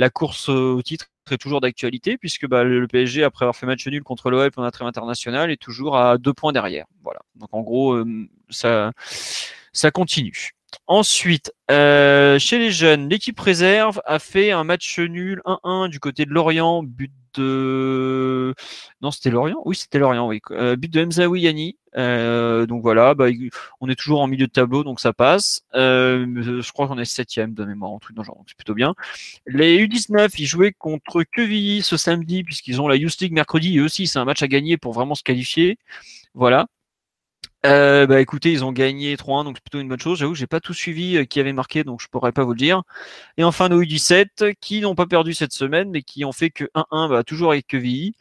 la 0.00 0.10
course 0.10 0.48
au 0.48 0.82
titre 0.82 1.06
toujours 1.38 1.60
d'actualité 1.60 2.18
puisque 2.18 2.46
bah, 2.46 2.64
le 2.64 2.86
PSG, 2.86 3.24
après 3.24 3.44
avoir 3.44 3.56
fait 3.56 3.66
match 3.66 3.86
nul 3.86 4.02
contre 4.02 4.30
l'OL 4.30 4.50
pendant 4.50 4.66
la 4.66 4.70
trêve 4.70 4.88
internationale, 4.88 5.50
est 5.50 5.60
toujours 5.60 5.96
à 5.96 6.18
deux 6.18 6.32
points 6.32 6.52
derrière. 6.52 6.86
Voilà. 7.02 7.20
Donc 7.36 7.48
en 7.52 7.60
gros, 7.60 7.94
euh, 7.94 8.28
ça, 8.50 9.90
continue. 9.92 10.52
Ensuite, 10.86 11.52
euh, 11.70 12.38
chez 12.38 12.58
les 12.58 12.70
jeunes, 12.70 13.08
l'équipe 13.08 13.38
réserve 13.38 14.00
a 14.06 14.18
fait 14.18 14.52
un 14.52 14.64
match 14.64 14.98
nul 14.98 15.42
1-1 15.44 15.88
du 15.88 15.98
côté 15.98 16.24
de 16.24 16.30
Lorient, 16.30 16.84
non 17.38 19.10
c'était 19.10 19.30
Lorient? 19.30 19.62
Oui 19.64 19.76
c'était 19.76 19.98
Lorient 19.98 20.26
oui. 20.26 20.40
Euh, 20.50 20.76
but 20.76 20.92
de 20.92 21.04
Mzaoui 21.04 21.76
euh, 21.96 22.66
donc 22.66 22.82
voilà 22.82 23.14
bah, 23.14 23.26
on 23.80 23.88
est 23.88 23.96
toujours 23.96 24.20
en 24.20 24.28
milieu 24.28 24.46
de 24.46 24.52
tableau 24.52 24.84
donc 24.84 25.00
ça 25.00 25.12
passe. 25.12 25.62
Euh, 25.74 26.60
je 26.62 26.72
crois 26.72 26.86
qu'on 26.88 26.98
est 26.98 27.04
septième 27.04 27.54
de 27.54 27.64
mémoire 27.64 27.92
un 27.92 27.98
truc 27.98 28.16
dans 28.16 28.22
genre 28.22 28.36
donc 28.36 28.46
c'est 28.48 28.56
plutôt 28.56 28.74
bien. 28.74 28.94
Les 29.46 29.86
U19 29.86 30.30
ils 30.38 30.46
jouaient 30.46 30.72
contre 30.72 31.22
Quevilly 31.22 31.82
ce 31.82 31.96
samedi 31.96 32.44
puisqu'ils 32.44 32.80
ont 32.80 32.88
la 32.88 32.96
Youth 32.96 33.18
League 33.20 33.32
mercredi 33.32 33.76
et 33.76 33.80
aussi 33.80 34.06
c'est 34.06 34.18
un 34.18 34.24
match 34.24 34.42
à 34.42 34.48
gagner 34.48 34.76
pour 34.76 34.92
vraiment 34.92 35.14
se 35.14 35.22
qualifier. 35.22 35.78
Voilà 36.34 36.66
euh, 37.66 38.06
bah 38.06 38.20
écoutez, 38.20 38.52
ils 38.52 38.64
ont 38.64 38.72
gagné 38.72 39.14
3-1, 39.16 39.44
donc 39.44 39.56
c'est 39.58 39.62
plutôt 39.62 39.80
une 39.80 39.88
bonne 39.88 40.00
chose. 40.00 40.18
J'avoue, 40.18 40.34
j'ai 40.34 40.46
pas 40.46 40.60
tout 40.60 40.72
suivi 40.72 41.16
euh, 41.18 41.24
qui 41.24 41.40
avait 41.40 41.52
marqué, 41.52 41.84
donc 41.84 42.00
je 42.00 42.08
pourrais 42.08 42.32
pas 42.32 42.42
vous 42.44 42.52
le 42.52 42.58
dire. 42.58 42.82
Et 43.38 43.44
enfin 43.44 43.68
nos 43.68 43.82
U17 43.82 44.54
qui 44.60 44.80
n'ont 44.80 44.94
pas 44.94 45.06
perdu 45.06 45.34
cette 45.34 45.52
semaine, 45.52 45.90
mais 45.90 46.02
qui 46.02 46.24
ont 46.24 46.32
fait 46.32 46.50
que 46.50 46.64
1-1, 46.74 47.08
bah, 47.10 47.24
toujours 47.24 47.52
avec 47.52 47.66
Quevilly. 47.66 48.14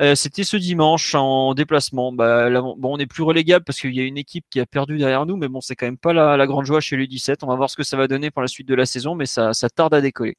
Euh, 0.00 0.14
C'était 0.16 0.44
ce 0.44 0.56
dimanche 0.58 1.14
en 1.14 1.54
déplacement. 1.54 2.12
Bah, 2.12 2.50
bon, 2.50 2.76
on 2.96 2.98
est 2.98 3.06
plus 3.06 3.24
relégable 3.24 3.64
parce 3.64 3.80
qu'il 3.80 3.94
y 3.94 4.00
a 4.00 4.04
une 4.04 4.18
équipe 4.18 4.46
qui 4.50 4.60
a 4.60 4.66
perdu 4.66 4.98
derrière 4.98 5.26
nous, 5.26 5.36
mais 5.36 5.48
bon, 5.48 5.60
c'est 5.60 5.76
quand 5.76 5.86
même 5.86 5.98
pas 5.98 6.12
la, 6.14 6.36
la 6.36 6.46
grande 6.46 6.66
joie 6.66 6.80
chez 6.80 6.96
les 6.96 7.06
U17. 7.06 7.38
On 7.44 7.48
va 7.48 7.56
voir 7.56 7.70
ce 7.70 7.76
que 7.76 7.84
ça 7.84 7.96
va 7.96 8.08
donner 8.08 8.30
pour 8.30 8.42
la 8.42 8.48
suite 8.48 8.68
de 8.68 8.74
la 8.76 8.86
saison, 8.86 9.14
mais 9.16 9.26
ça, 9.26 9.54
ça 9.54 9.70
tarde 9.70 9.94
à 9.94 10.00
décoller. 10.02 10.36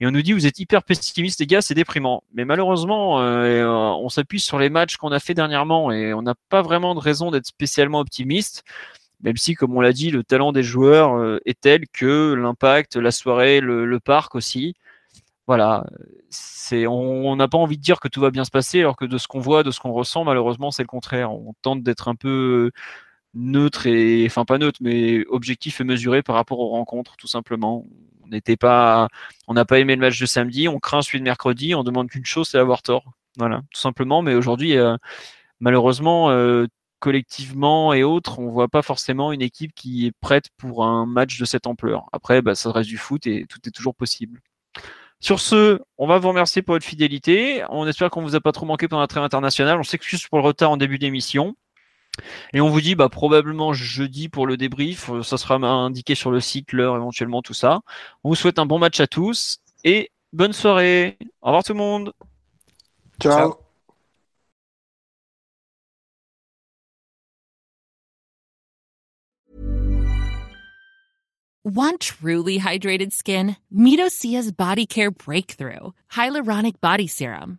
Et 0.00 0.06
on 0.06 0.10
nous 0.10 0.22
dit, 0.22 0.32
vous 0.32 0.46
êtes 0.46 0.58
hyper 0.58 0.82
pessimiste, 0.82 1.40
les 1.40 1.46
gars, 1.46 1.60
c'est 1.60 1.74
déprimant. 1.74 2.22
Mais 2.32 2.46
malheureusement, 2.46 3.20
euh, 3.20 3.66
on 3.66 4.08
s'appuie 4.08 4.40
sur 4.40 4.58
les 4.58 4.70
matchs 4.70 4.96
qu'on 4.96 5.12
a 5.12 5.20
fait 5.20 5.34
dernièrement 5.34 5.92
et 5.92 6.14
on 6.14 6.22
n'a 6.22 6.34
pas 6.48 6.62
vraiment 6.62 6.94
de 6.94 7.00
raison 7.00 7.30
d'être 7.30 7.46
spécialement 7.46 8.00
optimiste. 8.00 8.64
Même 9.22 9.36
si, 9.36 9.54
comme 9.54 9.76
on 9.76 9.80
l'a 9.82 9.92
dit, 9.92 10.10
le 10.10 10.24
talent 10.24 10.52
des 10.52 10.62
joueurs 10.62 11.14
euh, 11.16 11.38
est 11.44 11.60
tel 11.60 11.86
que 11.92 12.32
l'impact, 12.34 12.96
la 12.96 13.10
soirée, 13.10 13.60
le, 13.60 14.00
parc 14.00 14.34
aussi. 14.34 14.74
Voilà, 15.46 15.84
on 16.86 17.36
n'a 17.36 17.48
pas 17.48 17.58
envie 17.58 17.76
de 17.76 17.82
dire 17.82 18.00
que 18.00 18.08
tout 18.08 18.20
va 18.20 18.30
bien 18.30 18.44
se 18.44 18.50
passer, 18.50 18.80
alors 18.80 18.96
que 18.96 19.04
de 19.04 19.18
ce 19.18 19.28
qu'on 19.28 19.40
voit, 19.40 19.62
de 19.64 19.70
ce 19.70 19.80
qu'on 19.80 19.92
ressent, 19.92 20.24
malheureusement, 20.24 20.70
c'est 20.70 20.82
le 20.82 20.88
contraire. 20.88 21.32
On 21.32 21.54
tente 21.62 21.82
d'être 21.82 22.08
un 22.08 22.14
peu 22.14 22.70
neutre 23.34 23.86
et, 23.86 24.24
enfin 24.26 24.44
pas 24.44 24.58
neutre, 24.58 24.80
mais 24.82 25.26
objectif 25.28 25.80
et 25.80 25.84
mesuré 25.84 26.22
par 26.22 26.36
rapport 26.36 26.60
aux 26.60 26.68
rencontres, 26.68 27.16
tout 27.16 27.26
simplement 27.26 27.84
on 29.48 29.54
n'a 29.54 29.64
pas 29.64 29.78
aimé 29.78 29.94
le 29.94 30.00
match 30.00 30.20
de 30.20 30.26
samedi, 30.26 30.68
on 30.68 30.78
craint 30.78 31.02
celui 31.02 31.18
de 31.18 31.24
mercredi, 31.24 31.74
on 31.74 31.84
demande 31.84 32.08
qu'une 32.08 32.24
chose, 32.24 32.48
c'est 32.48 32.58
avoir 32.58 32.82
tort. 32.82 33.04
Voilà, 33.36 33.62
tout 33.72 33.80
simplement. 33.80 34.22
Mais 34.22 34.34
aujourd'hui, 34.34 34.76
euh, 34.76 34.96
malheureusement, 35.60 36.30
euh, 36.30 36.66
collectivement 37.00 37.92
et 37.92 38.02
autres, 38.04 38.38
on 38.38 38.50
voit 38.50 38.68
pas 38.68 38.82
forcément 38.82 39.32
une 39.32 39.42
équipe 39.42 39.74
qui 39.74 40.06
est 40.06 40.12
prête 40.20 40.46
pour 40.58 40.84
un 40.84 41.06
match 41.06 41.38
de 41.38 41.44
cette 41.44 41.66
ampleur. 41.66 42.04
Après, 42.12 42.42
bah, 42.42 42.54
ça 42.54 42.70
reste 42.72 42.88
du 42.88 42.98
foot 42.98 43.26
et 43.26 43.46
tout 43.48 43.58
est 43.66 43.70
toujours 43.72 43.94
possible. 43.94 44.40
Sur 45.20 45.40
ce, 45.40 45.80
on 45.98 46.06
va 46.06 46.18
vous 46.18 46.28
remercier 46.28 46.62
pour 46.62 46.74
votre 46.74 46.86
fidélité. 46.86 47.62
On 47.68 47.86
espère 47.86 48.10
qu'on 48.10 48.22
vous 48.22 48.36
a 48.36 48.40
pas 48.40 48.52
trop 48.52 48.64
manqué 48.66 48.88
pendant 48.88 49.02
la 49.02 49.06
trêve 49.06 49.22
internationale. 49.22 49.78
On 49.78 49.82
s'excuse 49.82 50.26
pour 50.26 50.38
le 50.38 50.44
retard 50.44 50.70
en 50.70 50.76
début 50.78 50.98
d'émission. 50.98 51.54
Et 52.52 52.60
on 52.60 52.68
vous 52.68 52.80
dit 52.80 52.94
bah, 52.94 53.08
probablement 53.08 53.72
jeudi 53.72 54.28
pour 54.28 54.46
le 54.46 54.56
débrief. 54.56 55.10
Ça 55.22 55.38
sera 55.38 55.56
indiqué 55.56 56.14
sur 56.14 56.30
le 56.30 56.40
site, 56.40 56.72
l'heure 56.72 56.96
éventuellement, 56.96 57.42
tout 57.42 57.54
ça. 57.54 57.80
On 58.24 58.30
vous 58.30 58.34
souhaite 58.34 58.58
un 58.58 58.66
bon 58.66 58.78
match 58.78 59.00
à 59.00 59.06
tous 59.06 59.58
et 59.84 60.10
bonne 60.32 60.52
soirée. 60.52 61.18
Au 61.42 61.46
revoir 61.46 61.64
tout 61.64 61.72
le 61.72 61.78
monde. 61.78 62.12
Ciao. 63.20 63.54
Want 71.62 72.00
truly 72.00 72.56
hydrated 72.56 73.12
skin? 73.12 73.56
Midosia's 73.70 74.50
Body 74.50 74.86
Care 74.86 75.10
Breakthrough 75.10 75.92
Hyaluronic 76.10 76.80
Body 76.80 77.06
Serum. 77.06 77.58